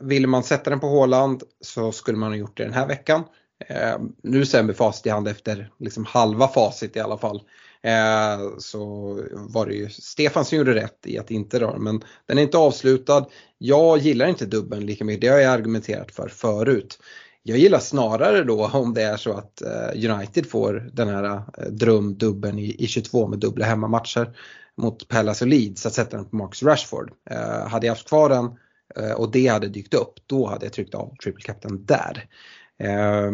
ville 0.04 0.28
man 0.28 0.44
sätta 0.44 0.70
den 0.70 0.80
på 0.80 0.88
Håland 0.88 1.44
så 1.62 1.92
skulle 1.92 2.18
man 2.18 2.32
ha 2.32 2.38
gjort 2.38 2.58
det 2.58 2.64
den 2.64 2.74
här 2.74 2.88
veckan. 2.88 3.24
Eh, 3.70 3.98
nu 4.24 4.46
ser 4.46 4.64
vi 4.64 4.74
facit 4.74 5.06
i 5.06 5.10
hand 5.10 5.28
efter 5.28 5.70
liksom 5.80 6.06
halva 6.06 6.48
facit 6.48 6.96
i 6.96 7.00
alla 7.00 7.18
fall. 7.18 7.42
Eh, 7.84 8.58
så 8.58 9.14
var 9.32 9.66
det 9.66 9.74
ju 9.74 9.90
Stefan 9.90 10.46
som 10.46 10.58
gjorde 10.58 10.76
rätt 10.76 11.00
i 11.06 11.18
att 11.18 11.32
inte 11.32 11.60
röra 11.60 11.78
men 11.78 12.04
den 12.26 12.38
är 12.38 12.42
inte 12.42 12.58
avslutad. 12.58 13.26
Jag 13.58 13.98
gillar 13.98 14.28
inte 14.28 14.46
dubben 14.46 14.86
lika 14.86 15.06
mycket, 15.06 15.22
det 15.22 15.28
har 15.28 15.40
jag 15.40 15.54
argumenterat 15.54 16.12
för 16.12 16.28
förut. 16.28 17.00
Jag 17.44 17.58
gillar 17.58 17.80
snarare 17.80 18.44
då 18.44 18.68
om 18.68 18.94
det 18.94 19.02
är 19.02 19.18
så 19.18 19.34
att 19.34 19.62
eh, 19.62 20.12
United 20.12 20.46
får 20.50 20.90
den 20.94 21.08
här 21.10 21.24
eh, 21.58 21.66
drömdubben 21.70 22.60
i, 22.60 22.76
i 22.84 22.88
22 22.88 23.28
med 23.28 23.40
dubbla 23.40 23.66
hemmamatcher 23.66 24.38
mot 24.78 25.08
Pallas 25.08 25.42
och 25.42 25.48
Leeds 25.48 25.86
att 25.86 25.94
sätta 25.94 26.18
den 26.18 26.30
på 26.30 26.36
Marcus 26.36 26.64
Rashford. 26.64 27.12
Eh, 27.30 27.68
hade 27.68 27.88
jag 27.88 27.92
haft 27.92 28.08
kvar 28.08 28.30
den 28.30 28.52
eh, 28.96 29.12
och 29.12 29.32
det 29.32 29.48
hade 29.48 29.68
dykt 29.68 29.94
upp, 29.94 30.14
då 30.26 30.48
hade 30.48 30.66
jag 30.66 30.74
tryckt 30.74 30.96
av 30.96 31.16
triple 31.24 31.44
captain 31.44 31.86
där. 31.86 32.26
Eh, 32.80 33.32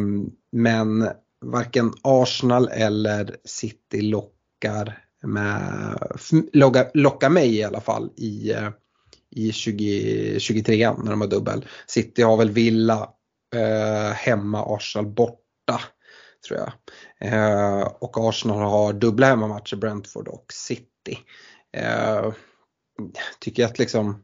men 0.51 1.09
varken 1.45 1.93
Arsenal 2.01 2.67
eller 2.67 3.35
City 3.45 4.01
lockar 4.01 4.38
lockar, 4.65 5.03
med, 5.23 6.89
lockar 6.93 7.29
mig 7.29 7.55
i 7.55 7.63
alla 7.63 7.81
fall 7.81 8.09
i, 8.15 8.51
eh, 8.51 8.69
i 9.35 9.51
2023 9.51 10.91
när 10.91 11.11
de 11.11 11.21
har 11.21 11.27
dubbel. 11.27 11.65
City 11.87 12.21
har 12.21 12.37
väl 12.37 12.51
Villa 12.51 13.09
eh, 13.55 14.13
hemma, 14.13 14.75
Arsenal 14.75 15.07
borta 15.07 15.81
tror 16.47 16.59
jag. 16.59 16.71
Eh, 17.19 17.81
och 17.81 18.29
Arsenal 18.29 18.57
har 18.57 18.93
dubbla 18.93 19.27
hemmamatcher, 19.27 19.75
Brentford 19.75 20.27
och 20.27 20.45
City. 20.53 21.19
Eh, 21.77 22.33
tycker 23.39 23.65
att 23.65 23.79
liksom 23.79 24.23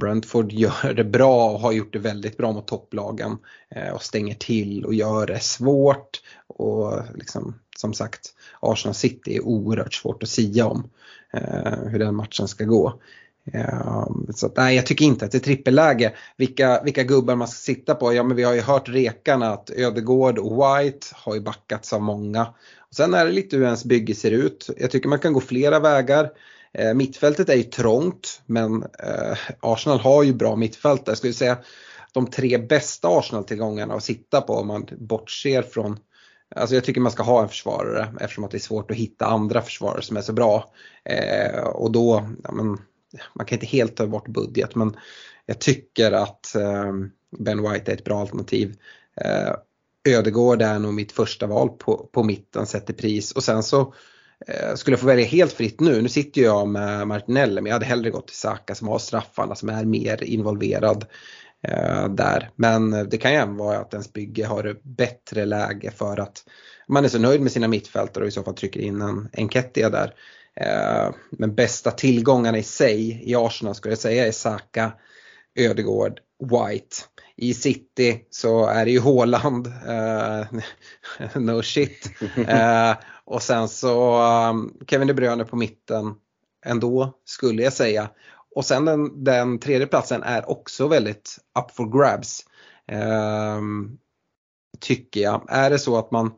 Brentford 0.00 0.52
gör 0.52 0.94
det 0.94 1.04
bra 1.04 1.50
och 1.50 1.60
har 1.60 1.72
gjort 1.72 1.92
det 1.92 1.98
väldigt 1.98 2.36
bra 2.36 2.52
mot 2.52 2.68
topplagen 2.68 3.38
eh, 3.70 3.92
och 3.92 4.02
stänger 4.02 4.34
till 4.34 4.84
och 4.84 4.94
gör 4.94 5.26
det 5.26 5.40
svårt. 5.40 6.22
Och 6.46 7.02
liksom, 7.14 7.60
som 7.78 7.94
sagt, 7.94 8.34
Arsenal 8.60 8.94
City 8.94 9.36
är 9.36 9.40
oerhört 9.40 9.94
svårt 9.94 10.22
att 10.22 10.28
sia 10.28 10.66
om 10.66 10.90
eh, 11.32 11.78
hur 11.88 11.98
den 11.98 12.14
matchen 12.14 12.48
ska 12.48 12.64
gå. 12.64 13.00
Eh, 13.52 14.06
så 14.34 14.46
att, 14.46 14.56
nej, 14.56 14.76
jag 14.76 14.86
tycker 14.86 15.04
inte 15.04 15.24
att 15.24 15.32
det 15.32 15.38
är 15.38 15.40
trippelläge. 15.40 16.14
Vilka, 16.36 16.82
vilka 16.82 17.02
gubbar 17.02 17.36
man 17.36 17.48
ska 17.48 17.58
sitta 17.58 17.94
på? 17.94 18.14
Ja, 18.14 18.22
men 18.22 18.36
vi 18.36 18.42
har 18.42 18.54
ju 18.54 18.60
hört 18.60 18.88
rekarna 18.88 19.52
att 19.52 19.70
Ödegård 19.70 20.38
och 20.38 20.52
White 20.52 21.06
har 21.12 21.34
ju 21.34 21.40
backats 21.40 21.92
av 21.92 22.02
många. 22.02 22.46
Och 22.78 22.94
sen 22.94 23.14
är 23.14 23.26
det 23.26 23.32
lite 23.32 23.56
hur 23.56 23.64
ens 23.64 23.84
bygge 23.84 24.14
ser 24.14 24.30
ut. 24.30 24.70
Jag 24.76 24.90
tycker 24.90 25.08
man 25.08 25.18
kan 25.18 25.32
gå 25.32 25.40
flera 25.40 25.80
vägar. 25.80 26.30
Eh, 26.72 26.94
mittfältet 26.94 27.48
är 27.48 27.54
ju 27.54 27.62
trångt 27.62 28.42
men 28.46 28.82
eh, 28.82 29.38
Arsenal 29.60 30.00
har 30.00 30.22
ju 30.22 30.32
bra 30.32 30.56
mittfältare. 30.56 31.10
Jag 31.10 31.18
skulle 31.18 31.32
säga 31.32 31.58
de 32.12 32.26
tre 32.26 32.58
bästa 32.58 33.08
Arsenal-tillgångarna 33.08 33.94
att 33.94 34.04
sitta 34.04 34.40
på 34.40 34.54
om 34.54 34.66
man 34.66 34.86
bortser 34.98 35.62
från 35.62 35.98
Alltså 36.54 36.74
jag 36.74 36.84
tycker 36.84 37.00
man 37.00 37.12
ska 37.12 37.22
ha 37.22 37.42
en 37.42 37.48
försvarare 37.48 38.08
eftersom 38.20 38.44
att 38.44 38.50
det 38.50 38.56
är 38.56 38.60
svårt 38.60 38.90
att 38.90 38.96
hitta 38.96 39.26
andra 39.26 39.62
försvarare 39.62 40.02
som 40.02 40.16
är 40.16 40.20
så 40.20 40.32
bra. 40.32 40.72
Eh, 41.04 41.60
och 41.64 41.92
då, 41.92 42.28
ja, 42.44 42.52
men, 42.52 42.78
man 43.34 43.46
kan 43.46 43.56
inte 43.56 43.66
helt 43.66 43.96
ta 43.96 44.06
bort 44.06 44.28
budget 44.28 44.74
men 44.74 44.96
jag 45.46 45.58
tycker 45.58 46.12
att 46.12 46.54
eh, 46.54 46.92
Ben 47.38 47.62
White 47.62 47.92
är 47.92 47.96
ett 47.96 48.04
bra 48.04 48.20
alternativ. 48.20 48.76
Eh, 49.20 49.52
Ödegård 50.08 50.62
är 50.62 50.78
nog 50.78 50.94
mitt 50.94 51.12
första 51.12 51.46
val 51.46 51.68
på, 51.68 52.08
på 52.12 52.22
mitten 52.22 52.66
sett 52.66 52.90
i 52.90 52.92
pris 52.92 53.32
och 53.32 53.44
sen 53.44 53.62
så 53.62 53.94
Eh, 54.46 54.74
skulle 54.74 54.92
jag 54.92 55.00
få 55.00 55.06
välja 55.06 55.26
helt 55.26 55.52
fritt 55.52 55.80
nu, 55.80 56.02
nu 56.02 56.08
sitter 56.08 56.42
jag 56.42 56.68
med 56.68 57.08
Martinelli 57.08 57.60
men 57.60 57.66
jag 57.66 57.74
hade 57.74 57.86
hellre 57.86 58.10
gått 58.10 58.26
till 58.26 58.36
Saka 58.36 58.74
som 58.74 58.88
har 58.88 58.98
straffarna 58.98 59.54
som 59.54 59.68
är 59.68 59.84
mer 59.84 60.24
involverad 60.24 61.02
eh, 61.02 61.08
Eh, 61.68 62.08
där. 62.08 62.50
Men 62.56 62.90
det 62.90 63.18
kan 63.18 63.32
ju 63.32 63.36
även 63.36 63.56
vara 63.56 63.78
att 63.78 63.94
ens 63.94 64.12
bygge 64.12 64.46
har 64.46 64.64
ett 64.64 64.82
bättre 64.82 65.44
läge 65.44 65.90
för 65.90 66.20
att 66.20 66.42
man 66.88 67.04
är 67.04 67.08
så 67.08 67.18
nöjd 67.18 67.40
med 67.40 67.52
sina 67.52 67.68
mittfältare 67.68 68.24
och 68.24 68.28
i 68.28 68.32
så 68.32 68.42
fall 68.42 68.54
trycker 68.54 68.80
in 68.80 69.00
en 69.00 69.28
Enketia 69.32 69.90
där. 69.90 70.14
Eh, 70.60 71.14
men 71.30 71.54
bästa 71.54 71.90
tillgångarna 71.90 72.58
i 72.58 72.62
sig 72.62 73.22
i 73.30 73.34
Arsenal 73.34 73.74
skulle 73.74 73.92
jag 73.92 73.98
säga 73.98 74.26
är 74.26 74.32
Saka, 74.32 74.92
Ödegård, 75.54 76.20
White 76.42 76.96
i 77.36 77.54
City 77.54 78.24
så 78.30 78.66
är 78.66 78.84
det 78.84 78.90
ju 78.90 79.00
Håland, 79.00 79.66
eh, 79.66 80.46
no 81.40 81.62
shit. 81.62 82.10
Eh, 82.48 82.94
och 83.24 83.42
sen 83.42 83.68
så 83.68 84.22
um, 84.50 84.74
Kevin 84.86 85.08
De 85.08 85.14
Bruyne 85.14 85.44
på 85.44 85.56
mitten 85.56 86.14
ändå 86.64 87.18
skulle 87.24 87.62
jag 87.62 87.72
säga. 87.72 88.10
Och 88.54 88.64
sen 88.64 88.84
den, 88.84 89.24
den 89.24 89.58
tredje 89.58 89.86
platsen 89.86 90.22
är 90.22 90.50
också 90.50 90.88
väldigt 90.88 91.38
up 91.58 91.70
for 91.70 91.98
grabs. 91.98 92.44
Uh, 92.92 93.60
tycker 94.80 95.20
jag. 95.20 95.46
Är 95.48 95.70
det 95.70 95.78
så 95.78 95.98
att 95.98 96.10
man, 96.10 96.32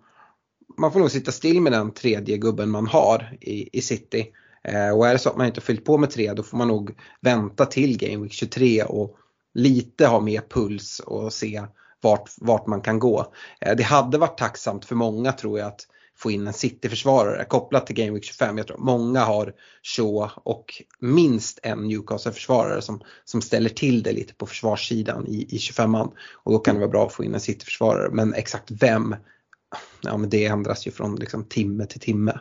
man 0.78 0.93
får 0.93 1.01
nog 1.01 1.10
sitta 1.10 1.32
still 1.32 1.60
med 1.60 1.72
den 1.72 1.93
tredje 1.93 2.36
gubben 2.36 2.70
man 2.70 2.86
har 2.86 3.36
i, 3.40 3.78
i 3.78 3.82
City. 3.82 4.26
Ehm, 4.64 4.94
och 4.94 5.09
är 5.09 5.12
det 5.12 5.18
så 5.18 5.30
att 5.30 5.36
man 5.36 5.47
inte 5.47 5.60
fyllt 5.60 5.84
på 5.84 5.98
med 5.98 6.10
tre 6.10 6.32
då 6.32 6.43
får 6.43 6.59
man 6.59 6.68
nog 6.68 6.98
vänta 7.20 7.66
till 7.66 7.98
Game 7.98 8.22
Week 8.22 8.32
23 8.32 8.82
och 8.82 9.16
lite 9.55 10.06
ha 10.06 10.20
mer 10.20 10.43
puls 10.51 11.01
och 11.01 11.32
se 11.32 11.62
vart, 12.01 12.30
vart 12.40 12.66
man 12.66 12.80
kan 12.80 12.98
gå. 12.98 13.32
Eh, 13.60 13.76
det 13.76 13.82
hade 13.82 14.18
varit 14.18 14.38
tacksamt 14.38 14.84
för 14.84 14.94
många 14.94 15.32
tror 15.32 15.59
jag 15.59 15.68
att 15.68 15.80
få 16.16 16.30
in 16.30 16.47
en 16.47 16.52
City-försvarare 16.52 17.44
kopplat 17.44 17.86
till 17.86 17.97
Game 17.97 18.10
Week 18.10 18.24
25. 18.24 18.59
Jag 18.59 18.66
tror 18.66 18.78
många 18.78 19.20
har 19.20 19.52
Shaw 19.82 20.30
och 20.34 20.82
minst 20.98 21.59
en 21.62 21.88
Newcastle-försvarare 21.88 22.82
som, 22.82 23.01
som 23.24 23.43
ställer 23.43 23.70
till 23.70 24.02
det 24.02 24.12
lite 24.12 24.34
på 24.34 24.47
försvarssidan 24.47 25.26
i, 25.26 25.47
i 25.48 25.59
25an. 25.59 26.12
Och 26.32 26.52
då 26.52 26.59
kan 26.59 26.74
det 26.74 26.80
vara 26.80 26.90
bra 26.90 27.06
att 27.06 27.12
få 27.12 27.24
in 27.24 27.34
en 27.34 27.40
City-försvarare 27.40 28.10
men 28.10 28.34
exakt 28.34 28.70
vem 28.70 29.16
ja, 30.01 30.16
men 30.16 30.30
det 30.30 30.47
ändras 30.47 30.86
ju 30.86 30.90
från 30.90 31.16
liksom, 31.16 31.44
timme 31.44 31.86
till 31.86 32.01
timme. 32.01 32.40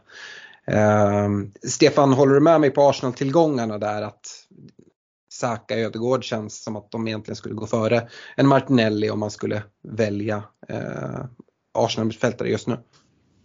Um, 1.25 1.51
Stefan, 1.63 2.13
håller 2.13 2.33
du 2.33 2.39
med 2.39 2.61
mig 2.61 2.69
på 2.69 2.81
Arsenal-tillgångarna 2.81 3.77
där 3.77 4.01
att 4.01 4.45
Saka 5.31 5.75
Ödegård 5.75 6.23
känns 6.23 6.63
som 6.63 6.75
att 6.75 6.91
de 6.91 7.07
egentligen 7.07 7.35
skulle 7.35 7.55
gå 7.55 7.67
före 7.67 8.09
en 8.35 8.47
Martinelli 8.47 9.09
om 9.09 9.19
man 9.19 9.31
skulle 9.31 9.63
välja 9.83 10.43
eh, 10.67 11.25
Arsenal-mittfältare 11.73 12.49
just 12.49 12.67
nu? 12.67 12.77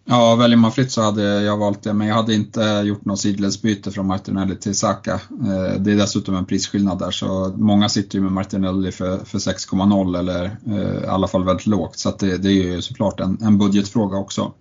Ja, 0.04 0.34
väljer 0.34 0.58
man 0.58 0.72
fritt 0.72 0.92
så 0.92 1.02
hade 1.02 1.42
jag 1.42 1.56
valt 1.56 1.82
det, 1.82 1.92
men 1.92 2.06
jag 2.06 2.14
hade 2.14 2.34
inte 2.34 2.60
gjort 2.84 3.04
något 3.04 3.20
sidledsbyte 3.20 3.90
från 3.90 4.06
Martinelli 4.06 4.56
till 4.56 4.74
Saka. 4.74 5.12
Eh, 5.30 5.80
det 5.80 5.92
är 5.92 5.96
dessutom 5.96 6.36
en 6.36 6.44
prisskillnad 6.44 6.98
där, 6.98 7.10
så 7.10 7.54
många 7.56 7.88
sitter 7.88 8.18
ju 8.18 8.22
med 8.22 8.32
Martinelli 8.32 8.92
för, 8.92 9.18
för 9.24 9.38
6,0 9.38 10.18
eller 10.18 10.56
eh, 10.66 11.04
i 11.04 11.06
alla 11.06 11.28
fall 11.28 11.44
väldigt 11.44 11.66
lågt, 11.66 11.98
så 11.98 12.10
det, 12.18 12.36
det, 12.36 12.48
är 12.48 12.74
ju 12.74 12.82
såklart 12.82 13.20
en, 13.20 13.38
en 13.42 13.58
budgetfråga 13.58 14.16
också. 14.16 14.52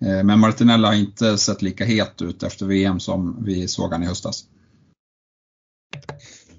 Eh, 0.00 0.24
men 0.24 0.40
Martinelli 0.40 0.86
har 0.86 0.94
inte 0.94 1.38
sett 1.38 1.62
lika 1.62 1.84
het 1.84 2.22
ut 2.22 2.42
efter 2.42 2.66
VM 2.66 3.00
som 3.00 3.36
vi 3.44 3.68
såg 3.68 3.92
han 3.92 4.02
i 4.02 4.06
höstas. 4.06 4.44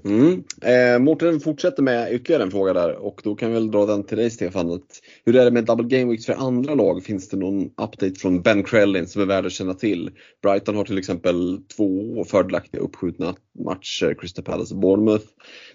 Mm. 0.05 0.43
Eh, 0.61 0.99
Mårten 0.99 1.39
fortsätter 1.39 1.83
med 1.83 2.13
ytterligare 2.13 2.43
en 2.43 2.51
fråga 2.51 2.73
där 2.73 2.95
och 2.95 3.21
då 3.23 3.35
kan 3.35 3.49
vi 3.49 3.53
väl 3.53 3.71
dra 3.71 3.85
den 3.85 4.03
till 4.03 4.17
dig 4.17 4.29
Stefan. 4.29 4.71
Att, 4.71 5.01
hur 5.25 5.35
är 5.35 5.45
det 5.45 5.51
med 5.51 5.65
double 5.65 5.97
game 5.97 6.11
weeks 6.11 6.25
för 6.25 6.33
andra 6.33 6.75
lag? 6.75 7.03
Finns 7.03 7.29
det 7.29 7.37
någon 7.37 7.65
update 7.65 8.15
från 8.19 8.41
Ben 8.41 8.63
Krellin 8.63 9.07
som 9.07 9.21
är 9.21 9.25
värd 9.25 9.45
att 9.45 9.51
känna 9.51 9.73
till? 9.73 10.09
Brighton 10.41 10.75
har 10.75 10.83
till 10.83 10.97
exempel 10.97 11.59
två 11.77 12.23
fördelaktiga 12.23 12.81
uppskjutna 12.81 13.35
matcher, 13.65 14.15
Crystal 14.19 14.43
Palace 14.45 14.73
och 14.73 14.79
Bournemouth. 14.79 15.25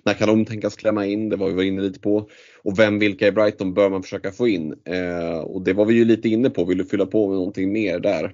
När 0.04 0.14
kan 0.14 0.28
de 0.28 0.44
tänkas 0.44 0.76
klämma 0.76 1.06
in? 1.06 1.28
Det 1.28 1.36
var 1.36 1.48
vi 1.48 1.54
var 1.54 1.62
inne 1.62 1.82
lite 1.82 2.00
på. 2.00 2.28
Och 2.62 2.78
vem, 2.78 2.98
vilka 2.98 3.26
i 3.26 3.32
Brighton 3.32 3.74
bör 3.74 3.90
man 3.90 4.02
försöka 4.02 4.32
få 4.32 4.48
in? 4.48 4.74
Eh, 4.84 5.38
och 5.38 5.62
det 5.62 5.72
var 5.72 5.84
vi 5.84 5.94
ju 5.94 6.04
lite 6.04 6.28
inne 6.28 6.50
på. 6.50 6.64
Vill 6.64 6.78
du 6.78 6.84
fylla 6.84 7.06
på 7.06 7.28
med 7.28 7.36
någonting 7.36 7.72
mer 7.72 7.98
där? 7.98 8.32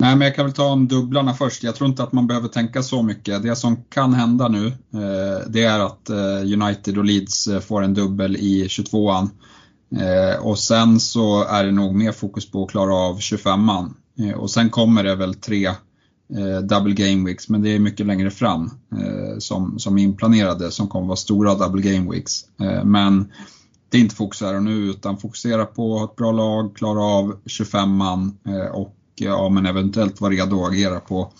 Nej, 0.00 0.16
men 0.16 0.26
jag 0.26 0.34
kan 0.34 0.44
väl 0.44 0.54
ta 0.54 0.72
om 0.72 0.88
dubblarna 0.88 1.34
först. 1.34 1.62
Jag 1.62 1.74
tror 1.74 1.90
inte 1.90 2.02
att 2.02 2.12
man 2.12 2.26
behöver 2.26 2.48
tänka 2.48 2.82
så 2.82 3.02
mycket. 3.02 3.42
Det 3.42 3.56
som 3.56 3.76
kan 3.88 4.14
hända 4.14 4.48
nu, 4.48 4.66
eh, 4.66 5.48
det 5.48 5.64
är 5.64 5.80
att 5.80 6.10
eh, 6.10 6.60
United 6.62 6.98
och 6.98 7.04
Leeds 7.04 7.46
eh, 7.46 7.60
får 7.60 7.82
en 7.82 7.94
dubbel 7.94 8.36
i 8.36 8.66
22an. 8.66 9.28
Eh, 9.96 10.46
och 10.46 10.58
sen 10.58 11.00
så 11.00 11.44
är 11.44 11.64
det 11.64 11.72
nog 11.72 11.94
mer 11.94 12.12
fokus 12.12 12.50
på 12.50 12.64
att 12.64 12.70
klara 12.70 12.94
av 12.94 13.18
25an. 13.18 13.90
Eh, 14.18 14.38
och 14.38 14.50
sen 14.50 14.70
kommer 14.70 15.04
det 15.04 15.14
väl 15.14 15.34
tre 15.34 15.70
double 16.62 16.94
game 16.94 17.26
weeks, 17.26 17.48
men 17.48 17.62
det 17.62 17.74
är 17.74 17.78
mycket 17.78 18.06
längre 18.06 18.30
fram 18.30 18.70
som, 19.38 19.78
som 19.78 19.98
inplanerade, 19.98 20.70
som 20.70 20.88
kommer 20.88 21.06
vara 21.06 21.16
stora 21.16 21.54
double 21.54 21.82
game 21.82 22.10
weeks. 22.10 22.40
Men 22.84 23.32
det 23.90 23.98
är 23.98 24.00
inte 24.00 24.14
fokus 24.14 24.40
här 24.40 24.54
och 24.54 24.62
nu, 24.62 24.90
utan 24.90 25.18
fokusera 25.18 25.64
på 25.64 25.94
att 25.94 26.00
ha 26.00 26.04
ett 26.04 26.16
bra 26.16 26.32
lag, 26.32 26.76
klara 26.76 27.02
av 27.02 27.36
25an 27.44 28.32
och 28.72 28.97
ja, 29.20 29.48
men 29.48 29.66
eventuellt 29.66 30.20
vara 30.20 30.32
redo 30.32 30.64
att 30.64 30.72
agera 30.72 31.00
på, 31.00 31.32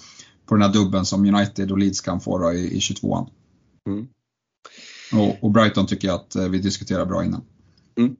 på 0.46 0.55
den 0.55 0.62
här 0.62 0.72
dubben 0.72 1.05
som 1.05 1.34
United 1.34 1.72
och 1.72 1.78
Leeds 1.78 2.00
kan 2.00 2.20
få 2.20 2.52
i, 2.52 2.76
i 2.76 2.78
22an. 2.78 3.28
Mm. 3.86 4.09
Och, 5.12 5.44
och, 5.44 5.50
Brighton 5.50 5.86
tycker 5.86 6.09
jag 6.09 6.14
att 6.14 6.36
eh, 6.36 6.48
vi 6.48 6.59
diskuterar 6.59 7.06
bra 7.06 7.24
innan. 7.24 7.42
Mm. 7.98 8.16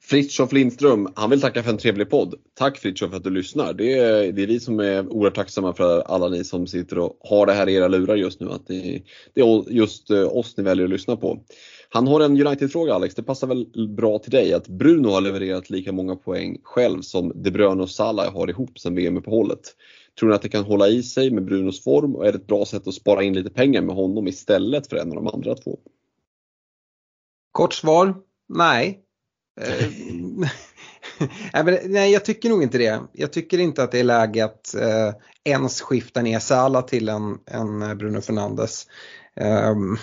Fritiof 0.00 0.52
Lindström, 0.52 1.08
han 1.14 1.30
vill 1.30 1.40
tacka 1.40 1.62
för 1.62 1.70
en 1.70 1.78
trevlig 1.78 2.10
podd. 2.10 2.34
Tack 2.54 2.78
Fritiof 2.78 3.10
för 3.10 3.16
att 3.16 3.24
du 3.24 3.30
lyssnar. 3.30 3.72
Det 3.72 3.98
är, 3.98 4.32
det 4.32 4.42
är 4.42 4.46
vi 4.46 4.60
som 4.60 4.80
är 4.80 5.08
oerhört 5.08 5.34
tacksamma 5.34 5.72
för 5.72 6.00
alla 6.00 6.28
ni 6.28 6.44
som 6.44 6.66
sitter 6.66 6.98
och 6.98 7.18
har 7.20 7.46
det 7.46 7.52
här 7.52 7.68
i 7.68 7.74
era 7.74 7.88
lurar 7.88 8.16
just 8.16 8.40
nu. 8.40 8.50
Att 8.50 8.66
det, 8.66 9.02
det 9.34 9.40
är 9.40 9.72
just 9.72 10.10
eh, 10.10 10.36
oss 10.36 10.56
ni 10.56 10.62
väljer 10.62 10.84
att 10.84 10.90
lyssna 10.90 11.16
på. 11.16 11.44
Han 11.94 12.06
har 12.06 12.20
en 12.20 12.46
United-fråga 12.46 12.94
Alex, 12.94 13.14
det 13.14 13.22
passar 13.22 13.46
väl 13.46 13.88
bra 13.88 14.18
till 14.18 14.30
dig 14.30 14.52
att 14.52 14.68
Bruno 14.68 15.08
har 15.08 15.20
levererat 15.20 15.70
lika 15.70 15.92
många 15.92 16.16
poäng 16.16 16.60
själv 16.62 17.00
som 17.00 17.32
De 17.34 17.50
Bruyne 17.50 17.82
och 17.82 17.90
Salah 17.90 18.32
har 18.32 18.50
ihop 18.50 18.78
sedan 18.78 18.94
VM-uppehållet. 18.94 19.60
Tror 20.18 20.28
ni 20.28 20.34
att 20.34 20.42
det 20.42 20.48
kan 20.48 20.64
hålla 20.64 20.88
i 20.88 21.02
sig 21.02 21.30
med 21.30 21.44
Brunos 21.44 21.84
form 21.84 22.16
och 22.16 22.26
är 22.26 22.32
det 22.32 22.38
ett 22.38 22.46
bra 22.46 22.64
sätt 22.64 22.88
att 22.88 22.94
spara 22.94 23.22
in 23.22 23.32
lite 23.32 23.50
pengar 23.50 23.82
med 23.82 23.96
honom 23.96 24.28
istället 24.28 24.86
för 24.86 24.96
en 24.96 25.08
av 25.08 25.14
de 25.14 25.26
andra 25.26 25.54
två? 25.54 25.78
Kort 27.52 27.74
svar, 27.74 28.14
nej. 28.48 29.00
Eh, 31.52 31.64
nej, 31.84 32.12
jag 32.12 32.24
tycker 32.24 32.48
nog 32.48 32.62
inte 32.62 32.78
det. 32.78 33.02
Jag 33.12 33.32
tycker 33.32 33.58
inte 33.58 33.82
att 33.82 33.92
det 33.92 34.00
är 34.00 34.04
läge 34.04 34.44
att 34.44 34.74
eh, 34.74 35.14
ens 35.44 35.80
skifta 35.80 36.22
ner 36.22 36.38
Salah 36.38 36.84
till 36.84 37.08
en, 37.08 37.38
en 37.46 37.98
Bruno 37.98 38.20
Fernandes. 38.20 38.86
Um, 39.36 39.98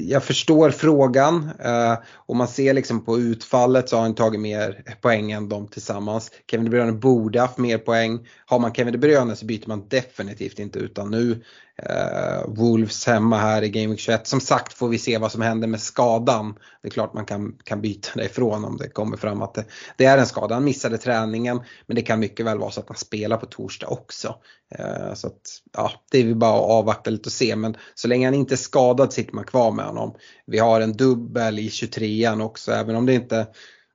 jag 0.00 0.24
förstår 0.24 0.70
frågan 0.70 1.50
eh, 1.58 1.98
och 2.26 2.36
man 2.36 2.48
ser 2.48 2.74
liksom 2.74 3.04
på 3.04 3.18
utfallet 3.18 3.88
så 3.88 3.96
har 3.96 4.02
han 4.02 4.14
tagit 4.14 4.40
mer 4.40 4.96
poäng 5.00 5.32
än 5.32 5.48
de 5.48 5.68
tillsammans. 5.68 6.30
Kevin 6.50 6.64
De 6.64 6.70
Bruyne 6.70 6.92
borde 6.92 7.40
haft 7.40 7.58
mer 7.58 7.78
poäng. 7.78 8.26
Har 8.46 8.58
man 8.58 8.74
Kevin 8.74 8.92
De 8.92 8.98
Bruyne 8.98 9.36
så 9.36 9.46
byter 9.46 9.68
man 9.68 9.88
definitivt 9.88 10.58
inte 10.58 10.78
utan 10.78 11.10
nu. 11.10 11.44
Uh, 11.82 12.54
Wolves 12.54 13.06
hemma 13.06 13.38
här 13.38 13.62
i 13.62 13.68
Game 13.68 13.86
Week 13.86 14.00
21. 14.00 14.26
Som 14.26 14.40
sagt 14.40 14.72
får 14.72 14.88
vi 14.88 14.98
se 14.98 15.18
vad 15.18 15.32
som 15.32 15.42
händer 15.42 15.68
med 15.68 15.80
skadan. 15.80 16.54
Det 16.82 16.88
är 16.88 16.90
klart 16.90 17.14
man 17.14 17.24
kan, 17.24 17.58
kan 17.64 17.80
byta 17.80 18.08
därifrån 18.14 18.64
om 18.64 18.76
det 18.76 18.88
kommer 18.88 19.16
fram 19.16 19.42
att 19.42 19.54
det, 19.54 19.64
det 19.96 20.04
är 20.04 20.18
en 20.18 20.26
skada. 20.26 20.54
Han 20.54 20.64
missade 20.64 20.98
träningen 20.98 21.60
men 21.86 21.96
det 21.96 22.02
kan 22.02 22.20
mycket 22.20 22.46
väl 22.46 22.58
vara 22.58 22.70
så 22.70 22.80
att 22.80 22.88
han 22.88 22.96
spelar 22.96 23.36
på 23.36 23.46
torsdag 23.46 23.86
också. 23.86 24.34
Uh, 24.78 25.14
så 25.14 25.26
att, 25.26 25.40
ja, 25.72 25.92
det 26.10 26.18
är 26.18 26.24
vi 26.24 26.34
bara 26.34 26.56
att 26.56 26.70
avvakta 26.70 27.10
lite 27.10 27.28
och 27.28 27.32
se 27.32 27.56
men 27.56 27.76
så 27.94 28.08
länge 28.08 28.26
han 28.26 28.34
inte 28.34 28.54
är 28.54 28.56
skadad 28.56 29.12
sitter 29.12 29.34
man 29.34 29.44
kvar 29.44 29.72
med 29.72 29.86
honom. 29.86 30.14
Vi 30.46 30.58
har 30.58 30.80
en 30.80 30.92
dubbel 30.92 31.58
i 31.58 31.68
23an 31.68 32.42
också 32.42 32.72
även 32.72 32.96
om 32.96 33.06
det 33.06 33.14
inte 33.14 33.46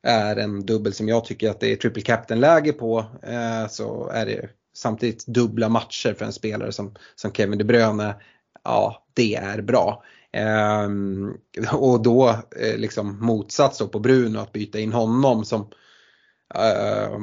är 0.04 0.36
en 0.36 0.66
dubbel 0.66 0.94
som 0.94 1.08
jag 1.08 1.26
tycker 1.26 1.50
att 1.50 1.60
det 1.60 1.72
är 1.72 1.76
triple 1.76 2.02
captain 2.02 2.40
läge 2.40 2.74
på 2.74 3.00
uh, 3.00 3.68
så 3.70 4.10
är 4.10 4.26
det 4.26 4.50
samtidigt 4.80 5.26
dubbla 5.26 5.70
matcher 5.70 6.14
för 6.14 6.26
en 6.26 6.34
spelare 6.34 6.72
som, 6.72 6.96
som 7.16 7.32
Kevin 7.32 7.58
De 7.58 7.64
Bruyne, 7.64 8.16
ja 8.64 9.06
det 9.14 9.36
är 9.36 9.62
bra. 9.62 10.04
Ehm, 10.34 11.34
och 11.74 12.04
då 12.04 12.30
eh, 12.60 12.78
liksom 12.78 13.26
motsats 13.26 13.78
då 13.78 13.88
på 13.88 14.00
Bruno 14.00 14.40
att 14.40 14.52
byta 14.52 14.80
in 14.80 14.94
honom 14.94 15.46
som, 15.46 15.70
eh, 16.56 17.20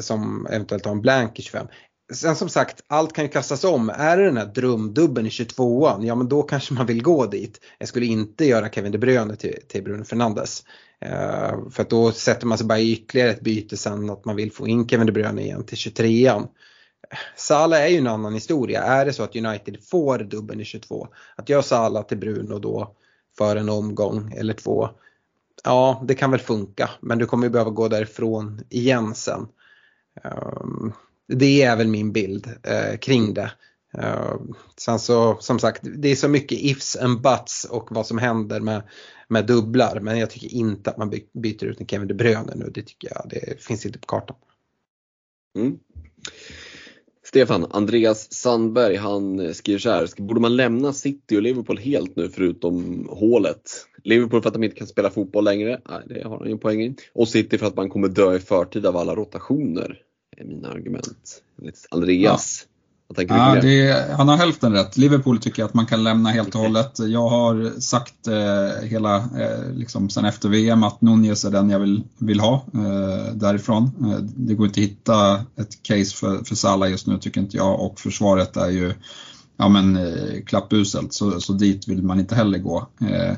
som 0.00 0.46
eventuellt 0.46 0.84
har 0.84 0.92
en 0.92 1.00
blank 1.00 1.38
i 1.38 1.42
25. 1.42 1.66
Sen 2.12 2.36
som 2.36 2.48
sagt, 2.48 2.84
allt 2.86 3.12
kan 3.12 3.24
ju 3.24 3.30
kastas 3.30 3.64
om. 3.64 3.90
Är 3.90 4.16
det 4.16 4.24
den 4.24 4.36
här 4.36 4.46
drömdubben 4.46 5.26
i 5.26 5.28
22an, 5.28 6.06
ja 6.06 6.14
men 6.14 6.28
då 6.28 6.42
kanske 6.42 6.74
man 6.74 6.86
vill 6.86 7.02
gå 7.02 7.26
dit. 7.26 7.60
Jag 7.78 7.88
skulle 7.88 8.06
inte 8.06 8.44
göra 8.44 8.68
Kevin 8.68 8.92
De 8.92 8.98
Bruyne 8.98 9.36
till, 9.36 9.58
till 9.68 9.82
Bruno 9.82 10.04
Fernandes. 10.04 10.64
Eh, 11.00 11.70
för 11.70 11.82
att 11.82 11.90
då 11.90 12.12
sätter 12.12 12.46
man 12.46 12.58
sig 12.58 12.66
bara 12.66 12.78
i 12.78 12.92
ytterligare 12.92 13.30
ett 13.30 13.40
byte 13.40 13.76
sen 13.76 14.10
att 14.10 14.24
man 14.24 14.36
vill 14.36 14.52
få 14.52 14.68
in 14.68 14.88
Kevin 14.88 15.06
De 15.06 15.12
Bruyne 15.12 15.42
igen 15.42 15.64
till 15.64 15.78
23an. 15.78 16.48
Salah 17.36 17.82
är 17.82 17.88
ju 17.88 17.98
en 17.98 18.06
annan 18.06 18.34
historia. 18.34 18.82
Är 18.82 19.04
det 19.04 19.12
så 19.12 19.22
att 19.22 19.36
United 19.36 19.84
får 19.84 20.18
dubbeln 20.18 20.60
i 20.60 20.64
22, 20.64 21.08
att 21.36 21.48
göra 21.48 21.62
Salah 21.62 22.02
till 22.02 22.18
Bruno 22.18 22.58
då 22.58 22.94
för 23.38 23.56
en 23.56 23.68
omgång 23.68 24.32
eller 24.32 24.54
två. 24.54 24.88
Ja, 25.64 26.04
det 26.08 26.14
kan 26.14 26.30
väl 26.30 26.40
funka, 26.40 26.90
men 27.00 27.18
du 27.18 27.26
kommer 27.26 27.46
ju 27.46 27.50
behöva 27.50 27.70
gå 27.70 27.88
därifrån 27.88 28.60
igen 28.70 29.14
sen. 29.14 29.46
Ehm, 30.24 30.92
det 31.28 31.62
är 31.62 31.76
väl 31.76 31.88
min 31.88 32.12
bild 32.12 32.48
eh, 32.62 32.98
kring 32.98 33.34
det. 33.34 33.52
Uh, 33.98 34.36
sen 34.76 34.98
så 34.98 35.36
som 35.40 35.58
sagt, 35.58 35.82
det 35.82 36.08
är 36.08 36.16
så 36.16 36.28
mycket 36.28 36.58
ifs 36.60 36.96
and 36.96 37.20
buts 37.20 37.64
och 37.64 37.88
vad 37.90 38.06
som 38.06 38.18
händer 38.18 38.60
med, 38.60 38.82
med 39.28 39.46
dubblar. 39.46 40.00
Men 40.00 40.18
jag 40.18 40.30
tycker 40.30 40.54
inte 40.54 40.90
att 40.90 40.96
man 40.96 41.14
byter 41.32 41.64
ut 41.64 41.80
en 41.80 41.86
Kevin 41.86 42.08
De 42.08 42.14
Bruyne 42.14 42.52
nu. 42.54 42.70
Det 42.74 42.82
tycker 42.82 43.08
jag, 43.14 43.26
det 43.30 43.62
finns 43.62 43.86
inte 43.86 43.98
på 43.98 44.06
kartan. 44.06 44.36
Mm. 45.56 45.78
Stefan, 47.34 47.66
Andreas 47.70 48.32
Sandberg 48.32 48.96
han 48.96 49.54
skriver 49.54 49.78
så 49.78 49.90
här. 49.90 50.22
Borde 50.22 50.40
man 50.40 50.56
lämna 50.56 50.92
City 50.92 51.36
och 51.36 51.42
Liverpool 51.42 51.78
helt 51.78 52.16
nu 52.16 52.28
förutom 52.28 53.06
hålet? 53.10 53.70
Liverpool 54.04 54.42
för 54.42 54.48
att 54.48 54.54
de 54.54 54.64
inte 54.64 54.76
kan 54.76 54.86
spela 54.86 55.10
fotboll 55.10 55.44
längre. 55.44 55.80
Nej, 55.88 56.00
det 56.06 56.28
har 56.28 56.38
han 56.38 56.46
ju 56.46 56.52
en 56.52 56.58
poäng 56.58 56.82
i. 56.82 56.94
Och 57.12 57.28
City 57.28 57.58
för 57.58 57.66
att 57.66 57.76
man 57.76 57.90
kommer 57.90 58.08
dö 58.08 58.34
i 58.34 58.38
förtid 58.38 58.86
av 58.86 58.96
alla 58.96 59.14
rotationer. 59.14 60.00
är 60.36 60.44
mina 60.44 60.68
argument. 60.68 61.42
Andreas. 61.90 62.66
Ja. 62.68 62.73
Ja, 63.28 63.60
det, 63.62 64.06
han 64.16 64.28
har 64.28 64.36
hälften 64.36 64.72
rätt. 64.72 64.96
Liverpool 64.96 65.38
tycker 65.38 65.62
jag 65.62 65.68
att 65.68 65.74
man 65.74 65.86
kan 65.86 66.04
lämna 66.04 66.30
helt 66.30 66.54
och 66.54 66.60
hållet. 66.60 66.98
Jag 66.98 67.28
har 67.28 67.80
sagt 67.80 68.26
eh, 68.26 68.88
hela, 68.88 69.16
eh, 69.16 69.72
liksom 69.74 70.10
sen 70.10 70.24
efter 70.24 70.48
VM 70.48 70.82
att 70.82 71.00
Nunez 71.00 71.44
är 71.44 71.50
den 71.50 71.70
jag 71.70 71.78
vill, 71.78 72.04
vill 72.18 72.40
ha 72.40 72.54
eh, 72.74 73.34
därifrån. 73.34 73.84
Eh, 74.00 74.18
det 74.18 74.54
går 74.54 74.66
inte 74.66 74.80
att 74.80 74.86
hitta 74.86 75.34
ett 75.34 75.82
case 75.82 76.16
för, 76.16 76.44
för 76.44 76.54
Salah 76.54 76.90
just 76.90 77.06
nu 77.06 77.18
tycker 77.18 77.40
inte 77.40 77.56
jag 77.56 77.80
och 77.80 78.00
försvaret 78.00 78.56
är 78.56 78.70
ju 78.70 78.94
ja, 79.56 79.68
men, 79.68 79.96
eh, 79.96 80.44
klappuselt 80.46 81.14
så, 81.14 81.40
så 81.40 81.52
dit 81.52 81.88
vill 81.88 82.02
man 82.02 82.20
inte 82.20 82.34
heller 82.34 82.58
gå. 82.58 82.88
Eh, 83.00 83.36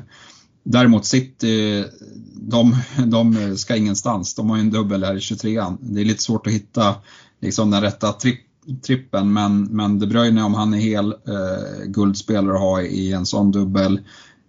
däremot 0.63 1.05
City, 1.05 1.85
de, 2.33 2.75
de 3.05 3.57
ska 3.57 3.75
ingenstans. 3.75 4.35
De 4.35 4.49
har 4.49 4.57
ju 4.57 4.61
en 4.61 4.71
dubbel 4.71 5.03
här 5.03 5.15
i 5.15 5.19
23an. 5.19 5.77
Det 5.81 6.01
är 6.01 6.05
lite 6.05 6.23
svårt 6.23 6.47
att 6.47 6.53
hitta 6.53 6.95
liksom, 7.41 7.71
den 7.71 7.81
rätta 7.81 8.11
tripp 8.11 8.46
trippen 8.81 9.33
men, 9.33 9.63
men 9.63 9.99
De 9.99 10.07
Bruyne 10.07 10.43
om 10.43 10.53
han 10.53 10.73
är 10.73 10.77
hel, 10.77 11.11
eh, 11.11 11.85
guldspelare 11.85 12.55
att 12.55 12.61
ha 12.61 12.81
i 12.81 13.13
en 13.13 13.25
sån 13.25 13.51
dubbel. 13.51 13.99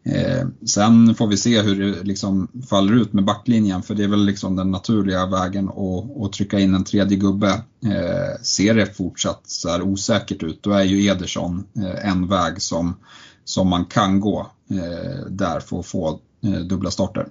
Eh, 0.05 0.47
sen 0.66 1.15
får 1.15 1.27
vi 1.27 1.36
se 1.36 1.62
hur 1.62 1.81
det 1.81 2.03
liksom 2.03 2.49
faller 2.70 2.93
ut 2.93 3.12
med 3.12 3.24
backlinjen 3.24 3.82
för 3.82 3.95
det 3.95 4.05
är 4.05 4.09
väl 4.09 4.24
liksom 4.24 4.57
den 4.57 4.70
naturliga 4.70 5.27
vägen 5.27 5.69
att, 5.69 6.23
att 6.23 6.32
trycka 6.32 6.59
in 6.59 6.74
en 6.74 6.85
tredje 6.85 7.16
gubbe. 7.16 7.51
Eh, 7.85 8.43
ser 8.43 8.74
det 8.74 8.97
fortsatt 8.97 9.43
så 9.45 9.69
här 9.69 9.82
osäkert 9.82 10.43
ut 10.43 10.62
då 10.62 10.70
är 10.70 10.85
ju 10.85 11.07
Ederson 11.07 11.66
eh, 11.77 12.11
en 12.11 12.28
väg 12.28 12.62
som, 12.62 12.97
som 13.45 13.69
man 13.69 13.85
kan 13.85 14.20
gå 14.20 14.51
eh, 14.70 15.27
där 15.31 15.61
för 15.61 15.81
att 15.81 15.86
få 15.86 16.20
eh, 16.45 16.61
dubbla 16.61 16.90
starter. 16.90 17.28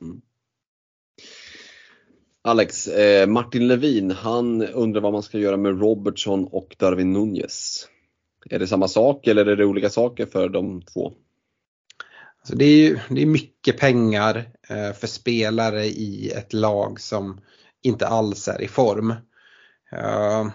Mm. 0.00 0.20
Alex, 2.44 2.88
eh, 2.88 3.26
Martin 3.26 3.68
Levin, 3.68 4.10
han 4.10 4.62
undrar 4.62 5.00
vad 5.00 5.12
man 5.12 5.22
ska 5.22 5.38
göra 5.38 5.56
med 5.56 5.80
Robertson 5.80 6.44
och 6.44 6.76
Darwin 6.78 7.12
Nunez. 7.12 7.88
Är 8.50 8.58
det 8.58 8.66
samma 8.66 8.88
sak 8.88 9.26
eller 9.26 9.46
är 9.46 9.56
det 9.56 9.64
olika 9.64 9.90
saker 9.90 10.26
för 10.26 10.48
de 10.48 10.82
två? 10.82 11.12
Alltså 12.38 12.56
det, 12.56 12.64
är, 12.64 13.02
det 13.10 13.22
är 13.22 13.26
mycket 13.26 13.78
pengar 13.78 14.36
eh, 14.68 14.92
för 14.92 15.06
spelare 15.06 15.84
i 15.84 16.30
ett 16.30 16.52
lag 16.52 17.00
som 17.00 17.40
inte 17.82 18.06
alls 18.06 18.48
är 18.48 18.62
i 18.62 18.68
form. 18.68 19.10
Uh, 19.92 20.50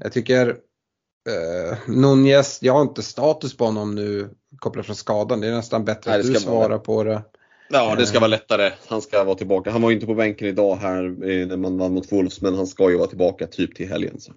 jag 0.00 0.12
tycker 0.12 0.48
uh, 0.48 1.78
Nunez, 1.88 2.58
jag 2.62 2.72
har 2.72 2.82
inte 2.82 3.02
status 3.02 3.56
på 3.56 3.64
honom 3.64 3.94
nu 3.94 4.30
kopplat 4.58 4.86
från 4.86 4.96
skadan. 4.96 5.40
Det 5.40 5.48
är 5.48 5.52
nästan 5.52 5.84
bättre 5.84 6.10
Nej, 6.10 6.20
att 6.20 6.26
du 6.26 6.34
svarar 6.34 6.78
på 6.78 7.04
det. 7.04 7.22
Ja, 7.68 7.94
det 7.94 8.06
ska 8.06 8.20
vara 8.20 8.28
lättare. 8.28 8.72
Han 8.86 9.02
ska 9.02 9.24
vara 9.24 9.36
tillbaka. 9.36 9.70
Han 9.70 9.82
var 9.82 9.90
inte 9.90 10.06
på 10.06 10.14
bänken 10.14 10.48
idag 10.48 10.76
här 10.76 11.02
när 11.46 11.56
man 11.56 11.78
vann 11.78 11.94
mot 11.94 12.12
Wolves, 12.12 12.40
men 12.40 12.54
han 12.54 12.66
ska 12.66 12.90
ju 12.90 12.96
vara 12.96 13.08
tillbaka 13.08 13.46
typ 13.46 13.74
till 13.74 13.88
helgen. 13.88 14.20
Så. 14.20 14.32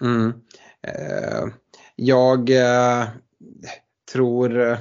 Mm. 0.00 0.26
Uh, 0.26 1.52
jag 1.96 2.50
tror 4.12 4.78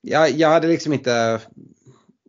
jag, 0.00 0.30
jag 0.30 0.48
hade 0.48 0.68
liksom 0.68 0.92
inte 0.92 1.40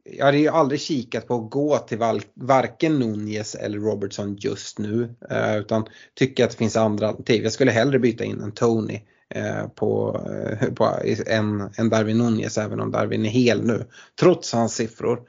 jag 0.03 0.25
hade 0.25 0.37
ju 0.37 0.47
aldrig 0.47 0.81
kikat 0.81 1.27
på 1.27 1.35
att 1.35 1.49
gå 1.49 1.77
till 1.77 1.97
varken 2.33 2.99
Nunez 2.99 3.55
eller 3.55 3.79
Robertson 3.79 4.35
just 4.39 4.79
nu. 4.79 5.15
Eh, 5.29 5.57
utan 5.57 5.85
tycker 6.13 6.43
att 6.43 6.51
det 6.51 6.57
finns 6.57 6.75
andra 6.75 7.07
alternativ. 7.07 7.43
Jag 7.43 7.53
skulle 7.53 7.71
hellre 7.71 7.99
byta 7.99 8.23
in 8.23 8.41
en 8.41 8.51
Tony 8.51 8.93
eh, 8.93 9.01
Eh, 9.35 9.67
på, 9.67 10.21
eh, 10.61 10.69
på, 10.73 10.99
en, 11.27 11.69
en 11.77 11.89
Darwin 11.89 12.17
Nunez 12.17 12.57
även 12.57 12.79
om 12.79 12.91
Darwin 12.91 13.25
är 13.25 13.29
hel 13.29 13.63
nu. 13.63 13.85
Trots 14.19 14.53
hans 14.53 14.75
siffror. 14.75 15.21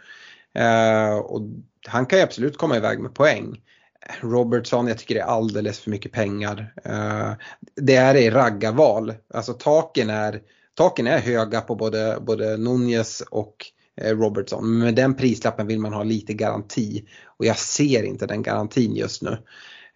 Eh, 0.55 1.17
och 1.17 1.41
han 1.87 2.07
kan 2.07 2.19
ju 2.19 2.23
absolut 2.23 2.59
komma 2.59 2.77
iväg 2.77 2.99
med 2.99 3.15
poäng. 3.15 3.61
Robertson, 4.21 4.89
jag 4.89 4.99
tycker 4.99 5.15
det 5.15 5.21
är 5.21 5.25
alldeles 5.25 5.79
för 5.79 5.91
mycket 5.91 6.13
pengar. 6.13 6.75
det 7.77 7.97
är 7.97 8.15
i 8.15 8.31
raggarval. 8.31 9.15
Alltså 9.35 9.53
taken 9.53 10.11
är 10.11 10.41
taken 10.75 11.07
är 11.07 11.19
höga 11.19 11.61
på 11.61 11.75
både, 11.75 12.19
både 12.21 12.57
Nunez 12.57 13.21
och 13.31 13.57
Robertson. 14.01 14.71
Men 14.71 14.79
med 14.79 14.95
den 14.95 15.15
prislappen 15.15 15.67
vill 15.67 15.81
man 15.81 15.93
ha 15.93 16.03
lite 16.03 16.35
garanti 16.35 17.05
och 17.39 17.45
jag 17.45 17.59
ser 17.59 18.03
inte 18.03 18.27
den 18.27 18.43
garantin 18.43 18.97
just 18.97 19.23
nu. 19.23 19.39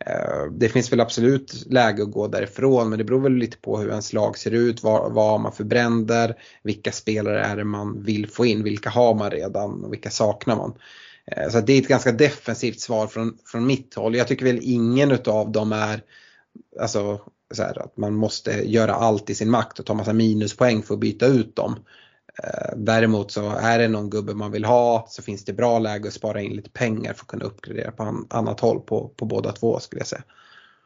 Eh, 0.07 0.45
det 0.51 0.69
finns 0.69 0.93
väl 0.93 1.01
absolut 1.01 1.67
läge 1.67 2.03
att 2.03 2.11
gå 2.11 2.27
därifrån 2.27 2.89
men 2.89 2.99
det 2.99 3.05
beror 3.05 3.21
väl 3.21 3.33
lite 3.33 3.57
på 3.57 3.79
hur 3.79 3.91
ens 3.91 4.13
lag 4.13 4.39
ser 4.39 4.51
ut, 4.51 4.83
vad, 4.83 5.13
vad 5.13 5.31
har 5.31 5.39
man 5.39 5.53
för 5.53 5.65
bränder, 5.65 6.35
vilka 6.63 6.93
spelare 6.93 7.45
är 7.45 7.57
det 7.57 7.65
man 7.65 8.03
vill 8.03 8.31
få 8.31 8.47
in, 8.47 8.63
vilka 8.63 8.91
har 8.91 9.15
man 9.15 9.31
redan 9.31 9.85
och 9.85 9.93
vilka 9.93 10.11
saknar 10.11 10.57
man. 10.57 10.75
Eh, 11.27 11.49
så 11.49 11.61
det 11.61 11.73
är 11.73 11.83
ett 11.83 11.89
ganska 11.89 12.13
defensivt 12.13 12.81
svar 12.81 13.07
från, 13.07 13.39
från 13.45 13.67
mitt 13.67 13.95
håll. 13.95 14.17
Jag 14.17 14.29
tycker 14.29 14.45
väl 14.45 14.61
ingen 14.63 15.11
utav 15.11 15.53
dem 15.53 15.73
är 15.73 16.03
alltså, 16.81 17.21
så 17.55 17.63
här, 17.63 17.79
att 17.83 17.97
man 17.97 18.15
måste 18.15 18.51
göra 18.51 18.95
allt 18.95 19.31
i 19.31 19.35
sin 19.35 19.51
makt 19.51 19.79
och 19.79 19.87
ta 19.87 19.95
massa 19.95 20.13
minuspoäng 20.13 20.83
för 20.83 20.95
att 20.95 21.01
byta 21.01 21.27
ut 21.27 21.57
dem. 21.57 21.77
Eh, 22.43 22.77
däremot 22.77 23.31
så 23.31 23.51
är 23.51 23.79
det 23.79 23.89
någon 23.89 24.11
gubbe 24.11 24.35
man 24.35 24.53
vill 24.53 24.65
ha 24.65 25.07
så 25.09 25.23
finns 25.23 25.45
det 25.45 25.53
bra 25.53 25.79
läge 25.79 26.09
att 26.09 26.15
spara 26.15 26.41
in 26.41 26.57
lite 26.57 26.71
pengar 26.71 27.13
för 27.13 27.23
att 27.23 27.29
kunna 27.29 27.45
uppgradera 27.45 27.91
på 27.91 28.25
annat 28.31 28.61
håll 28.61 28.81
på, 28.81 29.09
på 29.17 29.25
båda 29.25 29.53
två 29.53 29.81
skulle 29.81 30.01
jag 30.01 30.07
säga. 30.07 30.25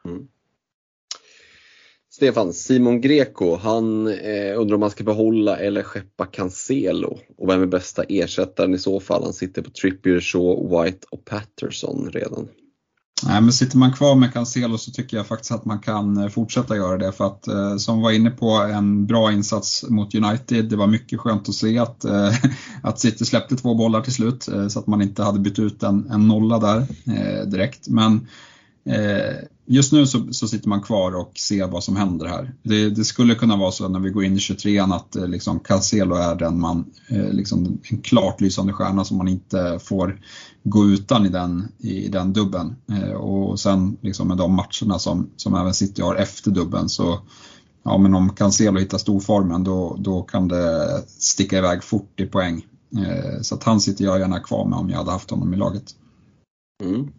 Mm. 0.05 0.27
Stefan, 2.09 2.53
Simon 2.53 3.01
Greco, 3.01 3.55
han 3.55 4.07
eh, 4.07 4.59
undrar 4.59 4.73
om 4.73 4.79
man 4.79 4.89
ska 4.89 5.03
behålla 5.03 5.57
eller 5.57 5.83
skeppa 5.83 6.25
Cancelo 6.25 7.19
och 7.37 7.49
vem 7.49 7.61
är 7.61 7.65
bästa 7.65 8.03
ersättaren 8.03 8.73
i 8.73 8.77
så 8.77 8.99
fall? 8.99 9.23
Han 9.23 9.33
sitter 9.33 9.61
på 9.61 9.69
Trippier, 9.69 10.19
Shaw, 10.19 10.83
White 10.83 11.07
och 11.11 11.25
Patterson 11.25 12.09
redan. 12.11 12.49
Nej, 13.27 13.41
men 13.41 13.53
sitter 13.53 13.77
man 13.77 13.93
kvar 13.93 14.15
med 14.15 14.33
Cancelo 14.33 14.77
så 14.77 14.91
tycker 14.91 15.17
jag 15.17 15.27
faktiskt 15.27 15.51
att 15.51 15.65
man 15.65 15.79
kan 15.79 16.17
eh, 16.17 16.29
fortsätta 16.29 16.75
göra 16.75 16.97
det 16.97 17.11
för 17.11 17.27
att 17.27 17.47
eh, 17.47 17.77
som 17.77 18.01
var 18.01 18.11
inne 18.11 18.29
på 18.29 18.49
en 18.49 19.05
bra 19.05 19.31
insats 19.31 19.85
mot 19.89 20.15
United. 20.15 20.69
Det 20.69 20.75
var 20.75 20.87
mycket 20.87 21.19
skönt 21.19 21.49
att 21.49 21.55
se 21.55 21.79
att, 21.79 22.05
eh, 22.05 22.33
att 22.83 22.99
City 22.99 23.25
släppte 23.25 23.55
två 23.55 23.75
bollar 23.75 24.01
till 24.01 24.13
slut 24.13 24.47
eh, 24.47 24.67
så 24.67 24.79
att 24.79 24.87
man 24.87 25.01
inte 25.01 25.23
hade 25.23 25.39
bytt 25.39 25.59
ut 25.59 25.83
en, 25.83 26.11
en 26.11 26.27
nolla 26.27 26.59
där 26.59 26.79
eh, 27.05 27.47
direkt. 27.47 27.87
Men 27.87 28.27
Eh, 28.85 29.35
just 29.65 29.93
nu 29.93 30.07
så, 30.07 30.33
så, 30.33 30.47
sitter 30.47 30.69
man 30.69 30.81
kvar 30.81 31.15
och 31.15 31.31
ser 31.37 31.67
vad 31.67 31.83
som 31.83 31.95
händer 31.95 32.25
här. 32.25 32.53
Det, 32.63 32.89
det, 32.89 33.03
skulle 33.03 33.35
kunna 33.35 33.57
vara 33.57 33.71
så 33.71 33.87
när 33.87 33.99
vi 33.99 34.09
går 34.09 34.23
in 34.23 34.33
i 34.33 34.37
23an 34.37 34.95
att 34.95 35.15
eh, 35.15 35.27
liksom 35.27 35.59
Cancelo 35.59 36.15
är 36.15 36.35
den 36.35 36.59
man, 36.59 36.85
eh, 37.09 37.29
liksom 37.29 37.79
en 37.89 38.01
klart 38.01 38.41
lysande 38.41 38.73
stjärna 38.73 39.03
som 39.03 39.17
man 39.17 39.27
inte 39.27 39.79
får 39.83 40.19
gå 40.63 40.85
utan 40.85 41.25
i 41.25 41.29
den, 41.29 41.67
i 41.77 42.07
den 42.07 42.33
dubben. 42.33 42.75
Och 43.17 43.59
sen 43.59 43.97
liksom 44.01 44.27
med 44.27 44.37
de 44.37 44.55
matcherna 44.55 44.99
som, 44.99 45.29
som 45.35 45.55
även 45.55 45.73
City 45.73 46.01
har 46.01 46.15
efter 46.15 46.51
dubben 46.51 46.89
så 46.89 47.19
ja, 47.83 47.97
men 47.97 48.13
om 48.13 48.29
Cancelo 48.29 48.79
hittar 48.79 48.97
storformen 48.97 49.63
då, 49.63 49.95
då 49.99 50.21
kan 50.21 50.47
det 50.47 51.03
sticka 51.07 51.57
iväg 51.57 51.83
fort 51.83 52.19
i 52.19 52.25
poäng. 52.25 52.65
Så 53.41 53.55
att 53.55 53.63
han 53.63 53.81
sitter 53.81 54.05
jag 54.05 54.19
gärna 54.19 54.39
kvar 54.39 54.65
med 54.65 54.79
om 54.79 54.89
jag 54.89 54.97
hade 54.97 55.11
haft 55.11 55.29
honom 55.29 55.53
i 55.53 55.57
laget. 55.57 55.95
Mm. 56.83 57.09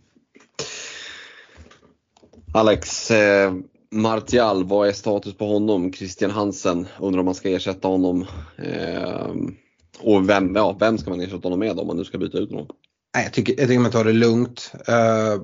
Alex, 2.57 3.11
eh, 3.11 3.55
Martial, 3.91 4.65
vad 4.65 4.89
är 4.89 4.93
status 4.93 5.35
på 5.35 5.47
honom? 5.47 5.93
Christian 5.93 6.31
Hansen, 6.31 6.87
undrar 7.01 7.21
om 7.21 7.25
man 7.25 7.35
ska 7.35 7.51
ersätta 7.51 7.89
honom. 7.89 8.27
Eh, 8.57 9.33
och 10.01 10.29
vem, 10.29 10.57
ja, 10.57 10.77
vem 10.81 10.99
ska 10.99 11.11
man 11.11 11.21
ersätta 11.21 11.43
honom 11.43 11.59
med 11.59 11.79
om 11.79 11.87
man 11.87 11.97
nu 11.97 12.05
ska 12.05 12.19
byta 12.19 12.39
ut 12.39 12.51
honom? 12.51 12.67
Jag 13.13 13.33
tycker, 13.33 13.55
jag 13.59 13.69
tycker 13.69 13.81
man 13.81 13.91
tar 13.91 14.05
det 14.05 14.13
lugnt. 14.13 14.73
Uh, 14.89 15.43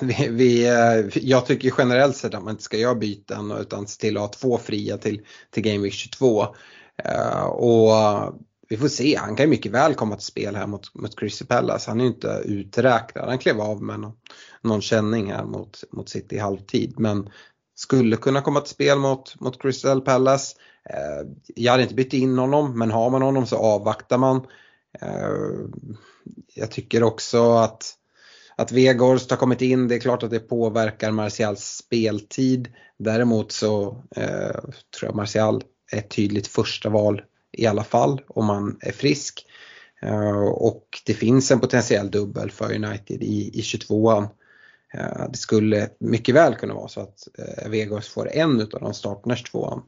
vi, 0.00 0.28
vi, 0.28 0.70
uh, 0.70 1.18
jag 1.18 1.46
tycker 1.46 1.72
generellt 1.78 2.16
sett 2.16 2.34
att 2.34 2.42
man 2.42 2.50
inte 2.50 2.62
ska 2.62 2.76
göra 2.76 2.94
byten 2.94 3.50
utan 3.50 3.86
se 3.86 4.00
till 4.00 4.16
att 4.16 4.22
ha 4.22 4.28
två 4.28 4.58
fria 4.58 4.98
till, 4.98 5.20
till 5.50 5.62
Game 5.62 5.82
Week 5.82 5.94
22. 5.94 6.42
Uh, 6.42 6.48
eh, 7.04 7.46
och 7.46 7.92
vi 8.68 8.76
får 8.76 8.88
se, 8.88 9.16
han 9.16 9.36
kan 9.36 9.46
ju 9.46 9.50
mycket 9.50 9.72
väl 9.72 9.94
komma 9.94 10.16
till 10.16 10.26
spel 10.26 10.56
här 10.56 10.66
mot, 10.66 10.94
mot 10.94 11.20
Crystal 11.20 11.46
Palace. 11.46 11.90
Han 11.90 12.00
är 12.00 12.04
ju 12.04 12.10
inte 12.10 12.42
uträknad, 12.44 13.28
han 13.28 13.38
klev 13.38 13.60
av 13.60 13.82
med 13.82 14.00
någon, 14.00 14.12
någon 14.62 14.82
känning 14.82 15.32
här 15.32 15.44
mot, 15.44 15.84
mot 15.90 16.08
City 16.08 16.36
i 16.36 16.38
halvtid. 16.38 16.94
Men 16.98 17.30
skulle 17.74 18.16
kunna 18.16 18.42
komma 18.42 18.60
till 18.60 18.74
spel 18.74 18.98
mot, 18.98 19.40
mot 19.40 19.62
Crystal 19.62 20.00
Palace. 20.00 20.56
Eh, 20.90 21.28
jag 21.54 21.72
hade 21.72 21.82
inte 21.82 21.94
bytt 21.94 22.12
in 22.12 22.38
honom 22.38 22.78
men 22.78 22.90
har 22.90 23.10
man 23.10 23.22
honom 23.22 23.46
så 23.46 23.56
avvaktar 23.56 24.18
man. 24.18 24.46
Eh, 25.00 25.30
jag 26.54 26.70
tycker 26.70 27.02
också 27.02 27.52
att, 27.52 27.94
att 28.56 28.72
Vegårst 28.72 29.30
har 29.30 29.36
kommit 29.36 29.62
in, 29.62 29.88
det 29.88 29.94
är 29.94 30.00
klart 30.00 30.22
att 30.22 30.30
det 30.30 30.38
påverkar 30.40 31.10
Martials 31.10 31.64
speltid. 31.64 32.68
Däremot 32.98 33.52
så 33.52 34.02
eh, 34.16 34.60
tror 34.98 35.02
jag 35.02 35.14
Martial 35.14 35.64
är 35.92 35.98
ett 35.98 36.10
tydligt 36.10 36.46
första 36.46 36.88
val 36.88 37.22
i 37.56 37.66
alla 37.66 37.84
fall 37.84 38.20
om 38.28 38.46
man 38.46 38.78
är 38.80 38.92
frisk. 38.92 39.46
Eh, 40.02 40.48
och 40.48 40.86
det 41.06 41.14
finns 41.14 41.50
en 41.50 41.60
potentiell 41.60 42.10
dubbel 42.10 42.50
för 42.50 42.74
United 42.74 43.22
i, 43.22 43.50
i 43.54 43.60
22an. 43.60 44.28
Eh, 44.94 45.30
det 45.30 45.38
skulle 45.38 45.88
mycket 46.00 46.34
väl 46.34 46.54
kunna 46.54 46.74
vara 46.74 46.88
så 46.88 47.00
att 47.00 47.28
eh, 47.38 47.70
Vegas 47.70 48.08
får 48.08 48.32
en 48.32 48.60
av 48.60 48.80
de 48.80 48.94
starterna 48.94 49.34
22an. 49.34 49.82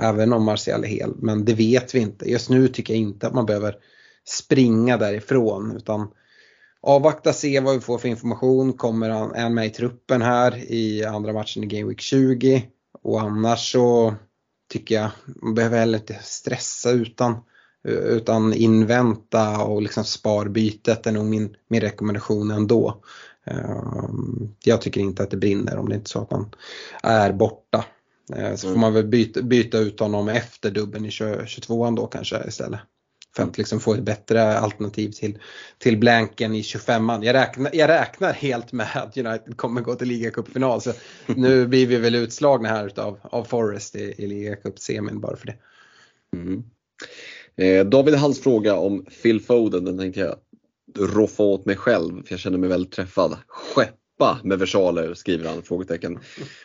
Även 0.00 0.32
om 0.32 0.44
Martial 0.44 0.84
är 0.84 0.88
hel, 0.88 1.14
men 1.16 1.44
det 1.44 1.54
vet 1.54 1.94
vi 1.94 1.98
inte. 1.98 2.30
Just 2.30 2.50
nu 2.50 2.68
tycker 2.68 2.94
jag 2.94 3.00
inte 3.00 3.26
att 3.26 3.34
man 3.34 3.46
behöver 3.46 3.76
springa 4.28 4.96
därifrån 4.96 5.76
utan 5.76 6.10
avvakta 6.82 7.32
se 7.32 7.60
vad 7.60 7.74
vi 7.74 7.80
får 7.80 7.98
för 7.98 8.08
information. 8.08 8.72
Kommer 8.72 9.10
han, 9.10 9.34
är 9.34 9.42
han 9.42 9.54
med 9.54 9.66
i 9.66 9.70
truppen 9.70 10.22
här 10.22 10.56
i 10.56 11.04
andra 11.04 11.32
matchen 11.32 11.64
i 11.64 11.66
Game 11.66 11.88
Week 11.88 12.00
20? 12.00 12.62
Och 13.02 13.20
annars 13.20 13.72
så 13.72 14.14
tycker 14.70 14.94
jag. 14.94 15.10
Man 15.24 15.54
behöver 15.54 15.78
heller 15.78 15.98
inte 15.98 16.18
stressa 16.22 16.90
utan, 16.90 17.36
utan 17.84 18.54
invänta 18.54 19.64
och 19.64 19.82
liksom 19.82 20.04
sparbytet 20.04 21.06
är 21.06 21.12
nog 21.12 21.26
min, 21.26 21.56
min 21.68 21.80
rekommendation 21.80 22.50
ändå. 22.50 23.02
Ehm, 23.44 24.48
jag 24.64 24.80
tycker 24.80 25.00
inte 25.00 25.22
att 25.22 25.30
det 25.30 25.36
brinner 25.36 25.78
om 25.78 25.88
det 25.88 25.94
inte 25.94 26.08
är 26.08 26.10
så 26.10 26.22
att 26.22 26.30
man 26.30 26.50
är 27.02 27.32
borta. 27.32 27.84
Ehm, 28.36 28.56
så 28.56 28.68
får 28.68 28.78
man 28.78 28.94
väl 28.94 29.06
byta, 29.06 29.42
byta 29.42 29.78
ut 29.78 30.00
honom 30.00 30.28
efter 30.28 30.70
dubben 30.70 31.04
i 31.04 31.10
22an 31.10 31.96
då 31.96 32.06
kanske 32.06 32.44
istället. 32.48 32.80
För 33.36 33.42
att 33.42 33.58
liksom 33.58 33.80
få 33.80 33.94
ett 33.94 34.02
bättre 34.02 34.58
alternativ 34.58 35.10
till, 35.10 35.38
till 35.78 35.98
blanken 35.98 36.54
i 36.54 36.62
25an. 36.62 37.24
Jag 37.24 37.34
räknar, 37.34 37.70
jag 37.74 37.88
räknar 37.88 38.32
helt 38.32 38.72
med 38.72 38.86
att 38.94 39.16
United 39.16 39.56
kommer 39.56 39.80
gå 39.80 39.94
till 39.94 40.08
ligacupfinal. 40.08 40.80
Så 40.80 40.92
nu 41.26 41.66
blir 41.66 41.86
vi 41.86 41.96
väl 41.96 42.14
utslagna 42.14 42.68
här 42.68 42.86
utav, 42.86 43.18
av 43.22 43.44
Forest 43.44 43.96
i, 43.96 44.14
i 44.18 44.26
ligacupsemin 44.26 45.20
bara 45.20 45.36
för 45.36 45.46
det. 45.46 45.56
Mm. 46.36 46.64
Eh, 47.56 47.86
David 47.86 48.14
Halls 48.14 48.40
fråga 48.40 48.74
om 48.76 49.04
Phil 49.22 49.40
Foden, 49.40 49.84
den 49.84 49.98
tänkte 49.98 50.20
jag 50.20 50.36
roffa 50.98 51.42
åt 51.42 51.64
mig 51.64 51.76
själv 51.76 52.22
för 52.24 52.32
jag 52.32 52.40
känner 52.40 52.58
mig 52.58 52.68
väldigt 52.68 52.92
träffad. 52.92 53.36
Skeppa 53.46 54.40
med 54.44 54.58
versaler 54.58 55.14
skriver 55.14 55.48
han? 55.48 55.62
Frågetecken. 55.62 56.18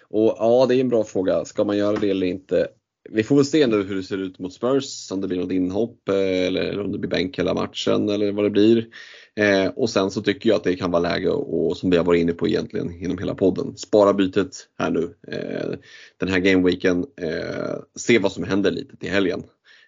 Och 0.09 0.35
ja, 0.39 0.65
det 0.69 0.75
är 0.75 0.79
en 0.79 0.89
bra 0.89 1.03
fråga. 1.03 1.45
Ska 1.45 1.63
man 1.63 1.77
göra 1.77 1.97
det 1.97 2.09
eller 2.09 2.27
inte? 2.27 2.67
Vi 3.09 3.23
får 3.23 3.35
väl 3.35 3.45
se 3.45 3.67
nu 3.67 3.83
hur 3.83 3.95
det 3.95 4.03
ser 4.03 4.17
ut 4.17 4.39
mot 4.39 4.53
Spurs, 4.53 5.11
om 5.11 5.21
det 5.21 5.27
blir 5.27 5.37
något 5.37 5.51
inhopp 5.51 6.09
eh, 6.09 6.47
eller 6.47 6.79
om 6.79 6.91
det 6.91 6.97
blir 6.97 7.09
bänk 7.09 7.39
hela 7.39 7.53
matchen 7.53 8.09
eller 8.09 8.31
vad 8.31 8.45
det 8.45 8.49
blir. 8.49 8.87
Eh, 9.35 9.67
och 9.67 9.89
sen 9.89 10.11
så 10.11 10.21
tycker 10.21 10.49
jag 10.49 10.57
att 10.57 10.63
det 10.63 10.75
kan 10.75 10.91
vara 10.91 11.01
läge 11.01 11.29
och 11.29 11.77
som 11.77 11.89
vi 11.89 11.97
har 11.97 12.03
varit 12.03 12.21
inne 12.21 12.33
på 12.33 12.47
egentligen 12.47 13.03
inom 13.03 13.17
hela 13.17 13.35
podden. 13.35 13.77
Spara 13.77 14.13
bytet 14.13 14.67
här 14.77 14.91
nu 14.91 15.15
eh, 15.27 15.77
den 16.17 16.29
här 16.29 16.39
gameweeken. 16.39 17.05
Eh, 17.21 17.75
se 17.95 18.19
vad 18.19 18.31
som 18.31 18.43
händer 18.43 18.71
lite 18.71 18.97
till 18.97 19.09
helgen. 19.09 19.43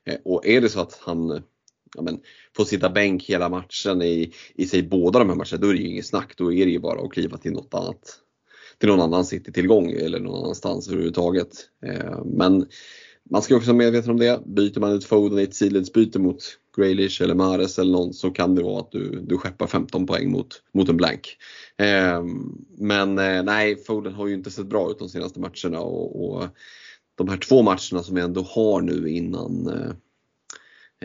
Eh, 0.06 0.18
och 0.26 0.48
är 0.48 0.62
det 0.62 0.70
så 0.70 0.80
att 0.80 1.00
han 1.02 1.42
ja, 1.96 2.02
men, 2.02 2.20
får 2.56 2.66
sitta 2.66 2.90
bänk 2.90 3.24
hela 3.24 3.50
matchen 3.50 4.02
i, 4.02 4.34
i 4.56 4.66
sig 4.66 4.84
båda 4.84 5.20
de 5.20 5.30
här 5.30 5.36
matcherna, 5.36 5.62
då 5.62 5.68
är 5.68 5.74
det 5.74 5.80
ju 5.80 5.88
inget 5.88 6.06
snack. 6.06 6.34
Då 6.38 6.54
är 6.54 6.66
det 6.66 6.72
ju 6.72 6.80
bara 6.80 7.02
att 7.02 7.12
kliva 7.12 7.38
till 7.38 7.52
något 7.52 7.74
annat 7.74 8.20
till 8.80 8.90
någon 8.90 9.02
annan 9.02 9.26
City-tillgång 9.26 9.92
eller 9.92 10.20
någon 10.20 10.44
annanstans 10.44 10.88
överhuvudtaget. 10.88 11.50
Eh, 11.86 12.26
men 12.26 12.68
man 13.30 13.42
ska 13.42 13.56
också 13.56 13.70
vara 13.70 13.78
medveten 13.78 14.12
om 14.12 14.18
det. 14.18 14.42
Byter 14.46 14.80
man 14.80 14.92
ut 14.92 15.06
Foden 15.06 15.40
i 15.40 15.44
ett 15.44 15.56
sidledsbyte 15.56 16.20
mot 16.20 16.44
Graylish 16.78 17.22
eller 17.22 17.36
Mares 17.36 17.80
eller 17.80 17.92
någon 17.92 18.14
så 18.14 18.32
kan 18.32 18.56
det 18.56 18.64
vara 18.64 18.80
att 18.80 18.92
du, 18.92 19.22
du 19.28 19.38
skeppar 19.38 19.68
15 19.68 20.06
poäng 20.06 20.32
mot, 20.32 20.62
mot 20.74 20.90
en 20.90 20.98
blank. 20.98 21.38
Eh, 21.78 22.24
men 22.78 23.20
eh, 23.20 23.44
nej, 23.44 23.84
Foden 23.84 24.14
har 24.14 24.28
ju 24.28 24.34
inte 24.34 24.52
sett 24.52 24.68
bra 24.68 24.92
ut 24.92 25.00
de 25.00 25.10
senaste 25.10 25.40
matcherna 25.40 25.80
och, 25.80 26.26
och 26.26 26.48
de 27.16 27.30
här 27.30 27.38
två 27.38 27.62
matcherna 27.62 28.04
som 28.04 28.16
vi 28.16 28.22
ändå 28.22 28.42
har 28.42 28.82
nu 28.82 29.10
innan 29.10 29.68
eh, 29.68 29.92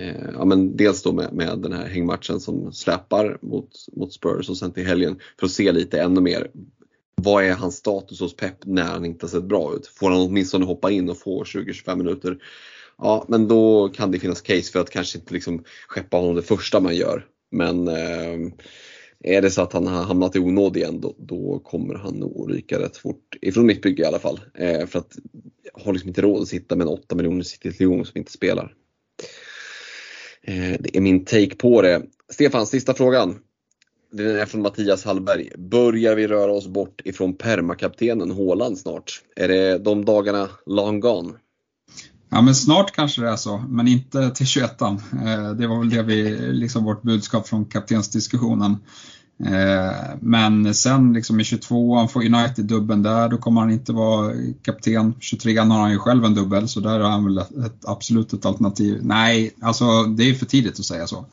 eh 0.05 0.31
ja, 0.33 0.45
men 0.45 0.77
dels 0.77 1.03
då 1.03 1.13
med, 1.13 1.33
med 1.33 1.59
den 1.59 1.73
här 1.73 1.87
hängmatchen 1.87 2.41
som 2.41 2.73
släpar 2.73 3.39
mot, 3.43 3.71
mot 3.93 4.13
Spurs 4.13 4.51
och 4.51 4.57
sen 4.57 4.73
till 4.73 4.87
helgen 4.87 5.19
för 5.41 5.47
att 5.47 5.53
se 5.53 5.73
lite 5.73 6.01
ännu 6.01 6.21
mer 6.21 6.51
vad 7.23 7.45
är 7.45 7.53
hans 7.53 7.77
status 7.77 8.21
hos 8.21 8.37
Pep 8.37 8.65
när 8.65 8.83
han 8.83 9.05
inte 9.05 9.27
har 9.27 9.31
sett 9.31 9.45
bra 9.45 9.75
ut? 9.75 9.87
Får 9.87 10.11
han 10.11 10.21
åtminstone 10.21 10.65
hoppa 10.65 10.91
in 10.91 11.11
och 11.11 11.19
få 11.19 11.45
20-25 11.45 11.97
minuter? 11.97 12.39
Ja, 12.99 13.25
men 13.29 13.49
då 13.49 13.89
kan 13.89 14.11
det 14.11 14.19
finnas 14.19 14.41
case 14.41 14.73
för 14.73 14.81
att 14.81 14.91
kanske 14.91 15.19
inte 15.19 15.35
liksom 15.35 15.65
skeppa 15.89 16.17
honom 16.17 16.35
det 16.35 16.43
första 16.43 16.81
man 16.81 16.97
gör. 16.97 17.27
Men 17.51 17.89
eh, 17.89 18.53
är 19.25 19.43
det 19.43 19.51
så 19.51 19.63
att 19.63 19.73
han 19.73 19.87
har 19.87 20.03
hamnat 20.03 20.37
i 20.37 20.39
onåd 20.39 20.77
igen 20.77 21.01
då, 21.01 21.15
då 21.19 21.59
kommer 21.65 21.95
han 21.95 22.15
nog 22.15 22.53
ryka 22.53 22.79
rätt 22.79 22.97
fort. 22.97 23.37
Ifrån 23.43 23.67
mitt 23.67 23.83
bygge 23.83 24.03
i 24.03 24.07
alla 24.07 24.19
fall. 24.19 24.41
Eh, 24.55 24.87
för 24.87 24.99
att 24.99 25.17
jag 25.75 25.85
har 25.85 25.93
liksom 25.93 26.09
inte 26.09 26.23
råd 26.23 26.43
att 26.43 26.49
sitta 26.49 26.77
med 26.77 26.85
en 26.85 26.93
8 26.93 27.15
miljoner 27.15 27.43
City-tillgång 27.43 28.07
som 28.07 28.19
inte 28.19 28.33
spelar. 28.33 28.75
Eh, 30.43 30.77
det 30.81 30.97
är 30.97 31.01
min 31.01 31.25
take 31.25 31.55
på 31.57 31.83
det. 31.83 32.03
Stefan, 32.33 32.67
sista 32.67 32.95
frågan. 32.95 33.39
Den 34.13 34.37
är 34.37 34.47
från 34.47 34.63
Mattias 34.63 35.05
Hallberg. 35.05 35.51
Börjar 35.59 36.17
vi 36.17 36.27
röra 36.27 36.53
oss 36.53 36.67
bort 36.67 37.01
ifrån 37.05 37.35
permakaptenen 37.35 38.31
Håland 38.31 38.79
snart? 38.79 39.23
Är 39.37 39.49
det 39.49 39.79
de 39.79 40.05
dagarna 40.05 40.49
long 40.67 41.01
gone? 41.01 41.33
Ja 42.29 42.41
men 42.41 42.55
snart 42.55 42.93
kanske 42.93 43.23
det 43.23 43.29
är 43.29 43.37
så, 43.37 43.65
men 43.69 43.89
inte 43.89 44.31
till 44.31 44.47
21 44.47 44.81
eh, 44.81 44.95
Det 45.59 45.67
var 45.67 45.79
väl 45.79 45.91
det 45.91 46.03
vi, 46.03 46.39
liksom 46.53 46.85
vårt 46.85 47.03
budskap 47.03 47.49
från 47.49 47.65
kaptensdiskussionen. 47.65 48.77
Eh, 49.45 50.17
men 50.21 50.75
sen 50.75 51.13
liksom 51.13 51.41
i 51.41 51.43
22an 51.43 52.09
får 52.09 52.25
United 52.25 52.65
dubben 52.65 53.03
där, 53.03 53.29
då 53.29 53.37
kommer 53.37 53.61
han 53.61 53.71
inte 53.71 53.93
vara 53.93 54.33
kapten. 54.63 55.15
23an 55.15 55.71
har 55.71 55.81
han 55.81 55.91
ju 55.91 55.99
själv 55.99 56.25
en 56.25 56.35
dubbel, 56.35 56.69
så 56.69 56.81
där 56.81 57.01
har 57.01 57.11
han 57.11 57.25
väl 57.25 57.39
ett, 57.39 57.85
absolut 57.85 58.33
ett 58.33 58.47
alternativ. 58.47 59.01
Nej, 59.03 59.55
alltså 59.61 60.03
det 60.03 60.31
är 60.31 60.35
för 60.35 60.47
tidigt 60.47 60.79
att 60.79 60.85
säga 60.85 61.07
så. 61.07 61.27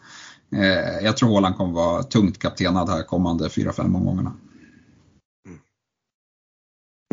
Eh, 0.52 1.06
jag 1.06 1.18
tror 1.18 1.30
Håland 1.30 1.58
kommer 1.58 1.74
vara 1.74 2.04
tungt 2.04 2.40
kaptenad 2.40 2.90
här 2.90 3.04
kommande 3.04 3.48
4-5 3.48 3.96
omgångarna. 3.96 4.34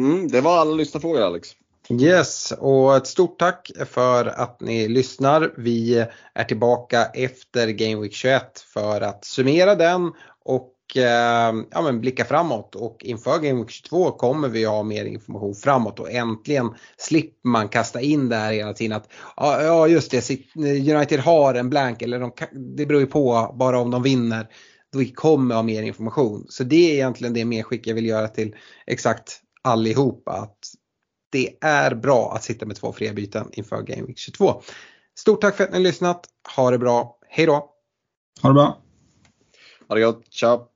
Mm, 0.00 0.28
det 0.28 0.40
var 0.40 0.58
alla 0.58 0.74
lyssnarfrågor 0.74 1.22
Alex. 1.22 1.48
Yes, 1.90 2.52
och 2.58 2.96
ett 2.96 3.06
stort 3.06 3.38
tack 3.38 3.70
för 3.86 4.26
att 4.26 4.60
ni 4.60 4.88
lyssnar. 4.88 5.54
Vi 5.56 6.06
är 6.34 6.44
tillbaka 6.44 7.04
efter 7.04 7.68
Game 7.68 8.02
Week 8.02 8.12
21 8.12 8.60
för 8.74 9.00
att 9.00 9.24
summera 9.24 9.74
den 9.74 10.12
och 10.44 10.72
ja, 10.94 11.82
men 11.82 12.00
blicka 12.00 12.24
framåt. 12.24 12.74
Och 12.74 13.04
inför 13.04 13.38
Game 13.38 13.60
Week 13.60 13.70
22 13.70 14.10
kommer 14.10 14.48
vi 14.48 14.64
ha 14.64 14.82
mer 14.82 15.04
information 15.04 15.54
framåt 15.54 16.00
och 16.00 16.10
äntligen 16.10 16.74
slipper 16.96 17.48
man 17.48 17.68
kasta 17.68 18.00
in 18.00 18.28
det 18.28 18.36
här 18.36 18.52
hela 18.52 18.72
tiden 18.72 18.96
att 18.96 19.08
ja 19.36 19.88
just 19.88 20.10
det, 20.10 20.30
United 20.94 21.20
har 21.20 21.54
en 21.54 21.70
blank 21.70 22.02
eller 22.02 22.20
de, 22.20 22.32
det 22.76 22.86
beror 22.86 23.00
ju 23.00 23.06
på 23.06 23.54
bara 23.58 23.78
om 23.78 23.90
de 23.90 24.02
vinner. 24.02 24.48
Då 24.92 25.04
kommer 25.14 25.54
ha 25.54 25.62
mer 25.62 25.82
information. 25.82 26.46
Så 26.48 26.64
det 26.64 26.90
är 26.90 26.94
egentligen 26.94 27.34
det 27.34 27.44
medskick 27.44 27.86
jag 27.86 27.94
vill 27.94 28.06
göra 28.06 28.28
till 28.28 28.56
exakt 28.86 29.40
allihopa. 29.62 30.32
Att 30.32 30.58
det 31.30 31.56
är 31.60 31.94
bra 31.94 32.32
att 32.34 32.44
sitta 32.44 32.66
med 32.66 32.76
två 32.76 32.92
fria 32.92 33.12
byten 33.12 33.48
inför 33.52 33.82
Game 33.82 34.06
Week 34.06 34.18
22. 34.18 34.62
Stort 35.18 35.40
tack 35.40 35.56
för 35.56 35.64
att 35.64 35.70
ni 35.70 35.76
har 35.76 35.82
lyssnat. 35.82 36.26
Ha 36.56 36.70
det 36.70 36.78
bra. 36.78 37.18
Hej 37.28 37.46
då! 37.46 37.70
Ha 38.42 38.48
det 38.48 38.54
bra! 38.54 38.82
Ha 39.88 39.94
det 39.94 40.00
gott. 40.00 40.24
Ciao! 40.30 40.75